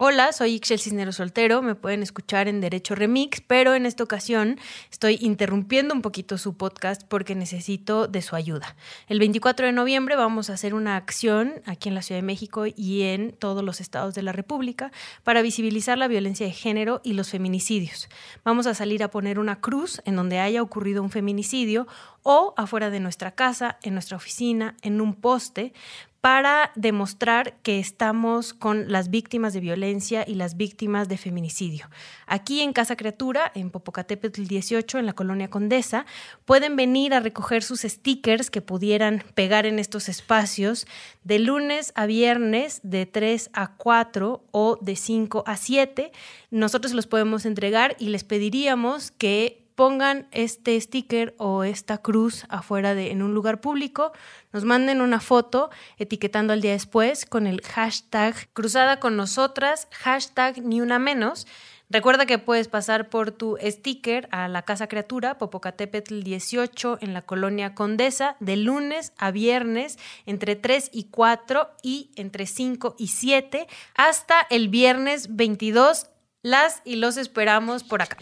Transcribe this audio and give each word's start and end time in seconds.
Hola, 0.00 0.32
soy 0.32 0.54
Ixel 0.54 0.78
Cisneros 0.78 1.16
Soltero, 1.16 1.60
me 1.60 1.74
pueden 1.74 2.04
escuchar 2.04 2.46
en 2.46 2.60
Derecho 2.60 2.94
Remix, 2.94 3.40
pero 3.40 3.74
en 3.74 3.84
esta 3.84 4.04
ocasión 4.04 4.56
estoy 4.92 5.18
interrumpiendo 5.20 5.92
un 5.92 6.02
poquito 6.02 6.38
su 6.38 6.56
podcast 6.56 7.02
porque 7.02 7.34
necesito 7.34 8.06
de 8.06 8.22
su 8.22 8.36
ayuda. 8.36 8.76
El 9.08 9.18
24 9.18 9.66
de 9.66 9.72
noviembre 9.72 10.14
vamos 10.14 10.50
a 10.50 10.52
hacer 10.52 10.72
una 10.72 10.94
acción 10.94 11.62
aquí 11.66 11.88
en 11.88 11.96
la 11.96 12.02
Ciudad 12.02 12.20
de 12.20 12.26
México 12.26 12.66
y 12.68 13.02
en 13.02 13.32
todos 13.32 13.64
los 13.64 13.80
estados 13.80 14.14
de 14.14 14.22
la 14.22 14.30
República 14.30 14.92
para 15.24 15.42
visibilizar 15.42 15.98
la 15.98 16.06
violencia 16.06 16.46
de 16.46 16.52
género 16.52 17.00
y 17.02 17.14
los 17.14 17.30
feminicidios. 17.30 18.08
Vamos 18.44 18.68
a 18.68 18.74
salir 18.74 19.02
a 19.02 19.10
poner 19.10 19.40
una 19.40 19.60
cruz 19.60 20.00
en 20.04 20.14
donde 20.14 20.38
haya 20.38 20.62
ocurrido 20.62 21.02
un 21.02 21.10
feminicidio 21.10 21.88
o 22.22 22.54
afuera 22.56 22.90
de 22.90 23.00
nuestra 23.00 23.32
casa, 23.32 23.78
en 23.82 23.94
nuestra 23.94 24.16
oficina, 24.16 24.76
en 24.82 25.00
un 25.00 25.14
poste, 25.14 25.72
para 26.20 26.72
demostrar 26.74 27.54
que 27.62 27.78
estamos 27.78 28.52
con 28.52 28.90
las 28.90 29.08
víctimas 29.08 29.52
de 29.52 29.60
violencia 29.60 30.24
y 30.26 30.34
las 30.34 30.56
víctimas 30.56 31.08
de 31.08 31.16
feminicidio. 31.16 31.88
Aquí 32.26 32.60
en 32.60 32.72
Casa 32.72 32.96
Criatura, 32.96 33.52
en 33.54 33.70
Popocatépetl 33.70 34.44
18, 34.44 34.98
en 34.98 35.06
la 35.06 35.12
colonia 35.12 35.48
Condesa, 35.48 36.06
pueden 36.44 36.74
venir 36.74 37.14
a 37.14 37.20
recoger 37.20 37.62
sus 37.62 37.82
stickers 37.82 38.50
que 38.50 38.62
pudieran 38.62 39.22
pegar 39.34 39.64
en 39.64 39.78
estos 39.78 40.08
espacios 40.08 40.86
de 41.22 41.38
lunes 41.38 41.92
a 41.94 42.06
viernes 42.06 42.80
de 42.82 43.06
3 43.06 43.50
a 43.52 43.76
4 43.76 44.44
o 44.50 44.78
de 44.80 44.96
5 44.96 45.44
a 45.46 45.56
7. 45.56 46.10
Nosotros 46.50 46.94
los 46.94 47.06
podemos 47.06 47.46
entregar 47.46 47.94
y 48.00 48.08
les 48.08 48.24
pediríamos 48.24 49.12
que 49.12 49.67
pongan 49.78 50.26
este 50.32 50.80
sticker 50.80 51.36
o 51.38 51.62
esta 51.62 51.98
cruz 51.98 52.46
afuera 52.48 52.96
de 52.96 53.12
en 53.12 53.22
un 53.22 53.32
lugar 53.32 53.60
público, 53.60 54.10
nos 54.52 54.64
manden 54.64 55.00
una 55.00 55.20
foto 55.20 55.70
etiquetando 55.98 56.52
al 56.52 56.60
día 56.60 56.72
después 56.72 57.24
con 57.24 57.46
el 57.46 57.60
hashtag 57.60 58.34
cruzada 58.54 58.98
con 58.98 59.16
nosotras, 59.16 59.86
hashtag 59.92 60.64
ni 60.64 60.80
una 60.80 60.98
menos. 60.98 61.46
Recuerda 61.90 62.26
que 62.26 62.38
puedes 62.38 62.66
pasar 62.66 63.08
por 63.08 63.30
tu 63.30 63.56
sticker 63.62 64.28
a 64.32 64.48
la 64.48 64.62
Casa 64.62 64.88
Criatura, 64.88 65.38
Popocatépetl 65.38 66.22
18, 66.24 66.98
en 67.00 67.14
la 67.14 67.22
colonia 67.22 67.76
Condesa, 67.76 68.34
de 68.40 68.56
lunes 68.56 69.12
a 69.16 69.30
viernes, 69.30 69.96
entre 70.26 70.56
3 70.56 70.90
y 70.92 71.04
4 71.04 71.70
y 71.84 72.10
entre 72.16 72.46
5 72.46 72.96
y 72.98 73.06
7, 73.06 73.68
hasta 73.94 74.40
el 74.50 74.70
viernes 74.70 75.36
22. 75.36 76.08
Las 76.42 76.82
y 76.84 76.96
los 76.96 77.16
esperamos 77.16 77.84
por 77.84 78.02
acá. 78.02 78.16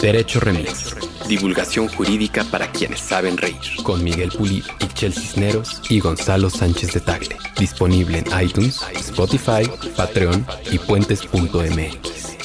Derecho 0.00 0.40
Remix. 0.40 0.94
Divulgación 1.26 1.88
jurídica 1.88 2.44
para 2.44 2.70
quienes 2.70 3.00
saben 3.00 3.36
reír. 3.36 3.56
Con 3.82 4.04
Miguel 4.04 4.30
Pulido, 4.30 4.66
Ixchel 4.80 5.12
Cisneros 5.12 5.80
y 5.88 6.00
Gonzalo 6.00 6.50
Sánchez 6.50 6.92
de 6.92 7.00
Tagle. 7.00 7.36
Disponible 7.58 8.18
en 8.18 8.40
iTunes, 8.40 8.82
Spotify, 8.94 9.68
Patreon 9.96 10.46
y 10.70 10.78
puentes.mx. 10.78 12.36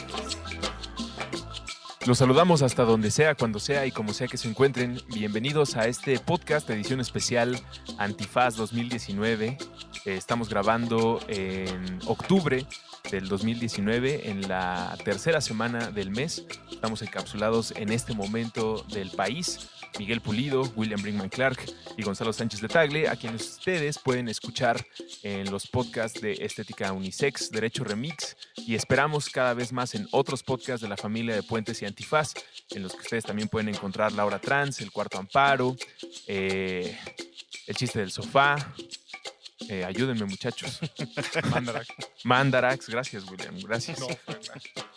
Los 2.08 2.18
saludamos 2.18 2.64
hasta 2.64 2.84
donde 2.84 3.12
sea, 3.12 3.36
cuando 3.36 3.60
sea 3.60 3.86
y 3.86 3.92
como 3.92 4.14
sea 4.14 4.28
que 4.28 4.38
se 4.38 4.48
encuentren. 4.48 5.00
Bienvenidos 5.10 5.76
a 5.76 5.88
este 5.88 6.18
podcast, 6.20 6.68
edición 6.70 7.00
especial 7.00 7.60
Antifaz 7.98 8.56
2019. 8.56 9.58
Eh, 10.06 10.16
estamos 10.16 10.50
grabando 10.50 11.20
en 11.28 12.00
octubre 12.08 12.66
del 13.10 13.28
2019, 13.28 14.30
en 14.30 14.48
la 14.48 14.98
tercera 15.04 15.42
semana 15.42 15.90
del 15.90 16.12
mes. 16.12 16.46
Estamos 16.72 17.02
encapsulados 17.02 17.72
en 17.76 17.92
este 17.92 18.14
momento 18.14 18.86
del 18.90 19.12
país. 19.12 19.70
Miguel 20.00 20.22
Pulido, 20.22 20.64
William 20.76 21.02
Brinkman 21.02 21.30
Clark 21.30 21.60
y 21.98 22.04
Gonzalo 22.04 22.32
Sánchez 22.32 22.62
de 22.62 22.68
Tagle, 22.68 23.10
a 23.10 23.16
quienes 23.16 23.58
ustedes 23.58 24.00
pueden 24.00 24.30
escuchar 24.30 24.86
en 25.24 25.52
los 25.52 25.68
podcasts 25.68 26.22
de 26.22 26.34
Estética 26.34 26.94
Unisex, 26.94 27.52
Derecho 27.52 27.84
Remix 27.84 28.38
y 28.56 28.76
esperamos 28.76 29.30
cada 29.30 29.54
vez 29.54 29.74
más 29.74 29.94
en 29.96 30.08
otros 30.12 30.44
podcasts 30.44 30.82
de 30.82 30.88
la 30.88 30.98
familia 30.98 31.36
de 31.36 31.44
Puentes 31.44 31.82
y 31.82 31.86
Antifaz, 31.86 32.34
en 32.72 32.84
los 32.84 32.94
que 32.94 33.02
ustedes 33.02 33.26
también 33.26 33.50
pueden 33.50 33.70
encontrar 33.70 34.14
La 34.14 34.26
Hora 34.26 34.40
Trans, 34.40 34.80
El 34.82 34.92
Cuarto 34.92 35.18
Amparo, 35.18 35.76
eh, 36.28 36.98
El 37.68 37.76
Chiste 37.76 38.00
del 38.00 38.12
Sofá, 38.12 38.74
eh, 39.70 39.86
ayúdenme, 39.86 40.26
muchachos. 40.26 40.80
Mandarax. 41.52 41.88
Mandarax, 42.24 42.90
gracias, 42.90 43.24
William. 43.30 43.58
Gracias. 43.62 44.00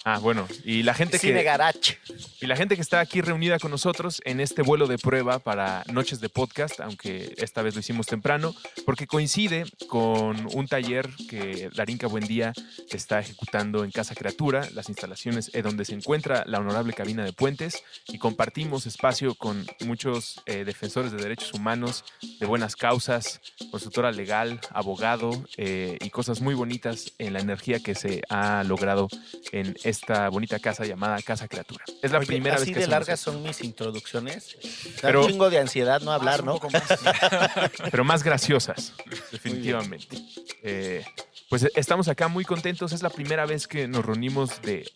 ah, 0.05 0.19
bueno. 0.19 0.47
Y 0.65 0.83
la 0.83 0.95
gente 0.95 1.19
Cine 1.19 1.39
que. 1.39 1.45
Garage. 1.45 1.99
Y 2.41 2.47
la 2.47 2.57
gente 2.57 2.77
que 2.77 2.83
está 2.83 3.01
aquí 3.01 3.21
reunida 3.21 3.59
con 3.59 3.71
nosotros 3.71 4.21
en 4.25 4.41
este 4.41 4.63
vuelo 4.63 4.87
de 4.87 4.99
prueba 4.99 5.39
para 5.39 5.85
noches 5.93 6.21
de 6.21 6.29
podcast, 6.29 6.81
aunque 6.81 7.35
esta 7.39 7.63
vez 7.63 7.75
lo 7.75 7.81
hicimos 7.81 8.07
temprano, 8.07 8.55
porque 8.85 9.07
coincide 9.07 9.65
con 9.89 10.49
un 10.55 10.67
taller 10.67 11.09
que 11.29 11.71
Darinka 11.75 12.07
Buendía 12.07 12.53
está 12.91 13.21
ejecutando 13.21 13.85
en 13.85 13.91
Casa 13.91 14.15
Criatura, 14.15 14.69
las 14.73 14.89
instalaciones 14.89 15.51
en 15.55 15.63
donde 15.63 15.85
se 15.85 15.95
encuentra 15.95 16.45
la 16.47 16.59
honorable 16.59 16.93
cabina 16.93 17.25
de 17.25 17.33
puentes, 17.33 17.83
y 18.09 18.19
compartimos 18.19 18.87
espacio 18.87 19.35
con 19.35 19.67
muchos 19.85 20.43
eh, 20.47 20.65
defensores 20.65 21.13
de 21.13 21.19
derechos 21.19 21.53
humanos, 21.53 22.05
de 22.41 22.47
buenas 22.47 22.77
causas, 22.77 23.41
consultora 23.71 24.13
legal, 24.13 24.54
abogado 24.71 25.31
eh, 25.57 25.99
y 26.01 26.11
cosas 26.11 26.41
muy 26.41 26.55
bonitas 26.55 27.13
en 27.19 27.33
la 27.33 27.41
energía 27.41 27.81
que 27.81 27.95
se 27.95 28.23
ha 28.29 28.63
logrado 28.65 29.09
en 29.53 29.77
esta 29.85 30.29
bonita 30.29 30.59
casa 30.59 30.85
llamada 30.85 31.21
Casa 31.23 31.49
Criatura. 31.49 31.85
Es 32.03 32.11
la 32.13 32.19
Oye, 32.19 32.27
primera 32.27 32.57
así 32.57 32.67
vez 32.67 32.75
que 32.75 32.81
de 32.81 32.87
largas 32.87 33.21
son 33.21 33.43
mis 33.43 33.63
introducciones. 33.63 34.57
Da 34.97 35.09
Pero- 35.09 35.23
un 35.23 35.29
chingo 35.31 35.51
de 35.51 35.59
ansiedad 35.59 36.01
no 36.01 36.13
hablar, 36.13 36.41
un 36.41 36.47
¿no? 36.47 36.61
más. 36.73 37.71
pero 37.91 38.05
más 38.05 38.23
graciosas, 38.23 38.93
definitivamente. 39.33 40.17
Eh, 40.63 41.05
pues 41.49 41.67
estamos 41.75 42.09
acá 42.09 42.29
muy 42.29 42.45
contentos. 42.45 42.93
Es 42.93 43.03
la 43.03 43.11
primera 43.11 43.47
vez 43.47 43.67
que 43.69 43.87
nos 43.87 44.05
reunimos 44.05 44.61
de 44.63 44.91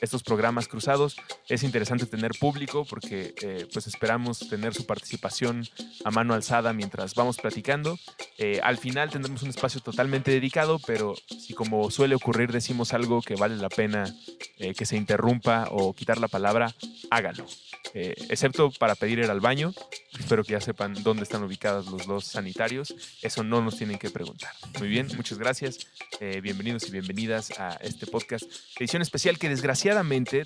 estos 0.00 0.22
programas 0.22 0.68
cruzados. 0.68 1.16
Es 1.48 1.62
interesante 1.62 2.06
tener 2.06 2.32
público 2.38 2.84
porque 2.84 3.34
eh, 3.42 3.66
pues 3.72 3.86
esperamos 3.86 4.48
tener 4.48 4.74
su 4.74 4.86
participación 4.86 5.66
a 6.04 6.10
mano 6.10 6.34
alzada 6.34 6.72
mientras 6.72 7.14
vamos 7.14 7.36
platicando. 7.38 7.98
Eh, 8.38 8.60
al 8.62 8.78
final 8.78 9.10
tendremos 9.10 9.42
un 9.42 9.50
espacio 9.50 9.80
totalmente 9.80 10.30
dedicado, 10.30 10.80
pero 10.86 11.14
si 11.26 11.54
como 11.54 11.90
suele 11.90 12.14
ocurrir 12.14 12.52
decimos 12.52 12.92
algo 12.92 13.22
que 13.22 13.36
vale 13.36 13.56
la 13.56 13.68
pena 13.68 14.14
eh, 14.58 14.74
que 14.74 14.86
se 14.86 14.96
interrumpa 14.96 15.68
o 15.70 15.94
quitar 15.94 16.18
la 16.18 16.28
palabra, 16.28 16.74
hágalo. 17.10 17.46
Eh, 17.92 18.14
excepto 18.28 18.72
para 18.72 18.94
pedir 18.96 19.20
ir 19.20 19.30
al 19.30 19.40
baño. 19.40 19.72
Espero 20.18 20.42
que 20.42 20.52
ya 20.52 20.60
sepan 20.60 20.94
dónde 21.02 21.22
están 21.22 21.44
ubicados 21.44 21.86
los 21.86 22.06
dos 22.06 22.24
sanitarios. 22.24 22.94
Eso 23.22 23.44
no 23.44 23.62
nos 23.62 23.76
tienen 23.76 23.98
que 23.98 24.10
preguntar. 24.10 24.50
Muy 24.78 24.88
bien, 24.88 25.08
muchas 25.16 25.38
gracias. 25.38 25.78
Eh, 26.20 26.40
bienvenidos 26.40 26.88
y 26.88 26.90
bienvenidas 26.90 27.52
a 27.58 27.74
este 27.82 28.06
podcast. 28.06 28.44
Edición 28.78 29.02
especial 29.02 29.38
que 29.38 29.48
desgraciadamente 29.48 29.83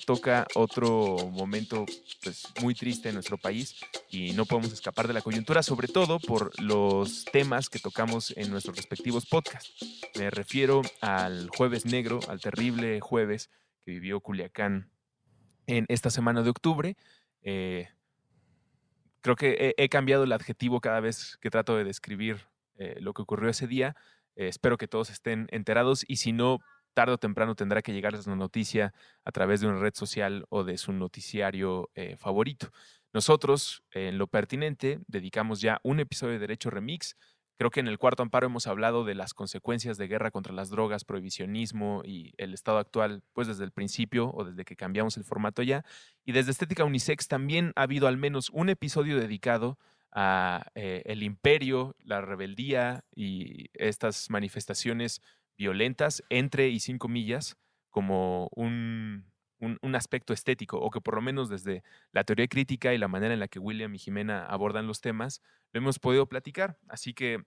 toca 0.04 0.46
otro 0.56 1.16
momento 1.30 1.86
pues, 2.24 2.52
muy 2.60 2.74
triste 2.74 3.08
en 3.08 3.14
nuestro 3.14 3.38
país 3.38 3.76
y 4.10 4.32
no 4.32 4.46
podemos 4.46 4.72
escapar 4.72 5.06
de 5.06 5.14
la 5.14 5.22
coyuntura, 5.22 5.62
sobre 5.62 5.86
todo 5.86 6.18
por 6.18 6.60
los 6.60 7.24
temas 7.26 7.68
que 7.68 7.78
tocamos 7.78 8.34
en 8.36 8.50
nuestros 8.50 8.76
respectivos 8.76 9.26
podcasts. 9.26 10.02
Me 10.18 10.30
refiero 10.30 10.82
al 11.00 11.50
jueves 11.56 11.86
negro, 11.86 12.18
al 12.28 12.40
terrible 12.40 12.98
jueves 13.00 13.48
que 13.84 13.92
vivió 13.92 14.20
Culiacán 14.20 14.90
en 15.68 15.86
esta 15.88 16.10
semana 16.10 16.42
de 16.42 16.50
octubre. 16.50 16.96
Eh, 17.42 17.88
creo 19.20 19.36
que 19.36 19.74
he, 19.76 19.84
he 19.84 19.88
cambiado 19.88 20.24
el 20.24 20.32
adjetivo 20.32 20.80
cada 20.80 20.98
vez 20.98 21.38
que 21.40 21.50
trato 21.50 21.76
de 21.76 21.84
describir 21.84 22.48
eh, 22.76 22.96
lo 23.00 23.14
que 23.14 23.22
ocurrió 23.22 23.50
ese 23.50 23.68
día. 23.68 23.94
Eh, 24.34 24.48
espero 24.48 24.78
que 24.78 24.88
todos 24.88 25.10
estén 25.10 25.46
enterados 25.52 26.04
y 26.08 26.16
si 26.16 26.32
no, 26.32 26.58
tarde 26.98 27.14
o 27.14 27.18
temprano 27.18 27.54
tendrá 27.54 27.80
que 27.80 27.92
llegarles 27.92 28.26
la 28.26 28.34
noticia 28.34 28.92
a 29.24 29.30
través 29.30 29.60
de 29.60 29.68
una 29.68 29.78
red 29.78 29.94
social 29.94 30.46
o 30.48 30.64
de 30.64 30.76
su 30.78 30.92
noticiario 30.92 31.90
eh, 31.94 32.16
favorito. 32.16 32.72
Nosotros, 33.12 33.84
en 33.92 34.18
lo 34.18 34.26
pertinente, 34.26 34.98
dedicamos 35.06 35.60
ya 35.60 35.78
un 35.84 36.00
episodio 36.00 36.32
de 36.32 36.40
Derecho 36.40 36.70
Remix. 36.70 37.14
Creo 37.56 37.70
que 37.70 37.78
en 37.78 37.86
el 37.86 37.98
cuarto 37.98 38.24
amparo 38.24 38.48
hemos 38.48 38.66
hablado 38.66 39.04
de 39.04 39.14
las 39.14 39.32
consecuencias 39.32 39.96
de 39.96 40.08
guerra 40.08 40.32
contra 40.32 40.52
las 40.52 40.70
drogas, 40.70 41.04
prohibicionismo 41.04 42.02
y 42.04 42.32
el 42.36 42.52
estado 42.52 42.78
actual, 42.78 43.22
pues 43.32 43.46
desde 43.46 43.62
el 43.62 43.70
principio 43.70 44.32
o 44.34 44.42
desde 44.42 44.64
que 44.64 44.74
cambiamos 44.74 45.16
el 45.18 45.22
formato 45.22 45.62
ya. 45.62 45.84
Y 46.24 46.32
desde 46.32 46.50
Estética 46.50 46.82
Unisex 46.82 47.28
también 47.28 47.72
ha 47.76 47.82
habido 47.82 48.08
al 48.08 48.16
menos 48.16 48.50
un 48.50 48.70
episodio 48.70 49.20
dedicado 49.20 49.78
a 50.10 50.66
eh, 50.74 51.02
el 51.04 51.22
imperio, 51.22 51.94
la 52.00 52.22
rebeldía 52.22 53.04
y 53.14 53.66
estas 53.74 54.30
manifestaciones 54.30 55.22
violentas 55.58 56.22
entre 56.30 56.68
y 56.68 56.80
sin 56.80 56.98
comillas 56.98 57.58
como 57.90 58.48
un, 58.52 59.26
un, 59.58 59.94
aspecto 59.94 60.32
estético 60.32 60.78
o 60.78 60.90
que 60.90 61.00
por 61.00 61.14
lo 61.16 61.20
menos 61.20 61.48
desde 61.48 61.82
la 62.12 62.24
teoría 62.24 62.46
crítica 62.46 62.94
y 62.94 62.98
la 62.98 63.08
manera 63.08 63.34
en 63.34 63.40
la 63.40 63.48
que 63.48 63.58
William 63.58 63.94
y 63.94 63.98
Jimena 63.98 64.46
abordan 64.46 64.86
los 64.86 65.00
temas 65.00 65.42
lo 65.72 65.80
hemos 65.80 65.98
podido 65.98 66.26
platicar. 66.26 66.78
Así 66.88 67.12
que 67.12 67.42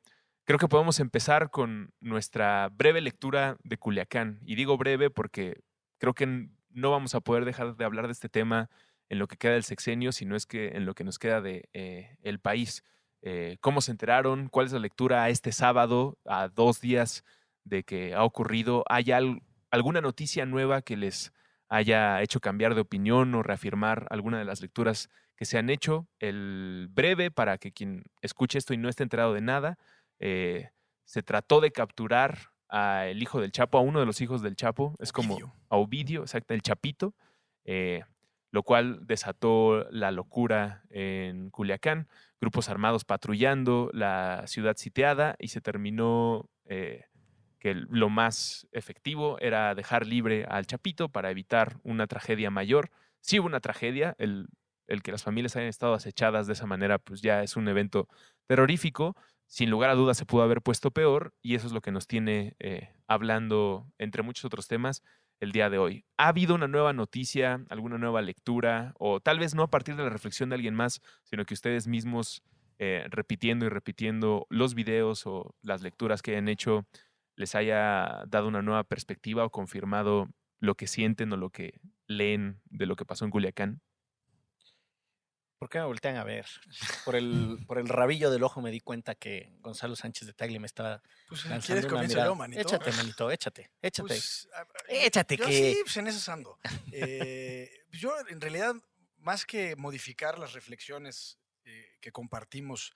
creo 0.45 0.59
que 0.59 0.67
podemos 0.67 0.99
empezar 0.99 1.49
con 1.49 1.93
nuestra 1.99 2.69
breve 2.69 3.01
lectura 3.01 3.57
de 3.63 3.77
Culiacán. 3.77 4.39
Y 4.45 4.55
digo 4.55 4.77
breve 4.77 5.09
porque 5.09 5.61
creo 5.97 6.13
que 6.13 6.49
no 6.69 6.91
vamos 6.91 7.15
a 7.15 7.21
poder 7.21 7.45
dejar 7.45 7.75
de 7.75 7.85
hablar 7.85 8.07
de 8.07 8.13
este 8.13 8.29
tema 8.29 8.69
en 9.09 9.19
lo 9.19 9.27
que 9.27 9.37
queda 9.37 9.53
del 9.53 9.63
sexenio, 9.63 10.11
sino 10.11 10.35
es 10.35 10.45
que 10.45 10.69
en 10.69 10.85
lo 10.85 10.93
que 10.93 11.03
nos 11.03 11.19
queda 11.19 11.41
de 11.41 11.69
eh, 11.73 12.17
el 12.23 12.39
país. 12.39 12.83
eh, 13.23 13.57
cómo 13.61 13.81
se 13.81 13.91
enteraron, 13.91 14.49
cuál 14.49 14.65
es 14.65 14.71
la 14.73 14.79
lectura 14.79 15.29
este 15.29 15.51
sábado, 15.51 16.17
a 16.25 16.47
dos 16.47 16.81
días 16.81 17.23
de 17.63 17.83
que 17.83 18.13
ha 18.13 18.23
ocurrido. 18.23 18.83
¿Hay 18.89 19.11
al- 19.11 19.41
alguna 19.71 20.01
noticia 20.01 20.45
nueva 20.45 20.81
que 20.81 20.97
les 20.97 21.33
haya 21.69 22.21
hecho 22.21 22.39
cambiar 22.39 22.75
de 22.75 22.81
opinión 22.81 23.33
o 23.35 23.43
reafirmar 23.43 24.07
alguna 24.09 24.37
de 24.39 24.45
las 24.45 24.61
lecturas 24.61 25.09
que 25.35 25.45
se 25.45 25.57
han 25.57 25.69
hecho? 25.69 26.07
El 26.19 26.87
breve, 26.91 27.31
para 27.31 27.57
que 27.57 27.71
quien 27.71 28.03
escuche 28.21 28.57
esto 28.57 28.73
y 28.73 28.77
no 28.77 28.89
esté 28.89 29.03
enterado 29.03 29.33
de 29.33 29.41
nada, 29.41 29.77
eh, 30.19 30.69
se 31.05 31.23
trató 31.23 31.61
de 31.61 31.71
capturar 31.71 32.37
al 32.69 33.21
hijo 33.21 33.41
del 33.41 33.51
Chapo, 33.51 33.77
a 33.77 33.81
uno 33.81 33.99
de 33.99 34.05
los 34.05 34.21
hijos 34.21 34.41
del 34.41 34.55
Chapo, 34.55 34.95
es 34.99 35.11
como 35.11 35.33
Ovidio. 35.35 35.53
a 35.69 35.75
Ovidio, 35.77 36.21
exacto, 36.21 36.53
el 36.53 36.61
Chapito, 36.61 37.15
eh, 37.65 38.03
lo 38.51 38.63
cual 38.63 39.05
desató 39.07 39.85
la 39.91 40.11
locura 40.11 40.83
en 40.89 41.49
Culiacán, 41.51 42.07
grupos 42.39 42.69
armados 42.69 43.03
patrullando, 43.05 43.89
la 43.93 44.43
ciudad 44.47 44.75
sitiada 44.77 45.35
y 45.39 45.49
se 45.49 45.61
terminó 45.61 46.49
eh, 46.65 47.05
que 47.61 47.75
lo 47.75 48.09
más 48.09 48.67
efectivo 48.71 49.37
era 49.39 49.75
dejar 49.75 50.07
libre 50.07 50.45
al 50.49 50.65
Chapito 50.65 51.09
para 51.09 51.29
evitar 51.29 51.77
una 51.83 52.07
tragedia 52.07 52.49
mayor. 52.49 52.89
Sí 53.19 53.39
hubo 53.39 53.45
una 53.45 53.59
tragedia, 53.59 54.15
el, 54.17 54.47
el 54.87 55.03
que 55.03 55.11
las 55.11 55.23
familias 55.23 55.55
hayan 55.55 55.69
estado 55.69 55.93
acechadas 55.93 56.47
de 56.47 56.53
esa 56.53 56.65
manera, 56.65 56.97
pues 56.97 57.21
ya 57.21 57.43
es 57.43 57.55
un 57.55 57.67
evento 57.67 58.09
terrorífico. 58.47 59.15
Sin 59.45 59.69
lugar 59.69 59.91
a 59.91 59.95
dudas 59.95 60.17
se 60.17 60.25
pudo 60.25 60.41
haber 60.41 60.63
puesto 60.63 60.89
peor 60.89 61.35
y 61.43 61.53
eso 61.53 61.67
es 61.67 61.73
lo 61.73 61.81
que 61.81 61.91
nos 61.91 62.07
tiene 62.07 62.55
eh, 62.57 62.89
hablando, 63.05 63.85
entre 63.99 64.23
muchos 64.23 64.45
otros 64.45 64.67
temas, 64.67 65.03
el 65.39 65.51
día 65.51 65.69
de 65.69 65.77
hoy. 65.77 66.05
¿Ha 66.17 66.29
habido 66.29 66.55
una 66.55 66.67
nueva 66.67 66.93
noticia, 66.93 67.63
alguna 67.69 67.99
nueva 67.99 68.23
lectura 68.23 68.95
o 68.97 69.19
tal 69.19 69.37
vez 69.37 69.53
no 69.53 69.61
a 69.61 69.69
partir 69.69 69.95
de 69.95 70.03
la 70.03 70.09
reflexión 70.09 70.49
de 70.49 70.55
alguien 70.55 70.73
más, 70.73 70.99
sino 71.25 71.45
que 71.45 71.53
ustedes 71.53 71.85
mismos 71.85 72.41
eh, 72.79 73.05
repitiendo 73.11 73.67
y 73.67 73.69
repitiendo 73.69 74.47
los 74.49 74.73
videos 74.73 75.27
o 75.27 75.53
las 75.61 75.83
lecturas 75.83 76.23
que 76.23 76.31
hayan 76.31 76.47
hecho 76.47 76.87
les 77.41 77.55
haya 77.55 78.23
dado 78.27 78.47
una 78.47 78.61
nueva 78.61 78.83
perspectiva 78.85 79.43
o 79.43 79.49
confirmado 79.49 80.29
lo 80.59 80.75
que 80.75 80.88
sienten 80.88 81.33
o 81.33 81.38
lo 81.38 81.49
que 81.49 81.81
leen 82.07 82.61
de 82.65 82.85
lo 82.85 82.95
que 82.95 83.03
pasó 83.03 83.25
en 83.25 83.31
Culiacán? 83.31 83.81
¿Por 85.57 85.69
qué 85.69 85.77
me 85.79 85.85
voltean 85.85 86.15
a 86.17 86.23
ver? 86.23 86.47
Por 87.05 87.15
el, 87.15 87.57
por 87.67 87.77
el 87.77 87.88
rabillo 87.88 88.31
del 88.31 88.41
ojo 88.43 88.61
me 88.61 88.71
di 88.71 88.79
cuenta 88.79 89.13
que 89.13 89.53
Gonzalo 89.59 89.95
Sánchez 89.95 90.25
de 90.27 90.33
Tagle 90.33 90.59
me 90.59 90.65
estaba 90.65 91.03
Pues, 91.29 91.45
lanzando 91.45 91.81
¿quieres 91.81 91.91
una 91.91 92.01
mirada. 92.07 92.25
yo, 92.25 92.35
manito? 92.35 92.61
Échate, 92.61 92.91
manito, 92.93 93.29
échate, 93.29 93.69
échate. 93.81 94.07
Pues, 94.07 94.49
Échate 94.89 95.37
yo 95.37 95.45
que- 95.45 95.51
sí, 95.73 95.77
pues 95.83 95.97
en 95.97 96.07
esas 96.07 96.27
ando. 96.29 96.57
Eh, 96.91 97.69
pues 97.91 98.01
yo, 98.01 98.11
en 98.29 98.41
realidad, 98.41 98.73
más 99.19 99.45
que 99.45 99.75
modificar 99.75 100.39
las 100.39 100.53
reflexiones 100.53 101.37
eh, 101.63 101.95
que 102.01 102.11
compartimos 102.11 102.95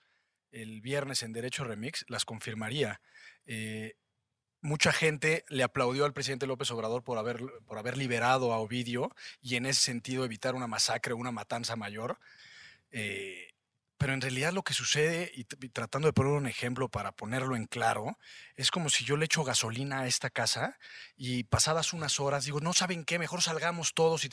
el 0.49 0.81
viernes 0.81 1.21
en 1.21 1.33
Derecho 1.33 1.65
Remix, 1.65 2.03
las 2.07 2.25
confirmaría. 2.25 2.99
Eh, 3.45 3.95
mucha 4.65 4.91
gente 4.91 5.45
le 5.47 5.63
aplaudió 5.63 6.05
al 6.05 6.13
presidente 6.13 6.47
López 6.47 6.69
Obrador 6.71 7.03
por 7.03 7.17
haber, 7.17 7.39
por 7.67 7.77
haber 7.77 7.97
liberado 7.97 8.51
a 8.51 8.57
Ovidio 8.57 9.15
y 9.41 9.55
en 9.55 9.65
ese 9.65 9.81
sentido 9.81 10.25
evitar 10.25 10.55
una 10.55 10.67
masacre 10.67 11.13
una 11.13 11.31
matanza 11.31 11.75
mayor. 11.75 12.19
Eh, 12.91 13.51
pero 13.97 14.13
en 14.13 14.21
realidad 14.21 14.51
lo 14.51 14.63
que 14.63 14.73
sucede, 14.73 15.31
y, 15.33 15.45
tratando 15.45 16.07
de 16.07 16.13
poner 16.13 16.33
un 16.33 16.47
ejemplo 16.47 16.89
para 16.89 17.13
ponerlo 17.13 17.55
en 17.55 17.65
claro, 17.65 18.17
es 18.55 18.69
como 18.69 18.89
si 18.89 19.05
yo 19.05 19.15
le 19.15 19.25
echo 19.25 19.43
gasolina 19.43 20.01
a 20.01 20.07
esta 20.07 20.29
casa 20.29 20.77
y 21.15 21.45
pasadas 21.45 21.93
unas 21.93 22.19
horas 22.19 22.43
digo, 22.43 22.59
no 22.59 22.73
saben 22.73 23.05
qué, 23.05 23.19
mejor 23.19 23.41
salgamos 23.41 23.93
todos 23.93 24.25
y- 24.25 24.29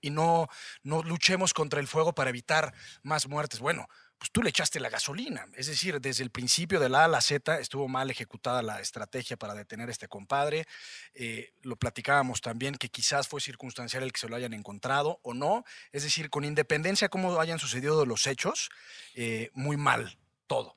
y 0.00 0.10
no, 0.10 0.48
no 0.82 1.02
luchemos 1.02 1.54
contra 1.54 1.80
el 1.80 1.86
fuego 1.86 2.14
para 2.14 2.30
evitar 2.30 2.74
más 3.02 3.28
muertes. 3.28 3.60
Bueno, 3.60 3.86
pues 4.18 4.30
tú 4.30 4.42
le 4.42 4.50
echaste 4.50 4.80
la 4.80 4.88
gasolina. 4.88 5.46
Es 5.56 5.66
decir, 5.66 6.00
desde 6.00 6.24
el 6.24 6.30
principio 6.30 6.80
de 6.80 6.88
la 6.88 7.02
A 7.02 7.04
a 7.04 7.08
la 7.08 7.20
Z 7.20 7.58
estuvo 7.60 7.86
mal 7.86 8.10
ejecutada 8.10 8.62
la 8.62 8.80
estrategia 8.80 9.36
para 9.36 9.54
detener 9.54 9.88
a 9.88 9.92
este 9.92 10.08
compadre. 10.08 10.66
Eh, 11.14 11.52
lo 11.62 11.76
platicábamos 11.76 12.40
también 12.40 12.76
que 12.76 12.88
quizás 12.88 13.28
fue 13.28 13.40
circunstancial 13.40 14.02
el 14.02 14.12
que 14.12 14.20
se 14.20 14.28
lo 14.28 14.36
hayan 14.36 14.54
encontrado 14.54 15.20
o 15.22 15.34
no. 15.34 15.64
Es 15.92 16.02
decir, 16.02 16.30
con 16.30 16.44
independencia 16.44 17.08
cómo 17.08 17.38
hayan 17.40 17.58
sucedido 17.58 18.06
los 18.06 18.26
hechos, 18.26 18.70
eh, 19.14 19.50
muy 19.52 19.76
mal 19.76 20.18
todo. 20.46 20.76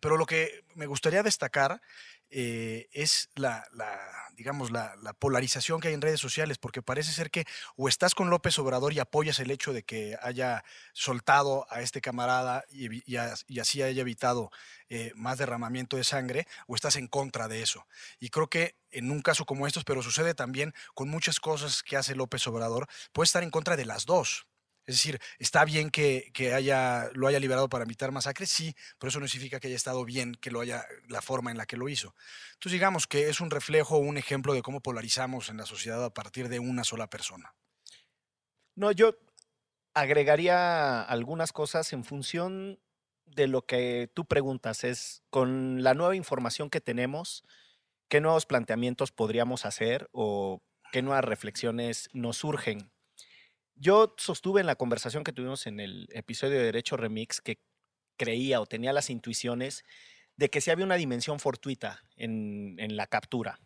Pero 0.00 0.16
lo 0.16 0.26
que 0.26 0.64
me 0.74 0.86
gustaría 0.86 1.22
destacar 1.22 1.80
eh, 2.36 2.88
es 2.92 3.30
la, 3.36 3.64
digamos, 4.36 4.72
la, 4.72 4.96
la 4.96 5.12
polarización 5.12 5.80
que 5.80 5.86
hay 5.86 5.94
en 5.94 6.00
redes 6.00 6.18
sociales, 6.18 6.58
porque 6.58 6.82
parece 6.82 7.12
ser 7.12 7.30
que 7.30 7.44
o 7.76 7.88
estás 7.88 8.12
con 8.16 8.28
López 8.28 8.58
Obrador 8.58 8.92
y 8.92 8.98
apoyas 8.98 9.38
el 9.38 9.52
hecho 9.52 9.72
de 9.72 9.84
que 9.84 10.18
haya 10.20 10.64
soltado 10.92 11.64
a 11.70 11.80
este 11.80 12.00
camarada 12.00 12.64
y 12.72 13.16
así 13.60 13.82
haya 13.82 14.00
evitado 14.00 14.50
eh, 14.88 15.12
más 15.14 15.38
derramamiento 15.38 15.96
de 15.96 16.02
sangre, 16.02 16.48
o 16.66 16.74
estás 16.74 16.96
en 16.96 17.06
contra 17.06 17.46
de 17.46 17.62
eso. 17.62 17.86
Y 18.18 18.30
creo 18.30 18.48
que 18.48 18.74
en 18.90 19.12
un 19.12 19.22
caso 19.22 19.44
como 19.44 19.68
estos, 19.68 19.84
pero 19.84 20.02
sucede 20.02 20.34
también 20.34 20.74
con 20.94 21.08
muchas 21.08 21.38
cosas 21.38 21.84
que 21.84 21.96
hace 21.96 22.16
López 22.16 22.44
Obrador, 22.48 22.88
puede 23.12 23.26
estar 23.26 23.44
en 23.44 23.50
contra 23.50 23.76
de 23.76 23.84
las 23.84 24.06
dos. 24.06 24.48
Es 24.86 24.96
decir, 24.96 25.18
está 25.38 25.64
bien 25.64 25.90
que, 25.90 26.30
que 26.34 26.52
haya, 26.52 27.10
lo 27.14 27.26
haya 27.26 27.40
liberado 27.40 27.68
para 27.68 27.84
evitar 27.84 28.12
masacres, 28.12 28.50
sí, 28.50 28.74
pero 28.98 29.08
eso 29.08 29.20
no 29.20 29.28
significa 29.28 29.60
que 29.60 29.68
haya 29.68 29.76
estado 29.76 30.04
bien 30.04 30.34
que 30.34 30.50
lo 30.50 30.60
haya, 30.60 30.84
la 31.08 31.22
forma 31.22 31.50
en 31.50 31.56
la 31.56 31.66
que 31.66 31.76
lo 31.76 31.88
hizo. 31.88 32.14
Entonces 32.54 32.72
digamos 32.72 33.06
que 33.06 33.28
es 33.28 33.40
un 33.40 33.50
reflejo, 33.50 33.96
un 33.96 34.18
ejemplo 34.18 34.52
de 34.52 34.62
cómo 34.62 34.80
polarizamos 34.80 35.48
en 35.48 35.56
la 35.56 35.66
sociedad 35.66 36.04
a 36.04 36.12
partir 36.12 36.48
de 36.48 36.58
una 36.58 36.84
sola 36.84 37.08
persona. 37.08 37.54
No, 38.74 38.92
yo 38.92 39.16
agregaría 39.94 41.02
algunas 41.02 41.52
cosas 41.52 41.92
en 41.92 42.04
función 42.04 42.80
de 43.26 43.46
lo 43.46 43.62
que 43.62 44.10
tú 44.12 44.26
preguntas. 44.26 44.84
Es 44.84 45.22
con 45.30 45.82
la 45.82 45.94
nueva 45.94 46.16
información 46.16 46.70
que 46.70 46.80
tenemos, 46.80 47.44
qué 48.08 48.20
nuevos 48.20 48.46
planteamientos 48.46 49.12
podríamos 49.12 49.64
hacer 49.64 50.08
o 50.12 50.62
qué 50.92 51.02
nuevas 51.02 51.24
reflexiones 51.24 52.08
nos 52.12 52.38
surgen. 52.38 52.90
Yo 53.76 54.14
sostuve 54.18 54.60
en 54.60 54.66
la 54.66 54.76
conversación 54.76 55.24
que 55.24 55.32
tuvimos 55.32 55.66
en 55.66 55.80
el 55.80 56.08
episodio 56.12 56.58
de 56.58 56.64
Derecho 56.64 56.96
Remix 56.96 57.40
que 57.40 57.58
creía 58.16 58.60
o 58.60 58.66
tenía 58.66 58.92
las 58.92 59.10
intuiciones 59.10 59.84
de 60.36 60.50
que 60.50 60.60
sí 60.60 60.70
había 60.70 60.84
una 60.84 60.96
dimensión 60.96 61.40
fortuita 61.40 62.04
en, 62.16 62.96
la 62.96 63.06
captura. 63.06 63.60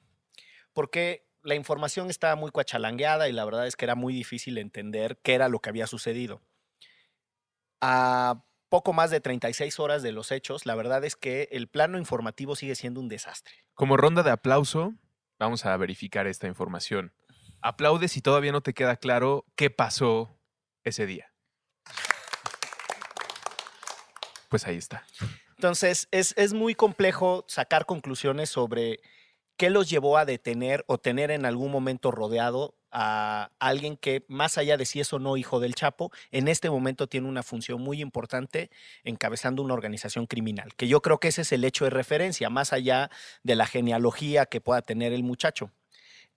Porque 0.73 1.27
la 1.43 1.55
información 1.55 2.11
estaba 2.11 2.37
muy 2.37 2.51
cuachalangueada 2.51 3.29
y 3.29 3.33
la 3.33 3.45
verdad 3.45 3.67
es 3.67 3.77
que 3.77 3.85
era 3.85 3.95
muy 3.95 4.13
difícil 4.13 4.59
entender 4.59 5.19
qué 5.23 5.35
era 5.35 5.49
lo 5.49 5.61
que 5.61 5.71
había 5.71 5.87
sucedido. 5.87 6.43
A 7.81 8.45
poco 8.69 8.93
más 8.93 9.11
de 9.11 9.21
36 9.21 9.79
horas 9.79 10.03
de 10.03 10.13
los 10.13 10.31
hechos, 10.31 10.67
la 10.67 10.75
verdad 10.75 11.05
es 11.05 11.17
que 11.17 11.49
el 11.53 11.69
plano 11.69 11.99
informativo 11.99 12.55
sigue 12.55 12.75
siendo 12.75 13.01
un 13.01 13.09
desastre. 13.09 13.55
Como 13.75 13.97
ronda 13.97 14.23
de 14.23 14.31
aplauso, 14.31 14.95
vamos 15.39 15.65
a 15.65 15.77
verificar 15.77 16.27
esta 16.27 16.47
información. 16.47 17.13
Aplaude 17.61 18.09
si 18.09 18.21
todavía 18.21 18.53
no 18.53 18.61
te 18.61 18.75
queda 18.75 18.97
claro 18.97 19.45
qué 19.57 19.71
pasó 19.71 20.39
ese 20.85 21.07
día. 21.07 21.33
Pues 24.49 24.67
ahí 24.67 24.77
está. 24.77 25.05
Entonces, 25.57 26.09
es, 26.11 26.35
es 26.37 26.53
muy 26.53 26.75
complejo 26.75 27.45
sacar 27.49 27.85
conclusiones 27.85 28.49
sobre 28.49 29.01
qué 29.57 29.71
los 29.71 29.91
llevó 29.91 30.17
a 30.17 30.25
detener 30.25 30.85
o 30.87 30.99
tener 30.99 31.31
en 31.31 31.45
algún 31.45 31.71
momento 31.71 32.11
rodeado 32.11 32.75
a 32.91 33.51
alguien 33.59 33.97
que, 33.97 34.25
más 34.29 34.57
allá 34.57 34.77
de 34.77 34.87
si 34.87 35.01
es 35.01 35.13
o 35.13 35.19
no 35.19 35.37
hijo 35.37 35.61
del 35.61 35.75
Chapo, 35.75 36.11
en 36.31 36.49
este 36.49 36.71
momento 36.71 37.07
tiene 37.07 37.29
una 37.29 37.43
función 37.43 37.83
muy 37.83 38.01
importante 38.01 38.71
encabezando 39.05 39.63
una 39.63 39.75
organización 39.75 40.27
criminal, 40.27 40.75
que 40.77 40.89
yo 40.89 41.03
creo 41.03 41.19
que 41.19 41.29
ese 41.29 41.43
es 41.43 41.53
el 41.53 41.65
hecho 41.65 41.85
de 41.85 41.91
referencia, 41.91 42.49
más 42.49 42.73
allá 42.73 43.11
de 43.43 43.57
la 43.57 43.67
genealogía 43.67 44.47
que 44.47 44.61
pueda 44.61 44.81
tener 44.81 45.13
el 45.13 45.23
muchacho. 45.23 45.71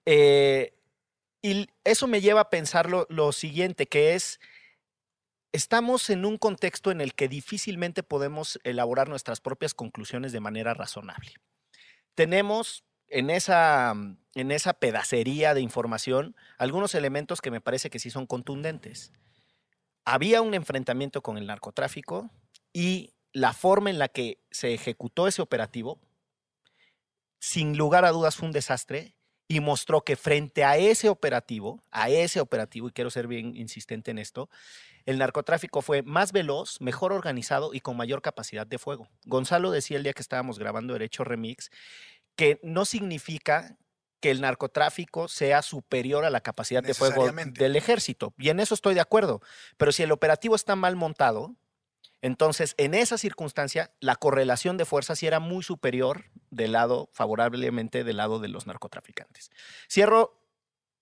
Eh, 0.05 0.73
y 1.41 1.69
eso 1.83 2.07
me 2.07 2.21
lleva 2.21 2.41
a 2.41 2.49
pensar 2.49 2.89
lo, 2.89 3.07
lo 3.09 3.31
siguiente, 3.31 3.87
que 3.87 4.15
es, 4.15 4.39
estamos 5.51 6.09
en 6.09 6.25
un 6.25 6.37
contexto 6.37 6.91
en 6.91 7.01
el 7.01 7.13
que 7.13 7.27
difícilmente 7.27 8.03
podemos 8.03 8.59
elaborar 8.63 9.09
nuestras 9.09 9.41
propias 9.41 9.73
conclusiones 9.73 10.31
de 10.31 10.39
manera 10.39 10.73
razonable. 10.73 11.33
Tenemos 12.15 12.83
en 13.07 13.29
esa, 13.29 13.93
en 14.35 14.51
esa 14.51 14.73
pedacería 14.73 15.53
de 15.53 15.61
información 15.61 16.35
algunos 16.57 16.95
elementos 16.95 17.41
que 17.41 17.51
me 17.51 17.61
parece 17.61 17.89
que 17.89 17.99
sí 17.99 18.09
son 18.09 18.25
contundentes. 18.25 19.11
Había 20.05 20.41
un 20.41 20.53
enfrentamiento 20.53 21.21
con 21.21 21.37
el 21.37 21.47
narcotráfico 21.47 22.31
y 22.71 23.13
la 23.33 23.53
forma 23.53 23.89
en 23.89 23.99
la 23.99 24.07
que 24.07 24.39
se 24.51 24.73
ejecutó 24.73 25.27
ese 25.27 25.41
operativo, 25.41 25.99
sin 27.39 27.77
lugar 27.77 28.05
a 28.05 28.11
dudas, 28.11 28.35
fue 28.35 28.47
un 28.47 28.53
desastre 28.53 29.15
y 29.51 29.59
mostró 29.59 30.05
que 30.05 30.15
frente 30.15 30.63
a 30.63 30.77
ese 30.77 31.09
operativo, 31.09 31.83
a 31.91 32.09
ese 32.09 32.39
operativo, 32.39 32.87
y 32.87 32.93
quiero 32.93 33.09
ser 33.11 33.27
bien 33.27 33.53
insistente 33.57 34.09
en 34.09 34.17
esto, 34.17 34.49
el 35.05 35.17
narcotráfico 35.17 35.81
fue 35.81 36.03
más 36.03 36.31
veloz, 36.31 36.79
mejor 36.79 37.11
organizado 37.11 37.73
y 37.73 37.81
con 37.81 37.97
mayor 37.97 38.21
capacidad 38.21 38.65
de 38.65 38.77
fuego. 38.77 39.09
Gonzalo 39.25 39.71
decía 39.71 39.97
el 39.97 40.03
día 40.03 40.13
que 40.13 40.21
estábamos 40.21 40.57
grabando 40.57 40.93
Derecho 40.93 41.25
Remix 41.25 41.69
que 42.37 42.61
no 42.63 42.85
significa 42.85 43.75
que 44.21 44.31
el 44.31 44.39
narcotráfico 44.39 45.27
sea 45.27 45.61
superior 45.63 46.23
a 46.23 46.29
la 46.29 46.39
capacidad 46.39 46.81
de 46.81 46.93
fuego 46.93 47.29
del 47.29 47.75
ejército. 47.75 48.33
Y 48.37 48.49
en 48.49 48.61
eso 48.61 48.73
estoy 48.73 48.93
de 48.93 49.01
acuerdo. 49.01 49.41
Pero 49.75 49.91
si 49.91 50.01
el 50.03 50.13
operativo 50.13 50.55
está 50.55 50.77
mal 50.77 50.95
montado, 50.95 51.55
Entonces, 52.21 52.75
en 52.77 52.93
esa 52.93 53.17
circunstancia, 53.17 53.91
la 53.99 54.15
correlación 54.15 54.77
de 54.77 54.85
fuerzas 54.85 55.19
sí 55.19 55.27
era 55.27 55.39
muy 55.39 55.63
superior 55.63 56.25
del 56.51 56.73
lado, 56.73 57.09
favorablemente 57.13 58.03
del 58.03 58.17
lado 58.17 58.39
de 58.39 58.47
los 58.47 58.67
narcotraficantes. 58.67 59.49
Cierro 59.89 60.39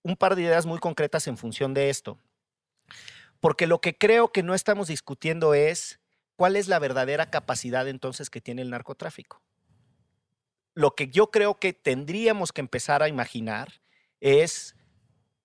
un 0.02 0.16
par 0.16 0.36
de 0.36 0.44
ideas 0.44 0.66
muy 0.66 0.80
concretas 0.80 1.28
en 1.28 1.38
función 1.38 1.74
de 1.74 1.90
esto, 1.90 2.20
porque 3.42 3.68
lo 3.68 3.82
que 3.82 3.98
creo 3.98 4.32
que 4.32 4.44
no 4.44 4.56
estamos 4.56 4.88
discutiendo 4.88 5.54
es 5.54 6.00
cuál 6.38 6.56
es 6.56 6.70
la 6.70 6.80
verdadera 6.80 7.30
capacidad 7.30 7.88
entonces 7.88 8.30
que 8.30 8.40
tiene 8.40 8.62
el 8.62 8.70
narcotráfico. 8.70 9.42
Lo 10.74 10.96
que 10.96 11.10
yo 11.10 11.32
creo 11.32 11.60
que 11.60 11.74
tendríamos 11.74 12.54
que 12.54 12.62
empezar 12.62 13.04
a 13.04 13.10
imaginar 13.10 13.82
es 14.22 14.76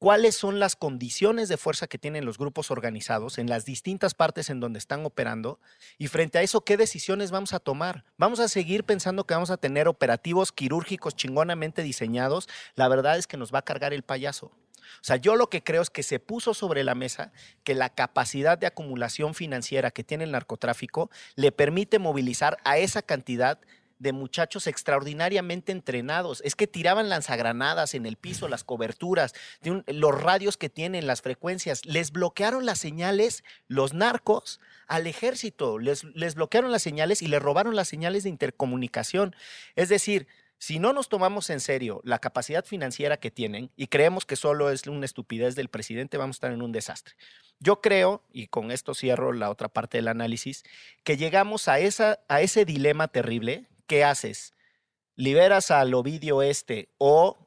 cuáles 0.04 0.36
son 0.36 0.60
las 0.60 0.76
condiciones 0.76 1.48
de 1.48 1.56
fuerza 1.56 1.86
que 1.86 1.96
tienen 1.96 2.26
los 2.26 2.36
grupos 2.36 2.70
organizados 2.70 3.38
en 3.38 3.48
las 3.48 3.64
distintas 3.64 4.12
partes 4.12 4.50
en 4.50 4.60
donde 4.60 4.78
están 4.78 5.06
operando 5.06 5.58
y 5.96 6.08
frente 6.08 6.36
a 6.36 6.42
eso, 6.42 6.60
¿qué 6.60 6.76
decisiones 6.76 7.30
vamos 7.30 7.54
a 7.54 7.58
tomar? 7.58 8.04
¿Vamos 8.18 8.38
a 8.38 8.48
seguir 8.48 8.84
pensando 8.84 9.24
que 9.24 9.32
vamos 9.32 9.48
a 9.48 9.56
tener 9.56 9.88
operativos 9.88 10.52
quirúrgicos 10.52 11.16
chingonamente 11.16 11.82
diseñados? 11.82 12.50
La 12.74 12.86
verdad 12.88 13.16
es 13.16 13.26
que 13.26 13.38
nos 13.38 13.54
va 13.54 13.60
a 13.60 13.64
cargar 13.64 13.94
el 13.94 14.02
payaso. 14.02 14.48
O 14.48 15.00
sea, 15.00 15.16
yo 15.16 15.36
lo 15.36 15.48
que 15.48 15.62
creo 15.62 15.80
es 15.80 15.88
que 15.88 16.02
se 16.02 16.20
puso 16.20 16.52
sobre 16.52 16.84
la 16.84 16.94
mesa 16.94 17.32
que 17.62 17.74
la 17.74 17.88
capacidad 17.88 18.58
de 18.58 18.66
acumulación 18.66 19.32
financiera 19.32 19.90
que 19.90 20.04
tiene 20.04 20.24
el 20.24 20.32
narcotráfico 20.32 21.10
le 21.34 21.50
permite 21.50 21.98
movilizar 21.98 22.58
a 22.64 22.76
esa 22.76 23.00
cantidad 23.00 23.58
de 24.04 24.12
muchachos 24.12 24.68
extraordinariamente 24.68 25.72
entrenados. 25.72 26.42
Es 26.44 26.54
que 26.54 26.66
tiraban 26.66 27.08
lanzagranadas 27.08 27.94
en 27.94 28.04
el 28.04 28.16
piso, 28.16 28.48
las 28.48 28.62
coberturas, 28.62 29.34
los 29.62 30.22
radios 30.22 30.56
que 30.58 30.68
tienen, 30.68 31.06
las 31.06 31.22
frecuencias. 31.22 31.84
Les 31.86 32.12
bloquearon 32.12 32.66
las 32.66 32.78
señales 32.78 33.42
los 33.66 33.94
narcos 33.94 34.60
al 34.86 35.06
ejército. 35.06 35.78
Les, 35.78 36.04
les 36.04 36.34
bloquearon 36.34 36.70
las 36.70 36.82
señales 36.82 37.22
y 37.22 37.26
les 37.28 37.42
robaron 37.42 37.74
las 37.74 37.88
señales 37.88 38.24
de 38.24 38.28
intercomunicación. 38.28 39.34
Es 39.74 39.88
decir, 39.88 40.28
si 40.58 40.78
no 40.78 40.92
nos 40.92 41.08
tomamos 41.08 41.48
en 41.48 41.60
serio 41.60 42.02
la 42.04 42.18
capacidad 42.18 42.64
financiera 42.64 43.16
que 43.16 43.30
tienen 43.30 43.70
y 43.74 43.86
creemos 43.86 44.26
que 44.26 44.36
solo 44.36 44.70
es 44.70 44.86
una 44.86 45.06
estupidez 45.06 45.56
del 45.56 45.68
presidente, 45.68 46.18
vamos 46.18 46.36
a 46.36 46.38
estar 46.38 46.52
en 46.52 46.60
un 46.60 46.72
desastre. 46.72 47.14
Yo 47.58 47.80
creo, 47.80 48.22
y 48.34 48.48
con 48.48 48.70
esto 48.70 48.92
cierro 48.94 49.32
la 49.32 49.48
otra 49.48 49.68
parte 49.68 49.96
del 49.96 50.08
análisis, 50.08 50.62
que 51.04 51.16
llegamos 51.16 51.68
a, 51.68 51.78
esa, 51.78 52.20
a 52.28 52.42
ese 52.42 52.66
dilema 52.66 53.08
terrible 53.08 53.66
¿qué 53.86 54.04
haces? 54.04 54.54
¿Liberas 55.16 55.70
al 55.70 55.94
Ovidio 55.94 56.42
este 56.42 56.88
o 56.98 57.38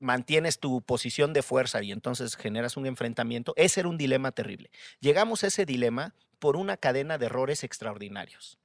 mantienes 0.00 0.58
tu 0.58 0.80
posición 0.82 1.32
de 1.32 1.42
fuerza 1.42 1.82
y 1.82 1.92
entonces 1.92 2.36
generas 2.36 2.76
un 2.76 2.86
enfrentamiento? 2.86 3.52
Ese 3.56 3.80
era 3.80 3.88
un 3.88 3.98
dilema 3.98 4.32
terrible. 4.32 4.70
Llegamos 5.00 5.44
a 5.44 5.48
ese 5.48 5.66
dilema 5.66 6.14
por 6.38 6.56
una 6.56 6.76
cadena 6.76 7.18
de 7.18 7.26
errores 7.26 7.64
extraordinarios. 7.64 8.58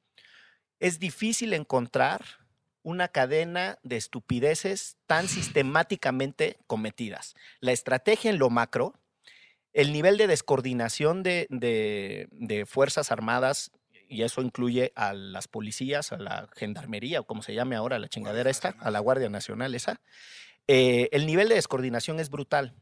Es 0.79 0.99
difícil 0.99 1.53
encontrar 1.53 2.23
una 2.83 3.07
cadena 3.07 3.79
de 3.83 3.95
estupideces 3.97 4.97
tan 5.07 5.27
sistemáticamente 5.27 6.57
cometidas. 6.67 7.33
La 7.61 7.71
estrategia 7.71 8.29
en 8.29 8.39
lo 8.39 8.49
macro, 8.49 8.93
el 9.71 9.93
nivel 9.93 10.17
de 10.17 10.27
descoordinación 10.27 11.23
de, 11.23 11.47
de 11.49 12.65
Fuerzas 12.65 13.11
Armadas 13.11 13.71
y 14.13 14.21
eso 14.21 14.41
incluye 14.41 14.93
a 14.95 15.13
las 15.13 15.47
policías, 15.47 16.11
a 16.11 16.17
la 16.17 16.47
gendarmería, 16.55 17.21
o 17.21 17.23
como 17.25 17.41
se 17.41 17.53
llame 17.53 17.75
ahora, 17.75 17.97
la 17.97 18.07
chingadera 18.07 18.49
esta, 18.49 18.75
a 18.79 18.91
la 18.91 18.99
Guardia 18.99 19.29
Nacional 19.29 19.73
esa, 19.73 19.99
eh, 20.67 21.09
el 21.11 21.25
nivel 21.25 21.49
de 21.49 21.55
descoordinación 21.55 22.19
es 22.19 22.29
brutal. 22.29 22.75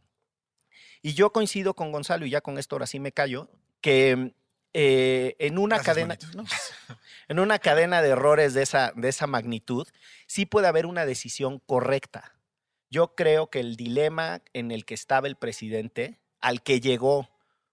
Y 1.02 1.14
yo 1.14 1.32
coincido 1.32 1.74
con 1.74 1.92
Gonzalo, 1.92 2.26
y 2.26 2.30
ya 2.32 2.42
con 2.42 2.58
esto 2.58 2.76
ahora 2.76 2.86
sí 2.86 3.00
me 3.00 3.14
callo, 3.14 3.50
que 3.80 4.34
eh, 4.74 5.36
en 5.40 5.58
una 5.58 5.80
cadena 5.80 6.18
en 7.28 7.40
una 7.40 7.60
cadena 7.60 8.02
de 8.02 8.10
errores 8.10 8.54
de 8.54 8.62
esa, 8.62 8.94
de 8.96 9.10
esa 9.10 9.28
magnitud 9.28 9.88
sí 10.28 10.46
puede 10.46 10.68
haber 10.68 10.86
una 10.86 11.06
decisión 11.06 11.60
correcta. 11.60 12.36
Yo 12.90 13.16
creo 13.16 13.50
que 13.50 13.62
el 13.62 13.78
dilema 13.78 14.42
en 14.54 14.72
el 14.72 14.84
que 14.86 14.94
estaba 14.94 15.28
el 15.28 15.38
presidente, 15.38 16.20
al 16.42 16.62
que 16.62 16.82
llegó 16.82 17.30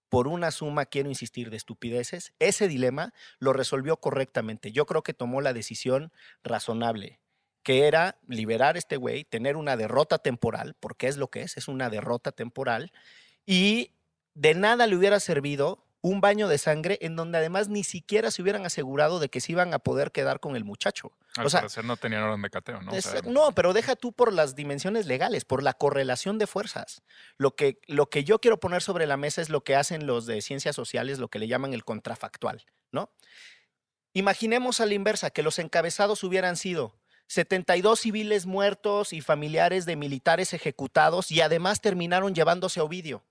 por 0.09 0.29
una 0.29 0.51
suma, 0.51 0.87
quiero 0.87 1.09
insistir, 1.09 1.51
de 1.51 1.57
estupideces, 1.57 2.33
ese 2.39 2.69
dilema 2.69 3.13
lo 3.39 3.53
resolvió 3.53 3.99
correctamente. 3.99 4.73
Yo 4.73 4.87
creo 4.87 5.03
que 5.03 5.15
tomó 5.15 5.41
la 5.41 5.53
decisión 5.53 6.13
razonable, 6.43 7.21
que 7.63 7.87
era 7.87 8.19
liberar 8.27 8.77
a 8.77 8.79
este 8.79 8.97
güey, 8.97 9.25
tener 9.25 9.57
una 9.57 9.77
derrota 9.77 10.19
temporal, 10.19 10.75
porque 10.81 11.09
es 11.09 11.17
lo 11.17 11.29
que 11.29 11.43
es, 11.43 11.57
es 11.57 11.69
una 11.69 11.91
derrota 11.91 12.33
temporal, 12.33 12.93
y 13.45 13.93
de 14.35 14.55
nada 14.55 14.87
le 14.87 14.97
hubiera 14.97 15.21
servido 15.21 15.88
un 16.01 16.21
baño 16.21 16.49
de 16.49 16.59
sangre 16.59 16.99
en 17.01 17.17
donde 17.17 17.39
además 17.39 17.69
ni 17.69 17.83
siquiera 17.83 18.31
se 18.31 18.43
hubieran 18.43 18.65
asegurado 18.65 19.19
de 19.19 19.29
que 19.29 19.41
se 19.41 19.53
iban 19.53 19.75
a 19.75 19.79
poder 19.79 20.13
quedar 20.13 20.41
con 20.41 20.55
el 20.55 20.65
muchacho. 20.65 21.13
Al 21.37 21.47
o 21.47 21.51
parecer 21.51 21.85
no 21.85 21.97
tenían 21.97 22.23
orden 22.23 22.43
de 22.43 22.51
cateo, 22.51 22.81
¿no? 22.81 22.93
no, 23.27 23.53
pero 23.53 23.73
deja 23.73 23.97
tú 23.97 24.13
por 24.13 24.33
las 24.33 24.55
dimensiones 24.55 25.07
legales, 25.07 25.45
por 25.45 25.63
la 25.63 25.75
correlación 25.75 26.39
de 26.39 26.47
fuerzas. 26.47 27.03
Lo 27.37 27.57
que, 27.57 27.81
lo 27.87 28.09
que 28.09 28.25
yo 28.25 28.41
quiero 28.41 28.61
poner 28.61 28.83
sobre 28.83 29.07
la 29.07 29.17
mesa 29.17 29.43
es 29.43 29.51
lo 29.51 29.65
que 29.65 29.77
hacen 29.77 30.07
los 30.07 30.27
de 30.27 30.41
ciencias 30.41 30.77
sociales, 30.77 31.19
lo 31.19 31.29
que 31.29 31.39
le 31.39 31.49
llaman 31.49 31.75
el 31.75 31.85
contrafactual, 31.85 32.65
¿no? 32.93 33.13
Imaginemos 34.13 34.81
a 34.81 34.87
la 34.87 34.95
inversa, 34.95 35.31
que 35.31 35.43
los 35.43 35.59
encabezados 35.59 36.25
hubieran 36.25 36.57
sido 36.57 36.99
72 37.29 38.01
civiles 38.01 38.47
muertos 38.47 39.13
y 39.13 39.21
familiares 39.21 39.85
de 39.85 39.97
militares 39.97 40.55
ejecutados 40.55 41.31
y 41.31 41.43
además 41.43 41.81
terminaron 41.81 42.35
llevándose 42.35 42.81
a 42.81 42.85
Ovidio. 42.85 43.25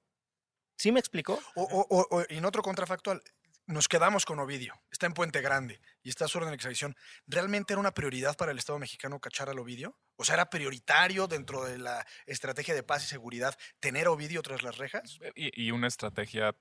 ¿Sí 0.77 0.91
me 0.91 0.99
explicó? 0.99 1.41
O, 1.55 2.23
en 2.29 2.45
otro 2.45 2.61
contrafactual, 2.61 3.21
nos 3.65 3.87
quedamos 3.89 4.25
con 4.25 4.39
Ovidio, 4.39 4.79
está 4.91 5.07
en 5.07 5.13
Puente 5.13 5.41
Grande 5.41 5.81
y 6.03 6.09
está 6.09 6.25
a 6.25 6.27
su 6.27 6.37
orden 6.37 6.51
de 6.51 6.55
extradición. 6.55 6.95
¿Realmente 7.25 7.73
era 7.73 7.79
una 7.79 7.93
prioridad 7.93 8.37
para 8.37 8.51
el 8.51 8.59
Estado 8.59 8.79
mexicano 8.79 9.19
cachar 9.19 9.49
al 9.49 9.59
Ovidio? 9.59 9.97
O 10.15 10.23
sea, 10.23 10.35
¿era 10.35 10.49
prioritario 10.49 11.27
dentro 11.27 11.65
de 11.65 11.77
la 11.77 12.05
estrategia 12.27 12.75
de 12.75 12.83
paz 12.83 13.03
y 13.03 13.07
seguridad 13.07 13.57
tener 13.79 14.07
a 14.07 14.11
Ovidio 14.11 14.41
tras 14.41 14.63
las 14.63 14.77
rejas? 14.77 15.19
Y, 15.35 15.71
una 15.71 15.87
estrategia 15.87 16.55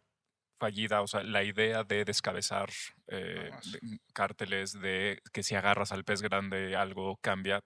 fallida, 0.59 1.03
o 1.03 1.07
sea, 1.07 1.23
la 1.23 1.45
idea 1.45 1.85
de 1.85 2.05
descabezar 2.05 2.71
eh, 3.09 3.51
cárteles, 4.15 4.73
de 4.73 5.23
que 5.33 5.43
si 5.43 5.55
agarras 5.55 5.93
al 5.93 6.05
pez 6.05 6.23
grande 6.23 6.75
algo 6.75 7.19
cambia, 7.19 7.63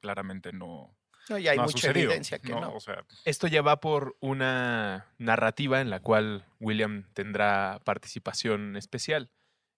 claramente 0.00 0.52
no, 0.52 0.94
no, 1.28 1.38
y 1.38 1.48
hay 1.48 1.58
mucha 1.58 1.90
evidencia 1.90 2.38
que 2.38 2.52
no. 2.52 2.76
Esto 3.24 3.46
ya 3.46 3.62
va 3.62 3.80
por 3.80 4.16
una 4.20 5.06
narrativa 5.18 5.80
en 5.80 5.90
la 5.90 6.00
cual 6.00 6.46
William 6.60 7.04
tendrá 7.14 7.80
participación 7.84 8.76
especial. 8.76 9.30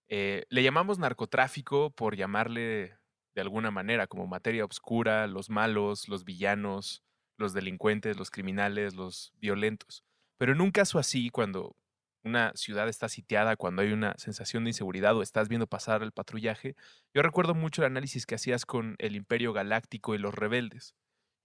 Eh, 0.09 0.45
le 0.51 0.63
llamamos 0.63 0.99
narcotráfico 0.99 1.91
por 1.91 2.17
llamarle 2.17 2.97
de 3.35 3.41
alguna 3.41 3.71
manera 3.71 4.07
como 4.07 4.27
materia 4.27 4.65
oscura, 4.65 5.27
los 5.27 5.51
malos, 5.51 6.09
los 6.09 6.25
villanos, 6.25 7.03
los 7.37 7.53
delincuentes, 7.53 8.17
los 8.17 8.31
criminales, 8.31 8.95
los 8.95 9.33
violentos. 9.41 10.05
Pero 10.39 10.53
en 10.53 10.61
un 10.61 10.71
caso 10.71 10.99
así, 10.99 11.31
cuando 11.31 11.77
una 12.25 12.53
ciudad 12.55 12.89
está 12.89 13.09
sitiada, 13.09 13.57
cuando 13.57 13.83
hay 13.83 13.93
una 13.93 14.15
sensación 14.17 14.65
de 14.65 14.71
inseguridad 14.71 15.17
o 15.17 15.23
estás 15.23 15.49
viendo 15.49 15.67
pasar 15.67 16.03
el 16.03 16.13
patrullaje, 16.13 16.75
yo 17.15 17.23
recuerdo 17.23 17.55
mucho 17.55 17.83
el 17.83 17.87
análisis 17.87 18.27
que 18.27 18.35
hacías 18.35 18.67
con 18.67 18.97
el 18.99 19.15
Imperio 19.15 19.53
Galáctico 19.53 20.15
y 20.15 20.19
los 20.19 20.35
rebeldes 20.35 20.95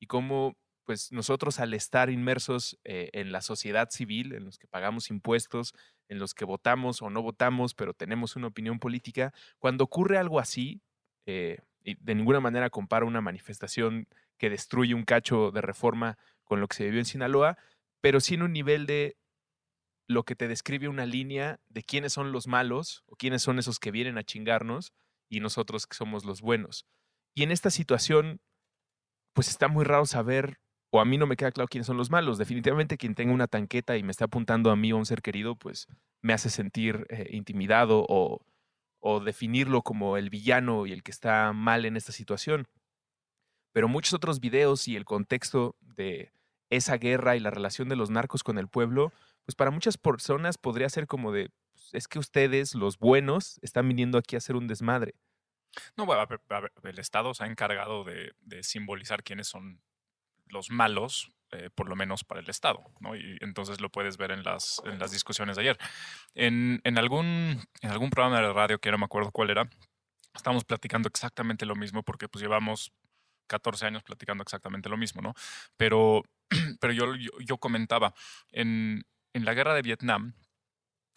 y 0.02 0.08
cómo 0.08 0.58
pues 0.84 1.12
nosotros 1.12 1.60
al 1.60 1.74
estar 1.74 2.10
inmersos 2.10 2.78
eh, 2.84 3.12
en 3.14 3.32
la 3.32 3.42
sociedad 3.42 3.90
civil, 3.92 4.34
en 4.34 4.44
los 4.44 4.58
que 4.58 4.68
pagamos 4.68 5.10
impuestos, 5.12 5.74
en 6.10 6.20
los 6.20 6.34
que 6.34 6.44
votamos 6.44 7.02
o 7.02 7.10
no 7.10 7.22
votamos, 7.22 7.76
pero 7.76 7.94
tenemos 7.94 8.36
una 8.36 8.48
opinión 8.48 8.80
política, 8.80 9.32
cuando 9.60 9.84
ocurre 9.84 10.18
algo 10.18 10.40
así, 10.40 10.82
eh, 11.28 11.60
y 11.84 11.96
de 11.96 12.16
ninguna 12.16 12.40
manera 12.40 12.70
compara 12.70 13.06
una 13.06 13.22
manifestación 13.22 14.08
que 14.38 14.50
destruye 14.50 14.96
un 14.96 15.06
cacho 15.06 15.52
de 15.52 15.62
reforma 15.62 16.18
con 16.44 16.60
lo 16.60 16.68
que 16.68 16.78
se 16.78 16.86
vivió 16.86 17.00
en 17.00 17.06
Sinaloa, 17.06 17.58
pero 18.02 18.20
sí 18.20 18.34
en 18.34 18.42
un 18.42 18.52
nivel 18.52 18.88
de 18.88 19.18
lo 20.08 20.24
que 20.24 20.36
te 20.36 20.48
describe 20.48 20.88
una 20.88 21.06
línea 21.06 21.60
de 21.70 21.84
quiénes 21.84 22.14
son 22.14 22.32
los 22.32 22.48
malos 22.48 23.04
o 23.06 23.16
quiénes 23.16 23.44
son 23.44 23.60
esos 23.60 23.80
que 23.80 23.92
vienen 23.92 24.18
a 24.18 24.24
chingarnos 24.24 24.94
y 25.30 25.40
nosotros 25.40 25.86
que 25.86 25.96
somos 25.96 26.26
los 26.26 26.42
buenos. 26.42 26.86
Y 27.34 27.44
en 27.44 27.52
esta 27.52 27.70
situación 27.70 28.42
pues 29.34 29.50
está 29.50 29.68
muy 29.68 29.86
raro 29.86 30.06
saber, 30.06 30.60
o 30.92 31.00
a 31.00 31.06
mí 31.06 31.18
no 31.18 31.28
me 31.28 31.38
queda 31.38 31.52
claro 31.52 31.68
quiénes 31.68 31.88
son 31.88 31.98
los 31.98 32.10
malos. 32.10 32.38
Definitivamente 32.38 32.98
quien 32.98 33.16
tenga 33.16 33.34
una 33.34 33.48
tanqueta 33.48 33.98
y 33.98 34.04
me 34.04 34.12
está 34.12 34.26
apuntando 34.26 34.72
a 34.72 34.76
mí 34.76 34.92
o 34.92 34.96
a 34.96 35.00
un 35.00 35.06
ser 35.06 35.22
querido, 35.22 35.56
pues 35.56 35.88
me 36.22 36.34
hace 36.34 36.50
sentir 36.50 37.06
eh, 37.10 37.30
intimidado 37.32 38.06
o, 38.08 38.46
o 39.00 39.20
definirlo 39.20 39.82
como 39.82 40.18
el 40.18 40.30
villano 40.30 40.86
y 40.86 40.94
el 40.94 41.04
que 41.04 41.12
está 41.12 41.54
mal 41.54 41.86
en 41.86 41.98
esta 41.98 42.12
situación. 42.12 42.68
Pero 43.74 43.88
muchos 43.88 44.14
otros 44.14 44.40
videos 44.40 44.88
y 44.88 44.96
el 44.96 45.06
contexto 45.06 45.76
de 45.80 46.32
esa 46.70 46.98
guerra 46.98 47.36
y 47.36 47.40
la 47.40 47.52
relación 47.52 47.90
de 47.90 47.96
los 47.96 48.10
narcos 48.10 48.44
con 48.44 48.58
el 48.58 48.68
pueblo, 48.68 49.12
pues 49.46 49.56
para 49.56 49.72
muchas 49.72 49.98
personas 49.98 50.58
podría 50.58 50.90
ser 50.90 51.08
como 51.08 51.32
de, 51.32 51.52
pues, 51.72 51.90
es 51.94 52.08
que 52.08 52.20
ustedes, 52.20 52.76
los 52.76 52.98
buenos, 52.98 53.60
están 53.62 53.88
viniendo 53.88 54.18
aquí 54.18 54.36
a 54.36 54.40
hacer 54.40 54.56
un 54.56 54.68
desmadre. 54.68 55.16
No, 55.96 56.08
el 56.84 57.00
Estado 57.00 57.34
se 57.34 57.44
ha 57.44 57.48
encargado 57.48 58.04
de, 58.04 58.34
simbolizar 58.64 59.24
quiénes 59.24 59.48
son 59.48 59.82
los 60.48 60.70
malos 60.70 61.32
eh, 61.52 61.70
por 61.74 61.90
lo 61.90 61.96
menos 61.96 62.24
para 62.24 62.40
el 62.40 62.50
Estado, 62.50 62.82
¿no? 63.00 63.16
Y 63.16 63.38
entonces 63.42 63.82
lo 63.82 63.90
puedes 63.90 64.18
ver 64.18 64.32
en 64.32 64.44
las, 64.44 64.82
discusiones 65.12 65.58
de 65.58 65.62
ayer. 65.64 65.78
En, 66.34 66.82
algún, 66.98 67.62
programa 68.10 68.42
de 68.42 68.54
radio, 68.54 68.80
que 68.80 68.92
no 68.92 68.98
me 68.98 69.06
acuerdo 69.06 69.32
cuál 69.32 69.50
era, 69.50 69.70
estábamos 70.34 70.64
platicando 70.64 71.10
exactamente 71.10 71.66
lo 71.66 71.76
mismo 71.76 72.04
porque 72.04 72.30
pues 72.30 72.42
llevamos 72.42 72.94
14 73.48 73.86
años 73.86 74.04
platicando 74.04 74.44
exactamente 74.44 74.88
lo 74.88 74.96
mismo, 74.96 75.22
¿no? 75.22 75.34
Pero, 75.76 76.24
yo, 77.46 77.58
comentaba, 77.58 78.14
en, 78.52 79.06
en 79.34 79.46
la 79.46 79.54
guerra 79.54 79.74
de 79.74 79.82
Vietnam, 79.82 80.34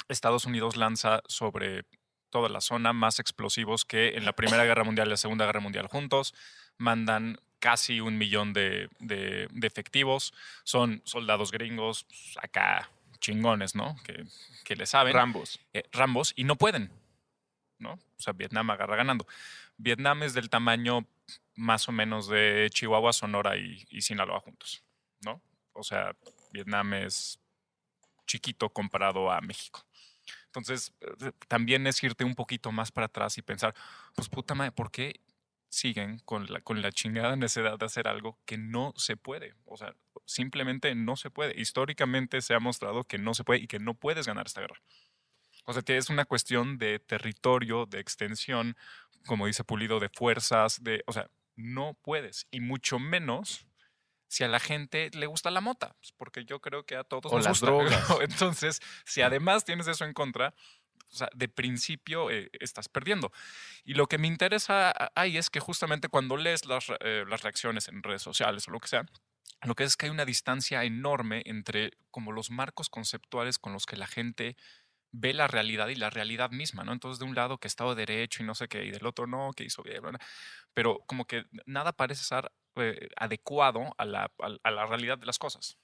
Estados 0.08 0.44
Unidos 0.46 0.76
lanza 0.76 1.22
sobre 1.26 1.86
toda 2.34 2.48
la 2.48 2.60
zona 2.60 2.92
más 2.92 3.20
explosivos 3.20 3.84
que 3.84 4.16
en 4.16 4.24
la 4.24 4.32
Primera 4.32 4.64
Guerra 4.68 4.82
Mundial 4.82 5.06
y 5.06 5.10
la 5.10 5.16
Segunda 5.16 5.46
Guerra 5.46 5.60
Mundial 5.60 5.86
juntos. 5.86 6.34
Mandan 6.78 7.38
casi 7.60 8.00
un 8.00 8.18
millón 8.18 8.52
de, 8.52 8.88
de, 8.98 9.48
efectivos. 9.62 10.34
Son 10.64 11.00
soldados 11.04 11.52
gringos, 11.52 12.02
pues, 12.02 12.36
acá 12.42 12.90
chingones, 13.20 13.76
¿no? 13.76 13.94
Que, 14.02 14.24
que 14.64 14.74
le 14.74 14.84
saben. 14.84 15.14
Rambos. 15.14 15.60
Eh, 15.72 15.84
Rambos, 15.92 16.32
y 16.34 16.42
no 16.42 16.56
pueden, 16.56 16.90
¿no? 17.78 17.92
O 17.92 18.20
sea, 18.20 18.32
Vietnam 18.32 18.68
agarra 18.70 18.96
ganando. 18.96 19.28
Vietnam 19.76 20.24
es 20.24 20.34
del 20.34 20.50
tamaño 20.50 21.06
más 21.54 21.88
o 21.88 21.92
menos 21.92 22.26
de 22.26 22.68
Chihuahua, 22.72 23.12
Sonora 23.12 23.56
y, 23.56 23.86
y 23.90 24.02
Sinaloa 24.02 24.40
juntos, 24.40 24.82
¿no? 25.24 25.40
O 25.72 25.84
sea, 25.84 26.16
Vietnam 26.50 26.94
es 26.94 27.38
chiquito 28.26 28.70
comparado 28.70 29.30
a 29.30 29.40
México. 29.40 29.86
Entonces, 30.54 30.92
eh, 31.00 31.32
también 31.48 31.86
es 31.86 32.02
irte 32.02 32.24
un 32.24 32.34
poquito 32.34 32.70
más 32.72 32.92
para 32.92 33.06
atrás 33.06 33.38
y 33.38 33.42
pensar, 33.42 33.74
pues 34.14 34.28
puta 34.28 34.54
madre, 34.54 34.72
¿por 34.72 34.90
qué 34.90 35.20
siguen 35.68 36.20
con 36.20 36.46
la, 36.46 36.60
con 36.60 36.80
la 36.80 36.92
chingada 36.92 37.34
necesidad 37.34 37.78
de 37.78 37.86
hacer 37.86 38.06
algo 38.06 38.38
que 38.44 38.56
no 38.56 38.92
se 38.96 39.16
puede? 39.16 39.54
O 39.66 39.76
sea, 39.76 39.94
simplemente 40.26 40.94
no 40.94 41.16
se 41.16 41.30
puede. 41.30 41.60
Históricamente 41.60 42.40
se 42.40 42.54
ha 42.54 42.60
mostrado 42.60 43.04
que 43.04 43.18
no 43.18 43.34
se 43.34 43.44
puede 43.44 43.60
y 43.60 43.66
que 43.66 43.80
no 43.80 43.94
puedes 43.94 44.26
ganar 44.26 44.46
esta 44.46 44.60
guerra. 44.60 44.80
O 45.66 45.72
sea, 45.72 45.82
es 45.86 46.10
una 46.10 46.24
cuestión 46.24 46.78
de 46.78 46.98
territorio, 46.98 47.86
de 47.86 47.98
extensión, 47.98 48.76
como 49.26 49.46
dice 49.46 49.64
Pulido, 49.64 49.98
de 49.98 50.10
fuerzas, 50.10 50.82
de, 50.84 51.02
o 51.06 51.12
sea, 51.12 51.30
no 51.56 51.94
puedes. 52.02 52.46
Y 52.50 52.60
mucho 52.60 52.98
menos 52.98 53.66
si 54.34 54.42
a 54.42 54.48
la 54.48 54.58
gente 54.58 55.10
le 55.12 55.26
gusta 55.26 55.52
la 55.52 55.60
mota, 55.60 55.94
pues, 56.00 56.10
porque 56.10 56.44
yo 56.44 56.60
creo 56.60 56.84
que 56.84 56.96
a 56.96 57.04
todos 57.04 57.32
o 57.32 57.36
nos 57.36 57.44
las 57.44 57.60
gusta. 57.60 57.66
drogas. 57.70 58.10
Entonces, 58.20 58.80
si 59.04 59.22
además 59.22 59.64
tienes 59.64 59.86
eso 59.86 60.04
en 60.04 60.12
contra, 60.12 60.54
o 61.12 61.16
sea, 61.16 61.28
de 61.36 61.48
principio 61.48 62.32
eh, 62.32 62.50
estás 62.58 62.88
perdiendo. 62.88 63.30
Y 63.84 63.94
lo 63.94 64.08
que 64.08 64.18
me 64.18 64.26
interesa 64.26 64.92
ahí 65.14 65.36
es 65.36 65.50
que 65.50 65.60
justamente 65.60 66.08
cuando 66.08 66.36
lees 66.36 66.66
las, 66.66 66.86
eh, 66.98 67.24
las 67.28 67.42
reacciones 67.42 67.86
en 67.86 68.02
redes 68.02 68.22
sociales 68.22 68.66
o 68.66 68.72
lo 68.72 68.80
que 68.80 68.88
sea, 68.88 69.06
lo 69.62 69.76
que 69.76 69.84
es 69.84 69.96
que 69.96 70.06
hay 70.06 70.10
una 70.10 70.24
distancia 70.24 70.82
enorme 70.82 71.44
entre 71.46 71.92
como 72.10 72.32
los 72.32 72.50
marcos 72.50 72.88
conceptuales 72.88 73.60
con 73.60 73.72
los 73.72 73.86
que 73.86 73.96
la 73.96 74.08
gente 74.08 74.56
ve 75.12 75.32
la 75.32 75.46
realidad 75.46 75.86
y 75.86 75.94
la 75.94 76.10
realidad 76.10 76.50
misma, 76.50 76.82
¿no? 76.82 76.92
Entonces, 76.92 77.20
de 77.20 77.26
un 77.26 77.36
lado 77.36 77.58
que 77.58 77.68
Estado 77.68 77.94
de 77.94 78.04
Derecho 78.04 78.42
y 78.42 78.46
no 78.46 78.56
sé 78.56 78.66
qué, 78.66 78.84
y 78.84 78.90
del 78.90 79.06
otro 79.06 79.28
no, 79.28 79.52
que 79.52 79.62
hizo 79.62 79.84
bien, 79.84 80.02
pero 80.72 81.04
como 81.06 81.24
que 81.24 81.44
nada 81.66 81.92
parece 81.92 82.22
estar 82.22 82.50
eh, 82.76 83.08
adecuado 83.16 83.94
a 83.98 84.04
la, 84.04 84.30
a, 84.62 84.70
la, 84.70 84.86
realidad 84.86 85.18
de 85.18 85.26
las 85.26 85.38
cosas. 85.38 85.78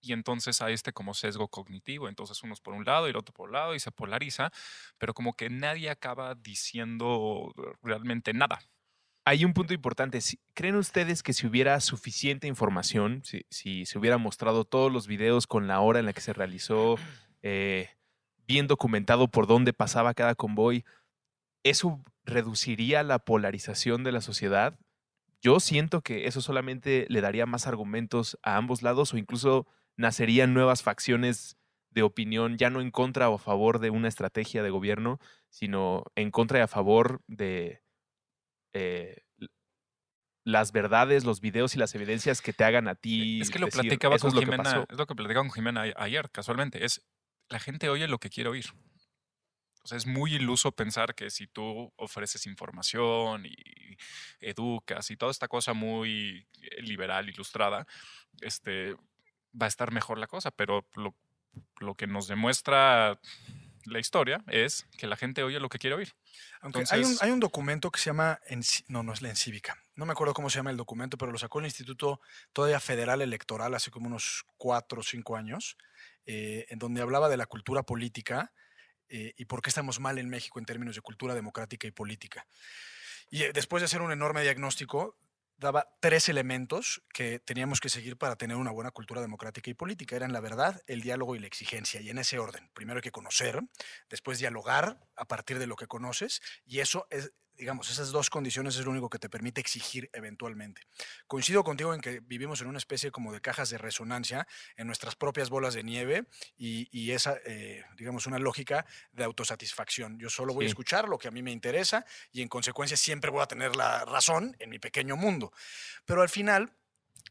Y 0.00 0.12
entonces 0.12 0.60
hay 0.60 0.74
este 0.74 0.92
como 0.92 1.14
sesgo 1.14 1.48
cognitivo, 1.48 2.08
entonces 2.08 2.42
unos 2.42 2.60
por 2.60 2.74
un 2.74 2.84
lado 2.84 3.06
y 3.06 3.10
el 3.10 3.16
otro 3.16 3.32
por 3.32 3.48
un 3.48 3.52
lado 3.52 3.74
y 3.74 3.80
se 3.80 3.92
polariza, 3.92 4.50
pero 4.98 5.14
como 5.14 5.34
que 5.34 5.48
nadie 5.48 5.90
acaba 5.90 6.34
diciendo 6.34 7.52
realmente 7.82 8.32
nada. 8.32 8.60
Hay 9.24 9.44
un 9.44 9.54
punto 9.54 9.72
importante. 9.72 10.18
¿Creen 10.54 10.74
ustedes 10.74 11.22
que 11.22 11.32
si 11.32 11.46
hubiera 11.46 11.78
suficiente 11.80 12.48
información, 12.48 13.22
si, 13.24 13.46
si 13.50 13.86
se 13.86 13.98
hubiera 13.98 14.18
mostrado 14.18 14.64
todos 14.64 14.92
los 14.92 15.06
videos 15.06 15.46
con 15.46 15.68
la 15.68 15.80
hora 15.80 16.00
en 16.00 16.06
la 16.06 16.12
que 16.12 16.20
se 16.20 16.32
realizó, 16.32 16.96
eh, 17.42 17.90
bien 18.46 18.66
documentado 18.66 19.28
por 19.28 19.46
dónde 19.46 19.72
pasaba 19.72 20.14
cada 20.14 20.34
convoy, 20.34 20.84
eso 21.62 22.02
reduciría 22.24 23.02
la 23.02 23.20
polarización 23.20 24.04
de 24.04 24.12
la 24.12 24.20
sociedad? 24.20 24.78
Yo 25.42 25.58
siento 25.58 26.02
que 26.02 26.26
eso 26.28 26.40
solamente 26.40 27.04
le 27.08 27.20
daría 27.20 27.46
más 27.46 27.66
argumentos 27.66 28.38
a 28.44 28.56
ambos 28.56 28.82
lados 28.82 29.12
o 29.12 29.18
incluso 29.18 29.66
nacerían 29.96 30.54
nuevas 30.54 30.84
facciones 30.84 31.56
de 31.90 32.02
opinión, 32.04 32.56
ya 32.58 32.70
no 32.70 32.80
en 32.80 32.92
contra 32.92 33.28
o 33.28 33.34
a 33.34 33.38
favor 33.38 33.80
de 33.80 33.90
una 33.90 34.06
estrategia 34.08 34.62
de 34.62 34.70
gobierno, 34.70 35.18
sino 35.50 36.04
en 36.14 36.30
contra 36.30 36.60
y 36.60 36.62
a 36.62 36.68
favor 36.68 37.22
de 37.26 37.82
eh, 38.72 39.22
las 40.44 40.72
verdades, 40.72 41.24
los 41.24 41.40
videos 41.40 41.74
y 41.74 41.78
las 41.78 41.94
evidencias 41.94 42.40
que 42.40 42.52
te 42.52 42.64
hagan 42.64 42.88
a 42.88 42.94
ti. 42.94 43.40
Es 43.40 43.50
que 43.50 43.58
lo 43.58 43.66
decir, 43.66 43.82
platicaba 43.82 44.16
"Eso 44.16 44.28
con 44.28 44.30
es 44.30 44.34
lo 44.34 44.40
que 44.40 44.46
Jimena, 44.46 44.62
pasó". 44.62 44.86
es 44.90 44.96
lo 44.98 45.06
que 45.06 45.14
platicaba 45.14 45.44
con 45.44 45.52
Jimena 45.52 45.82
ayer, 45.96 46.30
casualmente. 46.30 46.84
Es 46.84 47.02
la 47.48 47.58
gente 47.58 47.88
oye 47.88 48.08
lo 48.08 48.18
que 48.18 48.30
quiere 48.30 48.50
oír. 48.50 48.66
O 49.84 49.88
sea, 49.88 49.98
es 49.98 50.06
muy 50.06 50.34
iluso 50.34 50.72
pensar 50.72 51.14
que 51.14 51.30
si 51.30 51.46
tú 51.46 51.92
ofreces 51.96 52.46
información 52.46 53.46
y 53.46 53.96
educas 54.40 55.10
y 55.10 55.16
toda 55.16 55.30
esta 55.32 55.48
cosa 55.48 55.72
muy 55.72 56.46
eh, 56.60 56.82
liberal, 56.82 57.28
ilustrada, 57.28 57.86
este, 58.40 58.94
va 59.60 59.66
a 59.66 59.68
estar 59.68 59.90
mejor 59.92 60.18
la 60.18 60.26
cosa. 60.26 60.50
Pero 60.50 60.86
lo, 60.94 61.14
lo 61.80 61.94
que 61.94 62.06
nos 62.06 62.28
demuestra 62.28 63.18
la 63.84 63.98
historia 63.98 64.44
es 64.46 64.86
que 64.96 65.08
la 65.08 65.16
gente 65.16 65.42
oye 65.42 65.58
lo 65.58 65.68
que 65.68 65.78
quiere 65.80 65.96
oír. 65.96 66.14
Aunque 66.60 66.78
hay, 66.78 67.00
un, 67.00 67.06
Entonces- 67.06 67.22
hay 67.22 67.30
un 67.32 67.40
documento 67.40 67.90
que 67.90 67.98
se 67.98 68.06
llama, 68.10 68.38
Enci- 68.48 68.84
no, 68.86 69.02
no 69.02 69.12
es 69.12 69.20
la 69.22 69.28
Encívica, 69.30 69.76
no 69.96 70.06
me 70.06 70.12
acuerdo 70.12 70.34
cómo 70.34 70.48
se 70.50 70.58
llama 70.60 70.70
el 70.70 70.76
documento, 70.76 71.18
pero 71.18 71.32
lo 71.32 71.38
sacó 71.38 71.58
el 71.58 71.64
Instituto 71.66 72.20
todavía 72.52 72.78
Federal 72.78 73.20
Electoral 73.20 73.74
hace 73.74 73.90
como 73.90 74.06
unos 74.06 74.44
cuatro 74.56 75.00
o 75.00 75.02
cinco 75.02 75.36
años, 75.36 75.76
eh, 76.26 76.66
en 76.68 76.78
donde 76.78 77.02
hablaba 77.02 77.28
de 77.28 77.36
la 77.36 77.46
cultura 77.46 77.82
política 77.82 78.52
eh, 79.14 79.34
y 79.36 79.44
por 79.44 79.60
qué 79.60 79.68
estamos 79.68 80.00
mal 80.00 80.18
en 80.18 80.30
México 80.30 80.58
en 80.58 80.64
términos 80.64 80.94
de 80.94 81.02
cultura 81.02 81.34
democrática 81.34 81.86
y 81.86 81.90
política. 81.90 82.46
Y 83.28 83.42
eh, 83.42 83.52
después 83.52 83.82
de 83.82 83.84
hacer 83.84 84.00
un 84.00 84.10
enorme 84.10 84.40
diagnóstico, 84.40 85.18
daba 85.58 85.86
tres 86.00 86.30
elementos 86.30 87.02
que 87.12 87.38
teníamos 87.38 87.80
que 87.80 87.90
seguir 87.90 88.16
para 88.16 88.36
tener 88.36 88.56
una 88.56 88.70
buena 88.70 88.90
cultura 88.90 89.20
democrática 89.20 89.70
y 89.70 89.74
política. 89.74 90.16
Eran 90.16 90.32
la 90.32 90.40
verdad, 90.40 90.80
el 90.86 91.02
diálogo 91.02 91.36
y 91.36 91.40
la 91.40 91.46
exigencia. 91.46 92.00
Y 92.00 92.08
en 92.08 92.16
ese 92.16 92.38
orden. 92.38 92.70
Primero 92.72 92.98
hay 92.98 93.02
que 93.02 93.12
conocer, 93.12 93.60
después 94.08 94.38
dialogar 94.38 94.98
a 95.14 95.26
partir 95.26 95.58
de 95.58 95.66
lo 95.66 95.76
que 95.76 95.86
conoces. 95.86 96.40
Y 96.64 96.80
eso 96.80 97.06
es, 97.10 97.34
digamos, 97.56 97.90
esas 97.90 98.10
dos 98.10 98.30
condiciones 98.30 98.76
es 98.76 98.84
lo 98.84 98.90
único 98.90 99.08
que 99.08 99.18
te 99.18 99.28
permite 99.28 99.60
exigir 99.60 100.10
eventualmente. 100.12 100.82
Coincido 101.26 101.62
contigo 101.64 101.94
en 101.94 102.00
que 102.00 102.20
vivimos 102.20 102.60
en 102.60 102.68
una 102.68 102.78
especie 102.78 103.10
como 103.10 103.32
de 103.32 103.40
cajas 103.40 103.70
de 103.70 103.78
resonancia 103.78 104.46
en 104.76 104.86
nuestras 104.86 105.14
propias 105.16 105.50
bolas 105.50 105.74
de 105.74 105.82
nieve 105.82 106.26
y, 106.56 106.88
y 106.90 107.12
esa, 107.12 107.36
eh, 107.44 107.84
digamos, 107.96 108.26
una 108.26 108.38
lógica 108.38 108.84
de 109.12 109.24
autosatisfacción. 109.24 110.18
Yo 110.18 110.30
solo 110.30 110.54
voy 110.54 110.64
a 110.64 110.68
escuchar 110.68 111.08
lo 111.08 111.18
que 111.18 111.28
a 111.28 111.30
mí 111.30 111.42
me 111.42 111.52
interesa 111.52 112.04
y 112.32 112.42
en 112.42 112.48
consecuencia 112.48 112.96
siempre 112.96 113.30
voy 113.30 113.42
a 113.42 113.46
tener 113.46 113.76
la 113.76 114.04
razón 114.04 114.56
en 114.58 114.70
mi 114.70 114.78
pequeño 114.78 115.16
mundo. 115.16 115.52
Pero 116.04 116.22
al 116.22 116.28
final, 116.28 116.72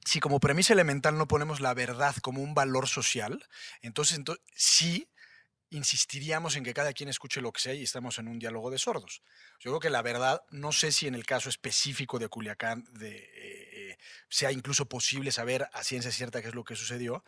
si 0.06 0.20
como 0.20 0.40
premisa 0.40 0.74
elemental 0.74 1.18
no 1.18 1.28
ponemos 1.28 1.60
la 1.60 1.74
verdad 1.74 2.16
como 2.22 2.42
un 2.42 2.54
valor 2.56 2.88
social, 2.88 3.46
entonces, 3.82 4.20
ento- 4.20 4.40
sí 4.56 5.08
insistiríamos 5.72 6.56
en 6.56 6.64
que 6.64 6.74
cada 6.74 6.94
quien 6.94 7.10
escuche 7.10 7.42
lo 7.42 7.52
que 7.52 7.62
sea 7.62 7.74
y 7.74 7.84
estamos 7.84 8.20
en 8.20 8.28
un 8.28 8.40
diálogo 8.40 8.70
de 8.70 8.78
sordos. 8.78 9.24
Yo 9.60 9.72
creo 9.72 9.80
que 9.80 9.90
la 9.90 10.02
verdad, 10.02 10.44
no 10.52 10.72
sé 10.72 10.92
si 10.92 11.08
en 11.08 11.16
el 11.16 11.26
caso 11.26 11.50
específico 11.50 12.20
de 12.20 12.28
Culiacán 12.28 12.84
eh, 13.02 13.30
eh, 13.34 13.98
sea 14.30 14.52
incluso 14.52 14.88
posible 14.88 15.32
saber 15.32 15.68
a 15.74 15.84
ciencia 15.84 16.12
cierta 16.12 16.42
qué 16.42 16.50
es 16.50 16.56
lo 16.56 16.64
que 16.64 16.76
sucedió, 16.76 17.24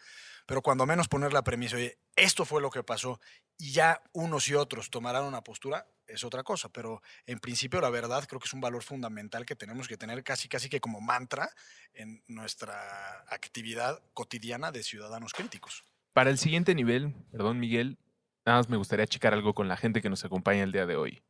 pero 0.45 0.62
cuando 0.62 0.86
menos 0.86 1.08
poner 1.08 1.32
la 1.32 1.43
premisa, 1.43 1.77
oye, 1.77 1.97
esto 2.15 2.45
fue 2.45 2.62
lo 2.62 2.69
que 2.69 2.84
pasó 2.84 3.19
y 3.58 3.71
ya 3.71 4.01
unos 4.12 4.47
y 4.49 4.56
otros 4.56 4.89
tomarán 4.89 5.23
una 5.23 5.41
postura, 5.41 5.88
es 6.06 6.25
otra 6.25 6.43
cosa, 6.43 6.67
pero 6.69 7.01
en 7.25 7.39
principio 7.39 7.79
la 7.79 7.89
verdad 7.89 8.25
creo 8.27 8.39
que 8.41 8.47
es 8.47 8.53
un 8.53 8.62
valor 8.62 8.84
fundamental 8.84 9.45
que 9.45 9.56
tenemos 9.56 9.88
que 9.88 9.95
tener 9.95 10.21
casi 10.23 10.49
casi 10.49 10.67
que 10.67 10.82
como 10.82 10.99
mantra 10.99 11.49
en 11.93 12.21
nuestra 12.27 13.23
actividad 13.29 14.01
cotidiana 14.13 14.71
de 14.73 14.84
ciudadanos 14.84 15.32
críticos. 15.32 15.86
Para 16.12 16.29
el 16.29 16.38
siguiente 16.38 16.75
nivel, 16.75 17.15
perdón 17.32 17.60
Miguel, 17.60 17.97
nada 18.45 18.60
más 18.60 18.69
me 18.69 18.77
gustaría 18.77 19.08
checar 19.08 19.34
algo 19.34 19.53
con 19.53 19.67
la 19.67 19.77
gente 19.77 20.01
que 20.01 20.10
nos 20.10 20.25
acompaña 20.25 20.63
el 20.63 20.71
día 20.71 20.86
de 20.86 20.95
hoy. 20.95 21.23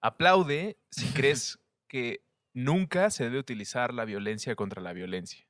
Aplaude 0.00 0.76
si 0.90 1.06
crees 1.14 1.58
que 1.88 2.22
nunca 2.52 3.10
se 3.10 3.24
debe 3.24 3.38
utilizar 3.38 3.92
la 3.94 4.04
violencia 4.04 4.54
contra 4.56 4.80
la 4.82 4.92
violencia. 4.92 5.46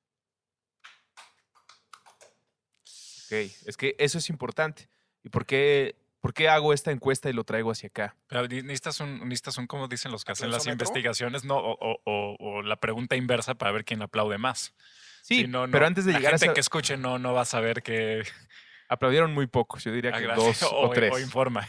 Ok, 3.26 3.32
es 3.66 3.76
que 3.76 3.94
eso 3.98 4.18
es 4.18 4.28
importante. 4.28 4.88
¿Y 5.22 5.28
por 5.28 5.46
qué, 5.46 5.94
por 6.20 6.34
qué 6.34 6.48
hago 6.48 6.72
esta 6.72 6.90
encuesta 6.90 7.30
y 7.30 7.32
lo 7.32 7.44
traigo 7.44 7.70
hacia 7.70 7.88
acá? 7.88 8.16
Pero 8.26 8.48
ne- 8.48 8.62
necesitas 8.62 8.98
un, 9.00 9.20
necesitas 9.28 9.56
un, 9.58 9.66
como 9.66 9.86
dicen 9.86 10.10
los 10.10 10.24
que 10.24 10.32
hacen 10.32 10.50
las 10.50 10.66
investigaciones, 10.66 11.44
no, 11.44 11.56
o, 11.58 11.76
o- 11.80 12.00
o- 12.04 12.36
o 12.40 12.62
la 12.62 12.76
pregunta 12.80 13.14
inversa 13.16 13.54
para 13.54 13.70
ver 13.72 13.84
quién 13.84 14.02
aplaude 14.02 14.38
más. 14.38 14.74
Sí, 15.22 15.42
Si 15.42 15.46
no, 15.46 15.66
no, 15.66 15.70
pero 15.72 15.86
antes 15.86 16.06
de 16.06 16.12
la 16.12 16.18
llegar 16.18 16.34
a 16.34 16.38
gente 16.38 16.46
esa, 16.46 16.54
que 16.54 16.60
escuche 16.60 16.96
no, 16.96 17.18
no 17.18 17.32
va 17.34 17.42
a 17.42 17.44
saber 17.44 17.82
que 17.82 18.22
aplaudieron 18.90 19.32
muy 19.32 19.46
pocos, 19.46 19.82
yo 19.84 19.92
diría 19.92 20.10
Ah, 20.14 20.18
que 20.18 20.24
gracias. 20.24 20.60
dos 20.60 20.62
o, 20.72 20.88
o 20.88 20.90
tres. 20.90 21.12
o 21.14 21.18
informa. 21.18 21.66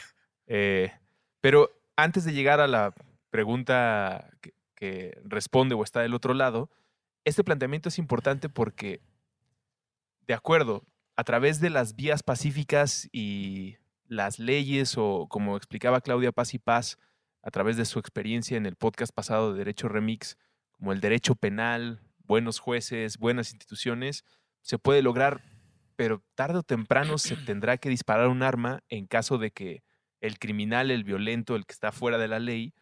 Eh, 0.47 0.91
pero 1.39 1.69
antes 1.95 2.25
de 2.25 2.33
llegar 2.33 2.59
a 2.59 2.67
la 2.67 2.93
pregunta 3.29 4.29
que, 4.41 4.53
que 4.75 5.17
responde 5.23 5.75
o 5.75 5.83
está 5.83 6.01
del 6.01 6.13
otro 6.13 6.33
lado, 6.33 6.69
este 7.23 7.43
planteamiento 7.43 7.87
es 7.89 7.97
importante 7.99 8.49
porque 8.49 9.01
de 10.27 10.33
acuerdo, 10.33 10.85
a 11.15 11.23
través 11.23 11.59
de 11.59 11.69
las 11.69 11.95
vías 11.95 12.23
pacíficas 12.23 13.07
y 13.11 13.77
las 14.07 14.39
leyes, 14.39 14.95
o 14.97 15.27
como 15.29 15.57
explicaba 15.57 16.01
Claudia 16.01 16.31
Paz 16.31 16.53
y 16.53 16.59
Paz, 16.59 16.97
a 17.43 17.51
través 17.51 17.77
de 17.77 17.85
su 17.85 17.99
experiencia 17.99 18.57
en 18.57 18.65
el 18.65 18.75
podcast 18.75 19.13
pasado 19.13 19.51
de 19.51 19.57
Derecho 19.59 19.87
Remix, 19.87 20.37
como 20.71 20.91
el 20.93 21.01
derecho 21.01 21.35
penal, 21.35 22.01
buenos 22.19 22.59
jueces, 22.59 23.17
buenas 23.17 23.51
instituciones, 23.51 24.25
se 24.61 24.77
puede 24.77 25.01
lograr, 25.01 25.41
pero 25.95 26.23
tarde 26.35 26.59
o 26.59 26.63
temprano 26.63 27.17
se 27.17 27.35
tendrá 27.35 27.77
que 27.77 27.89
disparar 27.89 28.27
un 28.27 28.43
arma 28.43 28.83
en 28.89 29.07
caso 29.07 29.37
de 29.37 29.51
que 29.51 29.83
el 30.19 30.39
criminal, 30.39 30.91
el 30.91 31.03
violento, 31.03 31.55
el 31.55 31.65
que 31.65 31.73
está 31.73 31.91
fuera 31.91 32.17
de 32.17 32.27
la 32.27 32.39
ley, 32.39 32.73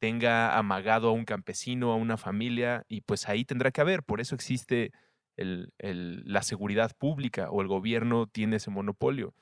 tenga 0.00 0.56
amagado 0.56 1.08
a 1.08 1.12
un 1.12 1.24
campesino, 1.24 1.92
a 1.92 1.96
una 1.96 2.16
familia, 2.16 2.84
y 2.88 3.00
pues 3.00 3.28
ahí 3.28 3.44
tendrá 3.44 3.70
que 3.70 3.80
haber. 3.80 4.02
Por 4.02 4.20
eso 4.20 4.34
existe 4.34 4.92
la 5.36 6.42
seguridad 6.42 6.92
pública 6.96 7.50
o 7.50 7.62
el 7.62 7.68
gobierno 7.68 8.26
tiene 8.26 8.56
ese 8.56 8.70
monopolio. 8.70 9.34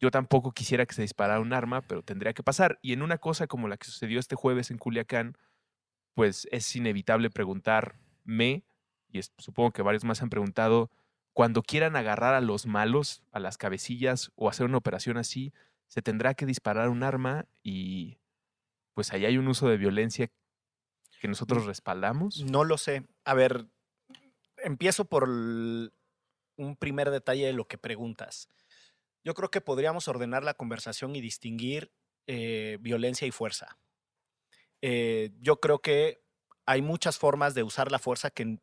Yo 0.00 0.12
tampoco 0.12 0.52
quisiera 0.52 0.86
que 0.86 0.94
se 0.94 1.02
disparara 1.02 1.40
un 1.40 1.52
arma, 1.52 1.82
pero 1.82 2.02
tendría 2.02 2.32
que 2.32 2.44
pasar. 2.44 2.78
Y 2.82 2.92
en 2.92 3.02
una 3.02 3.18
cosa 3.18 3.48
como 3.48 3.66
la 3.66 3.76
que 3.76 3.86
sucedió 3.86 4.20
este 4.20 4.36
jueves 4.36 4.70
en 4.70 4.78
Culiacán, 4.78 5.36
pues 6.14 6.46
es 6.52 6.76
inevitable 6.76 7.30
preguntarme, 7.30 8.64
y 9.10 9.20
supongo 9.38 9.72
que 9.72 9.82
varios 9.82 10.04
más 10.04 10.22
han 10.22 10.30
preguntado, 10.30 10.90
cuando 11.38 11.62
quieran 11.62 11.94
agarrar 11.94 12.34
a 12.34 12.40
los 12.40 12.66
malos, 12.66 13.22
a 13.30 13.38
las 13.38 13.58
cabecillas 13.58 14.32
o 14.34 14.48
hacer 14.48 14.66
una 14.66 14.78
operación 14.78 15.18
así, 15.18 15.52
se 15.86 16.02
tendrá 16.02 16.34
que 16.34 16.46
disparar 16.46 16.88
un 16.88 17.04
arma 17.04 17.46
y 17.62 18.18
pues 18.92 19.12
ahí 19.12 19.24
hay 19.24 19.38
un 19.38 19.46
uso 19.46 19.68
de 19.68 19.76
violencia 19.76 20.32
que 21.20 21.28
nosotros 21.28 21.64
respaldamos. 21.64 22.42
No 22.42 22.64
lo 22.64 22.76
sé. 22.76 23.06
A 23.24 23.34
ver, 23.34 23.66
empiezo 24.56 25.04
por 25.04 25.28
un 25.28 25.92
primer 26.76 27.12
detalle 27.12 27.46
de 27.46 27.52
lo 27.52 27.68
que 27.68 27.78
preguntas. 27.78 28.50
Yo 29.22 29.32
creo 29.34 29.52
que 29.52 29.60
podríamos 29.60 30.08
ordenar 30.08 30.42
la 30.42 30.54
conversación 30.54 31.14
y 31.14 31.20
distinguir 31.20 31.92
eh, 32.26 32.78
violencia 32.80 33.28
y 33.28 33.30
fuerza. 33.30 33.78
Eh, 34.82 35.30
yo 35.38 35.60
creo 35.60 35.78
que 35.82 36.20
hay 36.66 36.82
muchas 36.82 37.16
formas 37.16 37.54
de 37.54 37.62
usar 37.62 37.92
la 37.92 38.00
fuerza 38.00 38.28
que 38.28 38.58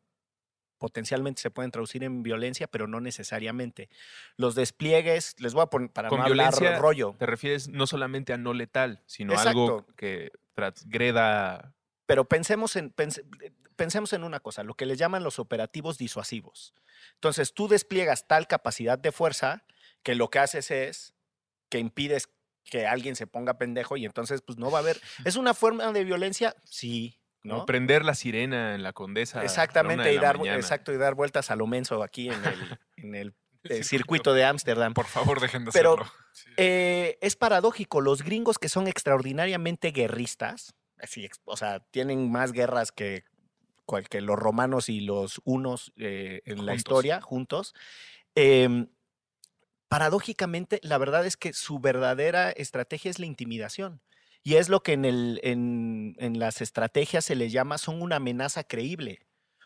potencialmente 0.77 1.41
se 1.41 1.51
pueden 1.51 1.71
traducir 1.71 2.03
en 2.03 2.23
violencia, 2.23 2.67
pero 2.67 2.87
no 2.87 2.99
necesariamente. 3.01 3.89
Los 4.37 4.55
despliegues, 4.55 5.35
les 5.39 5.53
voy 5.53 5.63
a 5.63 5.67
poner 5.67 5.89
para 5.91 6.09
Con 6.09 6.19
no 6.19 6.25
hablar 6.25 6.53
violencia 6.53 6.79
rollo, 6.79 7.15
Te 7.17 7.25
refieres 7.25 7.67
no 7.69 7.87
solamente 7.87 8.33
a 8.33 8.37
no 8.37 8.53
letal, 8.53 9.01
sino 9.05 9.33
Exacto. 9.33 9.49
algo 9.49 9.85
que 9.95 10.31
transgreda 10.53 11.73
pero 12.07 12.25
pensemos 12.25 12.75
en, 12.75 12.93
pense- 12.93 13.25
eh, 13.41 13.51
pensemos 13.75 14.13
en 14.13 14.23
una 14.23 14.39
cosa, 14.39 14.63
lo 14.63 14.75
que 14.75 14.85
le 14.85 14.95
llaman 14.95 15.23
los 15.23 15.39
operativos 15.39 15.97
disuasivos. 15.97 16.75
Entonces, 17.15 17.53
tú 17.53 17.67
despliegas 17.67 18.27
tal 18.27 18.45
capacidad 18.47 18.99
de 18.99 19.11
fuerza 19.11 19.65
que 20.03 20.13
lo 20.13 20.29
que 20.29 20.37
haces 20.37 20.69
es 20.69 21.15
que 21.69 21.79
impides 21.79 22.29
que 22.63 22.85
alguien 22.85 23.15
se 23.15 23.25
ponga 23.25 23.57
pendejo 23.57 23.97
y 23.97 24.05
entonces 24.05 24.41
pues 24.43 24.59
no 24.59 24.69
va 24.69 24.77
a 24.79 24.81
haber... 24.81 24.99
¿Es 25.25 25.35
una 25.35 25.55
forma 25.55 25.91
de 25.91 26.03
violencia? 26.03 26.55
Sí, 26.63 27.19
¿no? 27.45 27.65
prender 27.65 28.03
la 28.05 28.15
sirena 28.15 28.75
en 28.75 28.83
la 28.83 28.93
condesa. 28.93 29.43
Exactamente, 29.43 30.13
y 30.13 30.17
dar, 30.17 30.37
exacto, 30.47 30.91
y 30.93 30.97
dar 30.97 31.15
vueltas 31.15 31.51
a 31.51 31.55
lo 31.55 31.67
menso 31.67 32.03
aquí 32.03 32.29
en 32.29 32.43
el, 32.45 32.79
en 32.97 33.15
el 33.15 33.33
eh, 33.63 33.83
circuito 33.83 34.33
de 34.33 34.45
Ámsterdam. 34.45 34.93
Por 34.93 35.05
favor, 35.05 35.39
dejen 35.39 35.65
de 35.65 35.71
Pero- 35.71 35.93
hacerlo. 35.93 36.11
Eh, 36.57 37.17
es 37.21 37.37
paradójico, 37.37 38.01
los 38.01 38.21
gringos 38.21 38.57
que 38.59 38.67
son 38.67 38.87
extraordinariamente 38.87 39.91
guerristas, 39.91 40.75
así, 40.99 41.23
ex- 41.23 41.39
o 41.45 41.55
sea, 41.55 41.79
tienen 41.91 42.29
más 42.29 42.51
guerras 42.51 42.91
que, 42.91 43.23
que 44.09 44.19
los 44.19 44.37
romanos 44.37 44.89
y 44.89 44.99
los 44.99 45.41
unos 45.45 45.93
eh, 45.95 46.41
en 46.45 46.65
la 46.65 46.75
historia 46.75 47.21
juntos. 47.21 47.73
em, 48.35 48.87
paradójicamente, 49.87 50.79
la 50.83 50.97
verdad 50.97 51.25
es 51.25 51.37
que 51.37 51.53
su 51.53 51.79
verdadera 51.79 52.51
estrategia 52.51 53.11
es 53.11 53.19
la 53.19 53.25
intimidación. 53.25 54.01
Y 54.45 54.55
es 54.57 54.69
lo 54.69 54.81
que 54.81 54.93
en, 54.93 55.05
el, 55.05 55.39
en, 55.43 56.15
en 56.19 56.39
las 56.39 56.61
estrategias 56.61 57.25
se 57.25 57.35
les 57.35 57.51
llama, 57.51 57.79
son 57.79 58.01
una 58.01 58.17
amenaza 58.17 58.63
creíble. 58.63 59.25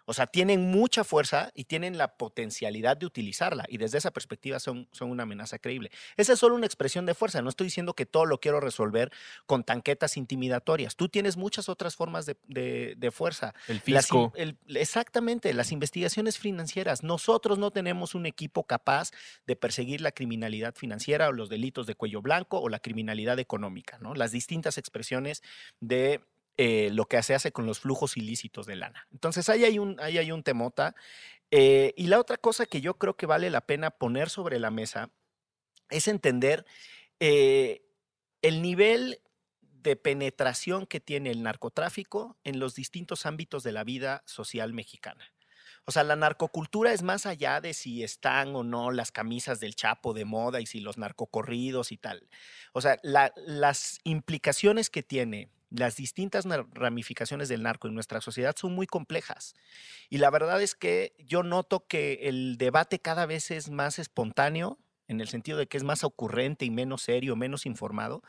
O 0.10 0.14
sea, 0.14 0.26
tienen 0.26 0.72
mucha 0.72 1.04
fuerza 1.04 1.52
y 1.54 1.66
tienen 1.66 2.00
la 2.00 2.18
potencialidad 2.18 2.98
de 2.98 3.06
utilizarla. 3.06 3.66
Y 3.70 3.78
desde 3.78 4.00
esa 4.00 4.10
perspectiva 4.10 4.60
son, 4.60 4.88
son 4.92 5.12
una 5.12 5.22
amenaza 5.22 5.60
creíble. 5.60 5.92
Esa 6.18 6.34
es 6.34 6.40
solo 6.40 6.56
una 6.56 6.66
expresión 6.66 7.06
de 7.06 7.14
fuerza. 7.14 7.44
No 7.44 7.50
estoy 7.50 7.66
diciendo 7.68 7.94
que 7.94 8.08
todo 8.08 8.26
lo 8.26 8.40
quiero 8.40 8.60
resolver 8.60 9.12
con 9.46 9.64
tanquetas 9.64 10.18
intimidatorias. 10.18 10.96
Tú 10.96 11.10
tienes 11.10 11.38
muchas 11.38 11.70
otras 11.70 11.96
formas 11.96 12.26
de, 12.26 12.38
de- 12.48 12.96
de 12.98 13.12
fuerza. 13.12 13.54
El 13.68 13.76
Las 13.86 14.06
fisco. 14.08 14.34
el- 14.36 14.58
exactamente, 14.70 15.54
las 15.54 15.72
investigaciones 15.72 16.40
financieras. 16.40 17.04
Nosotros 17.04 17.60
no 17.60 17.70
tenemos 17.70 18.16
un 18.16 18.26
equipo 18.26 18.64
capaz 18.64 19.12
de 19.46 19.56
perseguir 19.56 20.02
la 20.02 20.12
criminalidad 20.12 20.74
financiera 20.76 21.28
o 21.30 21.34
los 21.34 21.50
delitos 21.50 21.86
de 21.86 21.94
cuello 21.94 22.24
blanco 22.24 22.60
o 22.60 22.68
la 22.70 22.80
criminalidad 22.80 23.38
económica, 23.38 24.00
¿no? 24.00 24.16
Las 24.16 24.32
distintas 24.32 24.80
expresiones 24.80 25.44
de 25.80 26.22
eh, 26.62 26.90
lo 26.92 27.06
que 27.06 27.24
se 27.24 27.34
hace 27.34 27.54
con 27.54 27.66
los 27.66 27.80
flujos 27.80 28.18
ilícitos 28.18 28.66
de 28.66 28.76
lana. 28.76 29.08
Entonces, 29.14 29.48
ahí 29.48 29.64
hay 29.64 29.80
un, 29.80 29.98
ahí 30.02 30.18
hay 30.18 30.34
un 30.34 30.44
temota. 30.44 30.94
Eh, 31.52 31.94
y 31.96 32.08
la 32.08 32.20
otra 32.20 32.36
cosa 32.36 32.66
que 32.66 32.82
yo 32.82 32.96
creo 32.96 33.16
que 33.16 33.26
vale 33.26 33.50
la 33.50 33.62
pena 33.62 33.92
poner 33.92 34.30
sobre 34.30 34.60
la 34.60 34.70
mesa 34.70 35.10
es 35.90 36.10
entender 36.10 36.66
eh, 37.22 37.82
el 38.42 38.62
nivel 38.62 39.22
de 39.62 39.96
penetración 39.96 40.86
que 40.86 41.00
tiene 41.00 41.32
el 41.32 41.44
narcotráfico 41.44 42.38
en 42.44 42.60
los 42.60 42.76
distintos 42.76 43.26
ámbitos 43.26 43.64
de 43.64 43.72
la 43.72 43.86
vida 43.86 44.22
social 44.26 44.74
mexicana. 44.74 45.32
O 45.86 45.94
sea, 45.94 46.04
la 46.04 46.18
narcocultura 46.18 46.92
es 46.92 47.04
más 47.04 47.26
allá 47.26 47.62
de 47.62 47.74
si 47.74 48.04
están 48.04 48.54
o 48.54 48.64
no 48.64 48.92
las 48.92 49.14
camisas 49.14 49.62
del 49.62 49.76
Chapo 49.76 50.14
de 50.14 50.26
moda 50.26 50.60
y 50.60 50.66
si 50.66 50.82
los 50.82 50.98
narcocorridos 50.98 51.94
y 51.94 51.98
tal. 51.98 52.28
O 52.74 52.82
sea, 52.82 53.00
la- 53.02 53.32
las 53.38 54.00
implicaciones 54.04 54.90
que 54.90 55.04
tiene 55.04 55.48
las 55.70 55.96
distintas 55.98 56.46
ramificaciones 56.74 57.50
del 57.50 57.64
narco 57.64 57.88
en 57.88 57.94
nuestra 57.96 58.22
sociedad 58.22 58.56
son 58.58 58.74
muy 58.74 58.88
complejas. 58.88 59.54
Y 60.10 60.18
la 60.20 60.30
verdad 60.32 60.62
es 60.62 60.76
que 60.76 61.14
yo 61.20 61.44
noto 61.44 61.86
que 61.88 62.20
el 62.24 62.58
debate 62.58 63.00
cada 63.00 63.26
vez 63.26 63.52
es 63.52 63.70
más 63.70 64.00
espontáneo, 64.00 64.80
en 65.08 65.22
el 65.22 65.28
sentido 65.28 65.58
de 65.58 65.68
que 65.68 65.78
es 65.78 65.84
más 65.84 66.04
ocurrente 66.04 66.66
y 66.66 66.70
menos 66.72 67.02
serio, 67.04 67.36
menos 67.36 67.66
informado. 67.66 68.22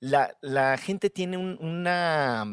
La, 0.00 0.36
la 0.42 0.76
gente 0.78 1.10
tiene 1.10 1.36
un- 1.36 1.58
una, 1.60 2.44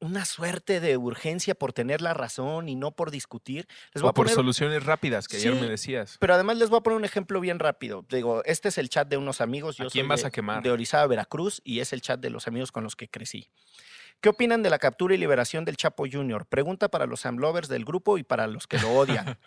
una 0.00 0.24
suerte 0.24 0.80
de 0.80 0.96
urgencia 0.96 1.54
por 1.54 1.72
tener 1.72 2.00
la 2.00 2.14
razón 2.14 2.68
y 2.68 2.76
no 2.76 2.92
por 2.92 3.10
discutir. 3.10 3.66
Les 3.94 4.02
voy 4.02 4.08
O 4.08 4.10
a 4.10 4.14
por 4.14 4.28
soluciones 4.28 4.84
rápidas, 4.84 5.26
que 5.28 5.36
ayer 5.38 5.54
me 5.54 5.66
decías. 5.68 6.16
pero 6.20 6.34
además 6.34 6.56
les 6.58 6.70
voy 6.70 6.78
a 6.78 6.82
poner 6.82 6.96
un 6.98 7.04
ejemplo 7.04 7.40
bien 7.40 7.58
rápido. 7.58 8.04
Digo, 8.08 8.42
este 8.44 8.68
es 8.68 8.78
el 8.78 8.88
chat 8.88 9.08
de 9.08 9.16
unos 9.16 9.40
amigos. 9.40 9.76
Yo 9.76 9.86
¿A 9.86 9.90
quién 9.90 10.04
soy 10.04 10.08
vas 10.08 10.20
de- 10.22 10.26
a 10.28 10.30
quemar? 10.30 10.62
De 10.62 10.70
Orizaba, 10.70 11.06
Veracruz, 11.06 11.60
y 11.64 11.80
es 11.80 11.92
el 11.92 12.00
chat 12.00 12.20
de 12.20 12.30
los 12.30 12.46
amigos 12.46 12.70
con 12.72 12.84
los 12.84 12.94
que 12.96 13.08
crecí. 13.08 13.48
¿Qué 14.20 14.28
opinan 14.30 14.62
de 14.64 14.70
la 14.70 14.80
captura 14.80 15.14
y 15.14 15.18
liberación 15.18 15.64
del 15.64 15.76
Chapo 15.76 16.04
Junior? 16.10 16.44
Pregunta 16.46 16.88
para 16.88 17.06
los 17.06 17.24
Amlovers 17.24 17.68
del 17.68 17.84
grupo 17.84 18.18
y 18.18 18.24
para 18.24 18.48
los 18.48 18.66
que 18.66 18.78
lo 18.78 18.90
odian. 18.92 19.38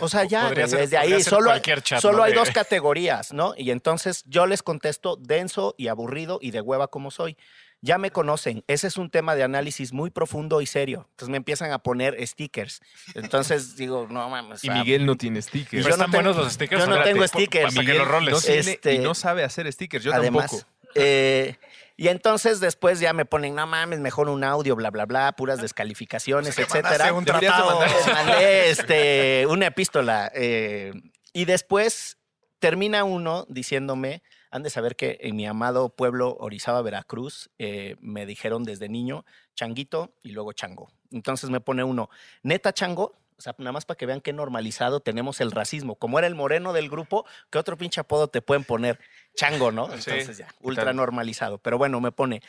O 0.00 0.08
sea, 0.08 0.24
ya, 0.24 0.48
ser- 0.48 0.68
desde 0.68 0.96
ahí 0.96 1.22
solo, 1.22 1.50
hay- 1.50 1.54
cualquier 1.58 1.82
chat, 1.82 2.00
solo 2.00 2.18
¿no? 2.18 2.22
hay 2.24 2.32
dos 2.32 2.50
categorías, 2.50 3.32
¿no? 3.32 3.54
Y 3.56 3.70
entonces 3.70 4.24
yo 4.26 4.46
les 4.46 4.62
contesto 4.62 5.16
denso 5.16 5.74
y 5.78 5.86
aburrido 5.88 6.38
y 6.42 6.50
de 6.50 6.60
hueva 6.60 6.88
como 6.88 7.10
soy. 7.12 7.36
Ya 7.80 7.96
me 7.98 8.10
conocen, 8.10 8.64
ese 8.66 8.88
es 8.88 8.96
un 8.96 9.08
tema 9.08 9.36
de 9.36 9.44
análisis 9.44 9.92
muy 9.92 10.10
profundo 10.10 10.60
y 10.60 10.66
serio. 10.66 11.06
Entonces 11.10 11.28
me 11.30 11.36
empiezan 11.36 11.70
a 11.70 11.78
poner 11.78 12.16
stickers. 12.26 12.80
Entonces 13.14 13.76
digo, 13.76 14.08
no 14.10 14.28
mames. 14.28 14.64
Y 14.64 14.68
o 14.68 14.72
sea, 14.72 14.82
Miguel 14.82 15.06
no 15.06 15.14
tiene 15.16 15.40
stickers. 15.40 15.84
yo 15.84 15.84
Pero 15.84 15.96
no 15.96 16.04
están 16.04 16.10
tengo- 16.10 16.24
buenos 16.24 16.36
los 16.44 16.52
stickers. 16.54 16.80
yo 16.84 16.86
no 16.88 17.02
tengo 17.04 17.26
stickers. 17.28 17.64
Para 17.66 17.74
que 17.74 17.80
Miguel 17.80 17.98
los 17.98 18.08
roles. 18.08 18.34
no 18.34 18.40
tiene- 18.40 18.58
Este, 18.58 18.94
y 18.94 18.98
no 18.98 19.14
sabe 19.14 19.44
hacer 19.44 19.72
stickers, 19.72 20.02
yo 20.04 20.12
Además, 20.12 20.50
tampoco. 20.50 20.68
eh, 20.96 21.56
y 21.96 22.08
entonces 22.08 22.58
después 22.60 22.98
ya 22.98 23.12
me 23.12 23.24
ponen, 23.24 23.54
no 23.54 23.64
mames, 23.66 24.00
mejor 24.00 24.28
un 24.28 24.42
audio, 24.42 24.74
bla, 24.74 24.90
bla, 24.90 25.06
bla, 25.06 25.32
puras 25.32 25.60
descalificaciones, 25.60 26.56
que 26.56 26.62
etcétera. 26.62 26.90
mandaste 26.90 27.12
un 27.12 27.24
tratado. 27.24 27.80
mandé 28.12 28.70
este, 28.70 29.46
una 29.48 29.66
epístola. 29.66 30.30
eh, 30.34 30.92
y 31.32 31.44
después 31.44 32.18
termina 32.58 33.04
uno 33.04 33.46
diciéndome, 33.48 34.22
han 34.50 34.62
de 34.62 34.70
saber 34.70 34.96
que 34.96 35.18
en 35.20 35.36
mi 35.36 35.46
amado 35.46 35.90
pueblo 35.90 36.36
Orizaba, 36.40 36.82
Veracruz, 36.82 37.50
eh, 37.58 37.96
me 38.00 38.26
dijeron 38.26 38.64
desde 38.64 38.88
niño 38.88 39.24
changuito 39.54 40.12
y 40.22 40.30
luego 40.32 40.52
chango. 40.52 40.90
Entonces 41.10 41.50
me 41.50 41.60
pone 41.60 41.84
uno, 41.84 42.10
neta 42.42 42.72
chango. 42.72 43.14
O 43.36 43.40
sea, 43.40 43.54
nada 43.58 43.70
más 43.70 43.84
para 43.84 43.96
que 43.96 44.06
vean 44.06 44.20
qué 44.20 44.32
normalizado 44.32 44.98
tenemos 44.98 45.40
el 45.40 45.52
racismo. 45.52 45.94
Como 45.94 46.18
era 46.18 46.26
el 46.26 46.34
moreno 46.34 46.72
del 46.72 46.90
grupo, 46.90 47.24
¿qué 47.50 47.58
otro 47.58 47.76
pinche 47.76 48.00
apodo 48.00 48.26
te 48.26 48.42
pueden 48.42 48.64
poner? 48.64 48.98
Chango, 49.36 49.70
¿no? 49.70 49.86
Sí, 49.98 50.10
Entonces 50.10 50.38
ya, 50.38 50.48
¿qué 50.48 50.54
ultra 50.60 50.86
tal? 50.86 50.96
normalizado. 50.96 51.58
Pero 51.58 51.78
bueno, 51.78 52.00
me 52.00 52.10
pone, 52.10 52.42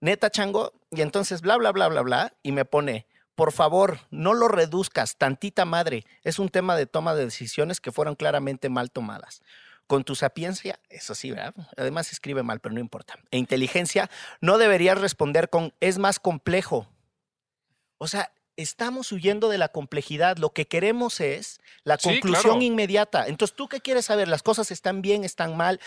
neta 0.00 0.30
chango, 0.30 0.72
y 0.92 1.00
entonces 1.00 1.40
bla, 1.40 1.56
bla, 1.56 1.72
bla, 1.72 1.88
bla, 1.88 2.02
bla, 2.02 2.32
y 2.44 2.52
me 2.52 2.64
pone, 2.64 3.06
por 3.34 3.50
favor, 3.50 3.98
no 4.10 4.34
lo 4.34 4.46
reduzcas, 4.46 5.16
tantita 5.16 5.64
madre. 5.64 6.04
Es 6.22 6.38
un 6.38 6.48
tema 6.48 6.76
de 6.76 6.86
toma 6.86 7.14
de 7.16 7.24
decisiones 7.24 7.80
que 7.80 7.90
fueron 7.90 8.14
claramente 8.14 8.68
mal 8.68 8.92
tomadas. 8.92 9.42
Con 9.90 10.04
tu 10.04 10.14
sapiencia, 10.14 10.78
eso 10.88 11.16
sí, 11.16 11.32
¿verdad? 11.32 11.52
Además 11.76 12.12
escribe 12.12 12.44
mal, 12.44 12.60
pero 12.60 12.72
no 12.72 12.78
importa. 12.78 13.18
E 13.32 13.38
inteligencia, 13.38 14.08
no 14.40 14.56
deberías 14.56 15.00
responder 15.00 15.50
con 15.50 15.74
es 15.80 15.98
más 15.98 16.20
complejo. 16.20 16.86
O 17.98 18.06
sea, 18.06 18.32
estamos 18.54 19.10
huyendo 19.10 19.48
de 19.48 19.58
la 19.58 19.70
complejidad. 19.70 20.36
Lo 20.36 20.52
que 20.52 20.68
queremos 20.68 21.18
es 21.18 21.58
la 21.82 21.98
Sí, 21.98 22.08
conclusión 22.08 22.42
claro. 22.58 22.62
inmediata. 22.62 23.26
Entonces, 23.26 23.56
¿tú 23.56 23.68
qué 23.68 23.80
quieres 23.80 24.04
saber? 24.04 24.28
¿Las 24.28 24.44
cosas 24.44 24.70
están 24.70 25.02
bien, 25.02 25.24
están 25.24 25.56
mal? 25.56 25.80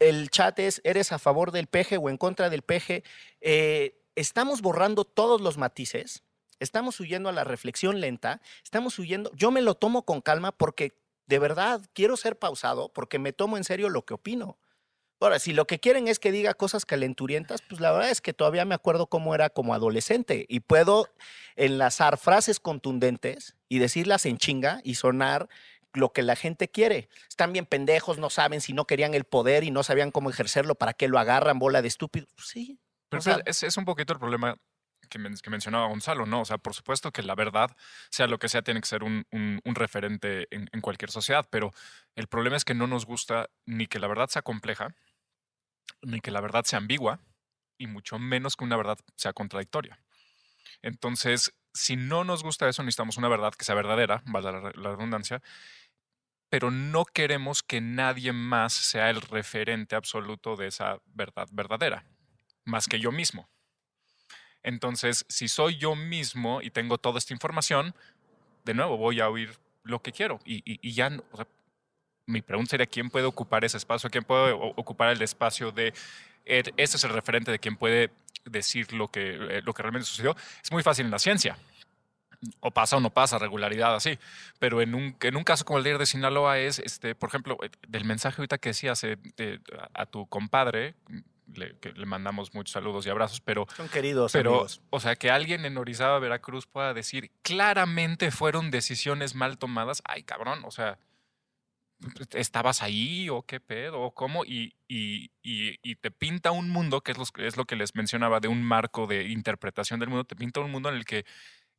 El 0.00 0.30
chat 0.30 0.58
es, 0.58 0.80
¿eres 0.82 1.12
a 1.12 1.20
favor 1.20 1.52
del 1.52 1.68
peje 1.68 1.96
o 1.96 2.10
en 2.10 2.16
contra 2.16 2.50
del 2.50 2.62
peje? 2.62 3.04
Eh, 3.40 4.02
estamos 4.16 4.62
borrando 4.62 5.04
todos 5.04 5.40
los 5.40 5.58
matices. 5.58 6.24
Estamos 6.58 6.98
huyendo 6.98 7.28
a 7.28 7.32
la 7.32 7.44
reflexión 7.44 8.00
lenta. 8.00 8.40
Estamos 8.64 8.98
huyendo. 8.98 9.30
Yo 9.36 9.52
me 9.52 9.62
lo 9.62 9.76
tomo 9.76 10.04
con 10.04 10.20
calma 10.22 10.50
porque 10.50 11.03
de 11.26 11.38
verdad 11.38 11.80
quiero 11.92 12.16
ser 12.16 12.38
pausado 12.38 12.92
porque 12.92 13.18
me 13.18 13.32
tomo 13.32 13.56
en 13.56 13.64
serio 13.64 13.88
lo 13.88 14.04
que 14.04 14.14
opino. 14.14 14.58
Ahora, 15.20 15.38
si 15.38 15.54
lo 15.54 15.66
que 15.66 15.80
quieren 15.80 16.06
es 16.06 16.18
que 16.18 16.32
diga 16.32 16.52
cosas 16.52 16.84
calenturientas, 16.84 17.62
pues 17.66 17.80
la 17.80 17.92
verdad 17.92 18.10
es 18.10 18.20
que 18.20 18.34
todavía 18.34 18.66
me 18.66 18.74
acuerdo 18.74 19.06
cómo 19.06 19.34
era 19.34 19.48
como 19.48 19.72
adolescente 19.72 20.44
y 20.50 20.60
puedo 20.60 21.08
enlazar 21.56 22.18
frases 22.18 22.60
contundentes 22.60 23.56
y 23.68 23.78
decirlas 23.78 24.26
en 24.26 24.36
chinga 24.36 24.80
y 24.84 24.96
sonar 24.96 25.48
lo 25.94 26.12
que 26.12 26.22
la 26.22 26.36
gente 26.36 26.68
quiere. 26.68 27.08
Están 27.28 27.54
bien 27.54 27.64
pendejos, 27.64 28.18
no 28.18 28.28
saben 28.28 28.60
si 28.60 28.74
no 28.74 28.86
querían 28.86 29.14
el 29.14 29.24
poder 29.24 29.64
y 29.64 29.70
no 29.70 29.82
sabían 29.82 30.10
cómo 30.10 30.28
ejercerlo, 30.28 30.74
¿para 30.74 30.92
qué 30.92 31.08
lo 31.08 31.18
agarran, 31.18 31.58
bola 31.58 31.80
de 31.80 31.88
estúpido? 31.88 32.26
Sí. 32.36 32.78
Pero 33.08 33.20
o 33.20 33.22
sea, 33.22 33.34
pues, 33.34 33.46
es, 33.46 33.62
es 33.62 33.76
un 33.78 33.86
poquito 33.86 34.12
el 34.12 34.18
problema 34.18 34.58
que, 35.14 35.18
men- 35.20 35.36
que 35.36 35.50
mencionaba 35.50 35.86
Gonzalo, 35.86 36.26
¿no? 36.26 36.40
O 36.40 36.44
sea, 36.44 36.58
por 36.58 36.74
supuesto 36.74 37.12
que 37.12 37.22
la 37.22 37.36
verdad, 37.36 37.76
sea 38.10 38.26
lo 38.26 38.38
que 38.38 38.48
sea, 38.48 38.62
tiene 38.62 38.80
que 38.80 38.88
ser 38.88 39.04
un, 39.04 39.24
un- 39.30 39.60
un 39.64 39.74
referente 39.76 40.48
en, 40.50 40.68
en 40.72 40.80
cualquier 40.80 41.10
sociedad, 41.12 41.46
pero 41.50 41.72
el 42.16 42.26
problema 42.26 42.56
es 42.56 42.64
que 42.64 42.74
no 42.74 42.86
nos 42.88 43.06
gusta 43.06 43.48
ni 43.66 43.86
que 43.86 44.00
la 44.00 44.08
verdad 44.08 44.28
sea 44.28 44.42
compleja, 44.42 44.94
ni 46.02 46.20
que 46.20 46.30
la 46.30 46.40
verdad 46.40 46.64
sea 46.64 46.78
ambigua, 46.78 47.20
y 47.78 47.86
mucho 47.86 48.18
menos 48.18 48.56
que 48.56 48.64
una 48.64 48.76
verdad 48.76 48.98
sea 49.16 49.32
contradictoria. 49.32 49.98
Entonces, 50.82 51.54
si 51.74 51.96
no 51.96 52.24
nos 52.24 52.42
gusta 52.42 52.68
eso, 52.68 52.82
necesitamos 52.82 53.16
una 53.18 53.28
verdad 53.28 53.54
que 53.54 53.64
sea 53.64 53.74
verdadera, 53.74 54.22
valga 54.26 54.52
la, 54.52 54.72
la 54.74 54.90
redundancia, 54.92 55.42
pero 56.48 56.70
no 56.70 57.04
queremos 57.04 57.62
que 57.62 57.80
nadie 57.80 58.32
más 58.32 58.72
sea 58.72 59.10
el 59.10 59.20
referente 59.20 59.96
absoluto 59.96 60.56
de 60.56 60.68
esa 60.68 61.00
verdad 61.06 61.48
verdadera, 61.52 62.06
más 62.64 62.86
que 62.86 63.00
yo 63.00 63.10
mismo. 63.10 63.48
Entonces, 64.64 65.26
si 65.28 65.46
soy 65.46 65.76
yo 65.76 65.94
mismo 65.94 66.60
y 66.62 66.70
tengo 66.70 66.98
toda 66.98 67.18
esta 67.18 67.34
información, 67.34 67.94
de 68.64 68.74
nuevo 68.74 68.96
voy 68.96 69.20
a 69.20 69.28
oír 69.28 69.56
lo 69.84 70.00
que 70.02 70.10
quiero 70.10 70.40
y, 70.44 70.90
ya, 70.92 71.12
o 71.30 71.36
sea, 71.36 71.46
mi 72.26 72.40
pregunta 72.40 72.70
sería, 72.70 72.86
¿quién 72.86 73.10
puede 73.10 73.26
ocupar 73.26 73.64
ese 73.66 73.76
espacio? 73.76 74.08
¿Quién 74.08 74.24
puede 74.24 74.52
ocupar 74.52 75.10
el 75.10 75.20
espacio 75.20 75.70
de, 75.70 75.92
este 76.46 76.72
es 76.82 77.04
el 77.04 77.10
referente 77.10 77.50
de 77.50 77.58
quién 77.58 77.76
puede 77.76 78.10
decir 78.46 78.94
lo 78.94 79.08
que, 79.08 79.34
eh, 79.34 79.62
lo 79.62 79.74
que 79.74 79.82
realmente 79.82 80.06
sucedió? 80.08 80.34
Es 80.62 80.72
muy 80.72 80.82
fácil 80.82 81.04
en 81.04 81.10
la 81.10 81.18
ciencia. 81.18 81.58
O 82.60 82.70
pasa 82.70 82.96
o 82.96 83.00
no 83.00 83.10
pasa, 83.10 83.38
regularidad 83.38 83.94
así. 83.94 84.18
Pero 84.58 84.80
en 84.80 84.94
un, 84.94 85.16
en 85.20 85.36
un 85.36 85.44
caso 85.44 85.66
como 85.66 85.78
el 85.78 85.84
de, 85.84 86.06
Sinaloa 86.06 86.58
es, 86.58 86.78
este, 86.78 87.14
por 87.14 87.28
ejemplo, 87.28 87.58
eh, 87.62 87.70
del 87.88 88.04
mensaje 88.04 88.40
ahorita 88.40 88.56
que 88.58 88.70
decías 88.70 89.04
eh, 89.04 89.18
de- 89.36 89.60
a 89.92 90.06
tu 90.06 90.26
compadre, 90.26 90.94
le, 91.56 91.78
que 91.78 91.92
le 91.92 92.06
mandamos 92.06 92.54
muchos 92.54 92.72
saludos 92.72 93.06
y 93.06 93.10
abrazos, 93.10 93.40
pero 93.40 93.66
son 93.76 93.88
queridos 93.88 94.32
pero, 94.32 94.50
amigos. 94.50 94.82
o 94.90 95.00
sea, 95.00 95.16
que 95.16 95.30
alguien 95.30 95.64
en 95.64 95.76
Orizaba, 95.78 96.18
Veracruz 96.18 96.66
pueda 96.66 96.94
decir 96.94 97.30
claramente 97.42 98.30
fueron 98.30 98.70
decisiones 98.70 99.34
mal 99.34 99.58
tomadas. 99.58 100.02
Ay, 100.04 100.22
cabrón, 100.22 100.62
o 100.64 100.70
sea, 100.70 100.98
¿estabas 102.32 102.82
ahí 102.82 103.28
o 103.30 103.42
qué 103.42 103.60
pedo 103.60 104.00
o 104.00 104.12
cómo? 104.12 104.44
Y, 104.44 104.74
y, 104.88 105.30
y, 105.42 105.78
y 105.82 105.96
te 105.96 106.10
pinta 106.10 106.50
un 106.50 106.68
mundo, 106.68 107.00
que 107.00 107.12
es, 107.12 107.18
los- 107.18 107.32
es 107.38 107.56
lo 107.56 107.64
que 107.64 107.76
les 107.76 107.94
mencionaba, 107.94 108.40
de 108.40 108.48
un 108.48 108.62
marco 108.62 109.06
de 109.06 109.28
interpretación 109.28 110.00
del 110.00 110.08
mundo, 110.10 110.24
te 110.24 110.36
pinta 110.36 110.60
un 110.60 110.70
mundo 110.70 110.88
en 110.90 110.96
el 110.96 111.04
que 111.04 111.24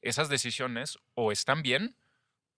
esas 0.02 0.30
decisiones 0.30 0.98
o 1.14 1.32
están 1.32 1.62
bien 1.62 1.96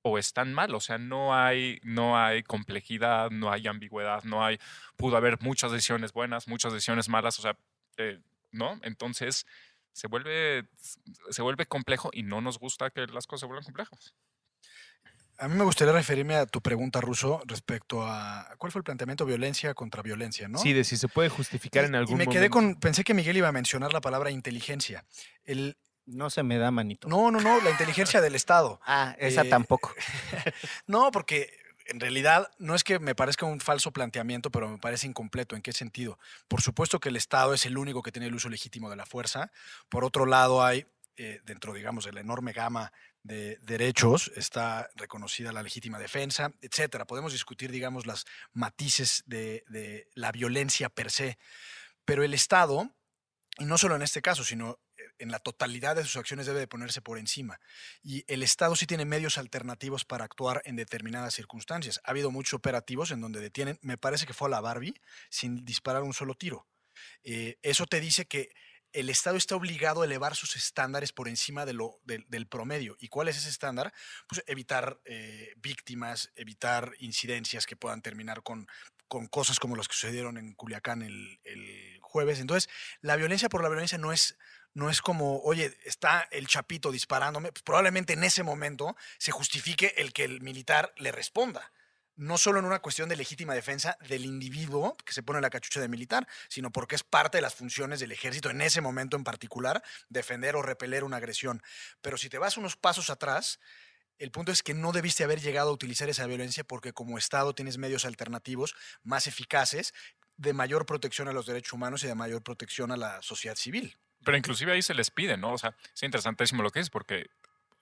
o 0.07 0.17
están 0.17 0.53
mal, 0.53 0.73
o 0.75 0.79
sea, 0.79 0.97
no 0.97 1.35
hay, 1.35 1.79
no 1.83 2.17
hay 2.17 2.43
complejidad, 2.43 3.29
no 3.31 3.51
hay 3.51 3.67
ambigüedad, 3.67 4.23
no 4.23 4.43
hay, 4.45 4.59
pudo 4.95 5.17
haber 5.17 5.39
muchas 5.41 5.71
decisiones 5.71 6.13
buenas, 6.13 6.47
muchas 6.47 6.73
decisiones 6.73 7.09
malas, 7.09 7.37
o 7.39 7.41
sea, 7.41 7.57
eh, 7.97 8.19
¿no? 8.51 8.79
Entonces 8.83 9.45
se 9.91 10.07
vuelve, 10.07 10.67
se 11.31 11.41
vuelve 11.41 11.65
complejo 11.65 12.09
y 12.13 12.23
no 12.23 12.41
nos 12.41 12.59
gusta 12.59 12.89
que 12.91 13.07
las 13.07 13.25
cosas 13.27 13.41
se 13.41 13.45
vuelvan 13.47 13.63
complejas. 13.65 14.13
A 15.39 15.47
mí 15.47 15.55
me 15.55 15.63
gustaría 15.65 15.93
referirme 15.93 16.35
a 16.35 16.47
tu 16.47 16.61
pregunta, 16.61 16.99
Ruso, 16.99 17.43
respecto 17.45 18.01
a 18.03 18.55
cuál 18.57 18.71
fue 18.71 18.79
el 18.79 18.83
planteamiento 18.83 19.23
violencia 19.23 19.75
contra 19.75 20.01
violencia, 20.01 20.47
¿no? 20.47 20.57
Sí, 20.57 20.73
de 20.73 20.83
si 20.83 20.97
se 20.97 21.07
puede 21.07 21.29
justificar 21.29 21.83
Y- 21.83 21.87
en 21.87 21.93
y 21.93 21.97
algún 21.97 22.17
me 22.17 22.25
momento. 22.25 22.31
quedé 22.39 22.49
con, 22.49 22.75
pensé 22.79 23.03
que 23.03 23.13
Miguel 23.13 23.37
iba 23.37 23.47
a 23.47 23.51
mencionar 23.51 23.93
la 23.93 24.01
palabra 24.01 24.31
inteligencia. 24.31 25.05
El, 25.43 25.77
No 26.07 26.29
se 26.29 26.41
me 26.41 26.57
da 26.57 26.71
manito. 26.71 27.07
no, 27.07 27.29
no, 27.31 27.39
no, 27.41 27.61
la 27.61 27.69
inteligencia 27.69 28.21
del 28.21 28.33
Estado. 28.33 28.79
Ah, 28.85 29.15
esa 29.19 29.41
Eh, 29.41 29.49
tampoco. 29.49 29.93
No, 30.87 31.11
porque 31.11 31.51
en 31.87 31.99
realidad 31.99 32.49
no 32.59 32.75
es 32.75 32.83
que 32.83 32.99
me 32.99 33.15
parezca 33.15 33.45
un 33.45 33.59
falso 33.59 33.91
planteamiento, 33.91 34.49
pero 34.49 34.69
me 34.69 34.77
parece 34.77 35.07
incompleto. 35.07 35.55
¿En 35.55 35.61
qué 35.61 35.73
sentido? 35.73 36.17
Por 36.47 36.61
supuesto 36.61 36.99
que 36.99 37.09
el 37.09 37.15
Estado 37.15 37.53
es 37.53 37.65
el 37.65 37.77
único 37.77 38.01
que 38.01 38.11
tiene 38.11 38.27
el 38.27 38.35
uso 38.35 38.49
legítimo 38.49 38.89
de 38.89 38.95
la 38.95 39.05
fuerza. 39.05 39.51
Por 39.89 40.03
otro 40.03 40.25
lado, 40.25 40.63
hay, 40.63 40.85
eh, 41.17 41.41
dentro, 41.43 41.73
digamos, 41.73 42.05
de 42.05 42.13
la 42.13 42.21
enorme 42.21 42.53
gama 42.53 42.91
de 43.23 43.57
derechos, 43.61 44.31
está 44.37 44.89
reconocida 44.95 45.51
la 45.51 45.63
legítima 45.63 45.99
defensa, 45.99 46.53
etcétera. 46.61 47.05
Podemos 47.05 47.33
discutir, 47.33 47.71
digamos, 47.71 48.05
las 48.05 48.25
matices 48.53 49.23
de, 49.25 49.65
de 49.67 50.07
la 50.13 50.31
violencia 50.31 50.87
per 50.89 51.11
se. 51.11 51.37
Pero 52.05 52.23
el 52.23 52.33
Estado, 52.33 52.95
y 53.57 53.65
no 53.65 53.77
solo 53.77 53.97
en 53.97 54.01
este 54.01 54.21
caso, 54.21 54.45
sino 54.45 54.79
en 55.19 55.31
la 55.31 55.39
totalidad 55.39 55.95
de 55.95 56.03
sus 56.03 56.17
acciones 56.17 56.45
debe 56.45 56.59
de 56.59 56.67
ponerse 56.67 57.01
por 57.01 57.17
encima. 57.17 57.59
Y 58.03 58.23
el 58.27 58.43
Estado 58.43 58.75
sí 58.75 58.85
tiene 58.85 59.05
medios 59.05 59.37
alternativos 59.37 60.05
para 60.05 60.25
actuar 60.25 60.61
en 60.65 60.75
determinadas 60.75 61.33
circunstancias. 61.33 61.99
Ha 62.03 62.11
habido 62.11 62.31
muchos 62.31 62.53
operativos 62.53 63.11
en 63.11 63.21
donde 63.21 63.39
detienen, 63.39 63.79
me 63.81 63.97
parece 63.97 64.25
que 64.25 64.33
fue 64.33 64.47
a 64.47 64.51
la 64.51 64.61
Barbie, 64.61 64.99
sin 65.29 65.65
disparar 65.65 66.03
un 66.03 66.13
solo 66.13 66.35
tiro. 66.35 66.67
Eh, 67.23 67.57
eso 67.61 67.85
te 67.85 67.99
dice 67.99 68.25
que 68.25 68.49
el 68.93 69.09
Estado 69.09 69.37
está 69.37 69.55
obligado 69.55 70.01
a 70.01 70.05
elevar 70.05 70.35
sus 70.35 70.55
estándares 70.55 71.11
por 71.11 71.27
encima 71.27 71.65
de 71.65 71.73
lo, 71.73 71.99
del- 72.05 72.47
promedio. 72.47 72.95
¿Y 72.99 73.09
cuál 73.09 73.27
es 73.27 73.37
ese 73.37 73.49
estándar? 73.49 73.93
Pues 74.27 74.43
evitar 74.47 74.99
eh, 75.05 75.53
víctimas, 75.57 76.31
evitar 76.35 76.93
incidencias 76.99 77.65
que 77.65 77.75
puedan 77.75 78.01
terminar 78.01 78.41
con, 78.43 78.65
con 79.07 79.27
cosas 79.27 79.59
como 79.59 79.75
las 79.75 79.87
que 79.87 79.93
sucedieron 79.93 80.37
en 80.37 80.53
Culiacán 80.53 81.01
el, 81.01 81.39
el 81.43 81.99
jueves. 82.01 82.39
Entonces, 82.39 82.69
la 83.01 83.17
violencia 83.17 83.49
por 83.49 83.61
la 83.61 83.69
violencia 83.69 83.97
no 83.97 84.13
es, 84.13 84.37
no 84.77 84.91
es 84.91 85.01
como, 85.01 85.39
oye, 85.39 85.75
está 85.85 86.27
el 86.29 86.45
chapito 86.45 86.91
disparándome. 86.91 87.51
Pues 87.51 87.63
probablemente 87.63 88.13
en 88.13 88.23
ese 88.23 88.43
momento 88.43 88.95
se 89.17 89.31
justifique 89.31 89.95
el 89.97 90.13
que 90.13 90.23
el 90.23 90.39
militar 90.41 90.93
le 90.97 91.11
responda. 91.11 91.71
No 92.15 92.37
solo 92.37 92.59
en 92.59 92.65
una 92.65 92.77
cuestión 92.77 93.09
de 93.09 93.15
legítima 93.15 93.55
defensa 93.55 93.97
del 94.07 94.23
individuo 94.23 94.95
que 94.97 95.13
se 95.13 95.23
pone 95.23 95.41
la 95.41 95.49
cachucha 95.49 95.79
de 95.79 95.87
militar, 95.87 96.27
sino 96.47 96.71
porque 96.71 96.93
es 96.93 97.01
parte 97.01 97.39
de 97.39 97.41
las 97.41 97.55
funciones 97.55 97.99
del 97.99 98.11
ejército 98.11 98.51
en 98.51 98.61
ese 98.61 98.79
momento 98.79 99.17
en 99.17 99.23
particular, 99.23 99.81
defender 100.09 100.55
o 100.55 100.61
repeler 100.61 101.03
una 101.03 101.17
agresión. 101.17 101.63
Pero 102.01 102.19
si 102.19 102.29
te 102.29 102.37
vas 102.37 102.55
unos 102.55 102.75
pasos 102.75 103.09
atrás, 103.09 103.59
el 104.19 104.29
punto 104.29 104.51
es 104.51 104.61
que 104.61 104.75
no 104.75 104.91
debiste 104.91 105.23
haber 105.23 105.41
llegado 105.41 105.71
a 105.71 105.73
utilizar 105.73 106.07
esa 106.07 106.27
violencia 106.27 106.63
porque 106.63 106.93
como 106.93 107.17
Estado 107.17 107.55
tienes 107.55 107.79
medios 107.79 108.05
alternativos 108.05 108.75
más 109.01 109.25
eficaces 109.25 109.95
de 110.35 110.53
mayor 110.53 110.85
protección 110.85 111.27
a 111.27 111.33
los 111.33 111.47
derechos 111.47 111.73
humanos 111.73 112.03
y 112.03 112.07
de 112.07 112.13
mayor 112.13 112.43
protección 112.43 112.91
a 112.91 112.97
la 112.97 113.23
sociedad 113.23 113.55
civil. 113.55 113.97
Pero 114.27 114.37
inclusive 114.37 114.73
ahí 114.73 114.81
se 114.81 114.93
les 114.93 115.09
pide, 115.09 115.37
¿no? 115.37 115.53
O 115.53 115.57
sea, 115.57 115.73
es 115.95 116.03
interesantísimo 116.03 116.61
lo 116.61 116.69
que 116.69 116.81
es 116.81 116.89
porque 116.89 117.29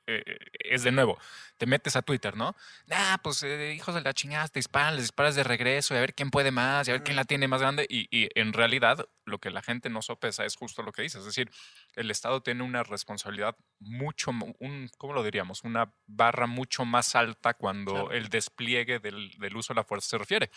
eh, 0.07 0.37
es 0.59 0.83
de 0.83 0.91
nuevo, 0.91 1.17
te 1.57 1.65
metes 1.65 1.95
a 1.95 2.03
Twitter, 2.03 2.37
¿no? 2.37 2.55
Ah, 2.91 3.19
pues 3.23 3.41
eh, 3.41 3.73
hijos 3.73 3.95
de 3.95 4.01
la 4.01 4.13
chingada, 4.13 4.47
te 4.47 4.59
disparan, 4.59 4.93
les 4.95 5.05
disparas 5.05 5.33
de 5.33 5.43
regreso 5.43 5.95
y 5.95 5.97
a 5.97 6.01
ver 6.01 6.13
quién 6.13 6.29
puede 6.29 6.51
más 6.51 6.87
y 6.87 6.91
a 6.91 6.93
ver 6.93 7.03
quién 7.03 7.15
la 7.15 7.23
tiene 7.25 7.47
más 7.47 7.59
grande. 7.61 7.87
Y, 7.89 8.07
y 8.15 8.29
en 8.39 8.53
realidad 8.53 9.09
lo 9.25 9.39
que 9.39 9.49
la 9.49 9.63
gente 9.63 9.89
no 9.89 10.03
sopesa 10.03 10.45
es 10.45 10.55
justo 10.57 10.83
lo 10.83 10.91
que 10.91 11.01
dices. 11.01 11.21
Es 11.21 11.25
decir, 11.25 11.49
el 11.95 12.11
Estado 12.11 12.43
tiene 12.43 12.61
una 12.61 12.83
responsabilidad 12.83 13.55
mucho, 13.79 14.29
un, 14.29 14.91
¿cómo 14.99 15.13
lo 15.13 15.23
diríamos? 15.23 15.63
Una 15.63 15.91
barra 16.05 16.45
mucho 16.45 16.85
más 16.85 17.15
alta 17.15 17.55
cuando 17.55 17.93
Claro. 17.93 18.11
el 18.11 18.29
despliegue 18.29 18.99
del, 18.99 19.31
del 19.39 19.55
uso 19.57 19.73
de 19.73 19.79
la 19.79 19.83
fuerza 19.85 20.07
se 20.09 20.17
refiere, 20.19 20.51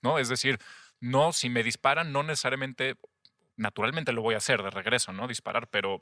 ¿no? 0.00 0.20
Es 0.20 0.28
decir, 0.28 0.60
no, 1.00 1.32
si 1.32 1.48
me 1.50 1.64
disparan, 1.64 2.12
no 2.12 2.22
necesariamente 2.22 2.96
naturalmente 3.56 4.12
lo 4.12 4.22
voy 4.22 4.34
a 4.34 4.38
hacer 4.38 4.62
de 4.62 4.70
regreso, 4.70 5.12
¿no? 5.12 5.26
Disparar, 5.28 5.68
pero 5.68 6.00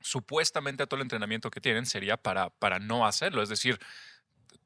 supuestamente 0.00 0.86
todo 0.86 0.96
el 0.96 1.02
entrenamiento 1.02 1.50
que 1.50 1.60
tienen 1.60 1.86
sería 1.86 2.16
para, 2.16 2.50
para 2.50 2.78
no 2.78 3.06
hacerlo. 3.06 3.42
Es 3.42 3.48
decir, 3.48 3.78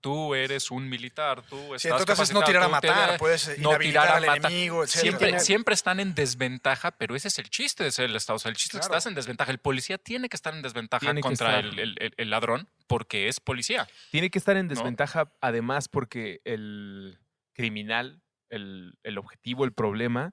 tú 0.00 0.34
eres 0.34 0.70
un 0.70 0.88
militar, 0.88 1.42
tú 1.42 1.56
Si 1.78 1.88
estás 1.88 2.00
entonces 2.00 2.32
no 2.32 2.42
tirar 2.42 2.62
a 2.64 2.68
matar, 2.68 3.18
puedes 3.18 3.48
no 3.58 3.70
inhabilitar 3.70 4.02
tirar 4.02 4.08
a 4.08 4.16
al 4.16 4.26
matar. 4.26 4.50
enemigo, 4.52 4.84
etc. 4.84 4.90
Siempre, 4.90 5.40
siempre 5.40 5.74
están 5.74 6.00
en 6.00 6.14
desventaja, 6.14 6.90
pero 6.92 7.14
ese 7.16 7.28
es 7.28 7.38
el 7.38 7.48
chiste 7.50 7.84
de 7.84 7.90
ser 7.92 8.06
el 8.06 8.16
Estado. 8.16 8.36
O 8.36 8.38
sea, 8.38 8.50
el 8.50 8.56
chiste 8.56 8.76
es 8.78 8.80
que 8.82 8.86
estás 8.86 9.06
en 9.06 9.14
desventaja. 9.14 9.50
El 9.50 9.58
policía 9.58 9.98
tiene 9.98 10.28
que 10.28 10.36
estar 10.36 10.54
en 10.54 10.62
desventaja 10.62 11.00
Tiene 11.00 11.20
contra 11.20 11.58
estar. 11.60 11.64
el, 11.64 11.78
el- 11.78 11.96
el- 12.00 12.14
el 12.16 12.30
ladrón 12.30 12.68
porque 12.86 13.28
es 13.28 13.40
policía. 13.40 13.88
Tiene 14.10 14.30
que 14.30 14.38
estar 14.38 14.56
en 14.56 14.68
desventaja, 14.68 15.32
además, 15.40 15.88
porque 15.88 16.40
el 16.44 17.18
criminal, 17.54 18.22
el, 18.48 18.98
el 19.04 19.18
objetivo, 19.18 19.64
el 19.64 19.72
problema, 19.72 20.32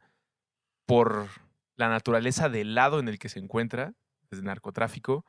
por 0.86 1.28
la 1.78 1.88
naturaleza 1.90 2.50
del 2.50 2.76
lado 2.76 3.00
en 3.00 3.08
el 3.08 3.18
que 3.20 3.30
se 3.30 3.40
encuentra, 3.40 3.94
desde 4.30 4.44
narcotráfico, 4.44 5.26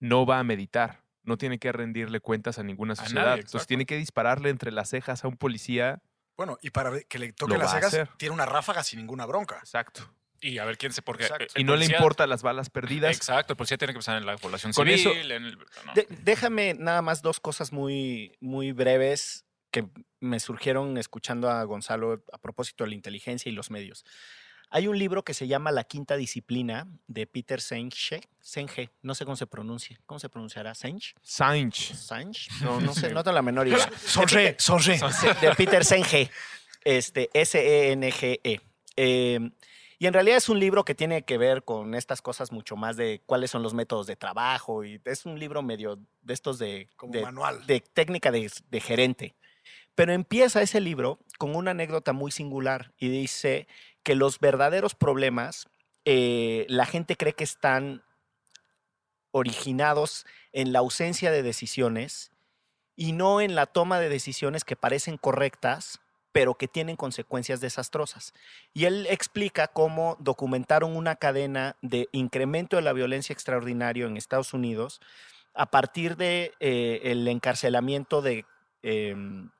no 0.00 0.26
va 0.26 0.38
a 0.38 0.44
meditar, 0.44 1.02
no 1.22 1.36
tiene 1.38 1.58
que 1.58 1.72
rendirle 1.72 2.20
cuentas 2.20 2.58
a 2.58 2.62
ninguna 2.62 2.94
nadie, 2.94 3.04
sociedad. 3.08 3.38
Entonces 3.38 3.66
tiene 3.66 3.86
que 3.86 3.96
dispararle 3.96 4.50
entre 4.50 4.72
las 4.72 4.90
cejas 4.90 5.24
a 5.24 5.28
un 5.28 5.36
policía. 5.36 6.02
Bueno, 6.36 6.58
y 6.62 6.70
para 6.70 7.00
que 7.02 7.18
le 7.18 7.32
toque 7.32 7.56
las 7.56 7.70
cejas, 7.70 8.08
tiene 8.18 8.34
una 8.34 8.46
ráfaga 8.46 8.82
sin 8.82 8.98
ninguna 8.98 9.24
bronca. 9.26 9.58
Exacto. 9.58 10.14
Y 10.40 10.58
a 10.58 10.64
ver 10.66 10.76
quién 10.76 10.92
se. 10.92 11.00
Porque 11.00 11.22
Exacto. 11.24 11.54
Y 11.56 11.64
no 11.64 11.72
le 11.72 11.78
policía- 11.78 11.96
importa 11.96 12.26
las 12.26 12.42
balas 12.42 12.68
perdidas. 12.68 13.16
Exacto, 13.16 13.52
el 13.54 13.56
policía 13.56 13.78
tiene 13.78 13.92
que 13.94 13.98
pensar 13.98 14.18
en 14.18 14.26
la 14.26 14.36
población 14.36 14.72
Con 14.72 14.86
civil. 14.86 15.00
eso- 15.00 15.12
en 15.14 15.44
el- 15.44 15.58
no. 15.58 15.94
De- 15.94 16.06
déjame 16.22 16.74
nada 16.74 17.00
más 17.00 17.22
dos 17.22 17.40
cosas 17.40 17.72
muy, 17.72 18.36
muy 18.40 18.72
breves 18.72 19.44
que 19.70 19.88
me 20.20 20.40
surgieron 20.40 20.98
escuchando 20.98 21.48
a 21.50 21.62
Gonzalo 21.64 22.22
a 22.32 22.38
propósito 22.38 22.84
de 22.84 22.90
la 22.90 22.94
inteligencia 22.96 23.50
y 23.50 23.54
los 23.54 23.70
medios. 23.70 24.04
Hay 24.76 24.88
un 24.88 24.98
libro 24.98 25.22
que 25.22 25.34
se 25.34 25.46
llama 25.46 25.70
La 25.70 25.84
Quinta 25.84 26.16
Disciplina 26.16 26.88
de 27.06 27.28
Peter 27.28 27.60
Senge. 27.60 28.20
Senge, 28.40 28.90
no 29.02 29.14
sé 29.14 29.24
cómo 29.24 29.36
se 29.36 29.46
pronuncia. 29.46 30.00
¿Cómo 30.04 30.18
se 30.18 30.28
pronunciará? 30.28 30.74
Senge. 30.74 31.14
Sainch. 31.22 31.94
Senge. 31.94 32.48
No, 32.60 32.80
no 32.80 32.92
sé, 32.92 33.10
no 33.14 33.22
tengo 33.22 33.36
la 33.36 33.42
menor 33.42 33.68
idea. 33.68 33.88
Sonríe, 34.04 34.56
sonríe. 34.58 34.98
de 35.40 35.54
Peter 35.54 35.84
Senge, 35.84 36.28
este, 36.82 37.30
S-E-N-G-E. 37.32 38.60
Eh, 38.96 39.50
y 40.00 40.06
en 40.08 40.12
realidad 40.12 40.38
es 40.38 40.48
un 40.48 40.58
libro 40.58 40.84
que 40.84 40.96
tiene 40.96 41.22
que 41.22 41.38
ver 41.38 41.62
con 41.62 41.94
estas 41.94 42.20
cosas 42.20 42.50
mucho 42.50 42.74
más 42.74 42.96
de 42.96 43.22
cuáles 43.26 43.52
son 43.52 43.62
los 43.62 43.74
métodos 43.74 44.08
de 44.08 44.16
trabajo 44.16 44.84
y 44.84 45.00
es 45.04 45.24
un 45.24 45.38
libro 45.38 45.62
medio 45.62 46.00
de 46.22 46.34
estos 46.34 46.58
de, 46.58 46.88
Como 46.96 47.12
de- 47.12 47.22
manual. 47.22 47.64
de 47.68 47.78
técnica 47.78 48.32
de, 48.32 48.50
de 48.70 48.80
gerente. 48.80 49.36
Pero 49.94 50.12
empieza 50.12 50.62
ese 50.62 50.80
libro 50.80 51.18
con 51.38 51.54
una 51.54 51.72
anécdota 51.72 52.12
muy 52.12 52.30
singular 52.30 52.92
y 52.98 53.08
dice 53.08 53.68
que 54.02 54.14
los 54.14 54.40
verdaderos 54.40 54.94
problemas 54.94 55.68
eh, 56.04 56.66
la 56.68 56.84
gente 56.86 57.16
cree 57.16 57.32
que 57.32 57.44
están 57.44 58.02
originados 59.30 60.26
en 60.52 60.72
la 60.72 60.80
ausencia 60.80 61.30
de 61.30 61.42
decisiones 61.42 62.30
y 62.94 63.12
no 63.12 63.40
en 63.40 63.54
la 63.54 63.66
toma 63.66 63.98
de 63.98 64.08
decisiones 64.08 64.64
que 64.64 64.76
parecen 64.76 65.16
correctas, 65.16 66.00
pero 66.30 66.54
que 66.54 66.68
tienen 66.68 66.96
consecuencias 66.96 67.60
desastrosas. 67.60 68.34
Y 68.72 68.84
él 68.84 69.06
explica 69.08 69.68
cómo 69.68 70.16
documentaron 70.20 70.96
una 70.96 71.16
cadena 71.16 71.76
de 71.80 72.08
incremento 72.12 72.76
de 72.76 72.82
la 72.82 72.92
violencia 72.92 73.32
extraordinario 73.32 74.06
en 74.06 74.16
Estados 74.16 74.52
Unidos 74.52 75.00
a 75.54 75.70
partir 75.70 76.16
de 76.16 76.52
eh, 76.60 77.00
el 77.04 77.26
encarcelamiento 77.28 78.20
de, 78.20 78.44
em, 78.82 79.50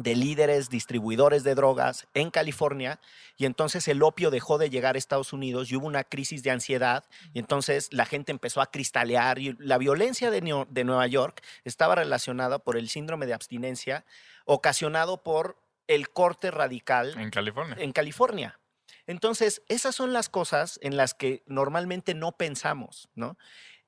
de 0.00 0.16
líderes 0.16 0.70
distribuidores 0.70 1.44
de 1.44 1.54
drogas 1.54 2.06
en 2.14 2.30
California 2.30 3.00
y 3.36 3.44
entonces 3.44 3.86
el 3.86 4.02
opio 4.02 4.30
dejó 4.30 4.56
de 4.56 4.70
llegar 4.70 4.94
a 4.94 4.98
Estados 4.98 5.34
Unidos 5.34 5.70
y 5.70 5.76
hubo 5.76 5.86
una 5.86 6.04
crisis 6.04 6.42
de 6.42 6.50
ansiedad 6.50 7.04
y 7.34 7.38
entonces 7.38 7.88
la 7.92 8.06
gente 8.06 8.32
empezó 8.32 8.62
a 8.62 8.70
cristalear 8.70 9.38
y 9.38 9.54
la 9.58 9.76
violencia 9.76 10.30
de, 10.30 10.64
de 10.68 10.84
Nueva 10.84 11.06
York 11.06 11.42
estaba 11.64 11.96
relacionada 11.96 12.58
por 12.58 12.78
el 12.78 12.88
síndrome 12.88 13.26
de 13.26 13.34
abstinencia 13.34 14.06
ocasionado 14.46 15.22
por 15.22 15.60
el 15.86 16.08
corte 16.08 16.50
radical 16.50 17.18
En 17.18 17.30
California. 17.30 17.76
en 17.78 17.92
California. 17.92 18.60
Entonces, 19.06 19.62
esas 19.68 19.94
son 19.94 20.12
las 20.12 20.28
cosas 20.28 20.78
en 20.82 20.96
las 20.96 21.14
que 21.14 21.42
normalmente 21.46 22.14
no 22.14 22.32
pensamos, 22.32 23.08
¿no? 23.14 23.36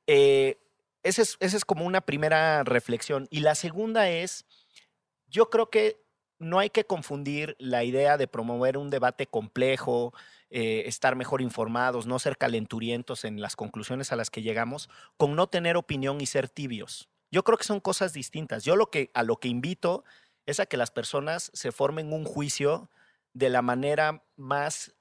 Eh, 0.06 0.58
esa 1.04 1.22
es, 1.22 1.36
esa 1.40 1.56
es 1.56 1.64
como 1.64 1.86
una 1.86 2.00
primera 2.00 2.64
reflexión. 2.64 3.28
Y 3.30 3.40
la 3.40 3.54
segunda 3.54 4.08
es, 4.08 4.44
yo 5.28 5.48
creo 5.48 5.70
que 5.70 6.01
no 6.42 6.58
hay 6.58 6.70
que 6.70 6.84
confundir 6.84 7.56
la 7.58 7.84
idea 7.84 8.16
de 8.16 8.26
promover 8.26 8.76
un 8.76 8.90
debate 8.90 9.26
complejo, 9.26 10.12
eh, 10.50 10.82
estar 10.86 11.16
mejor 11.16 11.40
informados, 11.40 12.06
no 12.06 12.18
ser 12.18 12.36
calenturientos 12.36 13.24
en 13.24 13.40
las 13.40 13.56
conclusiones 13.56 14.12
a 14.12 14.16
las 14.16 14.28
que 14.28 14.42
llegamos, 14.42 14.90
con 15.16 15.34
no 15.36 15.46
tener 15.46 15.76
opinión 15.76 16.20
y 16.20 16.26
ser 16.26 16.48
tibios. 16.48 17.08
Yo 17.30 17.44
creo 17.44 17.56
que 17.56 17.64
son 17.64 17.80
cosas 17.80 18.12
distintas. 18.12 18.64
Yo 18.64 18.76
lo 18.76 18.90
que, 18.90 19.10
a 19.14 19.22
lo 19.22 19.38
que 19.38 19.48
invito 19.48 20.04
es 20.44 20.60
a 20.60 20.66
que 20.66 20.76
las 20.76 20.90
personas 20.90 21.50
se 21.54 21.72
formen 21.72 22.12
un 22.12 22.24
juicio 22.24 22.90
de 23.32 23.48
la 23.48 23.62
manera 23.62 24.24
más 24.36 24.94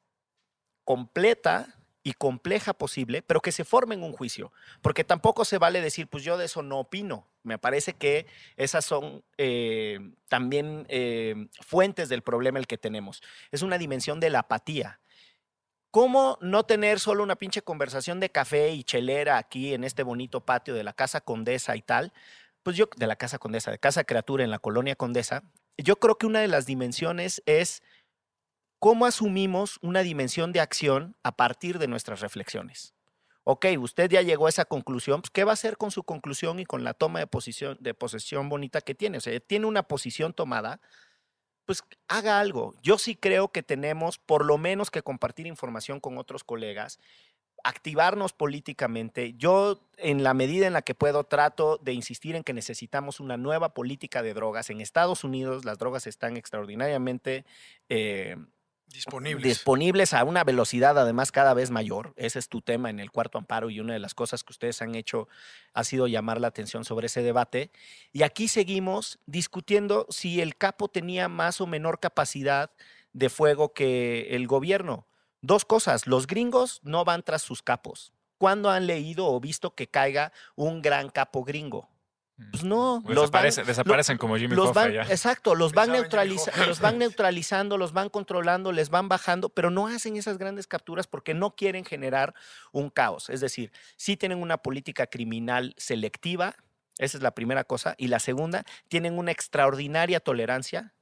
completa 0.85 1.80
y 2.03 2.13
compleja 2.13 2.73
posible, 2.73 3.21
pero 3.21 3.41
que 3.41 3.51
se 3.51 3.63
formen 3.63 4.03
un 4.03 4.13
juicio, 4.13 4.51
porque 4.81 5.03
tampoco 5.03 5.45
se 5.45 5.57
vale 5.57 5.81
decir, 5.81 6.07
pues 6.07 6.23
yo 6.23 6.37
de 6.37 6.45
eso 6.45 6.63
no 6.63 6.79
opino. 6.79 7.27
Me 7.43 7.57
parece 7.57 7.93
que 7.93 8.27
esas 8.55 8.85
son 8.85 9.23
eh, 9.37 9.99
también 10.27 10.85
eh, 10.89 11.47
fuentes 11.59 12.09
del 12.09 12.21
problema 12.21 12.59
el 12.59 12.67
que 12.67 12.77
tenemos. 12.77 13.21
Es 13.51 13.61
una 13.61 13.77
dimensión 13.77 14.19
de 14.19 14.29
la 14.29 14.39
apatía. 14.39 14.99
¿Cómo 15.91 16.37
no 16.41 16.63
tener 16.63 16.99
solo 16.99 17.21
una 17.21 17.35
pinche 17.35 17.61
conversación 17.61 18.19
de 18.19 18.29
café 18.29 18.69
y 18.71 18.83
chelera 18.83 19.37
aquí 19.37 19.73
en 19.73 19.83
este 19.83 20.03
bonito 20.03 20.45
patio 20.45 20.73
de 20.73 20.83
la 20.83 20.93
Casa 20.93 21.21
Condesa 21.21 21.75
y 21.75 21.81
tal? 21.81 22.13
Pues 22.63 22.77
yo, 22.77 22.87
de 22.95 23.07
la 23.07 23.17
Casa 23.17 23.39
Condesa, 23.39 23.71
de 23.71 23.79
Casa 23.79 24.05
Criatura 24.05 24.43
en 24.43 24.51
la 24.51 24.59
colonia 24.59 24.95
Condesa, 24.95 25.43
yo 25.77 25.97
creo 25.97 26.17
que 26.17 26.27
una 26.27 26.39
de 26.39 26.47
las 26.47 26.65
dimensiones 26.65 27.41
es 27.45 27.83
cómo 28.81 29.05
asumimos 29.05 29.77
una 29.83 30.01
dimensión 30.01 30.53
de 30.53 30.59
acción 30.59 31.15
a 31.21 31.37
partir 31.37 31.77
de 31.77 31.87
nuestras 31.87 32.19
reflexiones. 32.19 32.95
Ok, 33.43 33.67
usted 33.79 34.09
ya 34.09 34.23
llegó 34.23 34.47
a 34.47 34.49
esa 34.49 34.65
conclusión, 34.65 35.21
pues, 35.21 35.29
¿qué 35.29 35.43
va 35.43 35.51
a 35.51 35.53
hacer 35.53 35.77
con 35.77 35.91
su 35.91 36.03
conclusión 36.03 36.59
y 36.59 36.65
con 36.65 36.83
la 36.83 36.95
toma 36.95 37.19
de, 37.19 37.27
posición, 37.27 37.77
de 37.79 37.93
posesión 37.93 38.49
bonita 38.49 38.81
que 38.81 38.95
tiene? 38.95 39.19
O 39.19 39.21
sea, 39.21 39.39
tiene 39.39 39.67
una 39.67 39.83
posición 39.83 40.33
tomada, 40.33 40.81
pues 41.65 41.83
haga 42.07 42.39
algo. 42.39 42.73
Yo 42.81 42.97
sí 42.97 43.15
creo 43.15 43.51
que 43.51 43.61
tenemos 43.61 44.17
por 44.17 44.43
lo 44.45 44.57
menos 44.57 44.89
que 44.89 45.03
compartir 45.03 45.45
información 45.45 45.99
con 45.99 46.17
otros 46.17 46.43
colegas, 46.43 46.97
activarnos 47.63 48.33
políticamente. 48.33 49.35
Yo, 49.37 49.87
en 49.97 50.23
la 50.23 50.33
medida 50.33 50.65
en 50.65 50.73
la 50.73 50.81
que 50.81 50.95
puedo, 50.95 51.23
trato 51.23 51.77
de 51.77 51.93
insistir 51.93 52.35
en 52.35 52.43
que 52.43 52.53
necesitamos 52.53 53.19
una 53.19 53.37
nueva 53.37 53.75
política 53.75 54.23
de 54.23 54.33
drogas. 54.33 54.71
En 54.71 54.81
Estados 54.81 55.23
Unidos 55.23 55.65
las 55.65 55.77
drogas 55.77 56.07
están 56.07 56.35
extraordinariamente 56.35 57.45
eh, 57.89 58.37
Disponibles. 58.93 59.43
disponibles 59.43 60.13
a 60.13 60.23
una 60.23 60.43
velocidad 60.43 60.97
además 60.97 61.31
cada 61.31 61.53
vez 61.53 61.71
mayor. 61.71 62.13
Ese 62.17 62.39
es 62.39 62.49
tu 62.49 62.61
tema 62.61 62.89
en 62.89 62.99
el 62.99 63.11
cuarto 63.11 63.37
amparo 63.37 63.69
y 63.69 63.79
una 63.79 63.93
de 63.93 63.99
las 63.99 64.13
cosas 64.13 64.43
que 64.43 64.51
ustedes 64.51 64.81
han 64.81 64.95
hecho 64.95 65.27
ha 65.73 65.83
sido 65.83 66.07
llamar 66.07 66.41
la 66.41 66.47
atención 66.47 66.83
sobre 66.85 67.07
ese 67.07 67.21
debate. 67.21 67.71
Y 68.11 68.23
aquí 68.23 68.47
seguimos 68.47 69.19
discutiendo 69.25 70.07
si 70.09 70.41
el 70.41 70.55
capo 70.55 70.87
tenía 70.87 71.29
más 71.29 71.61
o 71.61 71.67
menor 71.67 71.99
capacidad 71.99 72.71
de 73.13 73.29
fuego 73.29 73.73
que 73.73 74.35
el 74.35 74.47
gobierno. 74.47 75.07
Dos 75.41 75.65
cosas, 75.65 76.07
los 76.07 76.27
gringos 76.27 76.81
no 76.83 77.03
van 77.03 77.23
tras 77.23 77.41
sus 77.41 77.61
capos. 77.61 78.13
¿Cuándo 78.37 78.69
han 78.69 78.87
leído 78.87 79.27
o 79.27 79.39
visto 79.39 79.75
que 79.75 79.87
caiga 79.87 80.33
un 80.55 80.81
gran 80.81 81.09
capo 81.09 81.43
gringo? 81.43 81.90
Pues 82.51 82.63
no, 82.63 83.03
los 83.07 83.29
van- 83.31 83.43
Desaparece- 83.45 83.63
desaparecen 83.65 84.17
como 84.17 84.37
Jimmy 84.37 84.55
los 84.55 84.69
Hoffa 84.69 84.81
van, 84.81 84.91
ya. 84.93 85.01
exacto, 85.03 85.53
los 85.55 85.73
van, 85.73 85.91
neutraliza- 85.91 86.51
los 86.67 86.79
van 86.79 86.97
neutralizando, 86.97 87.77
los 87.77 87.93
van 87.93 88.09
controlando, 88.09 88.71
les 88.71 88.89
van 88.89 89.07
bajando, 89.09 89.49
pero 89.49 89.69
no 89.69 89.87
hacen 89.87 90.15
esas 90.17 90.37
grandes 90.37 90.67
capturas 90.67 91.07
porque 91.07 91.33
no 91.33 91.55
quieren 91.55 91.85
generar 91.85 92.33
un 92.71 92.89
caos. 92.89 93.29
Es 93.29 93.41
decir, 93.41 93.71
sí 93.95 94.17
tienen 94.17 94.41
una 94.41 94.57
política 94.57 95.07
criminal 95.07 95.73
selectiva, 95.77 96.55
esa 96.97 97.17
es 97.17 97.23
la 97.23 97.31
primera 97.31 97.63
cosa, 97.63 97.95
y 97.97 98.07
la 98.07 98.19
segunda, 98.19 98.63
tienen 98.87 99.17
una 99.17 99.31
extraordinaria 99.31 100.19
tolerancia 100.19 100.93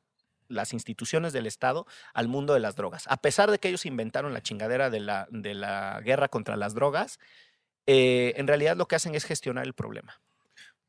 las 0.47 0.73
instituciones 0.73 1.31
del 1.31 1.45
Estado 1.45 1.85
al 2.13 2.27
mundo 2.27 2.53
de 2.55 2.59
las 2.59 2.75
drogas. 2.75 3.05
A 3.07 3.17
pesar 3.17 3.51
de 3.51 3.59
que 3.59 3.67
ellos 3.69 3.85
inventaron 3.85 4.33
la 4.33 4.41
chingadera 4.41 4.89
de 4.89 4.99
la, 4.99 5.27
de 5.29 5.53
la 5.53 6.01
guerra 6.03 6.27
contra 6.27 6.57
las 6.57 6.73
drogas, 6.73 7.19
eh, 7.85 8.33
en 8.35 8.47
realidad 8.47 8.75
lo 8.75 8.87
que 8.87 8.95
hacen 8.95 9.13
es 9.15 9.25
gestionar 9.25 9.65
el 9.65 9.73
problema. 9.73 10.19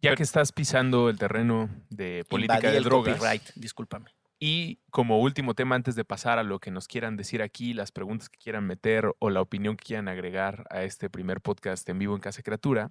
Ya 0.02 0.16
que 0.16 0.22
estás 0.22 0.52
pisando 0.52 1.10
el 1.10 1.18
terreno 1.18 1.68
de 1.90 2.24
política 2.28 2.54
Invadí 2.56 2.72
de 2.72 2.78
el 2.78 2.84
drogas. 2.84 3.14
copyright, 3.16 3.42
discúlpame. 3.54 4.10
Y 4.38 4.80
como 4.90 5.20
último 5.20 5.54
tema, 5.54 5.74
antes 5.74 5.94
de 5.94 6.04
pasar 6.06 6.38
a 6.38 6.42
lo 6.42 6.58
que 6.58 6.70
nos 6.70 6.88
quieran 6.88 7.16
decir 7.18 7.42
aquí, 7.42 7.74
las 7.74 7.92
preguntas 7.92 8.30
que 8.30 8.38
quieran 8.38 8.66
meter 8.66 9.12
o 9.18 9.28
la 9.28 9.42
opinión 9.42 9.76
que 9.76 9.84
quieran 9.84 10.08
agregar 10.08 10.64
a 10.70 10.82
este 10.84 11.10
primer 11.10 11.42
podcast 11.42 11.86
en 11.90 11.98
vivo 11.98 12.14
en 12.14 12.22
Casa 12.22 12.42
Criatura, 12.42 12.90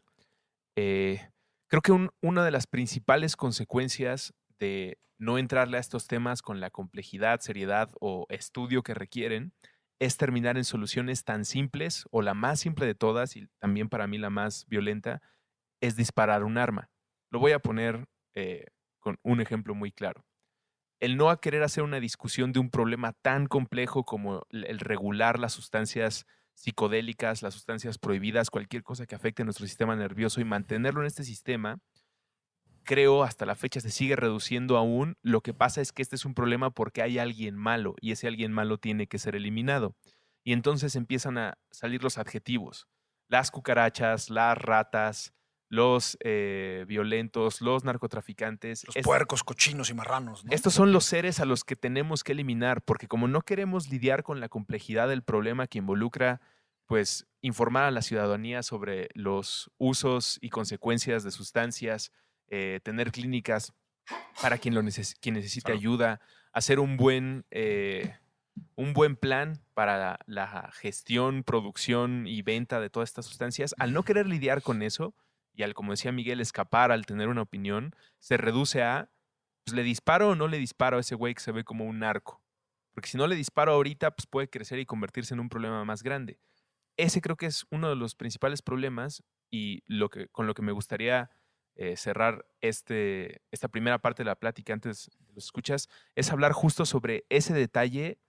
eh, 0.78 1.32
creo 1.68 1.82
que 1.82 1.92
un- 1.92 2.12
una 2.22 2.46
de 2.46 2.52
las 2.52 2.68
principales 2.68 3.36
consecuencias 3.36 4.36
de 4.60 5.00
no 5.18 5.40
entrarle 5.40 5.78
a 5.78 5.80
estos 5.80 6.06
temas 6.06 6.44
con 6.44 6.60
la 6.60 6.70
complejidad, 6.70 7.40
seriedad 7.40 7.90
o 8.00 8.28
estudio 8.30 8.84
que 8.84 8.94
requieren 8.94 9.52
es 10.00 10.16
terminar 10.18 10.58
en 10.58 10.64
soluciones 10.64 11.24
tan 11.24 11.44
simples 11.44 12.06
o 12.12 12.22
la 12.22 12.36
más 12.36 12.60
simple 12.60 12.86
de 12.86 12.96
todas 12.96 13.36
y 13.36 13.48
también 13.60 13.90
para 13.90 14.06
mí 14.06 14.18
la 14.20 14.30
más 14.30 14.66
violenta 14.68 15.22
es 15.82 15.96
disparar 15.96 16.44
un 16.44 16.58
arma. 16.60 16.90
Lo 17.30 17.40
voy 17.40 17.52
a 17.52 17.60
poner 17.60 18.08
eh, 18.36 18.66
con 19.00 19.18
un 19.24 19.42
ejemplo 19.42 19.76
muy 19.76 19.92
claro 19.92 20.26
el 21.00 21.16
no 21.16 21.30
a 21.30 21.40
querer 21.40 21.64
hacer 21.64 21.84
una 21.84 22.00
discusión 22.00 22.52
de 22.52 22.60
un 22.60 22.70
problema 22.70 23.14
tan 23.14 23.48
complejo 23.48 24.04
como 24.04 24.46
el 24.50 24.80
regular 24.80 25.40
las 25.40 25.54
sustancias 25.54 26.26
psicodélicas, 26.56 27.42
las 27.42 27.54
sustancias 27.54 27.98
prohibidas, 27.98 28.50
cualquier 28.50 28.84
cosa 28.84 29.06
que 29.06 29.16
afecte 29.16 29.44
a 29.44 29.46
nuestro 29.46 29.66
sistema 29.66 29.96
nervioso 29.96 30.42
y 30.42 30.46
mantenerlo 30.46 31.02
en 31.02 31.08
este 31.08 31.24
sistema, 31.24 31.80
creo 32.84 33.24
hasta 33.24 33.46
la 33.46 33.56
fecha 33.56 33.80
se 33.80 33.92
sigue 33.92 34.18
reduciendo 34.18 34.76
aún. 34.76 35.16
Lo 35.22 35.42
que 35.42 35.54
pasa 35.54 35.80
es 35.80 35.94
que 35.94 36.02
este 36.02 36.18
es 36.18 36.26
un 36.26 36.34
problema 36.34 36.72
porque 36.72 37.02
hay 37.02 37.18
alguien 37.18 37.56
malo 37.56 37.96
y 38.02 38.12
ese 38.12 38.28
alguien 38.28 38.52
malo 38.52 38.78
tiene 38.78 39.08
que 39.08 39.20
ser 39.20 39.36
eliminado. 39.36 39.96
Y 40.44 40.52
entonces 40.52 40.96
empiezan 40.98 41.38
a 41.38 41.58
salir 41.72 42.04
los 42.04 42.18
adjetivos. 42.18 42.88
Las 43.30 43.52
cucarachas, 43.52 44.30
las 44.30 44.58
ratas, 44.58 45.34
los 45.70 46.18
eh, 46.22 46.84
violentos, 46.88 47.62
los 47.62 47.84
narcotraficantes. 47.84 48.86
Los 48.88 48.96
puercos, 49.04 49.44
cochinos 49.44 49.90
y 49.90 49.94
marranos. 49.94 50.44
¿no? 50.44 50.52
estos 50.52 50.74
son 50.74 50.92
los 50.92 51.06
seres 51.06 51.40
a 51.40 51.46
los 51.46 51.64
que 51.64 51.76
tenemos 51.76 52.24
que 52.24 52.32
eliminar, 52.34 52.82
porque 52.82 53.08
como 53.08 53.28
no 53.28 53.42
queremos 53.44 53.90
lidiar 53.90 54.24
con 54.24 54.40
la 54.40 54.50
complejidad 54.50 55.08
del 55.08 55.22
problema 55.24 55.68
que 55.68 55.78
involucra, 55.78 56.42
pues, 56.88 57.28
informar 57.42 57.84
a 57.86 57.92
la 57.92 58.02
ciudadanía 58.02 58.64
sobre 58.64 59.10
los 59.14 59.70
usos 59.78 60.40
y 60.42 60.50
consecuencias 60.50 61.24
de 61.24 61.30
sustancias, 61.32 62.12
eh, 62.48 62.80
tener 62.84 63.12
clínicas 63.12 63.72
para 64.42 64.58
quien, 64.58 64.74
lo 64.74 64.82
neces- 64.82 65.16
quien 65.22 65.36
necesite 65.36 65.66
Claro. 65.66 65.78
ayuda, 65.80 66.20
hacer 66.52 66.80
un 66.80 66.98
buen, 66.98 67.46
eh, 67.52 68.16
un 68.76 68.94
buen 68.94 69.16
plan 69.16 69.62
para 69.76 69.98
la, 70.00 70.20
la 70.26 70.72
gestión, 70.74 71.44
producción 71.44 72.26
y 72.26 72.42
venta 72.42 72.80
de 72.80 72.90
todas 72.90 73.10
estas 73.10 73.28
sustancias. 73.28 73.76
Al 73.78 73.94
no 73.94 74.02
querer 74.02 74.26
lidiar 74.26 74.64
con 74.64 74.82
eso 74.82 75.14
y 75.54 75.64
al, 75.64 75.74
como 75.74 75.92
decía 75.92 76.12
Miguel, 76.12 76.42
escapar 76.42 76.92
al 76.92 77.06
tener 77.06 77.28
una 77.28 77.42
opinión, 77.42 77.96
se 78.20 78.38
reduce 78.38 78.84
a 78.84 79.12
pues 79.66 79.76
le 79.76 79.84
disparo 79.84 80.30
o 80.30 80.36
no 80.36 80.48
le 80.48 80.58
disparo 80.58 80.98
a 80.98 81.02
ese 81.02 81.16
güey 81.16 81.34
que 81.34 81.42
se 81.42 81.52
ve 81.52 81.64
como 81.64 81.86
un 81.86 82.00
narco. 82.00 82.42
Porque 82.94 83.10
si 83.10 83.18
no 83.18 83.28
le 83.28 83.36
disparo 83.36 83.74
ahorita, 83.74 84.12
pues 84.12 84.26
puede 84.26 84.50
crecer 84.50 84.80
y 84.80 84.86
convertirse 84.86 85.34
en 85.34 85.40
un 85.40 85.50
problema 85.50 85.86
más 85.86 86.04
grande. 86.04 86.40
Ese 86.98 87.22
creo 87.22 87.38
que 87.38 87.46
es 87.46 87.66
uno 87.70 87.90
de 87.90 87.96
los 87.96 88.16
principales 88.16 88.62
problemas 88.62 89.24
y 89.52 89.84
lo 89.86 90.10
que, 90.10 90.28
con 90.30 90.48
lo 90.48 90.54
que 90.54 90.62
me 90.62 90.72
gustaría 90.72 91.30
eh, 91.76 91.96
cerrar 91.96 92.46
este, 92.62 93.42
esta 93.52 93.70
primera 93.70 94.00
parte 94.00 94.24
de 94.24 94.28
la 94.28 94.36
plática 94.36 94.74
antes 94.74 95.10
de 95.20 95.34
los 95.34 95.46
escuchas, 95.46 95.88
es 96.16 96.32
hablar 96.32 96.52
justo 96.52 96.86
sobre 96.86 97.26
ese 97.30 97.54
detalle 97.54 98.20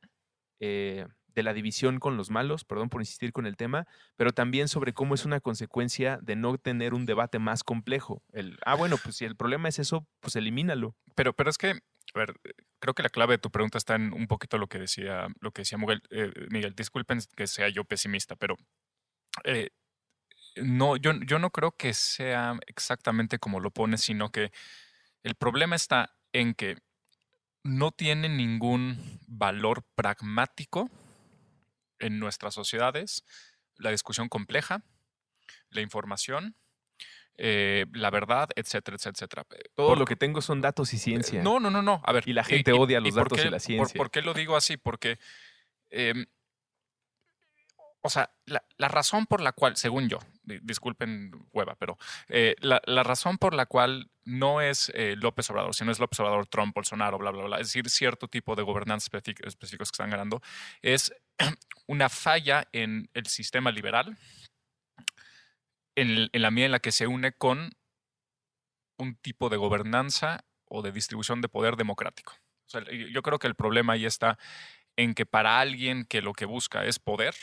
eh, 0.61 1.07
de 1.35 1.43
la 1.43 1.53
división 1.53 1.99
con 1.99 2.16
los 2.16 2.31
malos, 2.31 2.64
perdón 2.64 2.89
por 2.89 3.01
insistir 3.01 3.33
con 3.33 3.47
el 3.47 3.57
tema, 3.57 3.87
pero 4.16 4.33
también 4.33 4.68
sobre 4.68 4.93
cómo 4.93 5.14
es 5.14 5.24
una 5.24 5.41
consecuencia 5.41 6.18
de 6.22 6.37
no 6.37 6.59
tener 6.59 6.95
un 6.95 7.07
debate 7.07 7.39
más 7.39 7.64
complejo. 7.64 8.22
El, 8.33 8.59
ah, 8.64 8.74
bueno, 8.74 8.97
pues 9.03 9.16
si 9.16 9.24
el 9.24 9.37
problema 9.37 9.68
es 9.68 9.78
eso, 9.78 10.07
pues 10.20 10.37
elimínalo. 10.37 10.97
Pero, 11.14 11.33
pero 11.33 11.51
es 11.51 11.59
que, 11.59 11.70
a 11.70 12.18
ver, 12.18 12.35
creo 12.81 12.95
que 12.95 13.03
la 13.03 13.09
clave 13.11 13.35
de 13.35 13.39
tu 13.39 13.51
pregunta 13.51 13.78
está 13.78 13.95
en 13.95 14.12
un 14.12 14.26
poquito 14.26 14.59
lo 14.59 14.68
que 14.68 14.78
decía, 14.78 15.28
lo 15.41 15.53
que 15.53 15.62
decía 15.62 15.78
Miguel. 15.78 16.03
Eh, 16.11 16.33
Miguel, 16.51 16.74
disculpen 16.74 17.20
que 17.37 17.47
sea 17.47 17.68
yo 17.68 17.85
pesimista, 17.85 18.37
pero 18.37 18.57
eh, 19.45 19.70
no, 20.57 20.97
yo, 20.97 21.12
yo 21.26 21.39
no 21.39 21.51
creo 21.51 21.72
que 21.72 21.95
sea 21.95 22.59
exactamente 22.66 23.39
como 23.39 23.61
lo 23.61 23.70
pones, 23.70 24.01
sino 24.01 24.31
que 24.31 24.51
el 25.22 25.35
problema 25.35 25.76
está 25.76 26.16
en 26.33 26.55
que 26.55 26.76
no 27.62 27.93
tiene 27.93 28.28
ningún 28.28 29.20
valor 29.26 29.85
pragmático 29.95 30.91
en 32.01 32.18
nuestras 32.18 32.55
sociedades 32.55 33.24
la 33.76 33.90
discusión 33.90 34.28
compleja, 34.28 34.82
la 35.70 35.80
información, 35.80 36.57
eh, 37.36 37.86
la 37.92 38.11
verdad, 38.11 38.51
etcétera, 38.55 38.96
etcétera, 38.96 39.42
etcétera. 39.46 39.70
Todo 39.74 39.88
Por- 39.88 39.98
lo 39.98 40.05
que 40.05 40.16
tengo 40.16 40.42
son 40.42 40.61
datos 40.61 40.92
y 40.92 40.98
ciencia. 40.98 41.42
no, 41.42 41.59
no, 41.61 41.70
no, 41.70 41.80
no. 41.80 42.03
A 42.05 42.12
ver. 42.12 42.28
Y 42.28 42.32
la 42.34 42.44
gente 42.44 42.72
odia 42.72 43.01
los 43.01 43.14
datos 43.14 43.42
y 43.44 43.48
la 43.48 43.61
ciencia. 43.61 43.96
¿Por, 43.96 44.11
qué 44.11 44.20
lo 44.20 44.34
digo 44.34 44.57
así? 44.57 44.76
Porque, 44.76 45.18
em, 45.88 46.26
o 48.03 48.11
sea, 48.11 48.30
la, 48.44 48.62
la 48.76 48.88
razón 48.88 49.26
por 49.26 49.40
la 49.40 49.53
cual, 49.53 49.76
según 49.76 50.09
yo, 50.09 50.18
disculpen 50.62 51.30
hueva, 51.53 51.76
pero 51.76 51.98
eh, 52.28 52.57
la, 52.61 53.03
razón 53.03 53.38
por 53.38 53.55
la 53.55 53.66
cual 53.66 54.11
no 54.24 54.61
es 54.61 54.90
eh, 54.94 55.14
López 55.16 55.48
Obrador, 55.51 55.74
sino 55.74 55.90
es 55.90 55.98
López 55.98 56.20
Obrador, 56.20 56.46
Trump, 56.46 56.74
Bolsonaro, 56.74 57.18
bla, 57.18 57.30
bla, 57.30 57.44
bla, 57.44 57.61
es 57.61 57.68
decir, 57.68 57.88
cierto 57.88 58.28
tipo 58.28 58.57
de 58.57 58.62
gobernantes 58.62 59.09
específicos 59.44 59.90
que 59.90 59.94
están 59.94 60.11
ganando, 60.11 60.42
es 60.82 61.12
una 61.86 62.09
falla 62.09 62.68
en 62.72 63.09
el 63.14 63.26
sistema 63.26 63.70
liberal, 63.70 64.16
en, 65.96 66.28
la 66.32 66.51
medida 66.51 66.66
en 66.66 66.72
la 66.72 66.80
que 66.80 66.92
se 66.92 67.07
une 67.07 67.32
con 67.32 67.72
un 68.98 69.16
tipo 69.16 69.48
de 69.48 69.57
gobernanza 69.57 70.44
o 70.66 70.82
de 70.82 70.92
distribución 70.92 71.40
de 71.40 71.48
poder 71.48 71.76
democrático. 71.76 72.34
Yo 73.12 73.22
creo 73.22 73.38
que 73.38 73.48
el 73.48 73.57
problema 73.57 73.94
ahí 73.94 74.07
está 74.07 74.38
en 74.96 75.14
que 75.14 75.26
para 75.26 75.59
alguien 75.61 76.05
que 76.05 76.22
lo 76.22 76.32
que 76.32 76.44
busca 76.44 76.84
es 76.84 76.98
poder, 76.98 77.34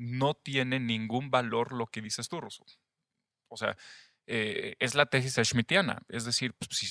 no 0.00 0.32
tiene 0.32 0.80
ningún 0.80 1.30
valor 1.30 1.72
lo 1.72 1.86
que 1.86 2.00
dices 2.00 2.28
tú, 2.28 2.40
Russo. 2.40 2.64
O 3.48 3.56
sea, 3.58 3.76
eh, 4.26 4.74
es 4.78 4.94
la 4.94 5.04
tesis 5.04 5.38
schmittiana. 5.46 6.00
Es 6.08 6.24
decir, 6.24 6.54
pues, 6.54 6.70
sí, 6.72 6.86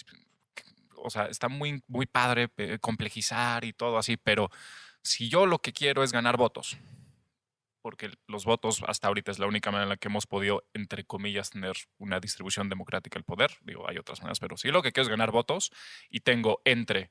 o 0.95 1.09
sea, 1.09 1.25
está 1.25 1.49
muy, 1.49 1.83
muy 1.87 2.05
padre 2.05 2.49
eh, 2.57 2.77
complejizar 2.79 3.65
y 3.65 3.73
todo 3.73 3.97
así, 3.97 4.15
pero 4.17 4.51
si 5.01 5.27
yo 5.27 5.47
lo 5.47 5.59
que 5.59 5.73
quiero 5.73 6.03
es 6.03 6.11
ganar 6.11 6.37
votos, 6.37 6.77
porque 7.81 8.11
los 8.27 8.45
votos 8.45 8.83
hasta 8.85 9.07
ahorita 9.07 9.31
es 9.31 9.39
la 9.39 9.47
única 9.47 9.71
manera 9.71 9.85
en 9.85 9.89
la 9.89 9.97
que 9.97 10.09
hemos 10.09 10.27
podido, 10.27 10.63
entre 10.73 11.03
comillas, 11.03 11.49
tener 11.49 11.75
una 11.97 12.19
distribución 12.19 12.69
democrática 12.69 13.15
del 13.15 13.23
poder. 13.23 13.57
Digo, 13.61 13.89
hay 13.89 13.97
otras 13.97 14.19
maneras, 14.19 14.39
pero 14.39 14.55
si 14.55 14.67
lo 14.67 14.83
que 14.83 14.91
quiero 14.91 15.03
es 15.05 15.09
ganar 15.09 15.31
votos 15.31 15.71
y 16.11 16.19
tengo 16.19 16.61
entre 16.63 17.09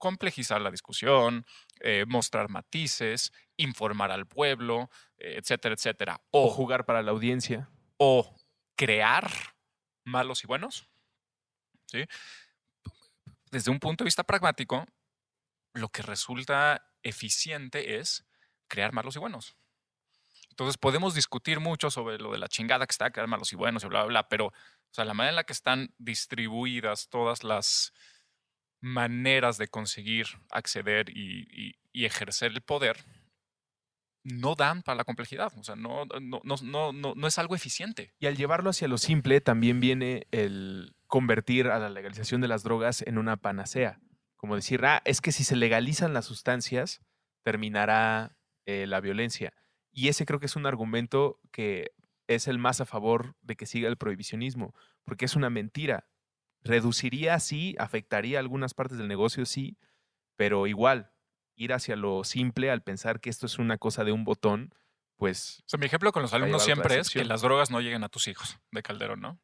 complejizar 0.00 0.60
la 0.60 0.72
discusión, 0.72 1.46
eh, 1.80 2.06
mostrar 2.08 2.48
matices, 2.50 3.32
informar 3.56 4.10
al 4.10 4.26
pueblo, 4.26 4.90
eh, 5.18 5.36
etcétera, 5.38 5.76
etcétera, 5.76 6.20
O 6.32 6.48
o, 6.48 6.50
jugar 6.50 6.84
para 6.86 7.02
la 7.02 7.12
audiencia. 7.12 7.70
o 7.98 8.34
crear 8.76 9.30
malos 10.04 10.42
y 10.42 10.48
buenos, 10.48 10.88
¿sí? 11.86 12.04
Desde 13.52 13.70
un 13.70 13.80
punto 13.80 14.04
de 14.04 14.06
vista 14.06 14.24
pragmático, 14.24 14.86
lo 15.74 15.88
que 15.90 16.02
resulta 16.02 16.90
eficiente 17.02 17.98
es 17.98 18.26
crear 18.68 18.92
malos 18.92 19.16
y 19.16 19.20
buenos. 19.20 19.56
Entonces 20.50 20.76
podemos 20.78 21.14
discutir 21.14 21.60
mucho 21.60 21.90
sobre 21.90 22.18
lo 22.18 22.32
de 22.32 22.38
la 22.38 22.48
chingada 22.48 22.86
que 22.86 22.92
está 22.92 23.10
crear 23.10 23.28
malos 23.28 23.52
y 23.52 23.56
buenos 23.56 23.84
y 23.84 23.88
bla, 23.88 24.00
bla, 24.00 24.08
bla, 24.08 24.28
pero 24.28 24.46
o 24.46 24.94
sea, 24.94 25.04
la 25.04 25.14
manera 25.14 25.30
en 25.30 25.36
la 25.36 25.44
que 25.44 25.52
están 25.52 25.94
distribuidas 25.98 27.08
todas 27.08 27.44
las 27.44 27.92
maneras 28.80 29.58
de 29.58 29.68
conseguir 29.68 30.26
acceder 30.50 31.10
y, 31.10 31.76
ejercer 31.92 32.52
el 32.52 32.62
poder 32.62 33.04
no 34.22 34.54
dan 34.54 34.82
para 34.82 34.96
la 34.96 35.04
complejidad. 35.04 35.52
O 35.58 35.64
sea, 35.64 35.76
no, 35.76 36.04
no, 36.20 36.40
no, 36.62 36.92
no 36.92 37.26
es 37.26 37.38
algo 37.38 37.54
eficiente. 37.54 38.14
Y 38.18 38.26
al 38.26 38.36
llevarlo 38.36 38.70
hacia 38.70 38.88
lo 38.88 38.98
simple, 38.98 39.40
también 39.40 39.80
viene 39.80 40.26
el 40.30 40.94
convertir 41.06 41.66
a 41.66 41.78
la 41.78 41.90
legalización 41.90 42.40
de 42.40 42.48
las 42.48 42.62
drogas 42.62 43.02
en 43.02 43.18
una 43.18 43.36
panacea. 43.36 44.00
Como 44.36 44.56
decir, 44.56 44.84
ah, 44.84 45.02
es 45.04 45.20
que 45.20 45.32
si 45.32 45.44
se 45.44 45.56
legalizan 45.56 46.14
las 46.14 46.24
sustancias, 46.24 47.02
terminará 47.42 48.36
eh, 48.66 48.86
la 48.86 49.00
violencia. 49.00 49.52
Y 49.92 50.08
ese 50.08 50.24
creo 50.24 50.40
que 50.40 50.46
es 50.46 50.56
un 50.56 50.66
argumento 50.66 51.40
que 51.50 51.92
es 52.28 52.46
el 52.46 52.58
más 52.58 52.80
a 52.80 52.86
favor 52.86 53.34
de 53.42 53.56
que 53.56 53.66
siga 53.66 53.88
el 53.88 53.96
prohibicionismo, 53.96 54.74
porque 55.04 55.24
es 55.24 55.34
una 55.34 55.50
mentira. 55.50 56.06
Reduciría, 56.62 57.38
sí, 57.40 57.74
afectaría 57.78 58.38
algunas 58.38 58.74
partes 58.74 58.98
del 58.98 59.08
negocio, 59.08 59.46
sí, 59.46 59.76
pero 60.36 60.66
igual, 60.66 61.10
ir 61.56 61.72
hacia 61.72 61.96
lo 61.96 62.24
simple 62.24 62.70
al 62.70 62.82
pensar 62.82 63.20
que 63.20 63.30
esto 63.30 63.46
es 63.46 63.58
una 63.58 63.78
cosa 63.78 64.04
de 64.04 64.12
un 64.12 64.24
botón, 64.24 64.74
pues 65.16 65.60
O 65.66 65.68
sea, 65.68 65.78
mi 65.78 65.86
ejemplo 65.86 66.12
con 66.12 66.22
los 66.22 66.32
alumnos 66.32 66.64
siempre 66.64 66.98
es 66.98 67.10
que 67.10 67.24
las 67.24 67.42
drogas 67.42 67.70
no 67.70 67.80
lleguen 67.80 68.04
a 68.04 68.08
tus 68.08 68.28
hijos, 68.28 68.58
de 68.70 68.82
Calderón, 68.82 69.20
¿no? 69.20 69.38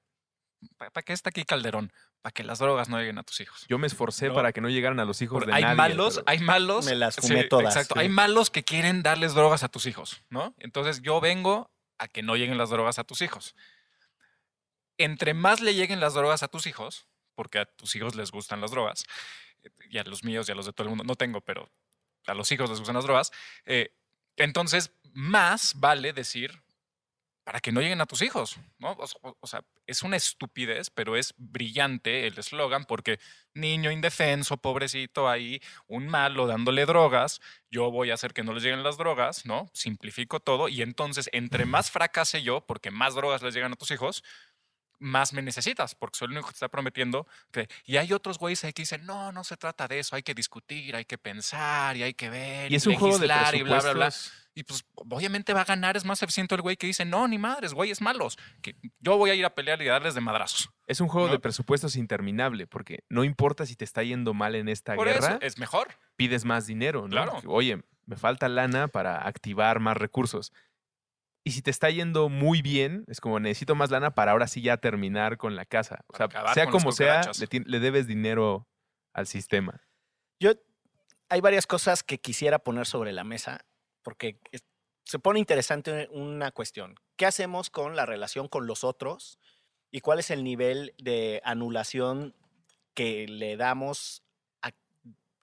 ¿Para 0.79 1.03
qué 1.03 1.13
está 1.13 1.29
aquí 1.31 1.45
Calderón? 1.45 1.93
Para 2.23 2.33
que 2.33 2.43
las 2.43 2.59
drogas 2.59 2.89
no 2.89 2.99
lleguen 2.99 3.19
a 3.19 3.23
tus 3.23 3.41
hijos. 3.41 3.67
yo 3.69 3.77
me 3.79 3.87
esforcé 3.87 4.29
No. 4.29 4.35
para 4.35 4.53
que 4.53 4.61
no 4.63 4.69
llegaran 4.71 4.99
a 5.01 5.05
los 5.05 5.21
hijos 5.23 5.37
Porque 5.37 5.51
de 5.51 5.57
hay 5.57 5.63
nadie. 5.63 5.77
malos, 5.77 6.15
pero- 6.17 6.25
hay 6.29 6.39
malos. 6.41 6.87
Me 6.87 6.95
las 6.97 7.17
fumé 7.17 7.45
todas, 7.45 7.77
Exacto. 7.77 7.95
sí. 7.95 8.01
Hay 8.01 8.09
malos 8.09 8.51
que 8.51 8.65
quieren 8.65 9.03
darles 9.03 9.35
drogas 9.35 9.63
a 9.65 9.69
tus 9.69 9.85
hijos, 9.87 10.25
¿no? 10.31 10.55
Entonces 10.59 11.03
yo 11.03 11.21
vengo 11.21 11.71
a 11.99 12.09
que 12.09 12.23
no 12.23 12.37
lleguen 12.37 12.57
las 12.59 12.71
drogas 12.71 12.99
a 12.99 13.05
tus 13.05 13.21
hijos. 13.23 13.55
Entre 14.99 15.35
más 15.35 15.61
le 15.61 15.75
lleguen 15.75 16.01
las 16.01 16.15
drogas 16.15 16.43
a 16.43 16.49
tus 16.49 16.67
hijos, 16.67 17.07
porque 17.35 17.59
a 17.59 17.67
tus 17.67 17.95
hijos 17.97 18.15
les 18.15 18.31
gustan 18.31 18.61
las 18.61 18.71
drogas, 18.71 19.05
eh, 19.63 19.71
y 19.91 19.99
a 19.99 20.05
los 20.05 20.25
míos 20.25 20.49
y 20.49 20.53
a 20.53 20.55
los 20.55 20.67
de 20.67 20.73
todo 20.73 20.85
el 20.85 20.89
mundo, 20.91 21.05
no 21.05 21.17
tengo, 21.17 21.41
pero 21.41 21.69
a 22.27 22.35
los 22.35 22.51
hijos 22.53 22.69
les 22.71 22.79
gustan 22.79 22.97
las 22.97 23.05
drogas, 23.05 23.33
eh, 23.67 23.91
entonces 24.37 24.93
más 25.13 25.73
vale 25.77 26.13
decir 26.13 26.63
para 27.45 27.61
que 27.61 27.71
no 27.71 27.81
lleguen 27.81 28.01
a 28.01 28.07
tus 28.07 28.23
hijos, 28.23 28.57
¿no? 28.79 28.91
O, 28.91 29.05
o- 29.23 29.37
o 29.39 29.47
sea, 29.47 29.63
es 29.87 30.03
una 30.03 30.17
estupidez, 30.17 30.91
pero 30.91 31.15
es 31.17 31.33
brillante 31.37 32.27
el 32.27 32.37
eslogan 32.37 32.85
porque 32.87 33.21
niño 33.55 33.93
indefenso, 33.93 34.57
pobrecito 34.57 35.29
ahí, 35.29 35.61
un 35.87 36.09
malo 36.09 36.49
dándole 36.49 36.87
drogas, 36.87 37.41
yo 37.71 37.93
voy 37.93 38.11
a 38.11 38.15
hacer 38.15 38.33
que 38.35 38.43
no 38.43 38.53
les 38.53 38.65
lleguen 38.65 38.83
las 38.83 38.97
drogas, 38.97 39.47
¿no? 39.47 39.71
Simplifico 39.75 40.41
todo 40.41 40.69
y 40.69 40.83
entonces 40.83 41.31
entre 41.33 41.67
más 41.67 41.93
fracase 41.93 42.43
yo, 42.43 42.67
porque 42.67 42.91
más 42.91 43.15
drogas 43.15 43.43
les 43.43 43.55
llegan 43.55 43.73
a 43.73 43.77
tus 43.77 43.93
hijos, 43.93 44.25
más 44.99 45.33
me 45.33 45.43
necesitas, 45.43 45.95
porque 45.95 46.19
soy 46.19 46.27
el 46.27 46.33
único 46.33 46.49
que 46.49 46.53
te 46.53 46.57
está 46.57 46.69
prometiendo 46.69 47.27
que... 47.51 47.69
Y 47.85 47.97
hay 47.97 48.13
otros 48.13 48.39
güeyes 48.39 48.65
ahí 48.65 48.73
que 48.73 48.83
dicen, 48.83 49.05
no, 49.07 49.33
no 49.33 49.45
se 49.45 49.57
trata 49.57 49.89
de 49.89 49.99
eso, 49.99 50.17
hay 50.17 50.23
que 50.23 50.35
discutir, 50.35 50.97
hay 50.97 51.05
que 51.05 51.19
pensar 51.19 51.97
y 51.97 52.03
hay 52.03 52.15
que 52.15 52.31
ver 52.31 52.73
Y 52.73 52.77
es 52.77 52.87
un 52.87 52.95
juego 52.95 53.19
de 53.19 53.27
y 53.27 53.63
bla, 53.63 53.81
bla, 53.81 53.93
bla. 53.93 54.13
Y 54.55 54.63
pues 54.63 54.87
obviamente 54.95 55.53
va 55.53 55.61
a 55.61 55.65
ganar, 55.65 55.99
es 55.99 56.07
más 56.07 56.23
eficiente 56.23 56.55
el 56.55 56.63
güey 56.63 56.79
que 56.79 56.87
dice, 56.87 57.05
no, 57.05 57.29
ni 57.29 57.37
madres, 57.37 57.75
güeyes 57.75 58.01
malos, 58.01 58.39
que 58.63 58.75
yo 59.01 59.19
voy 59.19 59.29
a 59.29 59.35
ir 59.35 59.45
a 59.45 59.55
pelear 59.55 59.83
y 59.83 59.89
a 59.89 59.93
darles 59.93 60.15
de 60.15 60.23
madrazos. 60.23 60.71
Es 60.87 61.03
un 61.03 61.09
juego 61.09 61.27
¿no? 61.27 61.35
de 61.35 61.41
presupuestos 61.41 61.95
interminable, 61.95 62.67
porque 62.67 63.05
no 63.11 63.23
importa 63.23 63.67
si 63.67 63.77
te 63.77 63.85
está 63.85 64.03
yendo 64.03 64.33
mal 64.33 64.55
en 64.55 64.71
esta 64.71 64.95
Por 64.95 65.09
guerra, 65.09 65.33
eso 65.33 65.39
es 65.43 65.59
mejor. 65.59 65.89
pides 66.17 66.47
más 66.47 66.67
dinero, 66.67 67.03
¿no? 67.03 67.09
Claro. 67.09 67.33
Porque, 67.33 67.49
Oye, 67.49 67.83
me 68.07 68.17
falta 68.17 68.49
lana 68.49 68.89
para 68.89 69.27
activar 69.29 69.79
más 69.79 69.99
recursos. 69.99 70.55
Y 71.47 71.53
si 71.53 71.63
te 71.63 71.71
está 71.71 71.89
yendo 71.91 72.29
muy 72.29 72.61
bien, 72.61 73.05
es 73.07 73.21
como 73.21 73.39
necesito 73.39 73.77
más 73.77 73.93
lana 73.93 74.17
para 74.17 74.33
ahora 74.33 74.49
sí 74.49 74.63
ya 74.63 74.79
terminar 74.79 75.37
con 75.37 75.55
la 75.55 75.65
casa. 75.65 76.05
O 76.09 76.17
sea, 76.17 76.27
acabar 76.27 76.53
sea 76.55 76.67
como 76.69 76.91
sea, 76.91 77.21
le, 77.39 77.61
le 77.65 77.79
debes 77.79 78.09
dinero 78.09 78.69
al 79.13 79.29
sistema. 79.29 79.81
Yo 80.41 80.55
hay 81.29 81.41
varias 81.41 81.69
cosas 81.69 82.03
que 82.03 82.19
quisiera 82.19 82.59
poner 82.59 82.85
sobre 82.85 83.13
la 83.13 83.23
mesa 83.23 83.65
porque 84.03 84.41
se 85.05 85.21
pone 85.21 85.39
interesante 85.39 86.09
una 86.11 86.51
cuestión. 86.51 86.97
¿Qué 87.15 87.27
hacemos 87.27 87.71
con 87.71 87.95
la 87.95 88.07
relación 88.07 88.49
con 88.49 88.67
los 88.67 88.83
otros 88.83 89.39
y 89.93 90.01
cuál 90.01 90.19
es 90.19 90.33
el 90.33 90.43
nivel 90.43 90.95
de 90.99 91.41
anulación 91.45 92.35
que 92.93 93.29
le 93.29 93.57
damos 93.57 94.25
a 94.63 94.73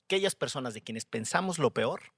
aquellas 0.06 0.36
personas 0.36 0.74
de 0.74 0.82
quienes 0.82 1.06
pensamos 1.06 1.60
lo 1.60 1.74
peor 1.74 2.12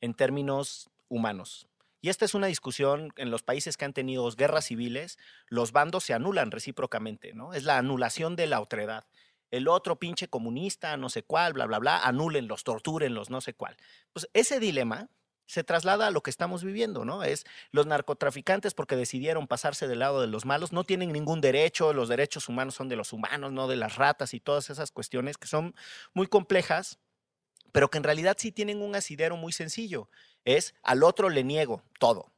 en 0.00 0.14
términos 0.14 0.88
humanos? 1.10 1.69
Y 2.00 2.08
esta 2.08 2.24
es 2.24 2.34
una 2.34 2.46
discusión 2.46 3.12
en 3.16 3.30
los 3.30 3.42
países 3.42 3.76
que 3.76 3.84
han 3.84 3.92
tenido 3.92 4.30
guerras 4.30 4.66
civiles, 4.66 5.18
los 5.48 5.72
bandos 5.72 6.04
se 6.04 6.14
anulan 6.14 6.50
recíprocamente, 6.50 7.34
¿no? 7.34 7.52
Es 7.52 7.64
la 7.64 7.78
anulación 7.78 8.36
de 8.36 8.46
la 8.46 8.60
otredad 8.60 9.04
el 9.50 9.68
otro 9.68 9.98
pinche 9.98 10.28
comunista, 10.28 10.96
no 10.96 11.08
sé 11.08 11.22
cuál, 11.22 11.52
bla, 11.52 11.66
bla, 11.66 11.78
bla, 11.78 11.98
anúlenlos, 11.98 12.64
tortúrenlos, 12.64 13.30
no 13.30 13.40
sé 13.40 13.54
cuál. 13.54 13.76
Pues 14.12 14.28
ese 14.32 14.60
dilema 14.60 15.08
se 15.46 15.64
traslada 15.64 16.06
a 16.06 16.10
lo 16.12 16.22
que 16.22 16.30
estamos 16.30 16.62
viviendo, 16.62 17.04
¿no? 17.04 17.24
Es 17.24 17.44
los 17.72 17.86
narcotraficantes 17.86 18.72
porque 18.72 18.94
decidieron 18.94 19.48
pasarse 19.48 19.88
del 19.88 19.98
lado 19.98 20.20
de 20.20 20.28
los 20.28 20.44
malos, 20.44 20.72
no 20.72 20.84
tienen 20.84 21.12
ningún 21.12 21.40
derecho, 21.40 21.92
los 21.92 22.08
derechos 22.08 22.48
humanos 22.48 22.76
son 22.76 22.88
de 22.88 22.94
los 22.94 23.12
humanos, 23.12 23.50
no 23.50 23.66
de 23.66 23.74
las 23.74 23.96
ratas 23.96 24.32
y 24.32 24.38
todas 24.38 24.70
esas 24.70 24.92
cuestiones 24.92 25.36
que 25.36 25.48
son 25.48 25.74
muy 26.14 26.28
complejas, 26.28 27.00
pero 27.72 27.90
que 27.90 27.98
en 27.98 28.04
realidad 28.04 28.36
sí 28.38 28.52
tienen 28.52 28.80
un 28.80 28.94
asidero 28.94 29.36
muy 29.36 29.52
sencillo. 29.52 30.08
Es 30.44 30.74
al 30.82 31.02
otro 31.02 31.28
le 31.28 31.44
niego 31.44 31.82
todo. 31.98 32.30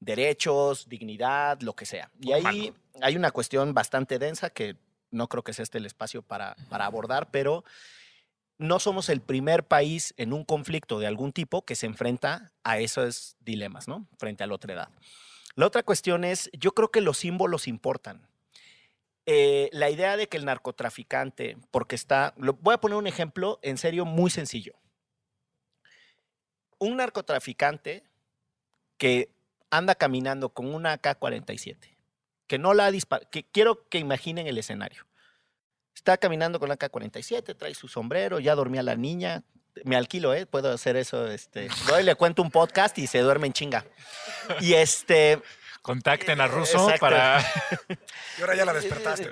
Derechos, 0.00 0.88
dignidad, 0.88 1.60
lo 1.60 1.74
que 1.74 1.84
sea. 1.86 2.10
Y 2.20 2.32
ahí 2.32 2.72
hay 3.02 3.16
una 3.16 3.30
cuestión 3.30 3.74
bastante 3.74 4.18
densa 4.18 4.50
que 4.50 4.76
no 5.10 5.28
creo 5.28 5.42
que 5.44 5.52
sea 5.52 5.62
este 5.62 5.78
el 5.78 5.86
espacio 5.86 6.22
para, 6.22 6.56
para 6.68 6.86
abordar, 6.86 7.30
pero 7.30 7.64
no 8.58 8.78
somos 8.78 9.08
el 9.08 9.20
primer 9.20 9.64
país 9.64 10.14
en 10.16 10.32
un 10.32 10.44
conflicto 10.44 10.98
de 10.98 11.06
algún 11.06 11.32
tipo 11.32 11.62
que 11.64 11.74
se 11.74 11.86
enfrenta 11.86 12.52
a 12.62 12.78
esos 12.78 13.36
dilemas, 13.40 13.88
¿no? 13.88 14.06
Frente 14.18 14.44
a 14.44 14.46
la 14.46 14.54
otra 14.54 14.72
edad. 14.74 14.88
La 15.54 15.66
otra 15.66 15.82
cuestión 15.82 16.24
es, 16.24 16.48
yo 16.52 16.72
creo 16.72 16.90
que 16.90 17.00
los 17.00 17.18
símbolos 17.18 17.66
importan. 17.68 18.26
Eh, 19.26 19.68
la 19.72 19.90
idea 19.90 20.16
de 20.16 20.28
que 20.28 20.36
el 20.36 20.44
narcotraficante, 20.44 21.56
porque 21.70 21.94
está, 21.94 22.34
lo- 22.36 22.54
voy 22.54 22.74
a 22.74 22.78
poner 22.80 22.96
un 22.96 23.06
ejemplo 23.06 23.58
en 23.62 23.76
serio 23.78 24.04
muy 24.04 24.30
sencillo. 24.30 24.74
Un 26.80 26.96
narcotraficante 26.96 28.02
que 28.98 29.30
anda 29.70 29.94
caminando 29.94 30.48
con 30.48 30.74
una 30.74 30.92
AK-47, 30.94 31.96
que 32.46 32.58
no 32.58 32.74
la 32.74 32.86
ha 32.86 32.90
disparado, 32.90 33.30
que 33.30 33.44
quiero 33.44 33.88
que 33.88 33.98
imaginen 33.98 34.46
el 34.46 34.58
escenario. 34.58 35.06
Está 35.94 36.16
caminando 36.16 36.58
con 36.58 36.68
la 36.68 36.74
AK-47, 36.74 37.56
trae 37.56 37.74
su 37.74 37.86
sombrero, 37.86 38.40
ya 38.40 38.54
dormía 38.54 38.82
la 38.82 38.96
niña. 38.96 39.42
Me 39.84 39.96
alquilo, 39.96 40.34
¿eh? 40.34 40.46
Puedo 40.46 40.72
hacer 40.72 40.96
eso. 40.96 41.28
Este, 41.28 41.68
voy, 41.88 42.02
le 42.02 42.14
cuento 42.16 42.42
un 42.42 42.50
podcast 42.50 42.98
y 42.98 43.06
se 43.06 43.20
duerme 43.20 43.46
en 43.46 43.52
chinga. 43.52 43.84
Y 44.60 44.74
este. 44.74 45.40
Contacten 45.82 46.40
a 46.42 46.46
Russo 46.46 46.90
Exacto. 46.90 47.00
para. 47.00 47.44
Y 48.38 48.40
ahora 48.42 48.54
ya 48.54 48.64
la 48.64 48.72
despertaste. 48.74 49.30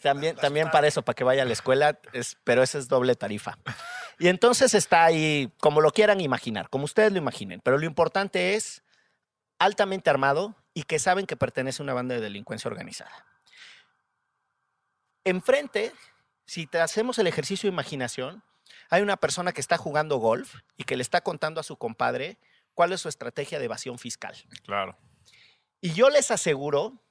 también, 0.00 0.36
también 0.36 0.70
para 0.70 0.86
eso, 0.86 1.02
para 1.02 1.14
que 1.14 1.24
vaya 1.24 1.42
a 1.42 1.44
la 1.44 1.52
escuela, 1.52 1.98
es, 2.12 2.36
pero 2.44 2.62
esa 2.62 2.78
es 2.78 2.88
doble 2.88 3.14
tarifa. 3.14 3.58
Y 4.18 4.28
entonces 4.28 4.74
está 4.74 5.04
ahí, 5.04 5.52
como 5.60 5.80
lo 5.80 5.90
quieran 5.90 6.20
imaginar, 6.20 6.68
como 6.70 6.84
ustedes 6.84 7.12
lo 7.12 7.18
imaginen. 7.18 7.60
Pero 7.60 7.78
lo 7.78 7.86
importante 7.86 8.54
es 8.54 8.82
altamente 9.58 10.10
armado 10.10 10.56
y 10.74 10.82
que 10.84 10.98
saben 10.98 11.26
que 11.26 11.36
pertenece 11.36 11.82
a 11.82 11.84
una 11.84 11.94
banda 11.94 12.14
de 12.14 12.20
delincuencia 12.20 12.68
organizada. 12.68 13.26
Enfrente, 15.24 15.92
si 16.46 16.66
te 16.66 16.80
hacemos 16.80 17.18
el 17.18 17.26
ejercicio 17.26 17.68
de 17.68 17.74
imaginación, 17.74 18.42
hay 18.90 19.02
una 19.02 19.16
persona 19.16 19.52
que 19.52 19.60
está 19.60 19.76
jugando 19.76 20.16
golf 20.16 20.56
y 20.76 20.84
que 20.84 20.96
le 20.96 21.02
está 21.02 21.20
contando 21.20 21.60
a 21.60 21.64
su 21.64 21.76
compadre 21.76 22.38
cuál 22.74 22.92
es 22.92 23.00
su 23.00 23.08
estrategia 23.08 23.58
de 23.58 23.66
evasión 23.66 23.98
fiscal. 23.98 24.34
Claro. 24.64 24.96
Y 25.80 25.92
yo 25.92 26.10
les 26.10 26.30
aseguro 26.30 27.02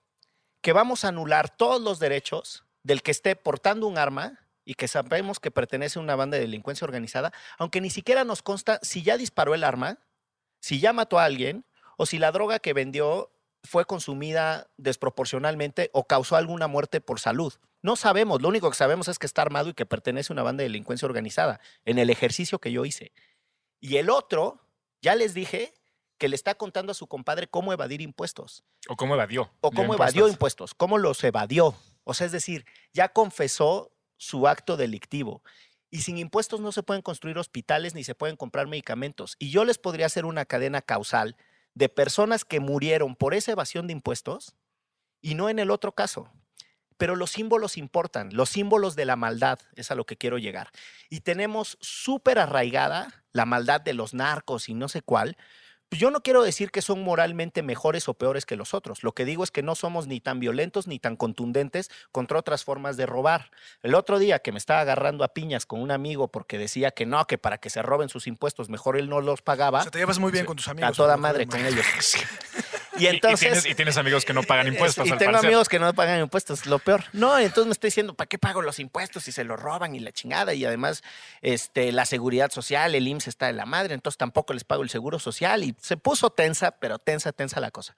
que 0.61 0.73
vamos 0.73 1.05
a 1.05 1.09
anular 1.09 1.55
todos 1.55 1.81
los 1.81 1.99
derechos 1.99 2.65
del 2.83 3.01
que 3.01 3.11
esté 3.11 3.35
portando 3.35 3.87
un 3.87 3.97
arma 3.97 4.46
y 4.67 4.73
que 4.73 4.89
sabemos 4.89 5.39
que 5.39 5.49
pertenece 5.49 5.97
a 5.97 6.01
una 6.01 6.17
banda 6.17 6.35
de 6.35 6.41
delincuencia 6.41 6.83
organizada, 6.83 7.31
aunque 7.57 7.79
ni 7.79 7.89
siquiera 7.89 8.25
nos 8.25 8.43
consta 8.43 8.79
si 8.83 9.01
ya 9.01 9.15
disparó 9.17 9.55
el 9.55 9.63
arma, 9.63 9.97
si 10.59 10.81
ya 10.81 10.91
mató 10.91 11.19
a 11.19 11.23
alguien 11.23 11.65
o 11.95 12.05
si 12.05 12.19
la 12.19 12.33
droga 12.33 12.59
que 12.59 12.73
vendió 12.73 13.31
fue 13.63 13.85
consumida 13.85 14.67
desproporcionalmente 14.75 15.89
o 15.93 16.05
causó 16.05 16.35
alguna 16.35 16.67
muerte 16.67 16.99
por 16.99 17.21
salud. 17.21 17.53
No 17.81 17.95
sabemos, 17.95 18.41
lo 18.41 18.49
único 18.49 18.69
que 18.69 18.75
sabemos 18.75 19.07
es 19.07 19.19
que 19.19 19.25
está 19.25 19.41
armado 19.41 19.69
y 19.69 19.73
que 19.73 19.85
pertenece 19.85 20.33
a 20.33 20.35
una 20.35 20.43
banda 20.43 20.63
de 20.63 20.69
delincuencia 20.69 21.05
organizada, 21.05 21.61
en 21.85 21.97
el 21.97 22.09
ejercicio 22.09 22.59
que 22.59 22.73
yo 22.73 22.83
hice. 22.83 23.13
Y 23.79 23.95
el 23.95 24.09
otro, 24.09 24.59
ya 25.01 25.15
les 25.15 25.33
dije 25.33 25.73
que 26.17 26.27
le 26.27 26.35
está 26.35 26.55
contando 26.55 26.91
a 26.91 26.95
su 26.95 27.07
compadre 27.07 27.47
cómo 27.47 27.71
evadir 27.71 28.01
impuestos 28.01 28.65
O 28.89 28.97
cómo 28.97 29.13
evadió. 29.13 29.49
o 29.61 29.71
cómo 29.71 29.93
evadió 29.93 30.27
impuestos, 30.27 30.73
cómo 30.73 30.97
los 30.97 31.23
evadió. 31.23 31.73
O 32.03 32.13
sea, 32.13 32.25
es 32.25 32.33
decir, 32.33 32.65
ya 32.91 33.09
confesó 33.09 33.93
su 34.17 34.47
acto 34.47 34.77
delictivo. 34.77 35.43
Y 35.89 36.01
sin 36.01 36.17
impuestos 36.17 36.59
no 36.59 36.71
se 36.71 36.83
pueden 36.83 37.01
construir 37.01 37.37
hospitales 37.37 37.95
ni 37.95 38.03
se 38.03 38.15
pueden 38.15 38.35
comprar 38.35 38.67
medicamentos. 38.67 39.35
Y 39.39 39.49
yo 39.49 39.63
les 39.63 39.77
podría 39.77 40.07
hacer 40.07 40.25
una 40.25 40.45
cadena 40.45 40.81
causal 40.81 41.37
de 41.73 41.89
personas 41.89 42.43
que 42.43 42.59
murieron 42.59 43.15
por 43.15 43.33
esa 43.33 43.51
evasión 43.51 43.87
de 43.87 43.93
impuestos 43.93 44.55
y 45.21 45.35
no 45.35 45.49
en 45.49 45.59
el 45.59 45.71
otro 45.71 45.93
caso. 45.93 46.29
Pero 46.97 47.15
los 47.15 47.29
símbolos 47.29 47.77
importan, 47.77 48.29
los 48.33 48.49
símbolos 48.49 48.95
de 48.95 49.05
la 49.05 49.15
maldad 49.15 49.59
es 49.75 49.91
a 49.91 49.95
lo 49.95 50.05
que 50.05 50.17
quiero 50.17 50.39
llegar. 50.39 50.71
Y 51.09 51.21
tenemos 51.21 51.77
súper 51.79 52.39
arraigada 52.39 53.23
la 53.31 53.45
maldad 53.45 53.81
de 53.81 53.93
los 53.93 54.15
narcos 54.15 54.67
y 54.67 54.73
no 54.73 54.89
sé 54.89 55.03
cuál, 55.03 55.37
yo 55.91 56.11
no 56.11 56.21
quiero 56.21 56.43
decir 56.43 56.69
que 56.71 56.81
son 56.81 57.01
moralmente 57.03 57.63
mejores 57.63 58.07
o 58.09 58.13
peores 58.13 58.45
que 58.45 58.55
los 58.55 58.73
otros. 58.73 59.03
Lo 59.03 59.13
que 59.13 59.23
digo 59.25 59.43
es 59.43 59.51
que 59.51 59.63
no 59.63 59.73
somos 59.75 60.05
ni 60.07 60.19
tan 60.19 60.39
violentos 60.39 60.85
ni 60.87 60.99
tan 60.99 61.15
contundentes 61.15 61.89
contra 62.11 62.37
otras 62.39 62.63
formas 62.63 62.97
de 62.97 63.05
robar. 63.05 63.51
El 63.81 63.95
otro 63.95 64.19
día 64.19 64.39
que 64.39 64.51
me 64.51 64.57
estaba 64.57 64.81
agarrando 64.81 65.23
a 65.23 65.29
piñas 65.33 65.65
con 65.65 65.81
un 65.81 65.91
amigo 65.91 66.27
porque 66.29 66.57
decía 66.57 66.91
que 66.91 67.05
no, 67.05 67.25
que 67.25 67.37
para 67.37 67.57
que 67.57 67.69
se 67.69 67.81
roben 67.81 68.09
sus 68.09 68.27
impuestos 68.27 68.69
mejor 68.69 68.97
él 68.97 69.09
no 69.09 69.21
los 69.21 69.39
O 69.39 69.43
pagaba. 69.43 69.81
sea, 69.81 69.91
te 69.91 69.99
llevas 69.99 70.19
muy 70.19 70.31
bien 70.31 70.43
Sí. 70.43 70.47
con 70.47 70.57
tus 70.57 70.67
amigos. 70.67 70.89
A 70.89 70.93
toda 70.93 71.15
madre 71.17 71.47
con 71.47 71.65
ellos. 71.65 71.85
Y- 72.97 73.03
Y 73.03 73.05
y 73.05 73.07
entonces... 73.07 73.39
tienes, 73.39 73.65
y 73.65 73.75
tienes 73.75 73.97
amigos 73.97 74.25
que 74.25 74.33
no 74.33 74.43
pagan 74.43 74.67
impuestos, 74.73 75.07
y 75.07 75.11
al 75.11 75.17
tengo 75.17 75.31
parecer. 75.33 75.47
amigos 75.49 75.69
que 75.69 75.79
no 75.79 75.93
pagan 75.93 76.19
impuestos, 76.19 76.65
lo 76.65 76.79
peor. 76.79 77.03
No, 77.13 77.37
entonces 77.37 77.65
me 77.67 77.71
estoy 77.73 77.87
diciendo, 77.89 78.13
¿para 78.13 78.27
qué 78.27 78.37
pago 78.37 78.61
los 78.61 78.79
impuestos 78.79 79.23
si 79.23 79.31
se 79.31 79.43
los 79.43 79.59
roban 79.59 79.95
y 79.95 79.99
la 79.99 80.11
chingada? 80.11 80.53
Y 80.53 80.65
además, 80.65 81.03
este, 81.41 81.91
la 81.91 82.05
seguridad 82.05 82.51
social, 82.51 82.95
el 82.95 83.07
IMSS 83.07 83.27
está 83.27 83.47
de 83.47 83.53
la 83.53 83.65
madre, 83.65 83.93
entonces 83.93 84.17
tampoco 84.17 84.53
les 84.53 84.63
pago 84.63 84.83
el 84.83 84.89
seguro 84.89 85.19
social. 85.19 85.63
Y 85.63 85.75
se 85.81 85.97
puso 85.97 86.29
tensa, 86.29 86.71
pero 86.71 86.99
tensa, 86.99 87.31
tensa 87.31 87.59
la 87.59 87.71
cosa. 87.71 87.95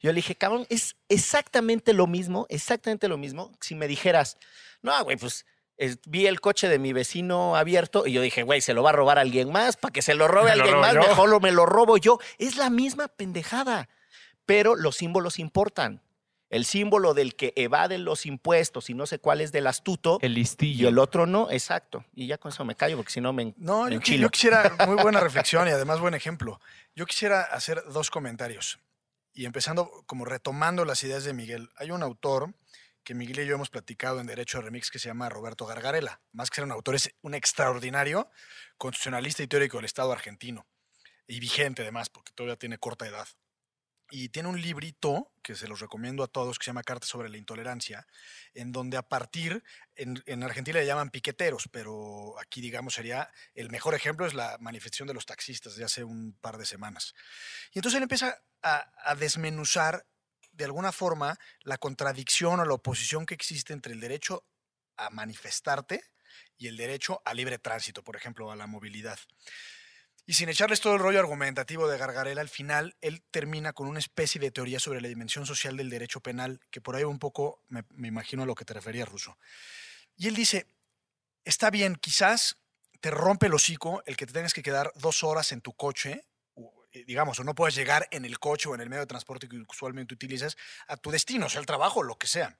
Yo 0.00 0.10
le 0.12 0.16
dije, 0.16 0.36
cabrón, 0.36 0.64
es 0.70 0.94
exactamente 1.08 1.92
lo 1.92 2.06
mismo, 2.06 2.46
exactamente 2.48 3.08
lo 3.08 3.18
mismo. 3.18 3.52
Si 3.60 3.74
me 3.74 3.88
dijeras, 3.88 4.36
no, 4.80 5.02
güey, 5.04 5.16
pues 5.16 5.44
es- 5.76 5.98
vi 6.06 6.26
el 6.28 6.40
coche 6.40 6.68
de 6.68 6.78
mi 6.78 6.92
vecino 6.92 7.56
abierto 7.56 8.06
y 8.06 8.12
yo 8.12 8.22
dije, 8.22 8.44
güey, 8.44 8.60
se 8.60 8.74
lo 8.74 8.82
va 8.84 8.90
a 8.90 8.92
robar 8.92 9.18
alguien 9.18 9.50
más, 9.50 9.76
para 9.76 9.92
que 9.92 10.02
se 10.02 10.14
lo 10.14 10.28
robe 10.28 10.50
Me 10.50 10.56
lo 10.56 10.62
alguien 10.62 10.74
robo 10.74 10.82
más, 10.86 10.94
yo. 10.94 11.00
mejor 11.00 11.28
lo, 11.28 11.40
me 11.40 11.50
lo 11.52 11.66
robo 11.66 11.96
yo. 11.98 12.18
Es 12.38 12.56
la 12.56 12.70
misma 12.70 13.08
pendejada, 13.08 13.88
pero 14.48 14.76
los 14.76 14.96
símbolos 14.96 15.38
importan. 15.38 16.00
El 16.48 16.64
símbolo 16.64 17.12
del 17.12 17.36
que 17.36 17.52
evade 17.54 17.98
los 17.98 18.24
impuestos 18.24 18.88
y 18.88 18.94
no 18.94 19.04
sé 19.04 19.18
cuál 19.18 19.42
es 19.42 19.52
del 19.52 19.66
astuto 19.66 20.18
El 20.22 20.32
y 20.32 20.36
listillo. 20.36 20.88
el 20.88 20.98
otro 20.98 21.26
no, 21.26 21.50
exacto. 21.50 22.06
Y 22.14 22.26
ya 22.26 22.38
con 22.38 22.50
eso 22.50 22.64
me 22.64 22.74
callo 22.74 22.96
porque 22.96 23.12
si 23.12 23.20
no 23.20 23.34
me... 23.34 23.52
No, 23.58 23.84
me 23.84 23.90
yo, 23.90 23.96
enchilo. 23.96 24.22
yo 24.22 24.30
quisiera, 24.30 24.74
muy 24.86 24.96
buena 24.96 25.20
reflexión 25.20 25.68
y 25.68 25.70
además 25.70 26.00
buen 26.00 26.14
ejemplo. 26.14 26.62
Yo 26.96 27.04
quisiera 27.04 27.42
hacer 27.42 27.84
dos 27.92 28.10
comentarios. 28.10 28.78
Y 29.34 29.44
empezando 29.44 29.90
como 30.06 30.24
retomando 30.24 30.86
las 30.86 31.04
ideas 31.04 31.24
de 31.24 31.34
Miguel. 31.34 31.68
Hay 31.76 31.90
un 31.90 32.02
autor 32.02 32.54
que 33.04 33.12
Miguel 33.12 33.40
y 33.40 33.46
yo 33.46 33.56
hemos 33.56 33.68
platicado 33.68 34.18
en 34.18 34.26
Derecho 34.26 34.62
Remix 34.62 34.90
que 34.90 34.98
se 34.98 35.08
llama 35.08 35.28
Roberto 35.28 35.66
Gargarela. 35.66 36.22
Más 36.32 36.48
que 36.48 36.54
ser 36.54 36.64
un 36.64 36.72
autor, 36.72 36.94
es 36.94 37.14
un 37.20 37.34
extraordinario 37.34 38.30
constitucionalista 38.78 39.42
y 39.42 39.46
teórico 39.46 39.76
del 39.76 39.84
Estado 39.84 40.10
argentino. 40.10 40.64
Y 41.26 41.38
vigente 41.38 41.82
además, 41.82 42.08
porque 42.08 42.32
todavía 42.32 42.56
tiene 42.56 42.78
corta 42.78 43.06
edad. 43.06 43.28
Y 44.10 44.30
tiene 44.30 44.48
un 44.48 44.60
librito 44.60 45.32
que 45.42 45.54
se 45.54 45.68
los 45.68 45.80
recomiendo 45.80 46.22
a 46.22 46.28
todos 46.28 46.58
que 46.58 46.64
se 46.64 46.70
llama 46.70 46.82
Cartas 46.82 47.08
sobre 47.08 47.28
la 47.28 47.36
Intolerancia, 47.36 48.06
en 48.54 48.72
donde 48.72 48.96
a 48.96 49.02
partir, 49.02 49.62
en, 49.96 50.22
en 50.26 50.42
Argentina 50.42 50.78
le 50.78 50.86
llaman 50.86 51.10
piqueteros, 51.10 51.68
pero 51.70 52.38
aquí 52.38 52.60
digamos 52.60 52.94
sería, 52.94 53.30
el 53.54 53.70
mejor 53.70 53.94
ejemplo 53.94 54.26
es 54.26 54.34
la 54.34 54.56
manifestación 54.60 55.08
de 55.08 55.14
los 55.14 55.26
taxistas 55.26 55.76
de 55.76 55.84
hace 55.84 56.04
un 56.04 56.32
par 56.40 56.58
de 56.58 56.66
semanas. 56.66 57.14
Y 57.72 57.78
entonces 57.78 57.96
él 57.96 58.02
empieza 58.02 58.42
a, 58.62 58.90
a 59.04 59.14
desmenuzar 59.14 60.06
de 60.52 60.64
alguna 60.64 60.92
forma 60.92 61.38
la 61.62 61.78
contradicción 61.78 62.60
o 62.60 62.64
la 62.64 62.74
oposición 62.74 63.26
que 63.26 63.34
existe 63.34 63.72
entre 63.72 63.92
el 63.92 64.00
derecho 64.00 64.44
a 64.96 65.10
manifestarte 65.10 66.02
y 66.56 66.66
el 66.66 66.76
derecho 66.76 67.22
a 67.24 67.32
libre 67.34 67.58
tránsito, 67.58 68.02
por 68.02 68.16
ejemplo, 68.16 68.50
a 68.50 68.56
la 68.56 68.66
movilidad. 68.66 69.18
Y 70.28 70.34
sin 70.34 70.50
echarles 70.50 70.82
todo 70.82 70.92
el 70.92 71.00
rollo 71.00 71.20
argumentativo 71.20 71.88
de 71.88 71.96
Gargarela, 71.96 72.42
al 72.42 72.50
final 72.50 72.94
él 73.00 73.22
termina 73.30 73.72
con 73.72 73.88
una 73.88 73.98
especie 73.98 74.38
de 74.38 74.50
teoría 74.50 74.78
sobre 74.78 75.00
la 75.00 75.08
dimensión 75.08 75.46
social 75.46 75.74
del 75.78 75.88
derecho 75.88 76.20
penal, 76.20 76.60
que 76.70 76.82
por 76.82 76.96
ahí 76.96 77.04
un 77.04 77.18
poco 77.18 77.62
me, 77.68 77.84
me 77.94 78.08
imagino 78.08 78.42
a 78.42 78.46
lo 78.46 78.54
que 78.54 78.66
te 78.66 78.74
refería, 78.74 79.06
Ruso. 79.06 79.38
Y 80.18 80.28
él 80.28 80.34
dice, 80.34 80.66
está 81.46 81.70
bien, 81.70 81.96
quizás 81.96 82.58
te 83.00 83.10
rompe 83.10 83.46
el 83.46 83.54
hocico 83.54 84.02
el 84.04 84.18
que 84.18 84.26
te 84.26 84.34
tengas 84.34 84.52
que 84.52 84.62
quedar 84.62 84.92
dos 84.96 85.24
horas 85.24 85.50
en 85.52 85.62
tu 85.62 85.72
coche, 85.72 86.26
eh, 86.92 87.04
digamos, 87.06 87.40
o 87.40 87.44
no 87.44 87.54
puedas 87.54 87.74
llegar 87.74 88.06
en 88.10 88.26
el 88.26 88.38
coche 88.38 88.68
o 88.68 88.74
en 88.74 88.82
el 88.82 88.90
medio 88.90 89.04
de 89.04 89.06
transporte 89.06 89.48
que 89.48 89.56
usualmente 89.66 90.12
utilizas 90.12 90.58
a 90.88 90.98
tu 90.98 91.10
destino, 91.10 91.48
sea 91.48 91.60
el 91.60 91.66
trabajo 91.66 92.02
lo 92.02 92.18
que 92.18 92.26
sea. 92.26 92.58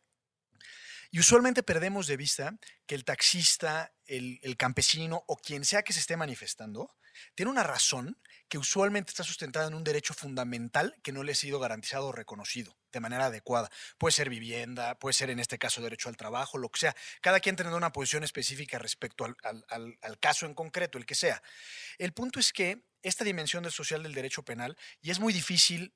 Y 1.10 1.20
usualmente 1.20 1.62
perdemos 1.62 2.06
de 2.06 2.16
vista 2.16 2.58
que 2.86 2.94
el 2.94 3.04
taxista, 3.04 3.92
el 4.06 4.56
campesino 4.56 5.22
o 5.26 5.36
quien 5.36 5.66
sea 5.66 5.82
que 5.82 5.92
se 5.92 6.00
esté 6.00 6.16
manifestando, 6.16 6.94
tiene 7.34 7.50
una 7.50 7.62
razón 7.62 8.18
que 8.48 8.58
usualmente 8.58 9.10
está 9.10 9.24
sustentada 9.24 9.68
en 9.68 9.74
un 9.74 9.84
derecho 9.84 10.14
fundamental 10.14 10.96
que 11.02 11.12
no 11.12 11.22
le 11.22 11.32
ha 11.32 11.34
sido 11.34 11.60
garantizado 11.60 12.08
o 12.08 12.12
reconocido 12.12 12.76
de 12.92 13.00
manera 13.00 13.26
adecuada. 13.26 13.70
Puede 13.98 14.12
ser 14.12 14.30
vivienda, 14.30 14.98
puede 14.98 15.12
ser 15.12 15.30
en 15.30 15.38
este 15.38 15.58
caso 15.58 15.82
derecho 15.82 16.08
al 16.08 16.16
trabajo, 16.16 16.56
lo 16.58 16.70
que 16.70 16.80
sea. 16.80 16.96
Cada 17.20 17.40
quien 17.40 17.56
teniendo 17.56 17.76
una 17.76 17.92
posición 17.92 18.24
específica 18.24 18.78
respecto 18.78 19.24
al, 19.24 20.18
caso 20.20 20.46
en 20.46 20.54
concreto, 20.54 20.98
el 20.98 21.06
que 21.06 21.14
sea. 21.14 21.42
El 21.98 22.12
punto 22.12 22.40
es 22.40 22.52
que 22.52 22.84
esta 23.02 23.24
dimensión 23.24 23.62
del 23.62 23.72
social 23.72 24.02
del 24.02 24.14
derecho 24.14 24.42
penal, 24.42 24.76
y 25.00 25.10
es 25.10 25.20
muy 25.20 25.32
difícil 25.32 25.94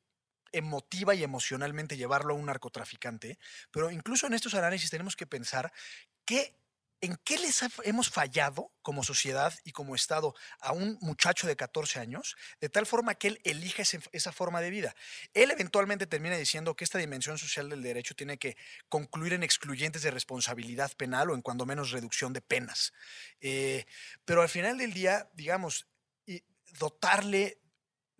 emotiva 0.53 1.15
y 1.15 1.23
emocionalmente 1.23 1.97
llevarlo 1.97 2.35
a 2.35 2.37
un 2.37 2.47
narcotraficante, 2.47 3.39
pero 3.71 3.91
incluso 3.91 4.27
en 4.27 4.35
estos 4.35 4.55
análisis 4.55 4.91
tenemos 4.91 5.17
que 5.17 5.27
pensar 5.27 5.73
que 6.27 6.55
en 7.01 7.17
qué 7.25 7.39
les 7.39 7.61
hemos 7.85 8.11
fallado 8.11 8.72
como 8.83 9.03
sociedad 9.05 9.55
y 9.65 9.73
como 9.73 9.95
Estado 9.95 10.35
a 10.61 10.73
un 10.73 10.99
muchacho 11.01 11.47
de 11.47 11.57
14 11.57 12.01
años, 12.01 12.37
de 12.61 12.69
tal 12.69 12.87
forma 12.87 13.15
que 13.15 13.29
él 13.29 13.41
elija 13.45 13.83
esa 14.13 14.33
forma 14.33 14.61
de 14.61 14.71
vida. 14.71 14.95
Él 15.35 15.51
eventualmente 15.51 16.07
termina 16.07 16.37
diciendo 16.37 16.75
que 16.75 16.85
esta 16.85 16.99
dimensión 16.99 17.39
social 17.39 17.69
del 17.69 17.83
derecho 17.83 18.15
tiene 18.15 18.39
que 18.39 18.57
concluir 18.89 19.33
en 19.33 19.43
excluyentes 19.43 20.03
de 20.03 20.11
responsabilidad 20.11 20.93
penal 20.97 21.31
o 21.31 21.35
en 21.35 21.43
cuando 21.43 21.67
menos 21.67 21.91
reducción 21.91 22.33
de 22.33 22.43
penas. 22.43 22.93
Eh, 23.41 23.87
pero 24.25 24.43
al 24.43 24.49
final 24.49 24.79
del 24.79 24.93
día, 24.93 25.31
digamos, 25.35 25.87
dotarle 26.79 27.62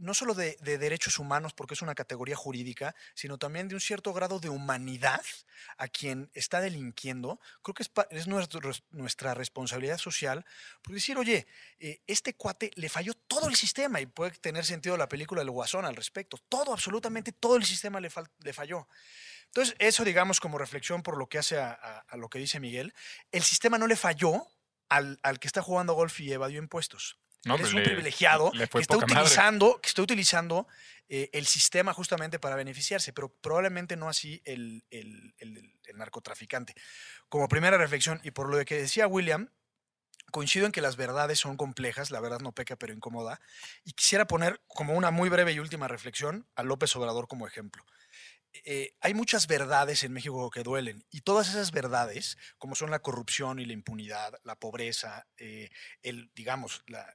no 0.03 0.15
solo 0.15 0.35
de, 0.35 0.57
de 0.61 0.79
derechos 0.79 1.19
humanos, 1.19 1.53
porque 1.55 1.75
es 1.75 1.83
una 1.83 1.95
categoría 1.95 2.37
jurídica, 2.37 2.95
sino 3.15 3.39
también 3.39 3.69
de 3.69 3.75
un 3.75 3.81
cierto 3.81 4.13
grado 4.13 4.41
de 4.41 4.49
humanidad 4.51 5.23
a 5.79 5.89
quien 5.89 6.31
está 6.35 6.61
delinquiendo, 6.61 7.41
creo 7.63 7.75
que 7.75 7.85
es, 8.11 8.27
nuestra 8.91 9.35
responsabilidad 9.35 9.99
social, 9.99 10.45
por 10.83 10.95
decir, 10.95 11.17
oye, 11.17 11.47
eh, 11.79 12.01
este 12.07 12.35
cuate 12.35 12.71
le 12.75 12.89
falló 12.89 13.15
todo 13.15 13.49
el 13.49 13.57
sistema 13.57 14.01
y 14.01 14.07
puede 14.07 14.33
tener 14.33 14.65
sentido 14.65 14.97
la 14.97 15.09
película 15.09 15.41
del 15.41 15.51
Guasón 15.51 15.85
al 15.85 15.97
respecto, 15.97 16.37
todo, 16.49 16.73
absolutamente 16.73 17.33
todo 17.33 17.57
el 17.57 17.65
sistema 17.65 18.01
le, 18.01 18.11
fal- 18.11 18.31
le 18.41 18.53
falló. 18.53 18.89
Entonces, 19.47 19.75
eso 19.79 20.05
digamos 20.05 20.41
como 20.41 20.59
reflexión 20.59 21.03
por 21.03 21.17
lo 21.17 21.29
que 21.29 21.39
hace 21.39 21.59
a- 21.59 21.73
a 22.09 22.17
lo 22.17 22.29
que 22.29 22.39
dice 22.39 22.61
Miguel, 22.61 22.95
el 23.33 23.43
sistema 23.43 23.79
no 23.79 23.87
le 23.87 23.97
falló 23.97 24.47
al, 24.89 25.19
al 25.23 25.39
que 25.39 25.47
está 25.47 25.63
jugando 25.63 25.95
golf 25.95 26.21
y 26.21 26.33
evadió 26.33 26.59
impuestos. 26.59 27.19
No, 27.45 27.55
Eres 27.57 27.71
un 27.73 27.81
le- 27.81 27.85
privilegiado 27.85 28.51
le 28.55 28.69
que 28.69 28.79
está 28.81 28.97
utilizando, 28.97 29.81
que 29.81 29.89
está 29.89 30.03
utilizando 30.03 30.69
eh, 31.09 31.29
el 31.33 31.47
sistema 31.47 31.93
justamente 31.93 32.39
para 32.39 32.57
beneficiarse, 32.57 33.13
pero 33.13 33.29
probablemente 33.35 33.97
no 33.97 34.09
así 34.09 34.41
el, 34.45 34.85
el- 34.91 35.35
el- 35.39 35.75
el 35.85 35.97
narcotraficante. 35.99 36.75
Como 37.29 37.49
primera 37.49 37.77
reflexión, 37.77 38.21
y 38.23 38.31
por 38.31 38.49
lo 38.49 38.65
que 38.65 38.77
decía 38.81 39.07
William, 39.09 39.51
coincido 40.31 40.65
en 40.67 40.73
que 40.73 40.81
las 40.81 40.97
verdades 40.97 41.39
son 41.41 41.57
complejas, 41.57 42.11
la 42.11 42.21
verdad 42.21 42.41
no 42.41 42.53
peca 42.53 42.77
pero 42.77 42.93
incomoda, 42.95 43.41
y 43.85 43.93
quisiera 43.93 44.27
poner 44.27 44.63
como 44.69 44.95
una 44.95 45.11
muy 45.11 45.29
breve 45.29 45.53
y 45.53 45.59
última 45.59 45.89
reflexión 45.89 46.47
a 46.55 46.63
López 46.63 46.95
Obrador 46.97 47.27
como 47.29 47.47
ejemplo. 47.47 47.85
Eh, 48.65 48.95
hay 49.01 49.15
muchas 49.15 49.47
verdades 49.47 50.05
en 50.05 50.13
México 50.13 50.51
que 50.51 50.63
duelen 50.63 51.05
y 51.11 51.23
todas 51.23 51.49
esas 51.49 51.71
verdades, 51.73 52.37
como 52.59 52.75
son 52.75 52.91
la 52.91 53.01
corrupción 53.01 53.59
y 53.59 53.65
la 53.65 53.73
impunidad, 53.73 54.35
la 54.45 54.57
pobreza, 54.57 55.27
eh, 55.39 55.71
el, 56.03 56.31
digamos, 56.35 56.83
la, 56.87 57.07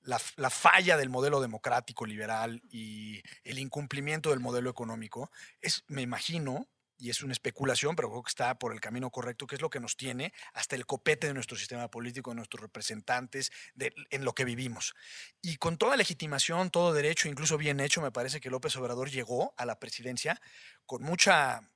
la, 0.00 0.20
la 0.36 0.50
falla 0.50 0.96
del 0.96 1.10
modelo 1.10 1.40
democrático 1.40 2.06
liberal 2.06 2.62
y 2.70 3.22
el 3.44 3.58
incumplimiento 3.58 4.30
del 4.30 4.40
modelo 4.40 4.70
económico, 4.70 5.30
es, 5.60 5.84
me 5.88 6.02
imagino, 6.02 6.68
y 6.98 7.10
es 7.10 7.22
una 7.22 7.32
especulación, 7.32 7.94
pero 7.96 8.10
creo 8.10 8.22
que 8.22 8.28
está 8.28 8.58
por 8.58 8.72
el 8.72 8.80
camino 8.80 9.10
correcto, 9.10 9.46
que 9.46 9.54
es 9.54 9.62
lo 9.62 9.70
que 9.70 9.80
nos 9.80 9.96
tiene 9.96 10.32
hasta 10.52 10.74
el 10.76 10.84
copete 10.84 11.28
de 11.28 11.34
nuestro 11.34 11.56
sistema 11.56 11.88
político, 11.88 12.30
de 12.30 12.36
nuestros 12.36 12.60
representantes, 12.60 13.52
de, 13.74 13.94
en 14.10 14.24
lo 14.24 14.34
que 14.34 14.44
vivimos. 14.44 14.94
Y 15.40 15.56
con 15.56 15.78
toda 15.78 15.96
legitimación, 15.96 16.70
todo 16.70 16.92
derecho, 16.92 17.28
incluso 17.28 17.56
bien 17.56 17.80
hecho, 17.80 18.02
me 18.02 18.10
parece 18.10 18.40
que 18.40 18.50
López 18.50 18.74
Obrador 18.76 19.10
llegó 19.10 19.54
a 19.56 19.64
la 19.64 19.78
presidencia 19.78 20.40
con 20.86 21.02
mucha, 21.02 21.70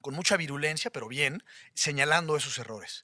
con 0.00 0.14
mucha 0.14 0.36
virulencia, 0.36 0.90
pero 0.90 1.08
bien, 1.08 1.42
señalando 1.74 2.36
esos 2.36 2.58
errores. 2.58 3.02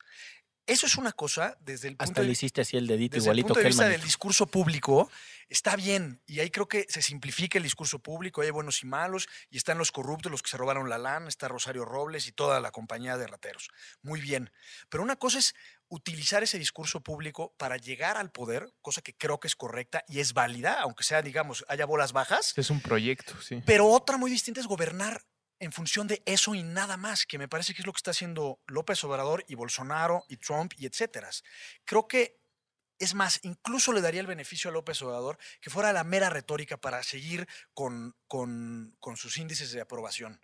Eso 0.73 0.87
es 0.87 0.97
una 0.97 1.13
cosa 1.13 1.55
desde 1.61 1.89
el 1.89 1.97
punto 1.97 2.05
Hasta 2.05 2.21
de 2.23 2.27
le 2.29 2.33
hiciste 2.33 2.63
así 2.63 2.79
el 2.79 2.87
dedito 2.87 3.17
desde 3.17 3.31
el 3.31 3.39
igualito 3.39 3.49
punto 3.49 3.59
de 3.59 3.65
que 3.65 3.69
el 3.69 3.73
vista 3.75 3.89
del 3.91 4.01
discurso 4.01 4.47
público, 4.47 5.11
está 5.51 5.77
bien. 5.77 6.23
Y 6.27 6.41
ahí 6.41 6.49
creo 6.49 6.67
que 6.67 6.87
se 6.89 7.03
simplifica 7.03 7.59
el 7.59 7.65
discurso 7.65 7.99
público. 7.99 8.41
Hay 8.41 8.51
buenos 8.51 8.83
y 8.83 8.87
malos. 8.87 9.29
Y 9.51 9.59
están 9.59 9.77
los 9.77 9.93
corruptos, 9.93 10.33
los 10.33 10.41
que 10.41 10.49
se 10.49 10.57
robaron 10.57 10.89
la 10.89 10.97
lana. 10.97 11.29
Está 11.29 11.47
Rosario 11.49 11.85
Robles 11.85 12.27
y 12.27 12.33
toda 12.33 12.59
la 12.61 12.71
compañía 12.71 13.19
de 13.19 13.27
rateros. 13.27 13.69
Muy 14.01 14.23
bien. 14.23 14.51
Pero 14.89 15.03
una 15.03 15.17
cosa 15.17 15.41
es 15.41 15.55
utilizar 15.89 16.43
ese 16.43 16.59
discurso 16.59 17.03
público 17.03 17.55
para 17.59 17.77
llegar 17.77 18.17
al 18.17 18.31
poder, 18.31 18.73
cosa 18.81 19.03
que 19.03 19.15
creo 19.15 19.41
que 19.41 19.49
es 19.49 19.57
correcta 19.57 20.03
y 20.09 20.21
es 20.21 20.33
válida, 20.33 20.81
aunque 20.81 21.05
sea, 21.05 21.21
digamos, 21.21 21.67
haya 21.69 21.85
bolas 21.85 22.15
bajas. 22.15 22.55
Es 22.57 22.71
un 22.71 22.81
proyecto, 22.81 23.35
sí. 23.43 23.63
Pero 23.67 23.89
otra 23.89 24.17
muy 24.17 24.31
distinta 24.31 24.61
es 24.61 24.67
gobernar 24.67 25.23
en 25.63 25.71
función 25.71 26.09
de 26.09 26.21
eso 26.27 26.57
y 26.57 26.65
nada 26.65 26.97
más, 26.97 27.25
que 27.25 27.39
me 27.39 27.47
parece 27.47 27.73
que 27.73 27.83
es 27.83 27.87
lo 27.87 27.93
que 27.93 27.99
está 27.99 28.11
haciendo 28.11 28.61
López 28.67 29.03
Obrador 29.05 29.45
y 29.47 29.55
Bolsonaro 29.55 30.25
y 30.29 30.37
Trump 30.37 30.73
y 30.77 30.87
etcétera. 30.87 31.31
Creo 31.85 32.09
que, 32.09 32.41
es 32.99 33.15
más, 33.15 33.39
incluso 33.45 33.93
le 33.93 34.01
daría 34.01 34.21
el 34.21 34.27
beneficio 34.27 34.71
a 34.71 34.73
López 34.73 35.01
Obrador 35.03 35.39
que 35.61 35.71
fuera 35.71 35.93
la 35.93 36.03
mera 36.03 36.31
retórica 36.31 36.79
para 36.79 37.05
seguir 37.05 37.47
con, 37.75 38.17
con, 38.27 38.97
con 38.99 39.17
sus 39.17 39.39
índices 39.39 39.71
de 39.71 39.81
aprobación. 39.81 40.41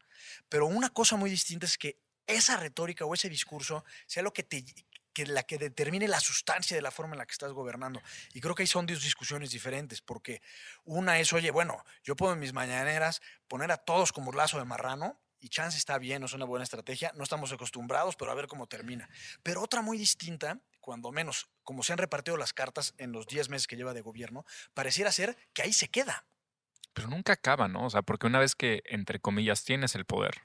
Pero 0.49 0.67
una 0.67 0.91
cosa 0.91 1.17
muy 1.17 1.31
distinta 1.31 1.67
es 1.67 1.79
que 1.79 2.01
esa 2.29 2.57
retórica 2.57 3.05
o 3.05 3.13
ese 3.13 3.29
discurso 3.29 3.85
sea 4.07 4.23
lo 4.23 4.33
que 4.33 4.45
te 4.45 4.65
que 5.19 5.27
la 5.27 5.43
que 5.43 5.59
determine 5.59 6.07
la 6.07 6.21
sustancia 6.21 6.77
de 6.77 6.83
la 6.83 6.93
forma 6.93 7.15
en 7.15 7.19
la 7.19 7.27
que 7.27 7.33
estás 7.33 7.53
gobernando. 7.53 8.01
Y 8.35 8.41
creo 8.41 8.55
que 8.55 8.63
ahí 8.63 8.67
son 8.69 8.87
dos 8.87 9.03
discusiones 9.03 9.51
diferentes, 9.51 10.01
porque 10.01 10.43
una 10.85 11.19
es, 11.19 11.33
oye, 11.33 11.51
bueno, 11.51 11.85
yo 12.05 12.15
puedo 12.15 12.35
en 12.35 12.39
mis 12.39 12.53
mañaneras 12.53 13.21
poner 13.49 13.73
a 13.73 13.79
todos 13.79 14.13
como 14.13 14.31
lazo 14.33 14.59
de 14.59 14.65
marrano 14.65 15.21
y 15.41 15.49
chance 15.49 15.77
está 15.77 15.99
bien, 15.99 16.21
no 16.21 16.27
es 16.27 16.35
una 16.35 16.45
buena 16.45 16.63
estrategia, 16.63 17.11
no 17.17 17.25
estamos 17.25 17.53
acostumbrados, 17.53 18.15
pero 18.15 18.31
a 18.31 18.35
ver 18.35 18.47
cómo 18.47 18.69
termina. 18.69 19.09
Pero 19.43 19.61
otra 19.61 19.83
muy 19.83 19.99
distinta, 19.99 20.61
cuando 20.81 21.11
menos, 21.11 21.49
como 21.65 21.83
se 21.83 21.93
han 21.93 21.99
repartido 21.99 22.37
las 22.37 22.53
cartas 22.53 22.95
en 22.99 23.11
los 23.11 23.27
10 23.27 23.49
meses 23.49 23.67
que 23.67 23.77
lleva 23.77 23.95
de 23.95 24.01
gobierno, 24.01 24.45
pareciera 24.73 25.11
ser 25.11 25.37
que 25.53 25.63
ahí 25.63 25.73
se 25.73 25.89
queda. 25.89 26.27
Pero 26.93 27.09
nunca 27.09 27.33
acaba, 27.33 27.67
¿no? 27.67 27.87
O 27.87 27.91
sea, 27.91 28.03
porque 28.03 28.29
una 28.29 28.39
vez 28.39 28.55
que, 28.55 28.83
entre 28.85 29.21
comillas, 29.21 29.65
tienes 29.65 29.97
el 29.97 30.05
poder, 30.05 30.43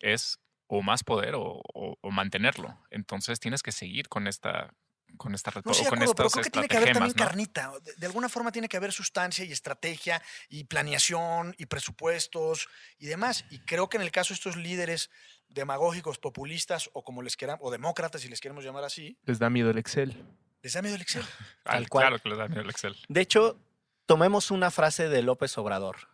es 0.00 0.38
o 0.78 0.82
más 0.82 1.04
poder 1.04 1.34
o, 1.34 1.60
o- 1.74 1.96
o 2.00 2.10
mantenerlo. 2.10 2.78
Entonces 2.90 3.38
tienes 3.40 3.62
que 3.62 3.72
seguir 3.72 4.08
con 4.08 4.26
esta, 4.26 4.74
con 5.16 5.34
esta 5.34 5.50
No 5.50 5.56
retórica, 5.56 5.82
estoy 5.82 5.84
de 5.84 5.90
con 5.90 5.98
acuerdo, 6.02 6.14
pero 6.16 6.30
creo 6.30 6.42
que 6.44 6.50
tiene 6.50 6.68
que 6.68 6.76
haber 6.76 6.92
también 6.94 7.14
carnita. 7.14 7.72
De, 7.82 7.94
de 7.96 8.06
alguna 8.06 8.28
forma 8.28 8.50
tiene 8.52 8.68
que 8.68 8.76
haber 8.76 8.92
sustancia 8.92 9.44
y 9.44 9.52
estrategia 9.52 10.20
y 10.48 10.64
planeación 10.64 11.54
y 11.58 11.66
presupuestos 11.66 12.68
y 12.98 13.06
demás. 13.06 13.44
Y 13.50 13.58
creo 13.60 13.88
que 13.88 13.96
en 13.96 14.02
el 14.02 14.10
caso 14.10 14.34
de 14.34 14.36
estos 14.36 14.56
líderes 14.56 15.10
demagógicos, 15.48 16.18
populistas 16.18 16.90
o 16.94 17.04
como 17.04 17.22
les 17.22 17.36
quieran, 17.36 17.58
o 17.60 17.70
demócratas, 17.70 18.22
si 18.22 18.28
les 18.28 18.40
queremos 18.40 18.64
llamar 18.64 18.82
así, 18.84 19.16
Les 19.24 19.38
da 19.38 19.50
miedo 19.50 19.70
el 19.70 19.78
Excel. 19.78 20.16
les 20.62 20.72
da 20.72 20.82
miedo 20.82 20.96
el 20.96 21.02
Excel. 21.02 21.22
Al- 21.22 21.28
Tal 21.84 21.88
cual. 21.88 22.02
Claro 22.08 22.18
que 22.22 22.28
le 22.30 22.36
da 22.36 22.48
miedo 22.48 22.62
el 22.62 22.70
Excel. 22.70 22.96
De 23.08 23.20
hecho, 23.20 23.60
tomemos 24.06 24.50
una 24.50 24.70
frase 24.72 25.08
de 25.08 25.22
López 25.22 25.56
Obrador. 25.58 26.08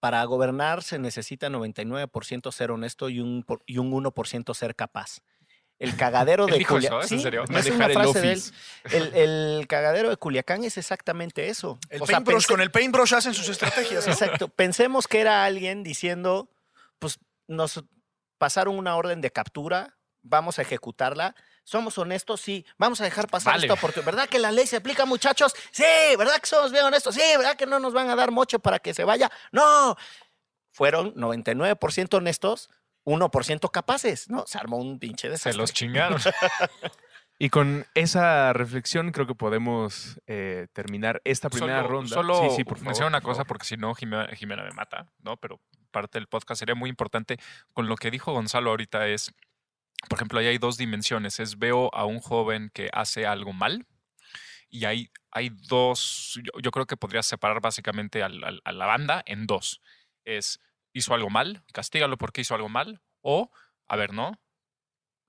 Para 0.00 0.22
gobernar 0.24 0.82
se 0.82 0.98
necesita 0.98 1.48
99% 1.48 2.52
ser 2.52 2.70
honesto 2.70 3.08
y 3.08 3.20
un, 3.20 3.42
por- 3.42 3.62
y 3.66 3.78
un 3.78 3.90
1% 3.92 4.54
ser 4.54 4.74
capaz. 4.74 5.18
El 5.78 5.96
cagadero 5.96 6.46
¿Él 6.48 6.58
de? 6.58 6.64
Culiacán. 6.64 7.00
¿Es 7.02 7.12
el 7.66 7.72
frase 7.74 8.20
de 8.20 8.32
él. 8.32 8.38
office. 8.38 8.52
El, 8.92 9.14
el 9.14 9.66
cagadero 9.68 10.08
de 10.10 10.16
Culiacán 10.16 10.64
es 10.64 10.78
exactamente 10.78 11.48
eso. 11.48 11.78
El 11.90 12.02
O 12.02 12.06
sea, 12.06 12.20
pense- 12.20 12.46
con 12.48 12.60
el 12.60 12.70
paintbrush 12.70 13.14
hacen 13.14 13.34
sus 13.34 13.48
estrategias. 13.48 14.06
¿no? 14.06 14.12
Exacto. 14.12 14.48
Pensemos 14.48 15.06
que 15.08 15.20
era 15.20 15.44
alguien 15.44 15.82
diciendo, 15.82 16.48
pues 16.98 17.18
nos 17.48 17.84
pasaron 18.38 18.78
una 18.78 18.96
orden 18.96 19.20
de 19.20 19.30
captura, 19.30 19.96
vamos 20.22 20.58
a 20.58 20.62
ejecutarla. 20.62 21.34
Somos 21.66 21.98
honestos, 21.98 22.40
sí. 22.40 22.64
Vamos 22.78 23.00
a 23.00 23.04
dejar 23.04 23.26
pasar 23.26 23.54
Vale. 23.54 23.66
esta 23.66 23.74
oportunidad. 23.74 24.06
¿Verdad 24.12 24.28
que 24.28 24.38
la 24.38 24.52
ley 24.52 24.68
se 24.68 24.76
aplica, 24.76 25.04
muchachos? 25.04 25.52
Sí, 25.72 25.82
¿verdad 26.16 26.36
que 26.40 26.46
somos 26.46 26.70
bien 26.70 26.84
honestos? 26.84 27.16
Sí, 27.16 27.20
¿verdad 27.36 27.56
que 27.56 27.66
no 27.66 27.80
nos 27.80 27.92
van 27.92 28.08
a 28.08 28.14
dar 28.14 28.30
moche 28.30 28.60
para 28.60 28.78
que 28.78 28.94
se 28.94 29.02
vaya? 29.02 29.28
No. 29.50 29.96
Fueron 30.70 31.12
99% 31.16 32.14
honestos, 32.14 32.70
1% 33.04 33.68
capaces, 33.72 34.30
¿no? 34.30 34.46
Se 34.46 34.58
armó 34.58 34.76
un 34.76 35.00
pinche 35.00 35.22
Se 35.26 35.30
desastre. 35.32 35.56
los 35.56 35.72
chingaron. 35.72 36.20
Y 37.38 37.50
con 37.50 37.86
esa 37.94 38.54
reflexión 38.54 39.12
creo 39.12 39.26
que 39.26 39.34
podemos 39.34 40.18
eh, 40.26 40.68
terminar 40.72 41.20
esta 41.24 41.50
primera 41.50 41.82
solo, 41.82 41.88
ronda. 41.88 42.14
Solo 42.14 42.40
sí, 42.48 42.56
sí, 42.56 42.64
por 42.64 42.78
favor. 42.78 42.86
menciono 42.86 43.08
una 43.08 43.20
por 43.20 43.30
cosa 43.32 43.38
favor. 43.40 43.48
porque 43.48 43.66
si 43.66 43.76
no 43.76 43.94
Jimena, 43.94 44.28
Jimena 44.34 44.62
me 44.62 44.70
mata, 44.70 45.06
¿no? 45.18 45.36
Pero 45.36 45.60
parte 45.90 46.18
del 46.18 46.28
podcast 46.28 46.58
sería 46.60 46.74
muy 46.74 46.88
importante. 46.88 47.38
Con 47.74 47.88
lo 47.88 47.96
que 47.96 48.10
dijo 48.10 48.32
Gonzalo 48.32 48.70
ahorita 48.70 49.06
es, 49.08 49.34
por 50.08 50.18
ejemplo, 50.18 50.38
ahí 50.38 50.46
hay 50.46 50.58
dos 50.58 50.76
dimensiones. 50.76 51.40
Es 51.40 51.58
veo 51.58 51.94
a 51.94 52.04
un 52.04 52.20
joven 52.20 52.70
que 52.72 52.90
hace 52.92 53.26
algo 53.26 53.52
mal 53.52 53.86
y 54.68 54.84
hay, 54.84 55.10
hay 55.30 55.50
dos, 55.50 56.40
yo, 56.62 56.70
creo 56.70 56.86
que 56.86 56.96
podrías 56.96 57.26
separar 57.26 57.60
básicamente 57.60 58.22
a 58.22 58.28
la 58.28 58.86
banda 58.86 59.22
en 59.26 59.46
dos. 59.46 59.80
Es, 60.24 60.60
hizo 60.92 61.14
algo 61.14 61.30
mal, 61.30 61.62
castígalo 61.72 62.16
porque 62.18 62.40
hizo 62.40 62.54
algo 62.54 62.68
mal 62.68 63.00
o, 63.20 63.50
a 63.86 63.96
ver, 63.96 64.12
¿no? 64.12 64.40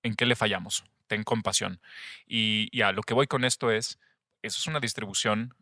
¿En 0.03 0.15
qué 0.15 0.25
le 0.25 0.35
fallamos? 0.35 0.83
Ten 1.07 1.23
compasión. 1.23 1.81
Y, 2.25 2.69
y 2.71 2.81
a 2.81 2.91
lo 2.91 3.03
que 3.03 3.13
voy 3.13 3.27
con 3.27 3.45
esto 3.45 3.71
es, 3.71 3.99
eso 4.41 4.59
es 4.59 4.67
una 4.67 4.79
distribución 4.79 5.53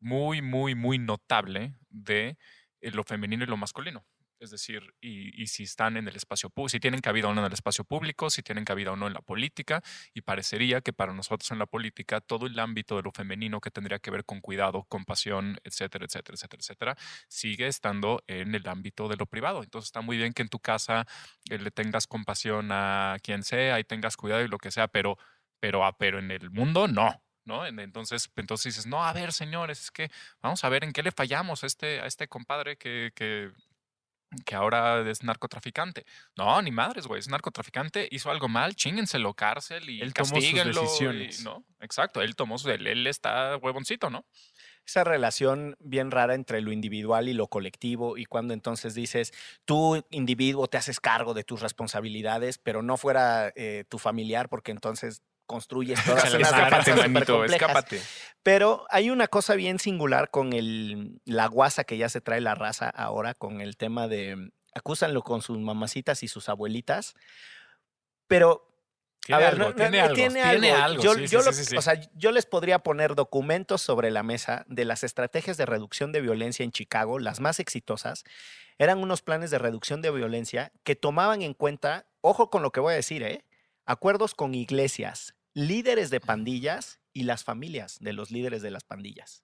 muy, 0.00 0.42
muy, 0.42 0.74
muy 0.74 0.98
notable 0.98 1.74
de 1.90 2.38
eh, 2.80 2.90
lo 2.90 3.04
femenino 3.04 3.44
y 3.44 3.46
lo 3.46 3.56
masculino. 3.56 4.04
Es 4.40 4.50
decir, 4.52 4.94
y, 5.00 5.48
si 5.48 5.64
están 5.64 5.96
en 5.96 6.06
el 6.06 6.14
espacio 6.14 6.48
público, 6.48 6.68
si 6.68 6.78
tienen 6.78 7.00
cabida 7.00 7.26
o 7.26 7.34
no 7.34 7.40
en 7.40 7.48
el 7.48 7.52
espacio 7.52 7.82
público, 7.82 8.30
si 8.30 8.40
tienen 8.42 8.64
cabida 8.64 8.92
o 8.92 8.96
no 8.96 9.08
en 9.08 9.14
la 9.14 9.20
política, 9.20 9.82
y 10.14 10.20
parecería 10.20 10.80
que 10.80 10.92
para 10.92 11.12
nosotros 11.12 11.50
en 11.50 11.58
la 11.58 11.66
política 11.66 12.20
todo 12.20 12.46
el 12.46 12.56
ámbito 12.60 12.96
de 12.96 13.02
lo 13.02 13.10
femenino 13.10 13.60
que 13.60 13.72
tendría 13.72 13.98
que 13.98 14.12
ver 14.12 14.24
con 14.24 14.40
cuidado, 14.40 14.84
compasión, 14.84 15.58
etcétera, 15.64 16.04
etcétera, 16.04 16.34
etcétera, 16.36 16.60
etcétera, 16.60 16.96
sigue 17.28 17.66
estando 17.66 18.22
en 18.28 18.54
el 18.54 18.68
ámbito 18.68 19.08
de 19.08 19.16
lo 19.16 19.26
privado. 19.26 19.64
Entonces 19.64 19.88
está 19.88 20.02
muy 20.02 20.16
bien 20.16 20.32
que 20.32 20.42
en 20.42 20.48
tu 20.48 20.60
casa 20.60 21.04
eh, 21.50 21.58
le 21.58 21.72
tengas 21.72 22.06
compasión 22.06 22.68
a 22.70 23.16
quien 23.22 23.42
sea 23.42 23.80
y 23.80 23.84
tengas 23.84 24.16
cuidado 24.16 24.42
y 24.44 24.48
lo 24.48 24.58
que 24.58 24.70
sea, 24.70 24.86
pero, 24.86 25.18
pero, 25.58 25.84
ah, 25.84 25.96
pero 25.98 26.20
en 26.20 26.30
el 26.30 26.50
mundo 26.50 26.86
no. 26.86 27.22
¿No? 27.44 27.64
En- 27.66 27.78
Entonces, 27.80 28.30
entonces 28.36 28.74
dices, 28.74 28.86
no, 28.86 29.02
a 29.04 29.12
ver, 29.14 29.32
señores, 29.32 29.80
es 29.84 29.90
que 29.90 30.10
vamos 30.42 30.62
a 30.64 30.68
ver 30.68 30.84
en 30.84 30.92
qué 30.92 31.02
le 31.02 31.10
fallamos 31.12 31.64
a 31.64 31.66
este, 31.66 31.98
a 32.00 32.06
este 32.06 32.28
compadre 32.28 32.76
que, 32.76 33.10
que 34.44 34.54
ahora 34.54 35.08
es 35.08 35.22
narcotraficante. 35.22 36.04
No, 36.36 36.60
ni 36.60 36.70
madres, 36.70 37.06
güey, 37.06 37.18
es 37.18 37.28
narcotraficante, 37.28 38.08
hizo 38.10 38.30
algo 38.30 38.48
mal, 38.48 38.74
chíngenselo, 38.74 39.34
cárcel 39.34 39.88
y 39.88 40.00
Él 40.02 40.12
tomó 40.12 40.26
sus 40.26 40.34
castíguenlo. 40.36 40.80
y- 40.82 40.84
decisiones. 40.84 41.44
¿no? 41.44 41.64
Exacto, 41.80 42.20
él 42.20 42.36
tomó 42.36 42.58
su, 42.58 42.70
él, 42.70 42.86
él 42.86 43.06
está 43.06 43.56
huevoncito, 43.56 44.10
¿no? 44.10 44.24
esa 44.86 45.04
relación 45.04 45.76
bien 45.80 46.10
rara 46.10 46.34
entre 46.34 46.62
lo 46.62 46.72
individual 46.72 47.28
y 47.28 47.34
lo 47.34 47.48
colectivo 47.48 48.16
y 48.16 48.24
cuando 48.24 48.54
entonces 48.54 48.94
dices, 48.94 49.34
tú 49.66 50.02
individuo 50.08 50.66
te 50.66 50.78
haces 50.78 50.98
cargo 50.98 51.34
de 51.34 51.44
tus 51.44 51.60
responsabilidades, 51.60 52.56
pero 52.56 52.82
no 52.82 52.96
fuera 52.96 53.52
eh, 53.54 53.84
tu 53.90 53.98
familiar 53.98 54.48
porque 54.48 54.70
entonces 54.70 55.22
construyes 55.48 55.98
todas 56.04 56.32
unas 56.32 56.52
escápate, 56.52 56.94
manito, 56.94 57.44
escápate. 57.44 58.00
Pero 58.44 58.86
hay 58.90 59.10
una 59.10 59.26
cosa 59.26 59.56
bien 59.56 59.80
singular 59.80 60.30
con 60.30 60.52
el, 60.52 61.20
la 61.24 61.46
guasa 61.48 61.82
que 61.82 61.96
ya 61.98 62.08
se 62.08 62.20
trae 62.20 62.40
la 62.40 62.54
raza 62.54 62.88
ahora 62.88 63.34
con 63.34 63.60
el 63.60 63.76
tema 63.76 64.06
de 64.06 64.52
acúsanlo 64.72 65.22
con 65.22 65.42
sus 65.42 65.58
mamacitas 65.58 66.22
y 66.22 66.28
sus 66.28 66.48
abuelitas, 66.48 67.16
pero 68.26 68.64
Tiene 69.24 69.42
a 69.44 69.50
ver, 69.50 69.54
algo, 69.60 69.68
no- 69.70 69.74
tiene 69.74 69.98
no, 69.98 70.02
algo, 70.04 70.14
tiene 70.14 70.42
tiene 70.42 70.70
algo. 70.72 70.84
algo. 70.84 71.02
Yo, 71.02 71.14
sí, 71.14 71.26
yo 71.26 71.40
sí, 71.40 71.46
lo- 71.46 71.52
sí, 71.52 71.64
sí, 71.64 71.70
sí. 71.70 71.76
O 71.76 71.82
sea, 71.82 71.94
yo 72.14 72.32
les 72.32 72.46
podría 72.46 72.78
poner 72.78 73.14
documentos 73.14 73.82
sobre 73.82 74.10
la 74.10 74.22
mesa 74.22 74.64
de 74.68 74.84
las 74.84 75.04
estrategias 75.04 75.56
de 75.56 75.66
reducción 75.66 76.12
de 76.12 76.20
violencia 76.20 76.64
en 76.64 76.70
Chicago, 76.72 77.18
las 77.18 77.40
más 77.40 77.58
exitosas. 77.60 78.24
Eran 78.78 78.98
unos 78.98 79.22
planes 79.22 79.50
de 79.50 79.58
reducción 79.58 80.00
de 80.02 80.10
violencia 80.12 80.72
que 80.84 80.94
tomaban 80.94 81.42
en 81.42 81.54
cuenta, 81.54 82.06
ojo 82.20 82.48
con 82.50 82.62
lo 82.62 82.70
que 82.70 82.80
voy 82.80 82.92
a 82.92 82.96
decir, 82.96 83.22
¿eh? 83.24 83.44
acuerdos 83.86 84.34
con 84.34 84.54
iglesias, 84.54 85.34
líderes 85.58 86.10
de 86.10 86.20
pandillas 86.20 87.00
y 87.12 87.24
las 87.24 87.42
familias 87.42 87.98
de 88.00 88.12
los 88.12 88.30
líderes 88.30 88.62
de 88.62 88.70
las 88.70 88.84
pandillas. 88.84 89.42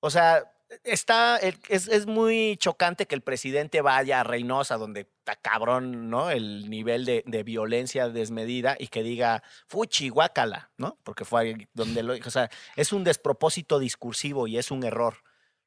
O 0.00 0.10
sea, 0.10 0.52
está, 0.84 1.38
es, 1.38 1.88
es 1.88 2.06
muy 2.06 2.56
chocante 2.58 3.06
que 3.06 3.14
el 3.14 3.22
presidente 3.22 3.80
vaya 3.80 4.20
a 4.20 4.24
Reynosa, 4.24 4.76
donde 4.76 5.00
está 5.00 5.36
cabrón, 5.36 6.10
¿no? 6.10 6.30
El 6.30 6.68
nivel 6.68 7.04
de, 7.04 7.22
de 7.26 7.42
violencia 7.44 8.08
desmedida 8.08 8.76
y 8.78 8.88
que 8.88 9.02
diga, 9.02 9.42
fuchi, 9.68 10.10
guácala, 10.10 10.70
¿no? 10.76 10.98
Porque 11.02 11.24
fue 11.24 11.68
donde 11.72 12.02
lo. 12.02 12.14
O 12.14 12.30
sea, 12.30 12.50
es 12.76 12.92
un 12.92 13.04
despropósito 13.04 13.78
discursivo 13.78 14.46
y 14.46 14.58
es 14.58 14.70
un 14.70 14.84
error. 14.84 15.18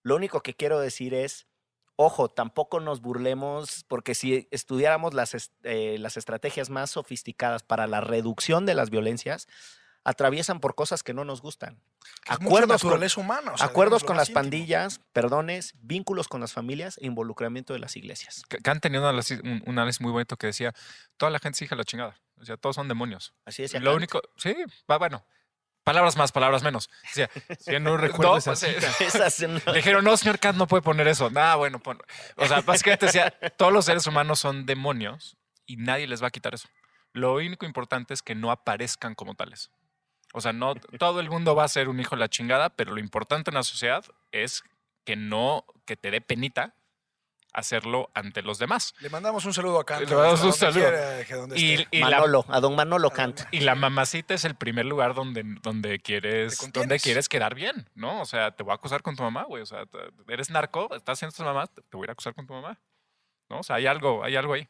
Lo 0.04 0.16
único 0.16 0.42
que 0.42 0.54
quiero 0.54 0.80
decir 0.80 1.16
es, 1.16 1.48
ojo, 1.98 2.30
tampoco 2.30 2.80
nos 2.80 3.02
burlemos, 3.02 3.84
porque 3.88 4.16
si 4.16 4.48
estudiáramos 4.52 5.14
las, 5.14 5.34
est- 5.34 5.54
eh, 5.64 5.98
las 6.00 6.18
estrategias 6.18 6.70
más 6.70 6.92
sofisticadas 6.92 7.64
para 7.64 7.88
la 7.88 8.02
reducción 8.02 8.66
de 8.66 8.76
las 8.76 8.90
violencias, 8.90 9.48
atraviesan 10.04 10.60
por 10.60 10.76
cosas 10.76 11.02
que 11.02 11.14
no 11.16 11.26
nos 11.26 11.42
gustan. 11.42 11.82
Es 12.26 12.32
Acuerdos 12.34 12.84
con, 12.84 12.94
humana. 13.24 13.54
o 13.54 13.58
sea, 13.58 13.66
acuerdos 13.68 14.04
con 14.04 14.16
las 14.18 14.30
íntimo. 14.30 14.42
pandillas, 14.44 15.02
perdones, 15.14 15.74
vínculos 15.82 16.28
con 16.28 16.42
las 16.42 16.54
familias 16.54 17.00
e 17.02 17.08
involucramiento 17.08 17.74
de 17.74 17.80
las 17.80 17.96
iglesias. 17.96 18.44
Que- 18.48 18.58
que 18.60 18.70
han 18.70 18.80
tenido 18.82 19.02
un 19.02 19.08
análisis, 19.10 19.40
un- 19.44 19.64
un 19.66 19.80
análisis 19.80 20.02
muy 20.02 20.12
bonito 20.12 20.38
que 20.38 20.48
decía, 20.48 20.74
toda 21.18 21.32
la 21.32 21.40
gente 21.40 21.58
se 21.58 21.66
hija 21.66 21.76
la 21.76 21.86
chingada. 21.86 22.20
O 22.40 22.46
sea, 22.46 22.58
todos 22.58 22.76
son 22.76 22.88
demonios. 22.88 23.34
Así 23.46 23.64
decía 23.64 23.80
Lo 23.80 23.92
Kant. 23.92 23.98
único, 23.98 24.22
sí, 24.38 24.54
va 24.90 24.98
bueno. 25.00 25.26
Palabras 25.86 26.18
más, 26.18 26.34
palabras 26.34 26.64
menos. 26.64 26.90
Sea, 27.14 27.30
Ya 27.66 27.80
no 27.80 27.96
recuerdo 27.96 28.36
esa 28.38 28.52
pues, 28.52 28.60
cita. 29.30 29.48
No- 29.48 29.60
Le 29.72 29.78
dijeron, 29.78 30.04
no, 30.04 30.18
señor 30.18 30.40
Kant, 30.40 30.58
no 30.58 30.68
puede 30.68 30.82
poner 30.82 31.08
eso. 31.08 31.30
Nah, 31.30 31.56
bueno, 31.56 31.80
pon. 31.80 31.98
O 32.36 32.46
sea, 32.48 32.60
básicamente 32.62 33.06
decía, 33.06 33.32
todos 33.56 33.72
los 33.72 33.86
seres 33.86 34.06
humanos 34.08 34.40
son 34.40 34.66
demonios 34.66 35.38
y 35.66 35.78
nadie 35.78 36.08
les 36.08 36.22
va 36.22 36.28
a 36.28 36.32
quitar 36.32 36.54
eso. 36.54 36.68
Lo 37.14 37.36
único 37.36 37.66
importante 37.66 38.14
es 38.14 38.22
que 38.22 38.36
no 38.36 38.52
aparezcan 38.52 39.16
como 39.16 39.36
tales. 39.36 39.72
O 40.34 40.42
sea, 40.42 40.52
no 40.52 40.76
todo 41.00 41.22
el 41.22 41.30
mundo 41.30 41.56
va 41.56 41.64
a 41.64 41.68
ser 41.70 41.88
un 41.88 42.00
hijo 42.02 42.16
de 42.16 42.20
la 42.20 42.28
chingada, 42.30 42.70
pero 42.72 42.92
lo 42.94 43.00
importante 43.00 43.52
en 43.52 43.56
la 43.56 43.64
sociedad 43.64 44.04
es 44.34 44.64
que 45.06 45.16
no, 45.16 45.66
que 45.86 45.96
te 45.96 46.12
dé 46.12 46.20
penita 46.20 46.74
hacerlo 47.56 48.10
ante 48.14 48.42
los 48.42 48.60
demás. 48.60 48.94
Le 49.00 49.10
mandamos 49.10 49.46
un 49.46 49.54
saludo 49.54 49.80
a 49.80 49.86
Kant. 49.86 50.02
Le 50.10 50.16
mandamos 50.16 50.40
un 50.42 50.50
donde 50.52 50.58
saludo. 50.58 50.90
quiera, 51.26 51.58
Y, 51.58 51.88
y 51.92 52.00
la, 52.00 52.10
Manolo, 52.10 52.46
a 52.50 52.60
don 52.60 52.76
Manolo 52.76 53.10
Kant. 53.12 53.42
y 53.52 53.62
la 53.62 53.76
mamacita 53.76 54.34
es 54.34 54.46
el 54.46 54.56
primer 54.56 54.86
lugar 54.86 55.14
donde, 55.14 55.44
donde 55.62 56.00
quieres 56.00 56.72
donde 56.74 57.00
quieres 57.00 57.30
quedar 57.30 57.56
bien, 57.56 57.90
¿no? 57.96 58.22
O 58.22 58.26
sea, 58.26 58.52
te 58.52 58.64
voy 58.64 58.72
a 58.72 58.76
acusar 58.76 59.02
con 59.02 59.16
tu 59.16 59.24
mamá, 59.24 59.44
güey. 59.46 59.64
O 59.64 59.66
sea, 59.66 59.86
eres 60.28 60.50
narco, 60.50 60.94
estás 60.96 61.18
haciendo 61.18 61.36
tus 61.36 61.46
mamás, 61.46 61.70
te 61.74 61.82
voy 61.98 62.04
a 62.04 62.06
ir 62.06 62.10
a 62.10 62.14
acusar 62.14 62.34
con 62.36 62.46
tu 62.46 62.54
mamá. 62.54 62.80
¿No? 63.50 63.60
O 63.60 63.64
sea, 63.64 63.76
hay 63.78 63.86
algo, 63.88 64.24
hay 64.24 64.36
algo 64.36 64.54
ahí. 64.54 64.68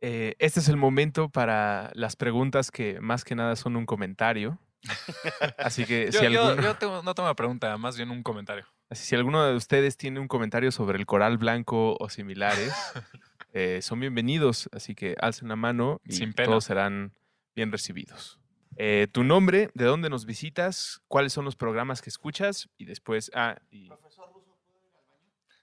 Eh, 0.00 0.34
este 0.38 0.60
es 0.60 0.68
el 0.68 0.76
momento 0.76 1.28
para 1.30 1.90
las 1.94 2.16
preguntas 2.16 2.70
que 2.70 3.00
más 3.00 3.24
que 3.24 3.34
nada 3.34 3.56
son 3.56 3.76
un 3.76 3.86
comentario. 3.86 4.58
Así 5.58 5.84
que 5.86 6.10
Yo, 6.10 6.20
si, 6.20 6.28
yo- 6.30 6.42
alguno, 6.44 6.62
yo 6.62 6.74
tengo- 6.76 7.02
no 7.02 7.14
tengo 7.14 7.26
una 7.28 7.34
pregunta, 7.36 7.76
más 7.78 7.96
bien 7.96 8.10
un 8.10 8.22
comentario. 8.22 8.66
Así, 8.90 9.04
si 9.06 9.14
alguno 9.14 9.44
de 9.44 9.54
ustedes 9.54 9.96
tiene 9.96 10.20
un 10.20 10.28
comentario 10.28 10.70
sobre 10.72 10.98
el 10.98 11.06
coral 11.06 11.38
blanco 11.38 11.96
o 11.98 12.08
similares, 12.08 12.72
eh, 13.52 13.80
son 13.82 14.00
bienvenidos. 14.00 14.68
Así 14.72 14.94
que 14.94 15.16
alcen 15.20 15.48
la 15.48 15.56
mano 15.56 16.00
y 16.04 16.12
Sin 16.12 16.32
pena. 16.32 16.48
todos 16.48 16.64
serán 16.64 17.12
bien 17.54 17.70
recibidos. 17.72 18.38
Eh, 18.76 19.06
tu 19.12 19.22
nombre, 19.22 19.70
de 19.74 19.84
dónde 19.84 20.10
nos 20.10 20.26
visitas, 20.26 21.00
cuáles 21.06 21.32
son 21.32 21.44
los 21.44 21.54
programas 21.56 22.02
que 22.02 22.10
escuchas 22.10 22.68
y 22.76 22.84
después... 22.86 23.30
Ah, 23.34 23.56
y- 23.70 23.88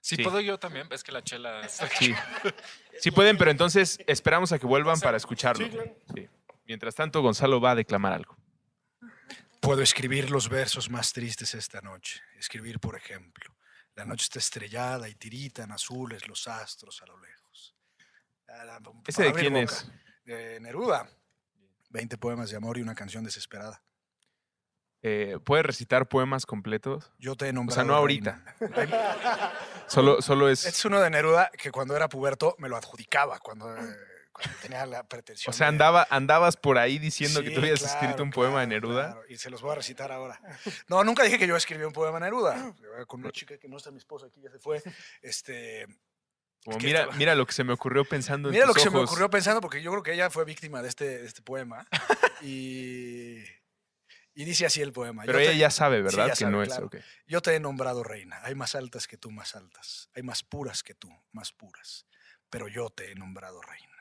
Si 0.00 0.16
Sí. 0.16 0.22
puedo 0.24 0.40
yo 0.40 0.58
también, 0.58 0.88
es 0.90 1.04
que 1.04 1.12
la 1.12 1.22
chela... 1.22 1.60
está 1.60 1.84
aquí. 1.86 2.06
Sí. 2.06 2.14
Sí 3.00 3.10
pueden, 3.10 3.36
pero 3.36 3.50
entonces 3.50 3.98
esperamos 4.06 4.52
a 4.52 4.58
que 4.58 4.66
vuelvan 4.66 5.00
para 5.00 5.16
escucharlo. 5.16 5.66
Sí. 6.14 6.28
Mientras 6.66 6.94
tanto, 6.94 7.20
Gonzalo 7.20 7.60
va 7.60 7.72
a 7.72 7.74
declamar 7.74 8.12
algo. 8.12 8.36
Puedo 9.62 9.80
escribir 9.80 10.28
los 10.28 10.48
versos 10.48 10.90
más 10.90 11.12
tristes 11.12 11.54
esta 11.54 11.80
noche. 11.80 12.20
Escribir, 12.36 12.80
por 12.80 12.96
ejemplo, 12.96 13.54
la 13.94 14.04
noche 14.04 14.24
está 14.24 14.40
estrellada 14.40 15.08
y 15.08 15.14
tiritan 15.14 15.70
azules 15.70 16.26
los 16.26 16.48
astros 16.48 17.00
a 17.00 17.06
lo 17.06 17.16
lejos. 17.20 17.76
Ah, 18.48 18.80
¿Ese 19.06 19.22
de 19.22 19.32
quién 19.32 19.52
boca. 19.54 19.64
es? 19.64 19.88
De 20.24 20.58
Neruda. 20.58 21.08
20 21.90 22.18
poemas 22.18 22.50
de 22.50 22.56
amor 22.56 22.76
y 22.76 22.82
una 22.82 22.96
canción 22.96 23.22
desesperada. 23.22 23.84
Eh, 25.00 25.38
¿Puede 25.44 25.62
recitar 25.62 26.08
poemas 26.08 26.44
completos? 26.44 27.12
Yo 27.20 27.36
te 27.36 27.46
he 27.46 27.50
O 27.50 27.52
nombrado. 27.52 27.76
sea, 27.76 27.84
no 27.84 27.94
ahorita. 27.94 28.42
Solo, 29.86 30.22
solo 30.22 30.48
es... 30.48 30.64
Es 30.64 30.84
uno 30.84 31.00
de 31.00 31.10
Neruda 31.10 31.50
que 31.56 31.70
cuando 31.70 31.94
era 31.94 32.08
puberto 32.08 32.56
me 32.58 32.68
lo 32.68 32.76
adjudicaba, 32.76 33.38
cuando, 33.38 33.76
eh, 33.76 33.96
cuando 34.32 34.58
tenía 34.60 34.84
la 34.86 35.06
pretensión. 35.06 35.52
O 35.52 35.56
sea, 35.56 35.68
andaba, 35.68 36.06
andabas 36.10 36.56
por 36.56 36.78
ahí 36.78 36.98
diciendo 36.98 37.42
que 37.42 37.50
tú 37.50 37.60
habías 37.60 37.80
claro, 37.80 37.94
escrito 38.00 38.22
un 38.22 38.30
poema 38.30 38.60
de 38.60 38.66
Neruda. 38.68 39.12
claro, 39.12 39.22
Y 39.28 39.36
se 39.36 39.50
los 39.50 39.60
voy 39.62 39.72
a 39.72 39.74
recitar 39.76 40.10
ahora. 40.12 40.40
No, 40.88 41.04
nunca 41.04 41.22
dije 41.22 41.38
que 41.38 41.46
yo 41.46 41.56
escribí 41.56 41.84
un 41.84 41.92
poema 41.92 42.18
de 42.18 42.24
Neruda. 42.26 42.74
Con 43.06 43.20
una 43.20 43.30
chica 43.32 43.58
que 43.58 43.68
no 43.68 43.76
está 43.76 43.90
mi 43.90 43.98
esposa 43.98 44.26
aquí, 44.26 44.40
ya 44.42 44.50
se 44.50 44.58
fue. 44.58 44.82
Este, 45.20 45.86
Como, 46.64 46.78
mira, 46.78 47.00
estaba- 47.00 47.16
mira 47.18 47.34
lo 47.34 47.46
que 47.46 47.52
se 47.52 47.64
me 47.64 47.72
ocurrió 47.72 48.04
pensando 48.04 48.48
en 48.48 48.52
mira 48.54 48.66
lo 48.66 48.72
tus 48.72 48.82
que 48.84 48.88
se 48.88 48.94
me 48.94 49.00
ocurrió 49.02 49.28
pensando, 49.30 49.60
porque 49.60 49.82
yo 49.82 49.90
creo 49.90 50.02
que 50.02 50.12
ella 50.14 50.30
fue 50.30 50.44
víctima 50.44 50.80
de 50.82 50.88
este, 50.88 51.18
de 51.18 51.26
este 51.26 51.42
poema. 51.42 51.86
Y, 52.40 53.38
y 54.34 54.44
dice 54.44 54.66
así 54.66 54.80
el 54.80 54.92
poema. 54.92 55.22
Pero 55.26 55.38
Yo 55.38 55.42
ella 55.44 55.50
te- 55.52 55.58
ya 55.58 55.70
sabe, 55.70 55.98
Sí, 55.98 56.02
¿verdad? 56.02 56.26
ya 56.26 56.30
que 56.32 56.36
sabe, 56.36 56.52
no 56.52 56.62
es. 56.62 56.68
claro. 56.70 56.86
ok. 56.86 56.96
Yo 57.26 57.42
te 57.42 57.54
he 57.54 57.60
nombrado 57.60 58.02
reina. 58.02 58.40
Hay 58.44 58.54
más 58.54 58.74
altas 58.74 59.06
que 59.06 59.16
tú, 59.16 59.30
más 59.30 59.54
altas. 59.54 60.08
Hay 60.14 60.22
más 60.22 60.42
puras 60.42 60.82
que 60.82 60.94
tú, 60.94 61.10
más 61.32 61.52
puras. 61.52 62.06
Pero 62.50 62.68
yo 62.68 62.90
te 62.90 63.12
he 63.12 63.14
nombrado 63.14 63.60
reina. 63.62 63.91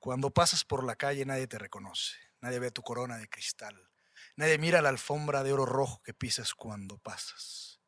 Cuando 0.00 0.30
pasas 0.30 0.64
por 0.64 0.82
la 0.84 0.96
calle 0.96 1.24
nadie 1.26 1.46
te 1.46 1.58
reconoce. 1.58 2.16
Nadie 2.40 2.58
ve 2.58 2.70
tu 2.70 2.82
corona 2.82 3.18
de 3.18 3.28
cristal. 3.28 3.76
Nadie 4.34 4.58
mira 4.58 4.80
la 4.80 4.88
alfombra 4.88 5.42
de 5.42 5.52
oro 5.52 5.66
rojo 5.66 6.02
que 6.02 6.14
pisas 6.14 6.54
cuando 6.54 6.98
pasas. 6.98 7.80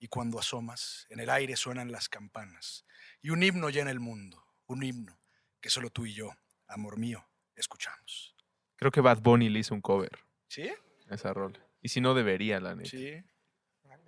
Y 0.00 0.08
cuando 0.08 0.40
asomas, 0.40 1.06
en 1.10 1.20
el 1.20 1.30
aire 1.30 1.54
suenan 1.54 1.92
las 1.92 2.08
campanas. 2.08 2.84
Y 3.20 3.30
un 3.30 3.42
himno 3.44 3.70
llena 3.70 3.92
el 3.92 4.00
mundo, 4.00 4.44
un 4.66 4.82
himno 4.82 5.20
que 5.60 5.70
solo 5.70 5.90
tú 5.90 6.06
y 6.06 6.14
yo, 6.14 6.32
amor 6.66 6.98
mío, 6.98 7.24
escuchamos. 7.54 8.34
Creo 8.74 8.90
que 8.90 9.00
Bad 9.00 9.20
Bunny 9.20 9.48
le 9.48 9.60
hizo 9.60 9.74
un 9.74 9.80
cover 9.80 10.18
¿Sí? 10.48 10.72
esa 11.08 11.32
rol. 11.32 11.56
Y 11.80 11.90
si 11.90 12.00
no, 12.00 12.14
debería, 12.14 12.58
la 12.58 12.74
neta. 12.74 12.90
Sí. 12.90 13.22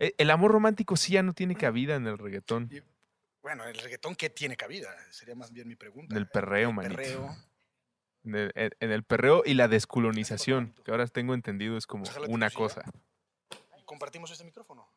E- 0.00 0.14
El 0.18 0.30
amor 0.30 0.50
romántico 0.50 0.96
sí 0.96 1.12
ya 1.12 1.22
no 1.22 1.32
tiene 1.32 1.54
cabida 1.54 1.94
en 1.94 2.08
el 2.08 2.18
reggaetón. 2.18 2.68
Y, 2.72 2.82
bueno, 3.44 3.64
el 3.66 3.76
reggaetón, 3.76 4.16
¿qué 4.16 4.30
tiene 4.30 4.56
cabida? 4.56 4.88
Sería 5.12 5.34
más 5.36 5.52
bien 5.52 5.68
mi 5.68 5.76
pregunta. 5.76 6.14
En 6.14 6.18
el 6.18 6.26
perreo, 6.26 6.70
El 6.70 6.74
manito. 6.74 6.96
perreo. 6.96 7.36
En 8.24 8.34
el, 8.34 8.52
en- 8.56 8.90
el 8.90 9.02
perreo 9.04 9.42
y 9.44 9.52
la 9.54 9.68
descolonización, 9.68 10.74
que 10.84 10.90
ahora 10.90 11.06
tengo 11.06 11.34
entendido 11.34 11.76
es 11.76 11.86
como 11.86 12.04
Ojalá 12.04 12.26
una 12.28 12.50
cosa. 12.50 12.82
Compartimos 13.84 14.30
este 14.30 14.44
micrófono. 14.44 14.88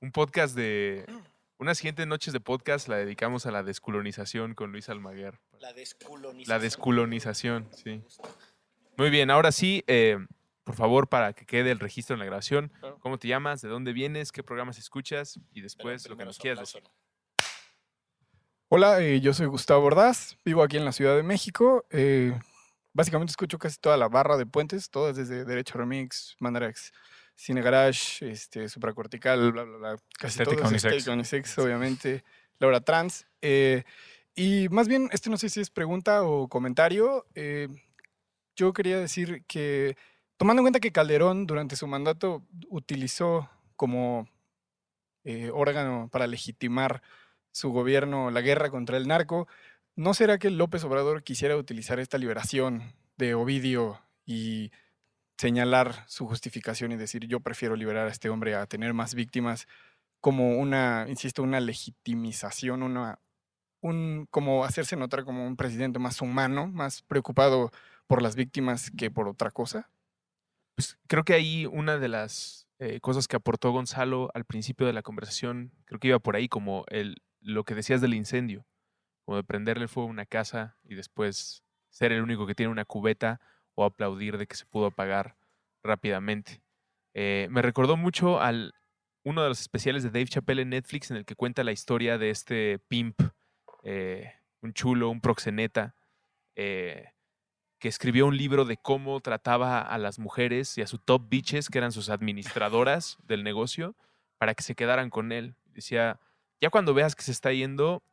Un 0.00 0.12
podcast 0.12 0.54
de... 0.54 1.04
Unas 1.58 1.78
siguientes 1.78 2.06
noches 2.08 2.32
de 2.32 2.40
podcast 2.40 2.88
la 2.88 2.96
dedicamos 2.96 3.46
a 3.46 3.52
la 3.52 3.62
descolonización 3.62 4.54
con 4.54 4.72
Luis 4.72 4.88
Almaguer. 4.88 5.38
La 5.60 5.72
descolonización. 5.72 6.48
La 6.48 6.58
descolonización, 6.58 7.68
sí. 7.72 8.02
Muy 8.96 9.10
bien, 9.10 9.30
ahora 9.30 9.52
sí, 9.52 9.84
eh, 9.86 10.18
por 10.64 10.74
favor, 10.74 11.08
para 11.08 11.34
que 11.34 11.46
quede 11.46 11.70
el 11.70 11.78
registro 11.78 12.14
en 12.14 12.18
la 12.20 12.24
grabación, 12.26 12.72
Claro. 12.80 12.98
¿cómo 12.98 13.16
te 13.18 13.28
llamas? 13.28 13.62
¿De 13.62 13.68
dónde 13.68 13.92
vienes? 13.92 14.32
¿Qué 14.32 14.42
programas 14.42 14.76
escuchas? 14.78 15.38
Y 15.52 15.60
después 15.60 16.08
lo 16.08 16.16
que 16.16 16.24
nos 16.24 16.36
quieras 16.38 16.58
decir. 16.58 16.82
Hola, 18.74 19.02
eh, 19.02 19.20
yo 19.20 19.34
soy 19.34 19.48
Gustavo 19.48 19.84
Ordaz, 19.84 20.38
vivo 20.46 20.62
aquí 20.62 20.78
en 20.78 20.86
la 20.86 20.92
Ciudad 20.92 21.14
de 21.14 21.22
México. 21.22 21.84
eh, 21.90 22.32
básicamente 22.94 23.30
escucho 23.30 23.58
casi 23.58 23.76
toda 23.76 23.98
la 23.98 24.08
barra 24.08 24.38
de 24.38 24.46
puentes, 24.46 24.88
todas 24.88 25.14
desde 25.14 25.44
Derecho 25.44 25.76
Remix, 25.76 26.36
Mandarax, 26.38 26.90
Cine 27.34 27.60
Garage, 27.60 28.26
este, 28.30 28.70
Supracortical, 28.70 29.52
bla, 29.52 29.64
bla, 29.64 29.76
bla. 29.76 29.96
Casi 30.18 30.40
Estética 30.40 30.66
Unisex. 30.66 31.06
Unisex, 31.06 31.58
obviamente, 31.58 32.24
Laura 32.60 32.80
Trans. 32.80 33.26
eh, 33.42 33.84
y 34.34 34.70
más 34.70 34.88
bien, 34.88 35.10
este 35.12 35.28
no 35.28 35.36
sé 35.36 35.50
si 35.50 35.60
es 35.60 35.68
pregunta 35.68 36.22
o 36.22 36.48
comentario. 36.48 37.26
yo 38.56 38.72
quería 38.72 38.98
decir 38.98 39.44
que, 39.46 39.98
tomando 40.38 40.60
en 40.60 40.64
cuenta 40.64 40.80
que 40.80 40.92
Calderón 40.92 41.46
durante 41.46 41.76
su 41.76 41.86
mandato 41.86 42.42
utilizó 42.70 43.50
como 43.76 44.26
órgano 45.52 46.08
para 46.10 46.26
legitimar 46.26 47.02
su 47.52 47.70
gobierno 47.70 48.30
la 48.30 48.40
guerra 48.40 48.70
contra 48.70 48.96
el 48.96 49.06
narco, 49.06 49.46
¿no 49.94 50.14
será 50.14 50.38
que 50.38 50.50
López 50.50 50.84
Obrador 50.84 51.22
quisiera 51.22 51.56
utilizar 51.56 52.00
esta 52.00 52.18
liberación 52.18 52.94
de 53.16 53.34
Ovidio 53.34 54.00
y 54.24 54.72
señalar 55.38 56.04
su 56.06 56.26
justificación 56.26 56.92
y 56.92 56.96
decir 56.96 57.26
yo 57.26 57.40
prefiero 57.40 57.76
liberar 57.76 58.06
a 58.08 58.10
este 58.10 58.30
hombre 58.30 58.54
a 58.54 58.66
tener 58.66 58.94
más 58.94 59.14
víctimas 59.14 59.66
como 60.20 60.58
una, 60.58 61.06
insisto, 61.08 61.42
una 61.42 61.60
legitimización, 61.60 62.82
una, 62.82 63.18
un, 63.80 64.28
como 64.30 64.64
hacerse 64.64 64.96
notar 64.96 65.24
como 65.24 65.46
un 65.46 65.56
presidente 65.56 65.98
más 65.98 66.20
humano, 66.20 66.68
más 66.68 67.02
preocupado 67.02 67.70
por 68.06 68.22
las 68.22 68.36
víctimas 68.36 68.90
que 68.96 69.10
por 69.10 69.28
otra 69.28 69.50
cosa? 69.50 69.90
Pues 70.76 70.96
creo 71.08 71.24
que 71.24 71.34
ahí 71.34 71.66
una 71.66 71.98
de 71.98 72.08
las 72.08 72.68
eh, 72.78 73.00
cosas 73.00 73.26
que 73.26 73.36
aportó 73.36 73.72
Gonzalo 73.72 74.30
al 74.32 74.44
principio 74.44 74.86
de 74.86 74.92
la 74.92 75.02
conversación, 75.02 75.72
creo 75.86 75.98
que 75.98 76.08
iba 76.08 76.18
por 76.20 76.36
ahí 76.36 76.48
como 76.48 76.84
el, 76.88 77.20
lo 77.42 77.64
que 77.64 77.74
decías 77.74 78.00
del 78.00 78.14
incendio, 78.14 78.66
como 79.24 79.36
de 79.36 79.44
prenderle 79.44 79.88
fuego 79.88 80.08
a 80.08 80.12
una 80.12 80.26
casa 80.26 80.78
y 80.84 80.94
después 80.94 81.62
ser 81.90 82.12
el 82.12 82.22
único 82.22 82.46
que 82.46 82.54
tiene 82.54 82.72
una 82.72 82.84
cubeta 82.84 83.40
o 83.74 83.84
aplaudir 83.84 84.38
de 84.38 84.46
que 84.46 84.56
se 84.56 84.66
pudo 84.66 84.86
apagar 84.86 85.36
rápidamente. 85.82 86.62
Eh, 87.14 87.48
me 87.50 87.62
recordó 87.62 87.96
mucho 87.96 88.40
al 88.40 88.74
uno 89.24 89.42
de 89.42 89.48
los 89.48 89.60
especiales 89.60 90.02
de 90.02 90.10
Dave 90.10 90.26
Chappelle 90.26 90.62
en 90.62 90.70
Netflix 90.70 91.10
en 91.10 91.18
el 91.18 91.24
que 91.24 91.36
cuenta 91.36 91.64
la 91.64 91.72
historia 91.72 92.18
de 92.18 92.30
este 92.30 92.78
pimp, 92.88 93.20
eh, 93.84 94.32
un 94.62 94.72
chulo, 94.72 95.10
un 95.10 95.20
proxeneta, 95.20 95.94
eh, 96.56 97.10
que 97.78 97.88
escribió 97.88 98.26
un 98.26 98.36
libro 98.36 98.64
de 98.64 98.76
cómo 98.76 99.20
trataba 99.20 99.80
a 99.80 99.98
las 99.98 100.18
mujeres 100.18 100.78
y 100.78 100.82
a 100.82 100.86
su 100.86 100.98
top 100.98 101.28
bitches, 101.28 101.68
que 101.68 101.78
eran 101.78 101.92
sus 101.92 102.10
administradoras 102.10 103.18
del 103.24 103.42
negocio, 103.42 103.96
para 104.38 104.54
que 104.54 104.62
se 104.62 104.74
quedaran 104.74 105.10
con 105.10 105.32
él. 105.32 105.56
Decía, 105.66 106.20
ya 106.62 106.70
cuando 106.70 106.94
veas 106.94 107.16
que 107.16 107.24
se 107.24 107.32
está 107.32 107.52
yendo, 107.52 108.04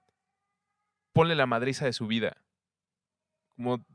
ponle 1.14 1.36
la 1.36 1.46
madriza 1.46 1.86
de 1.86 1.94
su 1.94 2.08
vida. 2.08 2.44
Como 3.56 3.86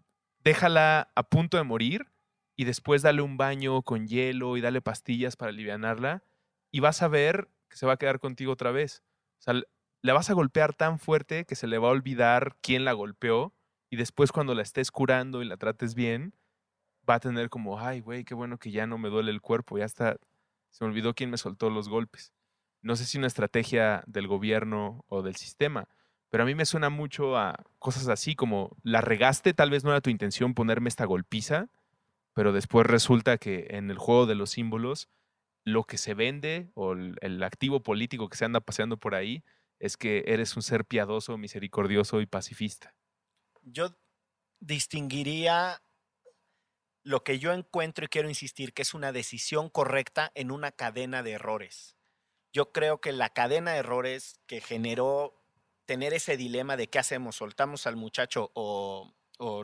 déjala 0.44 1.10
a 1.16 1.24
punto 1.24 1.56
de 1.56 1.64
morir 1.64 2.06
y 2.54 2.64
después 2.64 3.02
dale 3.02 3.20
un 3.20 3.36
baño 3.36 3.82
con 3.82 4.06
hielo 4.06 4.56
y 4.56 4.60
dale 4.60 4.80
pastillas 4.80 5.34
para 5.34 5.50
alivianarla 5.50 6.22
y 6.70 6.78
vas 6.78 7.02
a 7.02 7.08
ver 7.08 7.48
que 7.68 7.76
se 7.76 7.84
va 7.84 7.94
a 7.94 7.96
quedar 7.96 8.20
contigo 8.20 8.52
otra 8.52 8.70
vez. 8.70 9.02
O 9.40 9.42
sea, 9.42 9.54
la 10.02 10.12
vas 10.12 10.30
a 10.30 10.34
golpear 10.34 10.72
tan 10.72 11.00
fuerte 11.00 11.46
que 11.46 11.56
se 11.56 11.66
le 11.66 11.78
va 11.78 11.88
a 11.88 11.92
olvidar 11.92 12.56
quién 12.60 12.84
la 12.84 12.92
golpeó 12.92 13.52
y 13.90 13.96
después 13.96 14.30
cuando 14.30 14.54
la 14.54 14.62
estés 14.62 14.92
curando 14.92 15.42
y 15.42 15.46
la 15.46 15.56
trates 15.56 15.96
bien, 15.96 16.32
va 17.10 17.14
a 17.14 17.20
tener 17.20 17.50
como, 17.50 17.80
ay, 17.80 17.98
güey, 17.98 18.24
qué 18.24 18.34
bueno 18.34 18.58
que 18.58 18.70
ya 18.70 18.86
no 18.86 18.98
me 18.98 19.08
duele 19.08 19.32
el 19.32 19.40
cuerpo, 19.40 19.78
ya 19.78 19.84
está, 19.84 20.16
se 20.70 20.84
me 20.84 20.90
olvidó 20.90 21.12
quién 21.14 21.30
me 21.30 21.38
soltó 21.38 21.70
los 21.70 21.88
golpes. 21.88 22.32
No 22.84 22.96
sé 22.96 23.06
si 23.06 23.16
una 23.16 23.28
estrategia 23.28 24.04
del 24.06 24.28
gobierno 24.28 25.06
o 25.08 25.22
del 25.22 25.36
sistema, 25.36 25.88
pero 26.28 26.42
a 26.42 26.46
mí 26.46 26.54
me 26.54 26.66
suena 26.66 26.90
mucho 26.90 27.38
a 27.38 27.64
cosas 27.78 28.08
así 28.08 28.36
como, 28.36 28.76
la 28.82 29.00
regaste, 29.00 29.54
tal 29.54 29.70
vez 29.70 29.84
no 29.84 29.90
era 29.90 30.02
tu 30.02 30.10
intención 30.10 30.52
ponerme 30.52 30.90
esta 30.90 31.06
golpiza, 31.06 31.70
pero 32.34 32.52
después 32.52 32.86
resulta 32.86 33.38
que 33.38 33.68
en 33.70 33.90
el 33.90 33.96
juego 33.96 34.26
de 34.26 34.34
los 34.34 34.50
símbolos, 34.50 35.08
lo 35.64 35.84
que 35.84 35.96
se 35.96 36.12
vende 36.12 36.68
o 36.74 36.92
el, 36.92 37.42
activo 37.42 37.82
político 37.82 38.28
que 38.28 38.36
se 38.36 38.44
anda 38.44 38.60
paseando 38.60 38.98
por 38.98 39.14
ahí 39.14 39.44
es 39.78 39.96
que 39.96 40.24
eres 40.26 40.54
un 40.56 40.62
ser 40.62 40.84
piadoso, 40.84 41.38
misericordioso 41.38 42.20
y 42.20 42.26
pacifista. 42.26 42.94
Yo 43.62 43.96
distinguiría 44.60 45.80
lo 47.02 47.24
que 47.24 47.38
yo 47.38 47.54
encuentro 47.54 48.04
y 48.04 48.08
quiero 48.08 48.28
insistir 48.28 48.74
que 48.74 48.82
es 48.82 48.92
una 48.92 49.10
decisión 49.10 49.70
correcta 49.70 50.30
en 50.34 50.50
una 50.50 50.70
cadena 50.70 51.22
de 51.22 51.32
errores. 51.32 51.96
Yo 52.54 52.70
creo 52.70 53.00
que 53.00 53.10
la 53.12 53.30
cadena 53.30 53.72
de 53.72 53.78
errores 53.78 54.40
que 54.46 54.60
generó 54.60 55.44
tener 55.86 56.14
ese 56.14 56.36
dilema 56.36 56.76
de 56.76 56.88
qué 56.88 57.00
hacemos, 57.00 57.36
soltamos 57.36 57.88
al 57.88 57.96
muchacho 57.96 58.52
o, 58.54 59.12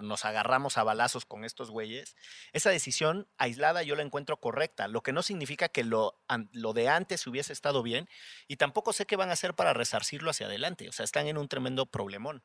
nos 0.02 0.24
agarramos 0.24 0.76
a 0.76 0.82
balazos 0.82 1.24
con 1.24 1.44
estos 1.44 1.70
güeyes, 1.70 2.16
esa 2.52 2.70
decisión 2.70 3.28
aislada 3.38 3.84
yo 3.84 3.94
la 3.94 4.02
encuentro 4.02 4.38
correcta, 4.38 4.88
lo 4.88 5.02
que 5.02 5.12
no 5.12 5.22
significa 5.22 5.68
que 5.68 5.84
lo, 5.84 6.20
lo 6.50 6.72
de 6.72 6.88
antes 6.88 7.24
hubiese 7.28 7.52
estado 7.52 7.84
bien 7.84 8.08
y 8.48 8.56
tampoco 8.56 8.92
sé 8.92 9.06
qué 9.06 9.14
van 9.14 9.30
a 9.30 9.34
hacer 9.34 9.54
para 9.54 9.72
resarcirlo 9.72 10.30
hacia 10.30 10.46
adelante, 10.46 10.88
o 10.88 10.92
sea, 10.92 11.04
están 11.04 11.28
en 11.28 11.38
un 11.38 11.46
tremendo 11.46 11.86
problemón. 11.86 12.42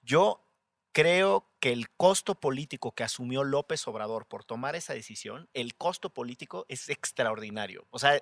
Yo 0.00 0.48
creo 0.92 1.52
que 1.60 1.72
el 1.72 1.90
costo 1.90 2.34
político 2.40 2.92
que 2.92 3.04
asumió 3.04 3.44
López 3.44 3.86
Obrador 3.86 4.26
por 4.26 4.44
tomar 4.44 4.74
esa 4.74 4.94
decisión, 4.94 5.50
el 5.52 5.74
costo 5.76 6.10
político 6.10 6.64
es 6.68 6.88
extraordinario. 6.88 7.86
O 7.90 7.98
sea, 7.98 8.18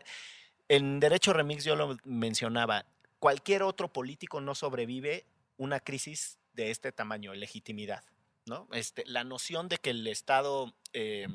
en 0.70 1.00
Derecho 1.00 1.32
Remix 1.32 1.64
yo 1.64 1.74
lo 1.74 1.96
mencionaba, 2.04 2.86
cualquier 3.18 3.64
otro 3.64 3.92
político 3.92 4.40
no 4.40 4.54
sobrevive 4.54 5.24
una 5.56 5.80
crisis 5.80 6.38
de 6.54 6.70
este 6.70 6.92
tamaño, 6.92 7.34
legitimidad. 7.34 8.04
¿no? 8.46 8.68
Este, 8.70 9.02
la 9.04 9.24
noción 9.24 9.68
de 9.68 9.78
que 9.78 9.90
el 9.90 10.06
Estado 10.06 10.72
eh, 10.92 11.26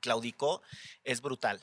claudicó 0.00 0.62
es 1.04 1.22
brutal. 1.22 1.60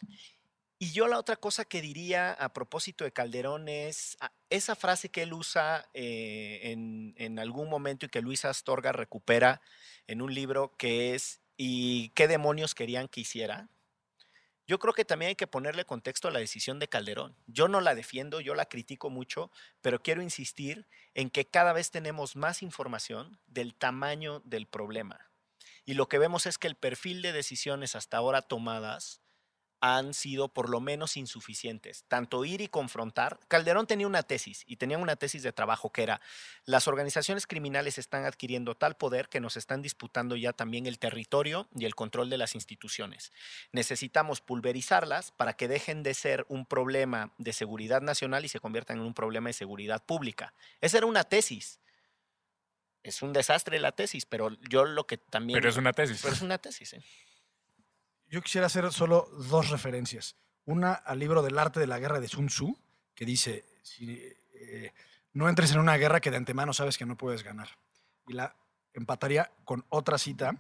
Y 0.80 0.92
yo 0.92 1.10
la 1.10 1.20
otra 1.20 1.36
cosa 1.36 1.66
que 1.66 1.82
diría 1.82 2.32
a 2.32 2.54
propósito 2.54 3.04
de 3.04 3.12
Calderón 3.12 3.68
es 3.68 4.16
ah, 4.22 4.32
esa 4.50 4.76
frase 4.78 5.10
que 5.10 5.24
él 5.24 5.34
usa 5.34 5.90
eh, 5.94 6.72
en, 6.72 7.16
en 7.18 7.38
algún 7.38 7.70
momento 7.70 8.06
y 8.06 8.10
que 8.10 8.22
Luis 8.22 8.46
Astorga 8.46 8.94
recupera 8.94 9.60
en 10.08 10.22
un 10.22 10.34
libro 10.34 10.74
que 10.78 11.16
es 11.16 11.42
¿y 11.58 12.10
qué 12.10 12.30
demonios 12.30 12.76
querían 12.76 13.10
que 13.10 13.22
hiciera? 13.22 13.68
Yo 14.68 14.80
creo 14.80 14.94
que 14.94 15.06
también 15.06 15.30
hay 15.30 15.36
que 15.36 15.48
ponerle 15.48 15.86
contexto 15.86 16.28
a 16.28 16.32
la 16.32 16.40
decisión 16.40 16.78
de 16.78 16.90
Calderón. 16.90 17.38
Yo 17.48 17.70
no 17.70 17.80
la 17.80 17.96
defiendo, 17.96 18.42
yo 18.42 18.54
la 18.54 18.66
critico 18.66 19.10
mucho, 19.10 19.50
pero 19.82 20.04
quiero 20.04 20.22
insistir 20.22 20.88
en 21.14 21.30
que 21.30 21.46
cada 21.46 21.72
vez 21.72 21.90
tenemos 21.90 22.36
más 22.36 22.62
información 22.62 23.40
del 23.48 23.74
tamaño 23.74 24.42
del 24.42 24.68
problema. 24.68 25.32
Y 25.86 25.94
lo 25.94 26.10
que 26.10 26.18
vemos 26.20 26.46
es 26.46 26.58
que 26.58 26.68
el 26.68 26.76
perfil 26.76 27.22
de 27.22 27.32
decisiones 27.32 27.96
hasta 27.96 28.18
ahora 28.18 28.42
tomadas 28.42 29.22
han 29.80 30.14
sido 30.14 30.48
por 30.48 30.70
lo 30.70 30.80
menos 30.80 31.18
insuficientes. 31.18 32.04
Tanto 32.08 32.46
ir 32.46 32.62
y 32.62 32.68
confrontar. 32.68 33.40
Calderón 33.48 33.88
tenía 33.88 34.08
una 34.08 34.24
tesis 34.24 34.64
y 34.68 34.78
tenía 34.78 34.98
una 34.98 35.16
tesis 35.16 35.44
de 35.44 35.54
trabajo 35.54 35.92
que 35.92 36.04
era, 36.04 36.22
las 36.66 36.88
organizaciones 36.88 37.48
criminales 37.48 37.98
están 37.98 38.26
adquiriendo 38.26 38.76
tal 38.76 38.96
poder 38.96 39.30
que 39.30 39.40
nos 39.40 39.58
están 39.58 39.82
disputando 39.82 40.36
ya 40.36 40.54
también 40.54 40.86
el 40.86 41.00
territorio 41.00 41.68
y 41.76 41.86
el 41.86 41.96
control 41.96 42.30
de 42.30 42.38
las 42.38 42.56
instituciones. 42.56 43.32
Necesitamos 43.72 44.42
pulverizarlas 44.42 45.32
para 45.32 45.54
que 45.54 45.68
dejen 45.68 46.04
de 46.04 46.14
ser 46.14 46.46
un 46.50 46.66
problema 46.66 47.34
de 47.38 47.54
seguridad 47.54 48.02
nacional 48.02 48.46
y 48.46 48.50
se 48.50 48.60
conviertan 48.60 48.98
en 48.98 49.04
un 49.04 49.14
problema 49.14 49.50
de 49.50 49.54
seguridad 49.54 50.04
pública. 50.04 50.54
Esa 50.82 50.98
era 50.98 51.08
una 51.08 51.24
tesis. 51.24 51.80
Es 53.04 53.22
un 53.22 53.32
desastre 53.32 53.80
la 53.80 53.94
tesis, 53.94 54.26
pero 54.26 54.50
yo 54.70 54.86
lo 54.86 55.08
que 55.08 55.18
también... 55.18 55.58
Pero 55.58 55.70
es 55.70 55.78
una 55.78 55.94
tesis. 55.94 56.20
Pero 56.22 56.34
es 56.34 56.42
una 56.42 56.58
tesis, 56.58 56.94
¿eh? 56.94 57.04
Yo 58.30 58.42
quisiera 58.42 58.68
hacer 58.68 58.92
solo 58.92 59.30
dos 59.50 59.70
referencias. 59.70 60.36
Una 60.66 60.94
al 60.94 61.20
libro 61.20 61.42
del 61.42 61.58
arte 61.58 61.80
de 61.80 61.88
la 61.88 62.00
guerra 62.00 62.20
de 62.20 62.28
Sun 62.28 62.48
Tzu, 62.48 62.78
que 63.16 63.26
dice, 63.26 63.66
si, 63.82 64.20
eh, 64.54 64.92
no 65.34 65.50
entres 65.50 65.72
en 65.72 65.80
una 65.80 65.98
guerra 65.98 66.20
que 66.20 66.32
de 66.32 66.38
antemano 66.38 66.74
sabes 66.74 66.98
que 66.98 67.06
no 67.06 67.16
puedes 67.16 67.44
ganar. 67.44 67.70
Y 68.28 68.34
la 68.34 68.56
empataría 68.94 69.52
con 69.64 69.86
otra 69.90 70.18
cita 70.18 70.58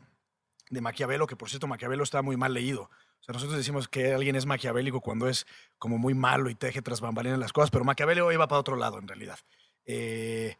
de 0.70 0.82
Maquiavelo, 0.82 1.28
que 1.28 1.36
por 1.36 1.49
cierto 1.49 1.68
Maquiavelo 1.68 2.03
está 2.03 2.22
muy 2.22 2.38
mal 2.38 2.53
leído. 2.53 2.84
O 3.20 3.24
sea, 3.24 3.34
nosotros 3.34 3.57
decimos 3.57 3.88
que 3.88 4.13
alguien 4.13 4.36
es 4.36 4.45
maquiavélico 4.45 5.01
cuando 5.01 5.28
es 5.28 5.47
como 5.78 5.97
muy 5.97 6.13
malo 6.13 6.49
y 6.49 6.55
teje 6.55 6.82
tras 6.82 7.01
bambalinas 7.01 7.39
las 7.39 7.51
cosas, 7.51 7.72
pero 7.72 7.84
Maquiavelo 7.84 8.32
iba 8.32 8.47
para 8.47 8.59
otro 8.59 8.76
lado 8.76 8.99
en 8.99 9.07
realidad. 9.07 9.39
Eh, 9.86 10.55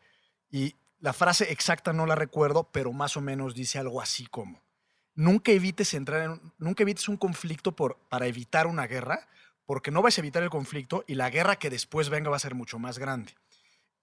y 0.49 0.76
la 0.99 1.14
frase 1.14 1.51
exacta 1.51 1.93
no 1.93 2.05
la 2.05 2.16
recuerdo, 2.16 2.70
pero 2.72 2.91
más 2.91 3.16
o 3.18 3.22
menos 3.22 3.53
dice 3.53 3.78
algo 3.78 4.01
así 4.01 4.26
como, 4.26 4.62
nunca 5.18 5.51
evites 5.51 5.93
entrar 5.93 6.22
en, 6.22 6.32
un- 6.32 6.53
nunca 6.57 6.84
evites 6.84 7.09
un 7.09 7.18
conflicto 7.18 7.76
por, 7.76 7.97
para 8.07 8.28
evitar 8.28 8.68
una 8.68 8.88
guerra, 8.88 9.28
porque 9.65 9.91
no 9.91 10.01
vas 10.01 10.18
a 10.18 10.22
evitar 10.22 10.43
el 10.43 10.49
conflicto 10.49 11.03
y 11.07 11.15
la 11.15 11.30
guerra 11.30 11.57
que 11.57 11.70
después 11.70 12.07
venga 12.09 12.30
va 12.30 12.38
a 12.38 12.39
ser 12.39 12.55
mucho 12.55 12.80
más 12.80 12.99
grande. 12.99 13.34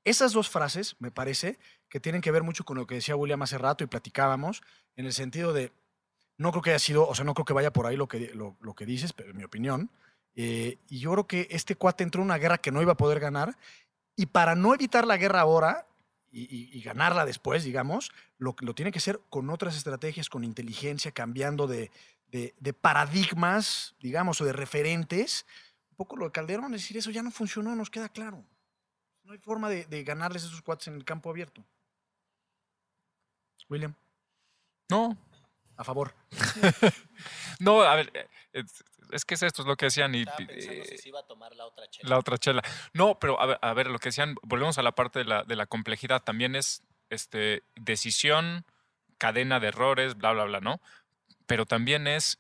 Esas 0.05 0.33
dos 0.35 0.51
frases, 0.51 0.97
me 0.99 1.11
parece, 1.11 1.59
que 1.89 2.01
tienen 2.01 2.21
que 2.21 2.31
ver 2.31 2.43
mucho 2.43 2.65
con 2.65 2.77
lo 2.77 2.87
que 2.87 2.97
decía 2.97 3.17
William 3.17 3.41
hace 3.41 3.57
rato 3.57 3.83
y 3.83 3.87
platicábamos, 3.87 4.63
en 4.97 5.07
el 5.07 5.15
sentido 5.15 5.55
de, 5.55 5.73
no 6.37 6.51
creo 6.51 6.63
que 6.63 6.71
haya 6.71 6.79
sido, 6.79 7.09
o 7.09 7.15
sea, 7.15 7.25
no 7.25 7.33
creo 7.33 7.47
que 7.47 7.55
vaya 7.55 7.73
por 7.73 7.87
ahí 7.87 7.97
lo 7.97 8.09
que, 8.09 8.35
lo 8.35 8.75
que 8.75 8.85
dices, 8.85 9.15
pero 9.15 9.31
en 9.31 9.39
mi 9.39 9.45
opinión. 9.45 9.91
eh, 10.37 10.79
y 10.89 10.99
yo 10.99 11.13
creo 11.13 11.27
que 11.29 11.47
este 11.51 11.77
cuate 11.77 12.03
entró 12.03 12.21
en 12.21 12.27
una 12.27 12.39
guerra 12.39 12.59
que 12.59 12.73
no 12.73 12.83
iba 12.83 12.93
a 12.93 12.97
poder 12.97 13.21
ganar, 13.21 13.57
y 14.17 14.27
para 14.27 14.55
no 14.57 14.75
evitar 14.75 15.07
la 15.07 15.17
guerra 15.17 15.41
ahora 15.41 15.87
y, 16.35 16.43
y- 16.43 16.79
y 16.79 16.83
ganarla 16.83 17.25
después, 17.25 17.63
digamos, 17.65 18.11
lo, 18.39 18.55
lo 18.61 18.75
tiene 18.75 18.91
que 18.93 18.99
hacer 18.99 19.21
con 19.31 19.49
otras 19.51 19.77
estrategias, 19.77 20.29
con 20.29 20.43
inteligencia, 20.45 21.13
cambiando 21.13 21.67
de, 21.67 21.91
de- 22.29 22.55
de 22.59 22.73
paradigmas, 22.73 23.95
digamos, 24.01 24.41
o 24.41 24.45
de 24.45 24.53
referentes. 24.53 25.47
Un 25.91 25.97
poco 25.97 26.17
lo 26.17 26.25
de 26.27 26.33
Calderón, 26.33 26.75
es 26.75 26.83
decir, 26.83 26.97
eso 26.97 27.11
ya 27.13 27.23
no 27.23 27.31
funcionó, 27.31 27.77
nos 27.77 27.89
queda 27.91 28.09
claro. 28.09 28.45
No 29.23 29.33
hay 29.33 29.39
forma 29.39 29.69
de, 29.71 29.85
de 29.87 30.03
ganarles 30.05 30.43
esos 30.45 30.61
cuates 30.61 30.89
en 30.89 30.95
el 30.95 31.05
campo 31.05 31.31
abierto. 31.31 31.65
William, 33.71 33.95
No, 34.91 35.17
a 35.77 35.85
favor. 35.85 36.15
no, 37.61 37.81
a 37.83 37.95
ver, 37.97 38.11
eh, 38.53 38.65
es, 39.13 39.25
que 39.25 39.35
es 39.35 39.43
esto, 39.43 39.63
es 39.63 39.69
lo 39.69 39.77
que 39.77 39.87
decían 39.87 40.15
y 40.15 40.21
Estaba 40.21 40.37
pensando 40.39 40.85
si 40.85 40.95
eh, 40.95 40.99
se 40.99 41.09
iba 41.09 41.21
a 41.21 41.27
tomar 41.27 41.55
la 41.55 41.67
otra 41.67 41.89
chela. 41.89 42.09
la 42.09 42.19
otra 42.19 42.39
chela. 42.39 42.63
No, 42.93 43.19
pero 43.19 43.41
a 43.41 43.47
ver, 43.47 43.59
a 43.61 43.75
ver, 43.75 43.89
lo 43.89 43.99
que 43.99 44.09
decían, 44.09 44.37
volvemos 44.43 44.79
a 44.79 44.83
la 44.83 44.93
parte 44.93 45.21
de 45.21 45.25
la, 45.25 45.45
de 45.45 45.57
la 45.57 45.67
complejidad, 45.67 46.23
también 46.23 46.57
es 46.57 46.83
este, 47.11 47.63
decisión, 47.77 48.65
cadena 49.19 49.61
de 49.61 49.69
errores, 49.69 50.17
bla, 50.17 50.33
bla, 50.33 50.45
bla, 50.45 50.61
¿no? 50.61 50.81
Pero 51.47 51.67
también 51.67 52.07
es, 52.07 52.39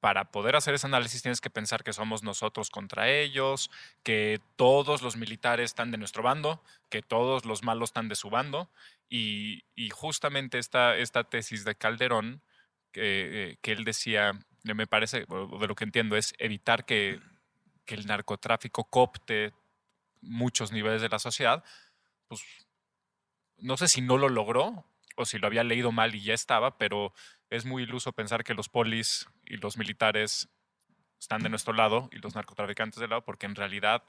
para 0.00 0.30
poder 0.30 0.56
hacer 0.56 0.74
ese 0.74 0.86
análisis 0.86 1.22
tienes 1.22 1.40
que 1.40 1.50
pensar 1.50 1.84
que 1.84 1.92
somos 1.92 2.22
nosotros 2.22 2.70
contra 2.70 3.08
ellos, 3.10 3.70
que 4.02 4.40
todos 4.56 5.02
los 5.02 5.16
militares 5.16 5.70
están 5.70 5.90
de 5.90 5.98
nuestro 5.98 6.22
bando, 6.22 6.62
que 6.88 7.02
todos 7.02 7.44
los 7.44 7.62
malos 7.62 7.90
están 7.90 8.08
de 8.08 8.16
su 8.16 8.30
bando, 8.30 8.70
y, 9.08 9.64
y 9.74 9.90
justamente 9.90 10.58
esta, 10.58 10.96
esta 10.96 11.24
tesis 11.24 11.64
de 11.64 11.74
Calderón, 11.74 12.42
que, 12.92 13.50
eh, 13.50 13.58
que 13.60 13.72
él 13.72 13.84
decía, 13.84 14.32
me 14.64 14.86
parece, 14.86 15.20
de 15.20 15.66
lo 15.66 15.74
que 15.74 15.84
entiendo, 15.84 16.16
es 16.16 16.34
evitar 16.38 16.84
que, 16.84 17.20
el 17.86 18.06
narcotráfico 18.06 18.84
copte 18.84 19.52
muchos 20.20 20.70
niveles 20.70 21.02
de 21.02 21.08
la 21.08 21.18
sociedad, 21.18 21.64
pues 22.28 22.40
no 23.58 23.76
sé 23.76 23.88
si 23.88 24.00
no 24.00 24.16
lo 24.16 24.28
logró 24.28 24.84
o 25.16 25.24
si 25.24 25.38
lo 25.38 25.48
había 25.48 25.64
leído 25.64 25.90
mal 25.90 26.14
y 26.14 26.22
ya 26.22 26.32
estaba, 26.32 26.78
pero 26.78 27.12
es 27.48 27.64
muy 27.64 27.82
iluso 27.82 28.12
pensar 28.12 28.44
que 28.44 28.54
los 28.54 28.68
polis 28.68 29.26
y 29.44 29.56
los 29.56 29.76
militares 29.76 30.48
están 31.18 31.42
de 31.42 31.48
nuestro 31.48 31.72
lado 31.72 32.08
y 32.12 32.18
los 32.18 32.36
narcotraficantes 32.36 33.00
del 33.00 33.10
lado, 33.10 33.24
porque 33.24 33.46
en 33.46 33.56
realidad, 33.56 34.04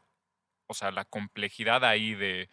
o 0.67 0.75
sea, 0.75 0.91
la 0.91 1.05
complejidad 1.05 1.83
ahí 1.83 2.13
de 2.13 2.51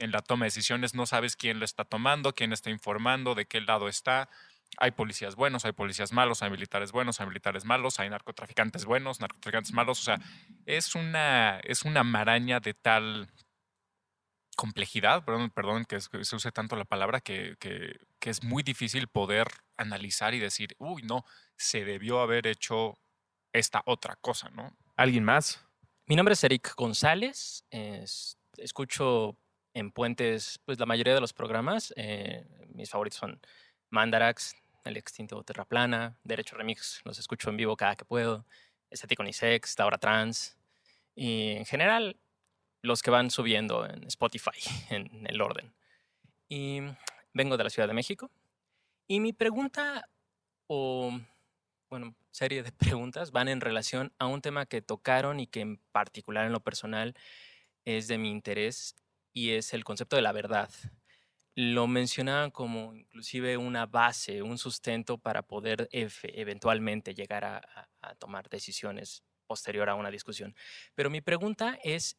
en 0.00 0.12
la 0.12 0.22
toma 0.22 0.46
de 0.46 0.48
decisiones 0.48 0.94
no 0.94 1.04
sabes 1.04 1.36
quién 1.36 1.58
lo 1.58 1.66
está 1.66 1.84
tomando, 1.84 2.34
quién 2.34 2.54
está 2.54 2.70
informando, 2.70 3.34
de 3.34 3.44
qué 3.44 3.60
lado 3.60 3.86
está. 3.86 4.30
Hay 4.78 4.92
policías 4.92 5.34
buenos, 5.36 5.64
hay 5.64 5.72
policías 5.72 6.12
malos, 6.12 6.42
hay 6.42 6.50
militares 6.50 6.92
buenos, 6.92 7.20
hay 7.20 7.26
militares 7.26 7.64
malos, 7.64 7.98
hay 8.00 8.08
narcotraficantes 8.08 8.84
buenos, 8.84 9.20
narcotraficantes 9.20 9.72
malos. 9.72 10.00
O 10.00 10.02
sea, 10.04 10.18
es 10.64 10.94
una, 10.94 11.58
es 11.64 11.82
una 11.82 12.04
maraña 12.04 12.60
de 12.60 12.74
tal 12.74 13.28
complejidad, 14.56 15.24
perdón, 15.24 15.50
perdón 15.50 15.84
que, 15.86 16.00
se 16.00 16.36
use 16.36 16.52
tanto 16.52 16.76
la 16.76 16.84
palabra, 16.84 17.20
que, 17.20 17.56
que- 17.58 17.98
que 18.18 18.30
es 18.30 18.44
muy 18.44 18.62
difícil 18.62 19.08
poder 19.08 19.46
analizar 19.78 20.34
y 20.34 20.38
decir, 20.38 20.76
uy, 20.78 21.02
no, 21.02 21.24
se 21.56 21.84
debió 21.86 22.20
haber 22.20 22.46
hecho 22.46 22.98
esta 23.52 23.82
otra 23.86 24.16
cosa, 24.16 24.50
¿no? 24.50 24.76
¿Alguien 24.96 25.24
más? 25.24 25.64
Mi 26.06 26.16
nombre 26.16 26.34
es 26.34 26.44
Eric 26.44 26.74
González. 26.76 27.64
es- 27.70 28.36
escucho 28.58 29.36
en 29.72 29.90
Puentes 29.92 30.60
pues, 30.66 30.78
la 30.78 30.84
mayoría 30.86 31.14
de 31.14 31.20
los 31.20 31.32
programas. 31.32 31.94
eh, 31.96 32.46
mis 32.74 32.90
favoritos 32.90 33.18
son 33.18 33.40
Mandarax, 33.90 34.56
El 34.84 34.96
Extinto 34.96 35.42
Terraplana, 35.42 36.16
Derecho 36.24 36.56
Remix. 36.56 37.00
Los 37.04 37.18
escucho 37.18 37.50
en 37.50 37.56
vivo 37.56 37.76
cada 37.76 37.96
que 37.96 38.04
puedo. 38.04 38.46
Estético 38.90 39.22
Unisex, 39.22 39.78
La 39.78 39.86
Hora 39.86 39.98
Trans. 39.98 40.56
Y 41.14 41.52
en 41.52 41.66
general, 41.66 42.18
los 42.82 43.02
que 43.02 43.10
van 43.10 43.30
subiendo 43.30 43.86
en 43.86 44.04
Spotify, 44.04 44.58
en 44.90 45.26
el 45.26 45.40
orden. 45.40 45.74
Y 46.48 46.80
vengo 47.32 47.56
de 47.56 47.64
la 47.64 47.70
Ciudad 47.70 47.88
de 47.88 47.94
México. 47.94 48.30
Y 49.06 49.20
mi 49.20 49.32
pregunta, 49.32 50.08
o 50.66 51.12
bueno, 51.88 52.14
serie 52.30 52.62
de 52.62 52.72
preguntas 52.72 53.32
van 53.32 53.48
en 53.48 53.60
relación 53.60 54.12
a 54.18 54.26
un 54.26 54.40
tema 54.40 54.66
que 54.66 54.82
tocaron 54.82 55.40
y 55.40 55.46
que 55.46 55.60
en 55.60 55.78
particular 55.92 56.46
en 56.46 56.52
lo 56.52 56.60
personal 56.60 57.14
es 57.84 58.08
de 58.08 58.18
mi 58.18 58.30
interés 58.30 58.94
y 59.32 59.50
es 59.50 59.74
el 59.74 59.84
concepto 59.84 60.16
de 60.16 60.22
la 60.22 60.32
verdad. 60.32 60.70
Lo 61.54 61.86
mencionaban 61.86 62.50
como 62.50 62.94
inclusive 62.94 63.56
una 63.56 63.86
base, 63.86 64.42
un 64.42 64.56
sustento 64.56 65.18
para 65.18 65.42
poder 65.42 65.88
eventualmente 65.92 67.14
llegar 67.14 67.44
a 67.44 68.14
tomar 68.18 68.48
decisiones 68.48 69.24
posterior 69.50 69.88
a 69.88 69.96
una 69.96 70.12
discusión. 70.12 70.54
Pero 70.94 71.10
mi 71.10 71.20
pregunta 71.20 71.76
es 71.82 72.16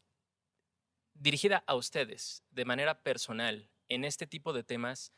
dirigida 1.14 1.64
a 1.66 1.76
ustedes 1.76 2.44
de 2.50 2.66
manera 2.66 3.02
personal 3.04 3.70
en 3.88 4.04
este 4.04 4.28
tipo 4.28 4.52
de 4.52 4.64
temas. 4.64 5.14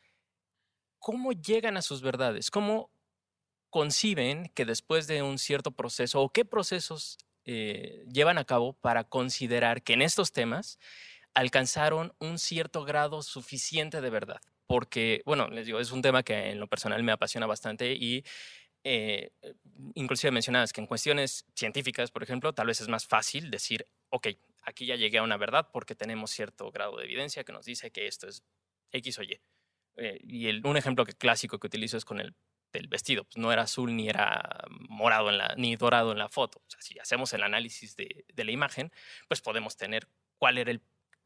¿Cómo 1.00 1.32
llegan 1.32 1.76
a 1.76 1.82
sus 1.82 2.02
verdades? 2.02 2.52
¿Cómo 2.52 2.90
conciben 3.68 4.48
que 4.54 4.64
después 4.64 5.08
de 5.08 5.22
un 5.22 5.38
cierto 5.38 5.72
proceso 5.72 6.20
o 6.20 6.30
qué 6.30 6.44
procesos 6.44 7.18
eh, 7.44 8.04
llevan 8.12 8.38
a 8.38 8.44
cabo 8.44 8.74
para 8.74 9.02
considerar 9.02 9.82
que 9.82 9.94
en 9.94 10.02
estos 10.02 10.30
temas 10.30 10.78
alcanzaron 11.34 12.14
un 12.18 12.38
cierto 12.38 12.84
grado 12.84 13.22
suficiente 13.22 14.00
de 14.00 14.10
verdad? 14.10 14.40
Porque, 14.66 15.22
bueno, 15.26 15.48
les 15.48 15.66
digo, 15.66 15.78
es 15.80 15.90
un 15.92 16.02
tema 16.02 16.22
que 16.22 16.50
en 16.50 16.60
lo 16.60 16.68
personal 16.68 17.02
me 17.02 17.12
apasiona 17.12 17.46
bastante 17.46 17.92
y 17.92 18.24
eh, 18.84 19.30
inclusive 19.94 20.30
mencionabas 20.30 20.72
que 20.72 20.80
en 20.80 20.86
cuestiones 20.86 21.46
científicas, 21.54 22.10
por 22.10 22.22
ejemplo, 22.22 22.52
tal 22.52 22.66
vez 22.66 22.80
es 22.80 22.88
más 22.88 23.06
fácil 23.06 23.50
decir, 23.50 23.86
ok, 24.10 24.28
aquí 24.62 24.86
ya 24.86 24.96
llegué 24.96 25.18
a 25.18 25.22
una 25.22 25.36
verdad 25.36 25.68
porque 25.72 25.94
tenemos 25.94 26.30
cierto 26.30 26.70
grado 26.70 26.96
de 26.98 27.04
evidencia 27.04 27.44
que 27.44 27.52
nos 27.52 27.64
dice 27.66 27.90
que 27.90 28.06
esto 28.06 28.28
es 28.28 28.42
X 28.92 29.18
o 29.18 29.22
Y. 29.22 29.40
Eh, 29.96 30.18
y 30.22 30.48
el- 30.48 30.66
un 30.66 30.76
ejemplo 30.76 31.04
que, 31.04 31.12
clásico 31.14 31.58
que 31.58 31.66
utilizo 31.66 31.96
es 31.96 32.04
con 32.04 32.20
el 32.20 32.34
del 32.72 32.88
vestido. 32.88 33.24
Pues 33.24 33.36
no 33.38 33.52
era 33.52 33.62
azul 33.62 33.94
ni 33.94 34.08
era 34.08 34.64
morado 34.88 35.30
en 35.30 35.38
la, 35.38 35.54
ni 35.56 35.76
dorado 35.76 36.10
en 36.12 36.18
la 36.18 36.28
foto. 36.28 36.58
O 36.58 36.70
sea, 36.70 36.80
si 36.82 36.98
hacemos 36.98 37.32
el 37.32 37.42
análisis 37.44 37.94
de, 37.96 38.24
de 38.32 38.44
la 38.44 38.50
imagen, 38.50 38.90
pues 39.28 39.40
podemos 39.40 39.76
tener 39.76 40.08
cuál 40.38 40.58
era 40.58 40.72
el 40.72 40.82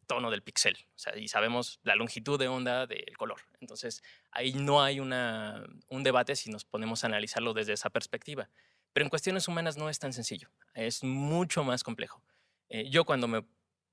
tono 0.09 0.31
del 0.33 0.43
píxel. 0.43 0.77
O 0.97 0.99
sea, 0.99 1.17
y 1.17 1.29
sabemos 1.29 1.79
la 1.85 1.95
longitud 1.95 2.39
de 2.39 2.49
onda 2.49 2.89
del 2.89 3.17
color. 3.17 3.43
Entonces, 3.61 4.03
ahí 4.33 4.53
no 4.55 4.83
hay 4.83 4.99
una, 4.99 5.65
un 5.89 6.03
debate 6.03 6.35
si 6.35 6.51
nos 6.51 6.65
ponemos 6.65 7.05
a 7.05 7.07
analizarlo 7.07 7.55
desde 7.55 7.75
esa 7.75 7.91
perspectiva. 7.91 8.51
Pero 8.93 9.05
en 9.05 9.11
cuestiones 9.11 9.47
humanas 9.47 9.77
no 9.77 9.89
es 9.89 10.01
tan 10.01 10.13
sencillo. 10.13 10.51
Es 10.75 11.05
mucho 11.05 11.63
más 11.63 11.85
complejo. 11.85 12.21
Eh, 12.69 12.91
yo 12.91 13.05
cuando 13.05 13.29
me 13.29 13.45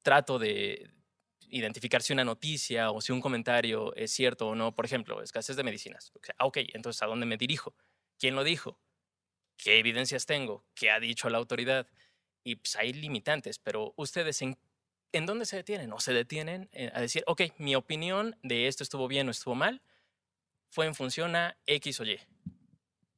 trato 0.02 0.40
de 0.40 0.90
identificar 1.50 2.02
si 2.02 2.14
una 2.14 2.24
noticia 2.24 2.92
o 2.92 3.02
si 3.02 3.12
un 3.12 3.22
comentario 3.22 3.94
es 3.96 4.12
cierto 4.12 4.48
o 4.48 4.56
no, 4.56 4.74
por 4.74 4.86
ejemplo, 4.86 5.22
escasez 5.22 5.56
de 5.56 5.64
medicinas. 5.64 6.12
Ah, 6.38 6.46
ok, 6.46 6.58
entonces 6.74 7.02
¿a 7.04 7.06
dónde 7.06 7.26
me 7.26 7.38
dirijo? 7.38 7.76
¿Quién 8.18 8.36
lo 8.36 8.44
dijo? 8.44 8.80
¿Qué 9.58 9.80
evidencias 9.80 10.26
tengo? 10.26 10.66
¿Qué 10.74 10.90
ha 10.90 11.00
dicho 11.00 11.30
la 11.30 11.38
autoridad? 11.38 11.88
Y 12.44 12.56
pues 12.58 12.76
hay 12.76 12.94
limitantes, 12.94 13.60
pero 13.60 13.94
ustedes 13.96 14.42
en, 14.42 14.58
¿en 15.18 15.26
dónde 15.26 15.46
se 15.46 15.58
detienen? 15.58 15.92
¿O 15.94 16.00
se 16.00 16.14
detienen 16.14 16.70
eh, 16.72 16.92
a 16.94 17.02
decir, 17.02 17.24
ok, 17.28 17.42
mi 17.58 17.76
opinión 17.76 18.36
de 18.44 18.68
esto 18.68 18.84
estuvo 18.84 19.08
bien 19.08 19.28
o 19.28 19.32
estuvo 19.32 19.56
mal? 19.56 19.82
Fue 20.70 20.86
en 20.86 20.96
función 20.96 21.36
a 21.36 21.58
X 21.66 22.00
o 22.00 22.06
Y. 22.06 22.20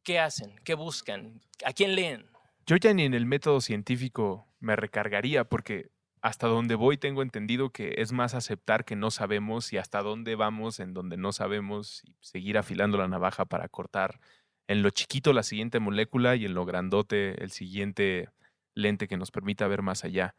¿Qué 0.04 0.20
hacen? 0.20 0.56
¿Qué 0.64 0.74
buscan? 0.74 1.42
¿A 1.66 1.74
quién 1.74 1.96
leen? 1.96 2.28
Yo 2.66 2.76
ya 2.76 2.94
ni 2.94 3.04
en 3.04 3.14
el 3.14 3.26
método 3.26 3.62
científico 3.62 4.48
me 4.60 4.76
recargaría 4.76 5.44
porque 5.46 5.90
hasta 6.22 6.48
donde 6.48 6.76
voy 6.76 6.98
tengo 6.98 7.22
entendido 7.22 7.70
que 7.70 7.96
es 7.98 8.12
más 8.12 8.34
aceptar 8.34 8.86
que 8.86 8.96
no 8.96 9.12
sabemos 9.12 9.72
y 9.72 9.78
hasta 9.78 10.02
dónde 10.02 10.36
vamos 10.36 10.80
en 10.80 10.94
donde 10.94 11.18
no 11.18 11.32
sabemos 11.32 12.04
y 12.06 12.16
seguir 12.22 12.58
afilando 12.58 12.98
la 12.98 13.08
navaja 13.08 13.46
para 13.46 13.70
cortar 13.70 14.20
en 14.68 14.84
lo 14.84 14.90
chiquito 14.90 15.34
la 15.34 15.44
siguiente 15.44 15.80
molécula 15.80 16.36
y 16.36 16.46
en 16.46 16.54
lo 16.54 16.66
grandote 16.66 17.42
el 17.44 17.52
siguiente 17.52 18.30
lente 18.74 19.08
que 19.08 19.18
nos 19.18 19.32
permita 19.32 19.68
ver 19.68 19.82
más 19.82 20.04
allá. 20.04 20.36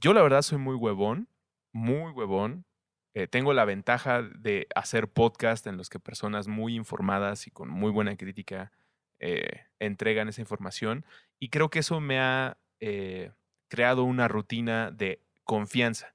Yo 0.00 0.12
la 0.12 0.22
verdad 0.22 0.42
soy 0.42 0.58
muy 0.58 0.74
huevón, 0.74 1.28
muy 1.72 2.10
huevón. 2.12 2.66
Eh, 3.14 3.28
tengo 3.28 3.52
la 3.52 3.64
ventaja 3.64 4.22
de 4.22 4.66
hacer 4.74 5.08
podcast 5.08 5.66
en 5.66 5.76
los 5.76 5.88
que 5.88 6.00
personas 6.00 6.48
muy 6.48 6.74
informadas 6.74 7.46
y 7.46 7.50
con 7.50 7.68
muy 7.68 7.90
buena 7.90 8.16
crítica 8.16 8.72
eh, 9.20 9.66
entregan 9.78 10.28
esa 10.28 10.40
información 10.40 11.06
y 11.38 11.48
creo 11.48 11.70
que 11.70 11.78
eso 11.78 12.00
me 12.00 12.18
ha 12.18 12.58
eh, 12.80 13.30
creado 13.68 14.04
una 14.04 14.28
rutina 14.28 14.90
de 14.90 15.22
confianza. 15.44 16.14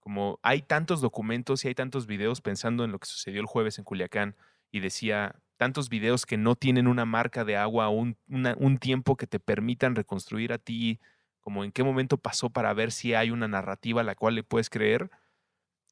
Como 0.00 0.38
hay 0.42 0.60
tantos 0.60 1.00
documentos 1.00 1.64
y 1.64 1.68
hay 1.68 1.74
tantos 1.74 2.06
videos 2.06 2.42
pensando 2.42 2.84
en 2.84 2.92
lo 2.92 2.98
que 2.98 3.06
sucedió 3.06 3.40
el 3.40 3.46
jueves 3.46 3.78
en 3.78 3.84
Culiacán 3.84 4.36
y 4.70 4.80
decía 4.80 5.40
tantos 5.56 5.88
videos 5.88 6.26
que 6.26 6.36
no 6.36 6.56
tienen 6.56 6.86
una 6.86 7.06
marca 7.06 7.44
de 7.44 7.56
agua, 7.56 7.88
un, 7.88 8.18
un 8.28 8.78
tiempo 8.78 9.16
que 9.16 9.26
te 9.26 9.40
permitan 9.40 9.94
reconstruir 9.94 10.52
a 10.52 10.58
ti, 10.58 11.00
como 11.44 11.62
en 11.62 11.70
qué 11.70 11.84
momento 11.84 12.16
pasó 12.16 12.50
para 12.50 12.72
ver 12.72 12.90
si 12.90 13.14
hay 13.14 13.30
una 13.30 13.46
narrativa 13.46 14.00
a 14.00 14.04
la 14.04 14.14
cual 14.16 14.34
le 14.34 14.42
puedes 14.42 14.70
creer. 14.70 15.10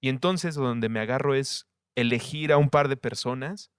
Y 0.00 0.08
entonces 0.08 0.54
donde 0.54 0.88
me 0.88 0.98
agarro 0.98 1.34
es 1.34 1.68
elegir 1.94 2.52
a 2.52 2.56
un 2.56 2.70
par 2.70 2.88
de 2.88 2.96
personas 2.96 3.70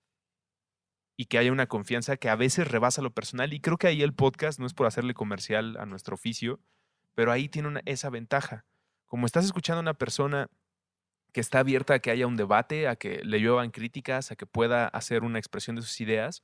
y 1.17 1.25
que 1.25 1.39
haya 1.39 1.51
una 1.51 1.67
confianza 1.67 2.15
que 2.15 2.29
a 2.29 2.35
veces 2.35 2.67
rebasa 2.67 3.01
lo 3.01 3.11
personal. 3.11 3.53
Y 3.53 3.59
creo 3.59 3.77
que 3.77 3.87
ahí 3.87 4.03
el 4.03 4.13
podcast 4.13 4.59
no 4.59 4.67
es 4.67 4.73
por 4.73 4.85
hacerle 4.85 5.15
comercial 5.15 5.75
a 5.77 5.87
nuestro 5.87 6.13
oficio, 6.13 6.59
pero 7.15 7.31
ahí 7.31 7.49
tiene 7.49 7.81
esa 7.85 8.11
ventaja. 8.11 8.65
Como 9.07 9.25
estás 9.25 9.43
escuchando 9.45 9.79
a 9.79 9.81
una 9.81 9.93
persona 9.95 10.49
que 11.31 11.41
está 11.41 11.59
abierta 11.59 11.95
a 11.95 11.99
que 11.99 12.11
haya 12.11 12.27
un 12.27 12.37
debate, 12.37 12.87
a 12.87 12.95
que 12.95 13.23
le 13.23 13.39
lluevan 13.39 13.71
críticas, 13.71 14.31
a 14.31 14.35
que 14.35 14.45
pueda 14.45 14.87
hacer 14.87 15.23
una 15.23 15.39
expresión 15.39 15.75
de 15.75 15.81
sus 15.81 15.99
ideas, 16.01 16.43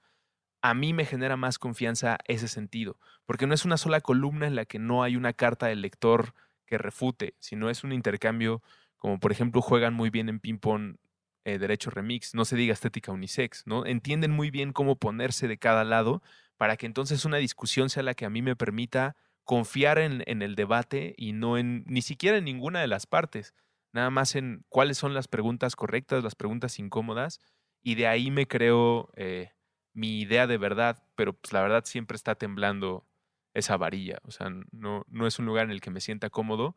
a 0.61 0.73
mí 0.73 0.93
me 0.93 1.05
genera 1.05 1.37
más 1.37 1.57
confianza 1.57 2.17
ese 2.25 2.47
sentido, 2.47 2.97
porque 3.25 3.47
no 3.47 3.53
es 3.53 3.65
una 3.65 3.77
sola 3.77 4.01
columna 4.01 4.47
en 4.47 4.55
la 4.55 4.65
que 4.65 4.79
no 4.79 5.03
hay 5.03 5.15
una 5.15 5.33
carta 5.33 5.67
del 5.67 5.81
lector 5.81 6.33
que 6.65 6.77
refute, 6.77 7.35
sino 7.39 7.69
es 7.69 7.83
un 7.83 7.93
intercambio, 7.93 8.61
como 8.97 9.19
por 9.19 9.31
ejemplo 9.31 9.61
juegan 9.61 9.93
muy 9.93 10.09
bien 10.09 10.29
en 10.29 10.39
ping-pong 10.39 10.97
eh, 11.45 11.57
derecho 11.57 11.89
remix, 11.89 12.35
no 12.35 12.45
se 12.45 12.55
diga 12.55 12.73
estética 12.73 13.11
unisex, 13.11 13.65
¿no? 13.65 13.85
Entienden 13.85 14.31
muy 14.31 14.51
bien 14.51 14.73
cómo 14.73 14.97
ponerse 14.97 15.47
de 15.47 15.57
cada 15.57 15.83
lado 15.83 16.21
para 16.57 16.75
que 16.75 16.85
entonces 16.85 17.23
una 17.25 17.37
discusión 17.37 17.89
sea 17.89 18.03
la 18.03 18.13
que 18.13 18.25
a 18.25 18.29
mí 18.29 18.41
me 18.41 18.55
permita 18.55 19.15
confiar 19.45 19.97
en, 19.97 20.23
el 20.27 20.55
debate 20.55 21.15
y 21.17 21.33
no 21.33 21.57
en 21.57 21.83
ni 21.87 22.01
siquiera 22.03 22.37
en 22.37 22.43
ninguna 22.43 22.81
de 22.81 22.87
las 22.87 23.07
partes, 23.07 23.55
nada 23.93 24.09
más 24.09 24.35
en 24.35 24.63
cuáles 24.69 24.97
son 24.97 25.13
las 25.13 25.27
preguntas 25.27 25.75
correctas, 25.75 26.23
las 26.23 26.35
preguntas 26.35 26.77
incómodas, 26.77 27.39
y 27.81 27.95
de 27.95 28.05
ahí 28.05 28.29
me 28.29 28.45
creo 28.45 29.09
eh, 29.15 29.53
mi 29.99 30.21
idea 30.21 30.47
de 30.47 30.57
verdad, 30.57 31.03
pero 31.15 31.33
pues 31.33 31.53
la 31.53 31.61
verdad 31.61 31.83
siempre 31.85 32.15
está 32.15 32.35
temblando 32.35 33.05
esa 33.53 33.77
varilla, 33.77 34.19
o 34.23 34.31
sea, 34.31 34.49
no, 34.71 35.05
no 35.07 35.27
es 35.27 35.39
un 35.39 35.45
lugar 35.45 35.65
en 35.65 35.71
el 35.71 35.81
que 35.81 35.91
me 35.91 36.01
sienta 36.01 36.29
cómodo, 36.29 36.75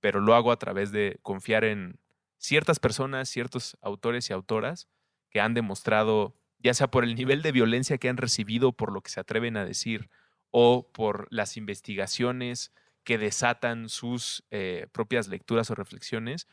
pero 0.00 0.20
lo 0.20 0.34
hago 0.34 0.52
a 0.52 0.58
través 0.58 0.90
de 0.90 1.18
confiar 1.22 1.64
en, 1.64 2.00
ciertas 2.44 2.78
personas, 2.78 3.28
ciertos 3.30 3.78
autores 3.80 4.28
y 4.28 4.34
autoras 4.34 4.88
que 5.30 5.40
han 5.40 5.54
demostrado, 5.54 6.36
ya 6.58 6.74
sea 6.74 6.90
por 6.90 7.04
el 7.04 7.14
nivel 7.14 7.40
de 7.42 7.52
violencia 7.52 7.96
que 7.96 8.10
han 8.10 8.18
recibido, 8.18 8.72
por 8.72 8.92
lo 8.92 9.00
que 9.00 9.10
se 9.10 9.20
atreven 9.20 9.56
a 9.56 9.64
decir, 9.64 10.10
o 10.50 10.92
por 10.92 11.26
las 11.30 11.56
investigaciones 11.56 12.72
que 13.02 13.18
desatan 13.18 13.88
sus 13.88 14.44
eh, 14.50 14.86
propias 14.92 15.28
lecturas 15.28 15.70
o 15.70 15.74
reflexiones, 15.74 16.46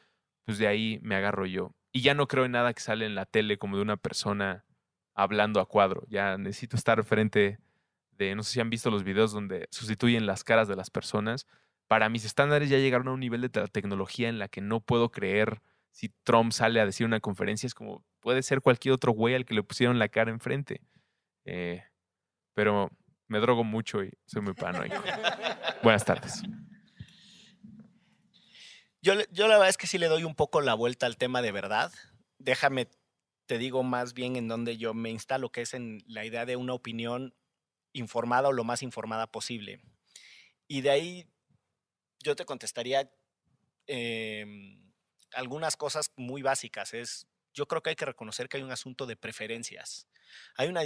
pues 0.45 0.57
de 0.57 0.67
ahí 0.67 0.99
me 1.01 1.15
agarro 1.15 1.45
yo. 1.45 1.76
Y 1.91 2.01
ya 2.01 2.13
no 2.13 2.28
creo 2.28 2.45
en 2.45 2.53
nada 2.53 2.74
que 2.74 2.82
sale 2.82 3.05
en 3.05 3.15
la 3.15 3.26
tele 3.26 3.57
como 3.57 3.76
de 3.76 3.84
una 3.84 3.97
persona 3.97 4.65
hablando 5.14 5.59
a 5.59 5.68
cuadro. 5.68 6.03
Ya 6.07 6.38
necesito 6.38 6.76
estar 6.76 7.03
frente 7.03 7.59
de, 8.12 8.36
no 8.36 8.43
sé 8.43 8.53
si 8.53 8.59
han 8.59 8.70
visto 8.70 8.91
los 8.91 9.03
videos 9.03 9.32
donde 9.32 9.68
sustituyen 9.72 10.26
las 10.26 10.43
caras 10.43 10.68
de 10.68 10.76
las 10.76 10.89
personas. 10.89 11.47
Para 11.88 12.09
mis 12.09 12.26
estándares 12.26 12.70
ya 12.70 12.78
llegaron 12.78 13.07
a 13.09 13.12
un 13.12 13.20
nivel 13.20 13.41
de 13.41 13.49
tecnología 13.49 14.30
en 14.30 14.39
la 14.39 14.47
que 14.47 14.62
no 14.62 14.80
puedo 14.80 15.12
creer 15.12 15.62
si 15.91 16.09
Trump 16.24 16.51
sale 16.53 16.80
a 16.80 16.86
decir 16.86 17.05
una 17.05 17.20
conferencia, 17.20 17.68
es 17.68 17.74
como, 17.74 18.05
puede 18.22 18.43
ser 18.43 18.62
cualquier 18.62 18.93
otro 18.93 19.12
güey 19.12 19.36
al 19.36 19.45
que 19.45 19.53
le 19.53 19.64
pusieron 19.64 19.99
la 19.99 20.07
cara 20.07 20.32
enfrente. 20.32 20.82
Eh, 21.45 21.84
pero 22.53 22.89
me 23.28 23.39
drogo 23.39 23.64
mucho 23.64 24.03
y 24.03 24.12
soy 24.26 24.41
muy 24.41 24.53
paranoico. 24.53 24.95
Buenas 25.84 26.05
tardes. 26.05 26.43
Yo, 29.01 29.14
yo 29.32 29.47
la 29.47 29.55
verdad 29.55 29.70
es 29.70 29.78
que 29.78 29.88
sí 29.88 29.97
le 29.97 30.07
doy 30.07 30.24
un 30.24 30.36
poco 30.36 30.62
la 30.62 30.76
vuelta 30.76 31.07
al 31.07 31.18
tema 31.18 31.41
de 31.41 31.51
verdad. 31.51 31.91
Déjame, 32.38 32.88
te 33.52 33.58
digo 33.58 33.84
más 33.84 34.14
bien 34.14 34.38
en 34.38 34.47
donde 34.47 34.78
yo 34.78 34.93
me 34.93 35.10
instalo, 35.10 35.52
que 35.52 35.64
es 35.64 35.74
en 35.74 36.02
la 36.08 36.24
idea 36.24 36.45
de 36.45 36.56
una 36.56 36.74
opinión 36.74 37.36
informada 37.91 38.47
o 38.47 38.54
lo 38.54 38.64
más 38.64 38.82
informada 38.82 39.28
posible. 39.28 39.82
Y 40.70 40.80
de 40.80 40.89
ahí 40.89 41.28
yo 42.20 42.34
te 42.38 42.45
contestaría, 42.45 43.12
eh, 43.88 44.80
algunas 45.34 45.76
cosas 45.76 46.14
muy 46.16 46.41
básicas. 46.41 46.93
Es, 46.93 47.28
yo 47.54 47.68
creo 47.68 47.84
que 47.84 47.89
hay 47.89 47.97
que 47.97 48.06
reconocer 48.06 48.47
que 48.47 48.56
hay 48.56 48.64
un 48.64 48.72
asunto 48.72 49.06
de 49.06 49.18
preferencias. 49.18 50.08
Hay 50.56 50.70
una 50.70 50.84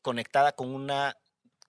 conectada 0.00 0.52
con 0.52 0.74
una 0.74 1.18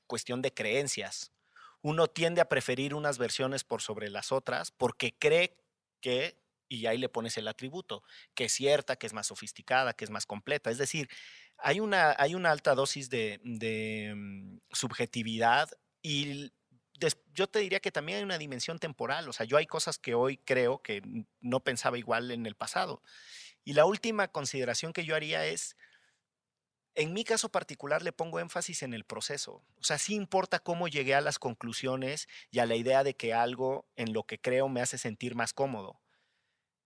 cuestión 0.05 0.41
de 0.41 0.53
creencias. 0.53 1.33
Uno 1.81 2.07
tiende 2.07 2.39
a 2.39 2.47
preferir 2.47 2.93
unas 2.93 3.17
versiones 3.17 3.65
por 3.65 3.81
sobre 3.81 4.09
las 4.09 4.31
otras 4.31 4.71
porque 4.71 5.13
cree 5.13 5.57
que, 5.99 6.39
y 6.69 6.85
ahí 6.85 6.97
le 6.97 7.09
pones 7.09 7.37
el 7.37 7.47
atributo, 7.47 8.03
que 8.33 8.45
es 8.45 8.53
cierta, 8.53 8.95
que 8.95 9.07
es 9.07 9.13
más 9.13 9.27
sofisticada, 9.27 9.93
que 9.93 10.05
es 10.05 10.11
más 10.11 10.25
completa. 10.25 10.69
Es 10.69 10.77
decir, 10.77 11.09
hay 11.57 11.79
una, 11.79 12.15
hay 12.17 12.35
una 12.35 12.51
alta 12.51 12.75
dosis 12.75 13.09
de, 13.09 13.39
de 13.43 14.13
mm, 14.15 14.57
subjetividad 14.71 15.69
y 16.01 16.51
yo 17.33 17.47
te 17.47 17.59
diría 17.59 17.79
que 17.79 17.91
también 17.91 18.19
hay 18.19 18.23
una 18.23 18.37
dimensión 18.37 18.79
temporal, 18.79 19.29
o 19.29 19.33
sea, 19.33 19.45
yo 19.45 19.57
hay 19.57 19.67
cosas 19.67 19.99
que 19.99 20.15
hoy 20.15 20.37
creo 20.37 20.81
que 20.81 21.01
no 21.39 21.59
pensaba 21.59 21.97
igual 21.97 22.31
en 22.31 22.45
el 22.45 22.55
pasado. 22.55 23.03
Y 23.63 23.73
la 23.73 23.85
última 23.85 24.27
consideración 24.29 24.93
que 24.93 25.05
yo 25.05 25.15
haría 25.15 25.45
es, 25.45 25.75
en 26.95 27.13
mi 27.13 27.23
caso 27.23 27.49
particular 27.49 28.01
le 28.01 28.13
pongo 28.13 28.39
énfasis 28.39 28.81
en 28.81 28.93
el 28.93 29.03
proceso, 29.03 29.63
o 29.75 29.83
sea, 29.83 29.99
sí 29.99 30.15
importa 30.15 30.59
cómo 30.59 30.87
llegué 30.87 31.13
a 31.13 31.21
las 31.21 31.37
conclusiones 31.37 32.27
y 32.49 32.59
a 32.59 32.65
la 32.65 32.75
idea 32.75 33.03
de 33.03 33.15
que 33.15 33.33
algo 33.33 33.87
en 33.95 34.13
lo 34.13 34.23
que 34.23 34.39
creo 34.39 34.67
me 34.67 34.81
hace 34.81 34.97
sentir 34.97 35.35
más 35.35 35.53
cómodo. 35.53 36.01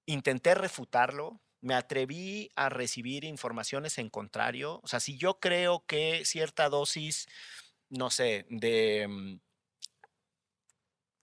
Intenté 0.05 0.55
refutarlo, 0.55 1.41
me 1.61 1.75
atreví 1.75 2.49
a 2.55 2.69
recibir 2.69 3.23
informaciones 3.23 3.97
en 3.97 4.09
contrario, 4.09 4.79
o 4.83 4.87
sea, 4.87 4.99
si 4.99 5.17
yo 5.17 5.39
creo 5.39 5.85
que 5.85 6.25
cierta 6.25 6.69
dosis, 6.69 7.27
no 7.89 8.09
sé, 8.09 8.45
de 8.49 9.07
mm, 9.07 9.39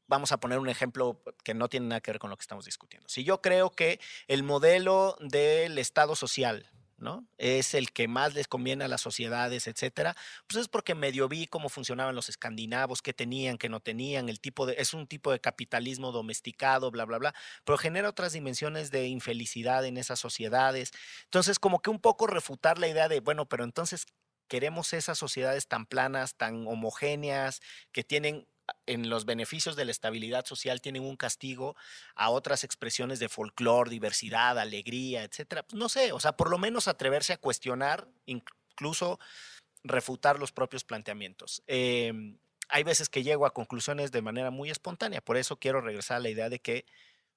vamos 0.08 0.32
a 0.32 0.40
poner 0.40 0.58
un 0.58 0.68
ejemplo 0.68 1.22
que 1.44 1.54
no 1.54 1.68
tiene 1.68 1.86
nada 1.86 2.00
que 2.00 2.12
ver 2.12 2.18
con 2.18 2.30
lo 2.30 2.36
que 2.36 2.42
estamos 2.42 2.64
discutiendo. 2.64 3.08
Si 3.08 3.24
yo 3.24 3.40
creo 3.40 3.70
que 3.70 4.00
el 4.26 4.42
modelo 4.42 5.16
del 5.20 5.78
Estado 5.78 6.16
social, 6.16 6.70
Es 7.38 7.74
el 7.74 7.92
que 7.92 8.08
más 8.08 8.34
les 8.34 8.48
conviene 8.48 8.84
a 8.84 8.88
las 8.88 9.00
sociedades, 9.00 9.66
etcétera. 9.68 10.16
Pues 10.46 10.62
es 10.62 10.68
porque 10.68 10.94
medio 10.94 11.28
vi 11.28 11.46
cómo 11.46 11.68
funcionaban 11.68 12.14
los 12.14 12.28
escandinavos, 12.28 13.02
qué 13.02 13.12
tenían, 13.12 13.56
qué 13.56 13.68
no 13.68 13.80
tenían, 13.80 14.28
el 14.28 14.40
tipo 14.40 14.66
de, 14.66 14.74
es 14.78 14.94
un 14.94 15.06
tipo 15.06 15.30
de 15.30 15.40
capitalismo 15.40 16.10
domesticado, 16.12 16.90
bla, 16.90 17.04
bla, 17.04 17.18
bla, 17.18 17.34
pero 17.64 17.78
genera 17.78 18.08
otras 18.08 18.32
dimensiones 18.32 18.90
de 18.90 19.06
infelicidad 19.06 19.84
en 19.84 19.96
esas 19.96 20.18
sociedades. 20.18 20.90
Entonces, 21.24 21.58
como 21.58 21.80
que 21.80 21.90
un 21.90 22.00
poco 22.00 22.26
refutar 22.26 22.78
la 22.78 22.88
idea 22.88 23.08
de, 23.08 23.20
bueno, 23.20 23.48
pero 23.48 23.64
entonces 23.64 24.06
queremos 24.48 24.92
esas 24.92 25.18
sociedades 25.18 25.68
tan 25.68 25.86
planas, 25.86 26.36
tan 26.36 26.66
homogéneas, 26.66 27.60
que 27.92 28.02
tienen 28.02 28.46
en 28.86 29.08
los 29.10 29.24
beneficios 29.24 29.76
de 29.76 29.84
la 29.84 29.90
estabilidad 29.90 30.44
social 30.46 30.80
tienen 30.80 31.04
un 31.04 31.16
castigo 31.16 31.76
a 32.14 32.30
otras 32.30 32.64
expresiones 32.64 33.18
de 33.18 33.28
folclore, 33.28 33.90
diversidad, 33.90 34.58
alegría, 34.58 35.24
etcétera. 35.24 35.62
Pues, 35.62 35.78
no 35.78 35.88
sé, 35.88 36.12
o 36.12 36.20
sea, 36.20 36.32
por 36.32 36.50
lo 36.50 36.58
menos 36.58 36.88
atreverse 36.88 37.32
a 37.32 37.38
cuestionar, 37.38 38.08
incluso 38.26 39.18
refutar 39.84 40.38
los 40.38 40.52
propios 40.52 40.84
planteamientos. 40.84 41.62
Em, 41.66 42.38
hay 42.68 42.82
veces 42.82 43.08
que 43.08 43.22
llego 43.22 43.46
a 43.46 43.54
conclusiones 43.54 44.12
de 44.12 44.22
manera 44.22 44.50
muy 44.50 44.70
espontánea, 44.70 45.20
por 45.20 45.36
eso 45.36 45.58
quiero 45.58 45.80
regresar 45.80 46.18
a 46.18 46.20
la 46.20 46.30
idea 46.30 46.48
de 46.48 46.60
que 46.60 46.84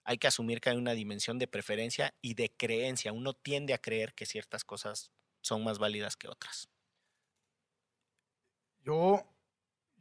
hay 0.03 0.17
que 0.17 0.27
asumir 0.27 0.61
que 0.61 0.71
hay 0.71 0.77
una 0.77 0.93
dimensión 0.93 1.37
de 1.37 1.47
preferencia 1.47 2.13
y 2.21 2.33
de 2.33 2.51
creencia. 2.51 3.13
Uno 3.13 3.33
tiende 3.33 3.73
a 3.73 3.77
creer 3.77 4.13
que 4.13 4.25
ciertas 4.25 4.63
cosas 4.63 5.11
son 5.41 5.63
más 5.63 5.77
válidas 5.77 6.17
que 6.17 6.27
otras. 6.27 6.69
Yo 8.83 9.30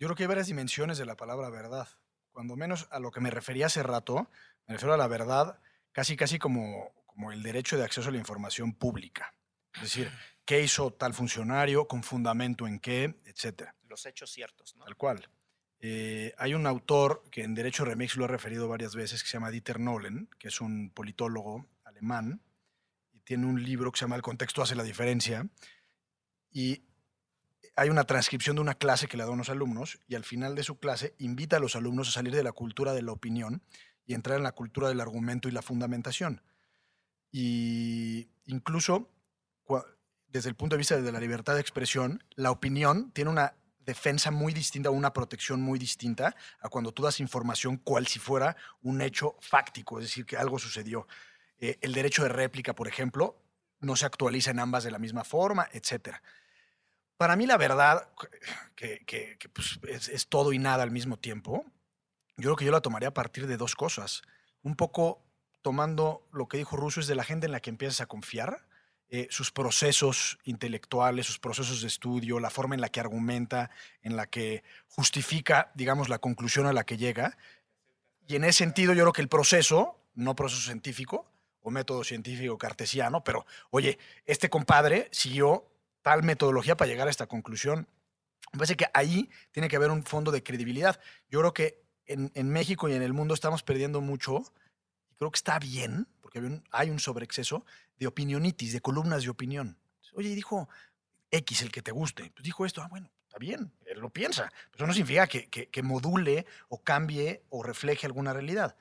yo 0.01 0.06
creo 0.06 0.16
que 0.16 0.22
hay 0.22 0.28
varias 0.28 0.47
dimensiones 0.47 0.97
de 0.97 1.05
la 1.05 1.14
palabra 1.14 1.51
verdad. 1.51 1.86
Cuando 2.32 2.56
menos 2.56 2.89
a 2.90 2.98
lo 3.01 3.10
que 3.10 3.20
me 3.20 3.31
refería 3.31 3.66
hace 3.66 3.82
rato, 3.82 4.31
me 4.66 4.74
refiero 4.74 4.94
a 4.94 4.97
la 4.97 5.06
verdad 5.06 5.60
casi 5.93 6.16
casi 6.16 6.39
como, 6.39 6.94
como 7.05 7.32
el 7.32 7.43
derecho 7.43 7.77
de 7.77 7.85
acceso 7.85 8.09
a 8.09 8.12
la 8.12 8.16
información 8.16 8.72
pública. 8.72 9.35
Es 9.74 9.82
decir, 9.82 10.10
qué 10.47 10.62
hizo 10.62 10.94
tal 10.94 11.12
funcionario, 11.12 11.86
con 11.86 12.02
fundamento 12.02 12.66
en 12.66 12.81
qué, 12.81 13.20
etcétera. 13.27 13.77
Los 13.89 14.06
hechos 14.06 14.31
ciertos, 14.31 14.74
¿no? 14.74 14.85
Tal 14.86 14.97
cual. 14.97 15.28
Eh, 15.81 16.35
hay 16.39 16.55
un 16.55 16.66
autor 16.66 17.22
que 17.31 17.43
en 17.43 17.55
Derecho 17.55 17.85
Remix 17.85 18.16
lo 18.16 18.24
he 18.24 18.28
referido 18.28 18.68
varias 18.68 18.94
veces, 18.94 19.22
que 19.22 19.28
se 19.28 19.35
llama 19.35 19.51
Dieter 19.51 19.81
Nolen, 19.81 20.31
que 20.39 20.48
es 20.48 20.62
un 20.62 20.90
politólogo 20.90 21.66
alemán, 21.85 22.40
y 23.12 23.20
tiene 23.20 23.44
un 23.47 23.62
libro 23.62 23.93
que 23.93 23.98
se 23.98 24.06
llama 24.06 24.16
El 24.16 24.22
contexto 24.22 24.62
hace 24.62 24.74
la 24.74 24.82
diferencia. 24.82 25.47
Y 26.51 26.85
hay 27.77 27.89
una 27.89 28.05
transcripción 28.05 28.57
de 28.57 28.63
una 28.63 28.75
clase 28.75 29.07
que 29.07 29.17
le 29.17 29.23
da 29.23 29.31
a 29.31 29.33
unos 29.33 29.49
alumnos 29.49 29.99
y 30.07 30.15
al 30.15 30.25
final 30.25 30.55
de 30.55 30.63
su 30.63 30.79
clase 30.79 31.15
invita 31.19 31.57
a 31.57 31.61
los 31.61 31.77
alumnos 31.77 32.09
a 32.09 32.13
salir 32.13 32.35
de 32.35 32.43
la 32.43 32.53
cultura 32.53 32.93
de 32.93 33.03
la 33.03 33.13
opinión 33.13 33.63
y 34.07 34.15
entrar 34.15 34.37
en 34.37 34.43
la 34.43 34.53
cultura 34.53 34.89
del 34.89 35.01
argumento 35.01 35.49
y 35.49 35.53
la 35.53 35.63
fundamentación. 35.63 36.43
Y 37.31 38.29
incluso 38.47 39.09
desde 40.29 40.49
el 40.49 40.55
punto 40.55 40.77
de 40.77 40.79
vista 40.79 41.01
de 41.01 41.13
la 41.13 41.21
libertad 41.21 41.55
de 41.55 41.61
expresión, 41.61 42.23
la 42.37 42.51
opinión 42.51 43.11
tiene 43.13 43.31
una 43.31 43.55
defensa 43.81 44.31
muy 44.31 44.53
distinta, 44.53 44.91
una 44.91 45.13
protección 45.13 45.61
muy 45.61 45.79
distinta 45.79 46.37
a 46.61 46.69
cuando 46.69 46.93
tú 46.93 47.03
das 47.03 47.19
información 47.19 47.77
cual 47.79 48.07
si 48.07 48.19
fuera 48.19 48.57
un 48.83 49.01
hecho 49.01 49.37
fáctico, 49.41 49.99
es 49.99 50.07
decir, 50.07 50.27
que 50.27 50.37
algo 50.37 50.59
sucedió. 50.59 51.09
Eh, 51.59 51.79
el 51.81 51.93
derecho 51.93 52.23
de 52.23 52.29
réplica, 52.29 52.75
por 52.75 52.87
ejemplo, 52.87 53.43
no 53.81 53.97
se 53.97 54.07
actualiza 54.07 54.51
en 54.51 54.61
ambas 54.61 54.85
de 54.85 54.91
la 54.91 54.99
misma 54.99 55.25
forma, 55.25 55.69
etcétera. 55.73 56.23
Para 57.21 57.37
mí 57.37 57.45
la 57.45 57.59
verdad, 57.59 58.09
que, 58.75 59.37
pues, 59.53 59.79
es, 59.87 60.09
es 60.09 60.29
todo 60.29 60.55
y 60.55 60.59
nada 60.59 60.83
al 60.83 60.91
mismo 60.91 61.19
tiempo, 61.19 61.67
yo 62.39 62.45
creo 62.45 62.57
que 62.57 62.65
yo 62.65 62.73
la 62.73 62.81
tomaría 62.81 63.09
a 63.09 63.13
partir 63.13 63.47
de 63.47 63.59
dos 63.59 63.75
cosas. 63.75 64.23
Un 64.63 64.75
poco 64.75 65.23
tomando 65.61 66.27
lo 66.33 66.49
que 66.49 66.57
dijo 66.57 66.79
Russo, 66.79 66.99
es 66.99 67.09
de 67.09 67.15
la 67.15 67.25
gente 67.25 67.45
en 67.45 67.53
la 67.53 67.61
que 67.61 67.69
empiezas 67.69 68.01
a 68.01 68.07
confiar, 68.07 68.67
eh, 69.11 69.27
sus 69.29 69.53
procesos 69.53 70.39
intelectuales, 70.45 71.27
sus 71.27 71.39
procesos 71.39 71.83
de 71.83 71.89
estudio, 71.89 72.41
la 72.41 72.49
forma 72.49 72.75
en 72.75 72.81
la 72.81 72.89
que 72.89 73.01
argumenta, 73.01 73.71
en 74.01 74.17
la 74.17 74.27
que 74.27 74.65
justifica, 74.89 75.73
digamos, 75.75 76.09
la 76.09 76.21
conclusión 76.21 76.65
a 76.65 76.73
la 76.73 76.85
que 76.85 76.97
llega. 76.97 77.37
Y 78.27 78.37
en 78.37 78.45
ese 78.45 78.61
sentido, 78.61 78.95
yo 78.95 79.03
creo 79.03 79.13
que 79.13 79.21
el 79.21 79.29
proceso, 79.29 80.01
no 80.15 80.35
proceso 80.35 80.63
científico 80.63 81.31
o 81.61 81.71
método 81.71 82.03
científico 82.03 82.57
cartesiano, 82.57 83.23
pero 83.23 83.45
oye, 83.69 83.99
este 84.25 84.49
compadre 84.49 85.11
siguió 85.13 85.70
tal 86.02 86.22
metodología 86.22 86.77
para 86.77 86.89
llegar 86.90 87.06
a 87.09 87.10
esta 87.10 87.27
conclusión. 87.27 87.89
Me 88.52 88.59
parece 88.59 88.77
que 88.77 88.86
ahí 88.94 89.31
tiene 89.52 89.68
que 89.68 89.77
haber 89.77 89.90
un 89.90 90.02
fondo 90.02 90.31
de 90.32 90.43
credibilidad. 90.43 91.01
Yo 91.28 91.40
creo 91.40 91.55
que 91.55 91.82
en, 92.06 92.32
en 92.35 92.48
México 92.51 92.89
y 92.89 92.94
en 92.94 93.02
el 93.02 93.12
mundo 93.12 93.35
estamos 93.35 93.62
perdiendo 93.62 94.01
mucho, 94.01 94.43
y 95.10 95.14
creo 95.14 95.31
que 95.31 95.36
está 95.36 95.59
bien, 95.59 96.09
porque 96.20 96.39
hay 96.40 96.44
un, 96.47 96.64
hay 96.70 96.90
un 96.90 96.98
sobreexceso 96.98 97.64
de 97.97 98.06
opinionitis, 98.06 98.72
de 98.72 98.81
columnas 98.81 99.22
de 99.22 99.28
opinión. 99.31 99.78
Oye, 100.14 100.35
dijo 100.35 100.68
X, 101.31 101.62
el 101.62 101.70
que 101.70 101.82
te 101.82 101.93
guste. 101.93 102.31
Pues 102.35 102.43
dijo 102.43 102.66
esto, 102.66 102.82
ah, 102.82 102.89
bueno, 102.89 103.09
está 103.22 103.39
bien, 103.39 103.72
él 103.86 104.01
lo 104.01 104.10
piensa. 104.10 104.51
Pero 104.72 104.85
eso 104.85 104.86
no 104.89 104.93
significa 104.93 105.28
que, 105.28 105.48
que- 105.48 105.68
que 105.68 105.82
module 105.85 106.47
o 106.68 106.82
cambie 106.82 107.44
o 107.51 107.62
refleje 107.62 108.06
alguna 108.06 108.32
realidad. 108.32 108.77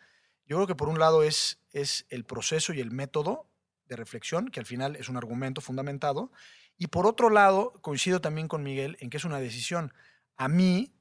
Yo 0.47 0.55
creo 0.55 0.65
que 0.65 0.73
por 0.75 0.89
un 0.89 0.97
lado 0.97 1.21
es, 1.21 1.59
es 1.71 2.07
el 2.09 2.23
proceso 2.25 2.73
y 2.73 2.79
el 2.79 2.89
método 2.89 3.45
de 3.85 3.95
reflexión, 3.95 4.47
que 4.47 4.59
al 4.59 4.65
final 4.65 4.95
es 4.95 5.09
un 5.09 5.17
argumento 5.17 5.61
fundamentado. 5.61 6.31
Y 6.79 6.87
por 6.87 7.05
otro 7.05 7.29
lado, 7.29 7.73
coincido 7.81 8.21
también 8.21 8.47
con 8.47 8.63
Miguel 8.63 8.97
en 9.01 9.09
que 9.11 9.17
es 9.17 9.25
una 9.25 9.39
decisión. 9.39 9.93
A 10.37 10.47
mí, 10.47 10.91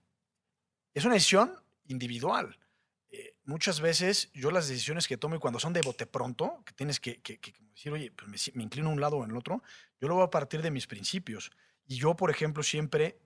es 0.93 1.05
una 1.07 1.15
decisión 1.15 1.55
individual. 1.87 2.59
Eh, 3.11 3.37
muchas 3.45 3.81
veces 3.81 4.31
yo 4.35 4.51
las 4.51 4.69
decisiones 4.69 5.07
que 5.09 5.17
tomo 5.17 5.37
y 5.37 5.39
cuando 5.39 5.59
son 5.61 5.73
de 5.73 5.81
bote 5.81 6.05
pronto, 6.05 6.63
que 6.67 6.75
tienes 6.75 7.01
que, 7.01 7.23
que- 7.23 7.39
que 7.39 7.55
decir, 7.75 7.93
oye, 7.93 8.11
pues 8.11 8.29
me, 8.29 8.37
me 8.57 8.65
inclino 8.65 8.91
a 8.91 8.93
un 8.93 9.01
lado 9.01 9.17
o 9.19 9.25
en 9.25 9.31
el 9.31 9.37
otro, 9.37 9.63
yo 10.01 10.09
lo 10.09 10.17
voy 10.17 10.25
a 10.25 10.31
partir 10.31 10.61
de 10.61 10.71
mis 10.73 10.87
principios. 10.87 11.51
Y 11.87 11.97
yo, 11.97 12.15
por 12.17 12.31
ejemplo, 12.31 12.63
siempre 12.63 13.19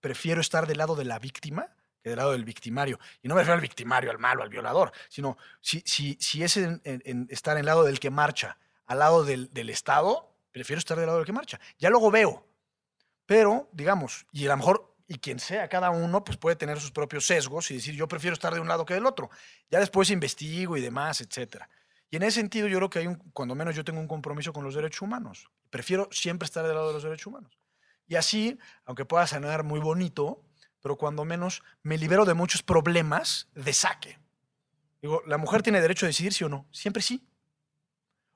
prefiero 0.00 0.40
estar 0.40 0.66
del 0.66 0.78
lado 0.78 0.94
de 0.94 1.04
la 1.04 1.18
víctima 1.18 1.74
que 2.02 2.08
del 2.08 2.16
lado 2.18 2.32
del 2.32 2.44
victimario. 2.44 2.98
Y 3.20 3.28
no 3.28 3.34
me 3.34 3.42
refiero 3.42 3.56
al 3.56 3.60
victimario, 3.60 4.10
al 4.10 4.18
malo, 4.18 4.42
al 4.42 4.48
violador, 4.48 4.90
sino 5.10 5.36
si, 5.60 5.82
si, 5.84 6.16
si 6.18 6.42
es 6.42 6.56
en, 6.56 6.80
en- 6.84 7.02
en 7.04 7.26
estar 7.30 7.56
en 7.56 7.60
el 7.60 7.66
lado 7.66 7.84
del 7.84 8.00
que 8.00 8.08
marcha, 8.10 8.56
al 8.86 9.00
lado 9.00 9.22
del, 9.24 9.52
del 9.52 9.68
Estado, 9.68 10.32
prefiero 10.52 10.78
estar 10.78 10.96
del 10.96 11.06
lado 11.06 11.18
del 11.18 11.26
que 11.26 11.32
marcha. 11.32 11.60
Ya 11.78 11.90
luego 11.90 12.10
veo. 12.10 12.46
Pero, 13.26 13.68
digamos, 13.72 14.26
y 14.32 14.46
a 14.46 14.50
lo 14.50 14.56
mejor, 14.56 14.96
y 15.06 15.18
quien 15.18 15.38
sea 15.38 15.68
cada 15.68 15.90
uno, 15.90 16.24
pues 16.24 16.36
puede 16.36 16.56
tener 16.56 16.80
sus 16.80 16.90
propios 16.90 17.26
sesgos 17.26 17.70
y 17.70 17.74
decir, 17.74 17.94
yo 17.94 18.08
prefiero 18.08 18.34
estar 18.34 18.52
de 18.52 18.60
un 18.60 18.68
lado 18.68 18.84
que 18.84 18.94
del 18.94 19.06
otro. 19.06 19.30
Ya 19.70 19.78
después 19.78 20.10
investigo 20.10 20.76
y 20.76 20.80
demás, 20.80 21.20
etcétera. 21.20 21.68
Y 22.10 22.16
en 22.16 22.24
ese 22.24 22.40
sentido, 22.40 22.66
yo 22.66 22.78
creo 22.78 22.90
que 22.90 22.98
hay 22.98 23.06
un, 23.06 23.16
cuando 23.32 23.54
menos 23.54 23.76
yo 23.76 23.84
tengo 23.84 24.00
un 24.00 24.08
compromiso 24.08 24.52
con 24.52 24.64
los 24.64 24.74
derechos 24.74 25.02
humanos. 25.02 25.48
Prefiero 25.70 26.08
siempre 26.10 26.46
estar 26.46 26.66
del 26.66 26.74
lado 26.74 26.88
de 26.88 26.94
los 26.94 27.04
derechos 27.04 27.28
humanos. 27.28 27.56
Y 28.08 28.16
así, 28.16 28.58
aunque 28.84 29.04
pueda 29.04 29.26
sonar 29.28 29.62
muy 29.62 29.78
bonito, 29.78 30.42
pero 30.82 30.96
cuando 30.96 31.24
menos 31.24 31.62
me 31.82 31.98
libero 31.98 32.24
de 32.24 32.34
muchos 32.34 32.62
problemas 32.62 33.48
de 33.54 33.72
saque. 33.72 34.18
Digo, 35.00 35.22
¿la 35.26 35.38
mujer 35.38 35.62
tiene 35.62 35.80
derecho 35.80 36.06
a 36.06 36.08
decidir 36.08 36.32
sí 36.32 36.42
o 36.42 36.48
no? 36.48 36.66
Siempre 36.72 37.02
sí. 37.02 37.24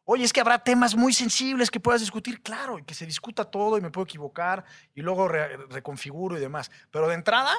Oye, 0.06 0.24
es 0.24 0.32
que 0.34 0.40
habrá 0.40 0.58
temas 0.58 0.94
muy 0.94 1.14
sensibles 1.14 1.70
que 1.70 1.80
puedas 1.80 2.02
discutir, 2.02 2.42
claro, 2.42 2.78
y 2.78 2.84
que 2.84 2.94
se 2.94 3.06
discuta 3.06 3.44
todo 3.44 3.78
y 3.78 3.80
me 3.80 3.90
puedo 3.90 4.04
equivocar 4.04 4.64
y 4.94 5.00
luego 5.00 5.28
re- 5.28 5.56
reconfiguro 5.68 6.36
y 6.36 6.40
demás. 6.40 6.70
Pero 6.90 7.08
de 7.08 7.14
entrada, 7.14 7.52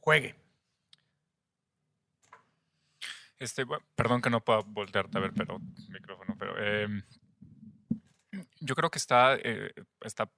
juegue. 0.00 0.34
Este, 3.38 3.64
perdón 3.94 4.22
que 4.22 4.30
no 4.30 4.44
pueda 4.44 4.60
voltearte 4.66 5.18
a 5.18 5.20
ver, 5.20 5.32
pero 5.34 5.60
micrófono, 5.88 6.34
pero 6.36 6.58
em, 6.58 7.02
yo 8.60 8.74
creo 8.74 8.90
que 8.90 8.98
está, 8.98 9.36
eh, 9.36 9.72
está 10.00 10.30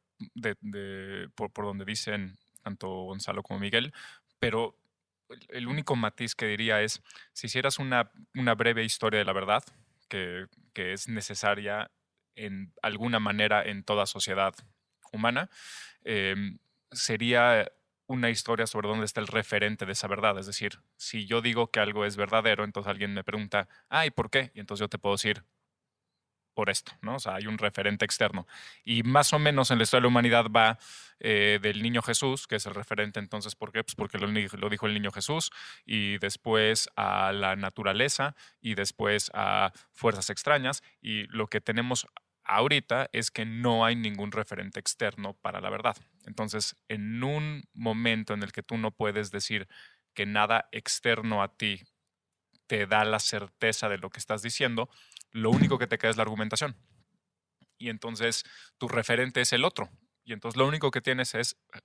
por, 1.35 1.65
donde 1.65 1.85
dicen 1.85 2.37
tanto 2.63 2.89
Gonzalo 2.89 3.43
como 3.43 3.61
Miguel, 3.61 3.95
pero 4.39 4.77
el, 5.49 5.69
único 5.69 5.97
matiz 5.97 6.35
que 6.35 6.47
diría 6.47 6.83
es, 6.83 7.03
si 7.33 7.47
hicieras 7.47 7.79
una 7.79 8.11
breve 8.55 8.85
historia 8.85 9.19
de 9.19 9.25
la 9.25 9.33
verdad, 9.33 9.63
que, 10.09 10.47
es 10.75 11.09
necesaria 11.09 11.91
en 12.35 12.73
alguna 12.83 13.19
manera 13.19 13.63
en 13.65 13.83
toda 13.83 14.07
sociedad 14.07 14.55
humana, 15.13 15.49
em, 16.05 16.59
sería 16.93 17.71
una 18.07 18.31
historia 18.31 18.67
sobre 18.67 18.89
dónde 18.89 19.05
está 19.07 19.21
el 19.21 19.27
referente 19.27 19.87
de 19.87 19.93
esa 19.93 20.07
verdad. 20.07 20.39
Es 20.39 20.47
decir, 20.47 20.79
si 20.97 21.27
yo 21.27 21.41
digo 21.41 21.71
que 21.71 21.81
algo 21.81 22.05
es 22.05 22.17
verdadero, 22.17 22.65
entonces 22.65 22.91
alguien 22.91 23.15
me 23.15 23.25
pregunta, 23.25 23.69
ah, 23.89 24.07
¿y 24.07 24.11
por 24.11 24.31
qué? 24.31 24.53
Y 24.55 24.61
entonces 24.61 24.83
yo 24.83 24.89
te 24.89 24.99
puedo 24.99 25.15
decir, 25.15 25.45
por 26.57 26.71
esto, 26.71 26.93
¿no? 27.03 27.17
O 27.17 27.19
sea, 27.19 27.35
hay 27.35 27.47
un 27.47 27.59
referente 27.59 28.07
externo. 28.07 28.47
Y 28.83 29.03
más 29.03 29.35
o 29.35 29.39
menos 29.39 29.71
en 29.71 29.77
la 29.77 29.85
historia 29.85 30.01
de 30.01 30.05
la 30.05 30.09
humanidad 30.09 30.47
va 30.47 30.79
eh, 31.21 31.59
del 31.61 31.83
niño 31.83 32.01
Jesús, 32.01 32.47
que 32.47 32.57
es 32.57 32.65
el 32.65 32.75
referente 32.75 33.21
entonces, 33.21 33.55
¿por 33.55 33.73
qué? 33.73 33.85
Pues 33.85 33.95
porque 33.95 34.17
lo, 34.17 34.27
lo 34.27 34.71
dijo 34.71 34.87
el 34.87 34.95
niño 34.95 35.13
Jesús, 35.13 35.51
y 35.85 36.17
después 36.17 36.89
a 36.97 37.31
la 37.33 37.57
naturaleza, 37.57 38.35
y 38.63 38.75
después 38.75 39.31
a 39.35 39.71
fuerzas 39.93 40.31
extrañas, 40.31 40.83
y 41.03 41.27
lo 41.27 41.47
que 41.49 41.61
tenemos 41.61 42.07
ahorita 42.43 43.11
es 43.13 43.31
que 43.31 43.45
no 43.45 43.85
hay 43.85 43.95
ningún 43.95 44.33
referente 44.33 44.81
externo 44.81 45.35
para 45.35 45.61
la 45.61 45.69
verdad. 45.69 45.97
Entonces, 46.25 46.75
en 46.89 47.23
un 47.23 47.65
momento 47.75 48.33
en 48.33 48.43
el 48.43 48.53
que 48.53 48.63
tú 48.63 48.79
no 48.79 48.93
puedes 48.93 49.31
decir 49.31 49.69
que 50.15 50.25
nada 50.25 50.71
externo 50.73 51.43
a 51.43 51.55
ti 51.55 51.83
te 52.67 52.87
da 52.87 53.05
la 53.05 53.19
certeza 53.19 53.89
de 53.89 53.99
lo 53.99 54.11
que 54.11 54.19
estás 54.19 54.43
diciendo, 54.43 54.89
lo 55.33 55.51
único 55.51 55.79
que 55.79 55.87
te 55.87 55.99
queda 55.99 56.11
es 56.11 56.17
la 56.17 56.23
argumentación. 56.23 56.77
Y 57.79 57.91
entonces 57.91 58.45
tu 58.79 58.89
referente 58.89 59.41
es 59.41 59.53
el 59.53 59.65
otro. 59.65 59.91
Y 60.25 60.33
entonces 60.33 60.57
lo 60.57 60.67
único 60.67 60.91
que 60.91 61.01
tienes 61.01 61.35
es 61.35 61.57
eh, 61.75 61.79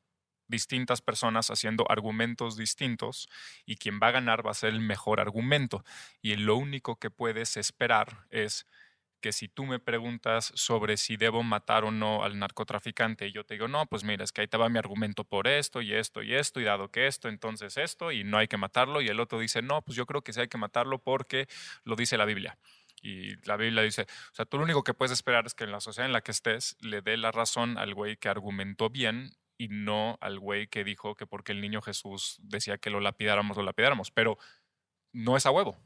distintas 0.47 1.01
personas 1.01 1.49
haciendo 1.49 1.89
argumentos 1.89 2.57
distintos 2.57 3.29
y 3.65 3.77
quien 3.77 3.99
va 4.01 4.07
a 4.07 4.11
ganar 4.11 4.45
va 4.45 4.51
a 4.51 4.55
ser 4.55 4.69
el 4.69 4.81
mejor 4.81 5.19
argumento. 5.19 5.83
Y 6.21 6.35
lo 6.35 6.55
único 6.57 6.97
que 6.97 7.09
puedes 7.09 7.57
esperar 7.57 8.27
es 8.29 8.65
que 9.21 9.31
si 9.31 9.47
tú 9.47 9.65
me 9.65 9.79
preguntas 9.79 10.51
sobre 10.55 10.97
si 10.97 11.15
debo 11.15 11.43
matar 11.43 11.85
o 11.85 11.91
no 11.91 12.23
al 12.23 12.39
narcotraficante 12.39 13.27
y 13.27 13.31
yo 13.31 13.45
te 13.45 13.53
digo, 13.53 13.67
no, 13.67 13.85
pues 13.85 14.03
mira, 14.03 14.23
es 14.23 14.31
que 14.31 14.41
ahí 14.41 14.47
te 14.47 14.57
mi 14.57 14.79
argumento 14.79 15.23
por 15.23 15.47
esto 15.47 15.81
y 15.81 15.93
esto 15.93 16.23
y 16.23 16.33
esto 16.33 16.59
y 16.59 16.63
dado 16.63 16.89
que 16.89 17.07
esto, 17.07 17.29
entonces 17.29 17.77
esto 17.77 18.11
y 18.11 18.23
no 18.23 18.37
hay 18.37 18.47
que 18.47 18.57
matarlo 18.57 19.01
y 19.01 19.07
el 19.07 19.19
otro 19.19 19.39
dice, 19.39 19.61
no, 19.61 19.81
pues 19.83 19.95
yo 19.95 20.05
creo 20.05 20.23
que 20.23 20.33
sí 20.33 20.41
hay 20.41 20.47
que 20.47 20.57
matarlo 20.57 20.99
porque 20.99 21.47
lo 21.83 21.95
dice 21.95 22.17
la 22.17 22.25
Biblia. 22.25 22.57
Y 23.01 23.35
la 23.47 23.57
Biblia 23.57 23.81
dice, 23.83 24.03
o 24.03 24.35
sea, 24.35 24.45
tú 24.45 24.57
lo 24.57 24.63
único 24.63 24.83
que 24.83 24.93
puedes 24.93 25.11
esperar 25.11 25.45
es 25.45 25.53
que 25.55 25.63
en 25.63 25.71
la 25.71 25.81
sociedad 25.81 26.05
en 26.07 26.13
la 26.13 26.21
que 26.21 26.31
estés 26.31 26.77
le 26.81 27.01
dé 27.01 27.17
la 27.17 27.31
razón 27.31 27.77
al 27.77 27.93
güey 27.95 28.17
que 28.17 28.29
argumentó 28.29 28.89
bien 28.89 29.31
y 29.57 29.67
no 29.69 30.17
al 30.21 30.39
güey 30.39 30.67
que 30.67 30.83
dijo 30.83 31.15
que 31.15 31.27
porque 31.27 31.51
el 31.51 31.61
niño 31.61 31.81
Jesús 31.81 32.37
decía 32.41 32.77
que 32.77 32.89
lo 32.89 32.99
lapidáramos, 32.99 33.57
lo 33.57 33.63
lapidáramos. 33.63 34.11
Pero 34.11 34.37
no 35.13 35.37
es 35.37 35.45
a 35.45 35.51
huevo. 35.51 35.77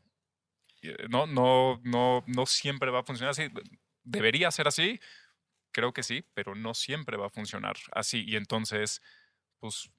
Eh, 0.82 1.08
No, 1.10 1.28
no, 1.28 1.82
no, 1.84 2.24
no 2.28 2.46
siempre 2.46 2.92
va 2.92 3.00
a 3.00 3.04
funcionar 3.04 3.32
así. 3.32 3.50
Debería 4.04 4.52
ser 4.52 4.68
así, 4.68 5.00
creo 5.72 5.94
que 5.94 6.04
sí, 6.04 6.26
pero 6.34 6.56
no 6.56 6.74
siempre 6.74 7.18
va 7.18 7.28
a 7.28 7.30
funcionar 7.30 7.76
así. 7.94 8.24
Y 8.28 8.36
entonces, 8.38 9.02
pues 9.60 9.92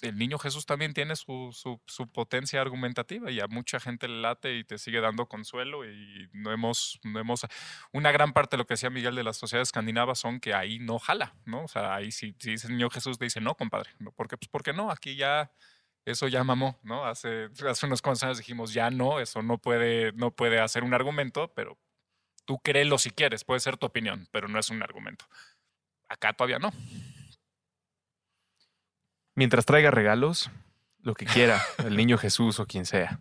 el 0.00 0.16
niño 0.16 0.38
Jesús 0.38 0.66
también 0.66 0.94
tiene 0.94 1.16
su, 1.16 1.50
su, 1.52 1.80
su 1.86 2.08
potencia 2.08 2.60
argumentativa 2.60 3.30
y 3.30 3.40
a 3.40 3.46
mucha 3.48 3.80
gente 3.80 4.06
le 4.06 4.20
late 4.20 4.56
y 4.56 4.64
te 4.64 4.78
sigue 4.78 5.00
dando 5.00 5.26
consuelo 5.26 5.84
y 5.84 6.28
no 6.32 6.52
hemos, 6.52 7.00
no 7.02 7.18
hemos, 7.18 7.46
una 7.92 8.12
gran 8.12 8.32
parte 8.32 8.56
de 8.56 8.58
lo 8.58 8.66
que 8.66 8.74
decía 8.74 8.90
Miguel 8.90 9.16
de 9.16 9.24
las 9.24 9.36
sociedades 9.36 9.68
escandinavas 9.68 10.18
son 10.18 10.40
que 10.40 10.54
ahí 10.54 10.78
no 10.78 10.98
jala, 10.98 11.34
¿no? 11.44 11.64
O 11.64 11.68
sea, 11.68 11.94
ahí 11.94 12.12
si, 12.12 12.34
si 12.38 12.52
dice 12.52 12.68
el 12.68 12.74
niño 12.74 12.90
Jesús 12.90 13.18
te 13.18 13.24
dice, 13.24 13.40
no, 13.40 13.56
compadre, 13.56 13.90
¿no? 13.98 14.12
¿por 14.12 14.28
qué? 14.28 14.36
Pues 14.36 14.48
porque 14.48 14.72
no, 14.72 14.90
aquí 14.90 15.16
ya, 15.16 15.50
eso 16.04 16.28
ya 16.28 16.44
mamó, 16.44 16.78
¿no? 16.82 17.04
Hace, 17.04 17.48
hace 17.68 17.86
unos 17.86 18.00
cuantos 18.00 18.22
años 18.22 18.38
dijimos, 18.38 18.72
ya 18.72 18.90
no, 18.90 19.20
eso 19.20 19.42
no 19.42 19.58
puede, 19.58 20.12
no 20.12 20.30
puede 20.30 20.60
hacer 20.60 20.84
un 20.84 20.94
argumento, 20.94 21.52
pero 21.54 21.76
tú 22.44 22.58
créelo 22.60 22.98
si 22.98 23.10
quieres, 23.10 23.44
puede 23.44 23.60
ser 23.60 23.76
tu 23.76 23.86
opinión, 23.86 24.28
pero 24.30 24.48
no 24.48 24.58
es 24.58 24.70
un 24.70 24.82
argumento. 24.82 25.26
Acá 26.08 26.32
todavía 26.32 26.58
no. 26.58 26.72
Mientras 29.38 29.66
traiga 29.66 29.92
regalos, 29.92 30.50
lo 31.00 31.14
que 31.14 31.24
quiera, 31.24 31.62
el 31.86 31.96
niño 31.96 32.18
Jesús 32.18 32.58
o 32.58 32.66
quien 32.66 32.84
sea. 32.84 33.20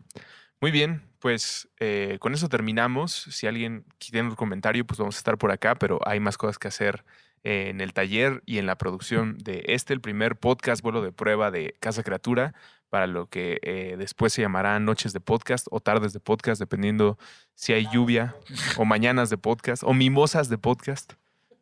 Muy 0.59 0.71
bien, 0.71 1.03
pues 1.19 1.69
eh, 1.79 2.17
con 2.19 2.33
eso 2.33 2.49
terminamos. 2.49 3.27
Si 3.29 3.45
alguien 3.45 3.85
tiene 3.99 4.29
un 4.29 4.35
comentario, 4.35 4.83
pues 4.83 4.97
vamos 4.97 5.15
a 5.15 5.19
estar 5.19 5.37
por 5.37 5.51
acá, 5.51 5.75
pero 5.75 5.99
hay 6.07 6.19
más 6.19 6.35
cosas 6.39 6.57
que 6.57 6.69
hacer 6.69 7.05
en 7.43 7.81
el 7.81 7.93
taller 7.93 8.41
y 8.47 8.57
en 8.57 8.65
la 8.65 8.79
producción 8.79 9.37
de 9.37 9.63
este, 9.67 9.93
el 9.93 10.01
primer 10.01 10.37
podcast 10.37 10.81
vuelo 10.81 11.03
de 11.03 11.11
prueba 11.11 11.51
de 11.51 11.75
Casa 11.79 12.01
Criatura, 12.01 12.55
para 12.89 13.05
lo 13.05 13.27
que 13.27 13.59
eh, 13.61 13.93
después 13.99 14.33
se 14.33 14.41
llamará 14.41 14.79
Noches 14.79 15.13
de 15.13 15.19
Podcast 15.19 15.67
o 15.69 15.81
Tardes 15.81 16.13
de 16.13 16.19
Podcast, 16.19 16.59
dependiendo 16.59 17.19
si 17.53 17.73
hay 17.73 17.87
lluvia 17.93 18.35
o 18.77 18.85
mañanas 18.85 19.29
de 19.29 19.37
podcast 19.37 19.83
o 19.83 19.93
mimosas 19.93 20.49
de 20.49 20.57
podcast 20.57 21.13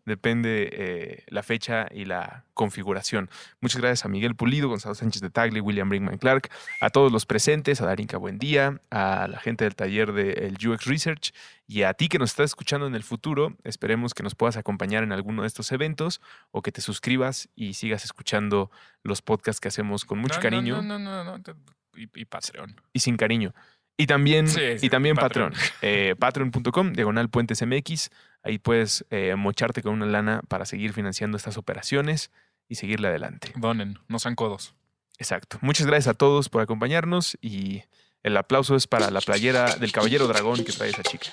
depende 0.05 0.69
eh, 0.71 1.23
la 1.27 1.43
fecha 1.43 1.87
y 1.91 2.05
la 2.05 2.43
configuración. 2.53 3.29
Muchas 3.59 3.81
gracias 3.81 4.05
a 4.05 4.09
Miguel 4.09 4.35
Pulido, 4.35 4.69
Gonzalo 4.69 4.95
Sánchez 4.95 5.21
de 5.21 5.29
Tagle, 5.29 5.61
William 5.61 5.89
Brinkman 5.89 6.17
Clark, 6.17 6.49
a 6.81 6.89
todos 6.89 7.11
los 7.11 7.25
presentes, 7.25 7.81
a 7.81 7.85
Darinka 7.85 8.17
Buendía, 8.17 8.79
a 8.91 9.27
la 9.27 9.39
gente 9.39 9.63
del 9.65 9.75
taller 9.75 10.13
del 10.13 10.55
UX 10.65 10.85
Research 10.85 11.33
y 11.67 11.81
a 11.83 11.93
ti 11.93 12.07
que 12.07 12.19
nos 12.19 12.29
estás 12.31 12.45
escuchando 12.51 12.87
en 12.87 12.95
el 12.95 13.03
futuro. 13.03 13.55
Esperemos 13.63 14.13
que 14.13 14.23
nos 14.23 14.35
puedas 14.35 14.57
acompañar 14.57 15.03
en 15.03 15.11
alguno 15.11 15.41
de 15.41 15.47
estos 15.47 15.71
eventos 15.71 16.21
o 16.51 16.61
que 16.61 16.71
te 16.71 16.81
suscribas 16.81 17.49
y 17.55 17.73
sigas 17.73 18.05
escuchando 18.05 18.71
los 19.03 19.21
podcasts 19.21 19.59
que 19.59 19.67
hacemos 19.67 20.05
con 20.05 20.19
mucho 20.19 20.35
No, 20.35 20.41
cariño 20.41 20.81
No, 20.81 20.99
no, 20.99 21.23
no, 21.23 21.37
no, 21.37 21.43
Y, 21.95 22.09
y 22.21 22.25
Patreon. 22.25 22.75
y 22.93 22.99
sin 22.99 23.17
cariño. 23.17 23.53
Y 23.97 24.07
también, 24.07 24.47
Sí, 24.47 24.59
sí, 24.77 24.87
y 24.87 24.89
también 24.89 25.15
Patreon. 25.15 25.51
Patreon. 25.51 25.73
Eh, 25.81 26.15
Patreon.com, 26.19 26.93
diagonal 26.93 27.29
puentes 27.29 27.65
MX. 27.65 28.09
Ahí 28.43 28.59
puedes 28.59 29.05
eh, 29.09 29.35
mocharte 29.35 29.81
con 29.81 29.93
una 29.93 30.05
lana 30.05 30.41
para 30.47 30.65
seguir 30.65 30.93
financiando 30.93 31.37
estas 31.37 31.57
operaciones 31.57 32.31
y 32.67 32.75
seguirle 32.75 33.07
adelante. 33.07 33.53
Donen, 33.55 33.99
no 34.07 34.19
sean 34.19 34.35
codos. 34.35 34.75
Exacto. 35.17 35.57
Muchas 35.61 35.87
gracias 35.87 36.13
a 36.13 36.17
todos 36.17 36.49
por 36.49 36.61
acompañarnos 36.61 37.37
y 37.41 37.83
el 38.23 38.35
aplauso 38.37 38.75
es 38.75 38.87
para 38.87 39.11
la 39.11 39.21
playera 39.21 39.75
del 39.75 39.91
Caballero 39.91 40.27
Dragón 40.27 40.63
que 40.63 40.71
trae 40.73 40.89
esa 40.89 41.03
chica. 41.03 41.27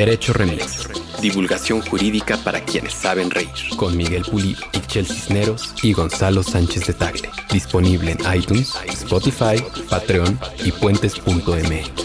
Derecho 0.00 0.32
Remix. 0.32 0.88
Divulgación 1.20 1.82
jurídica 1.82 2.38
para 2.38 2.64
quienes 2.64 2.94
saben 2.94 3.30
reír. 3.30 3.50
Con 3.76 3.98
Miguel 3.98 4.22
Pulido, 4.22 4.62
Ixchel 4.72 5.06
Cisneros 5.06 5.74
y 5.82 5.92
Gonzalo 5.92 6.42
Sánchez 6.42 6.86
de 6.86 6.94
Tagle. 6.94 7.28
Disponible 7.52 8.12
en 8.12 8.34
iTunes, 8.34 8.74
Spotify, 8.86 9.62
Patreon 9.90 10.40
y 10.64 10.72
puentes.mx. 10.72 11.99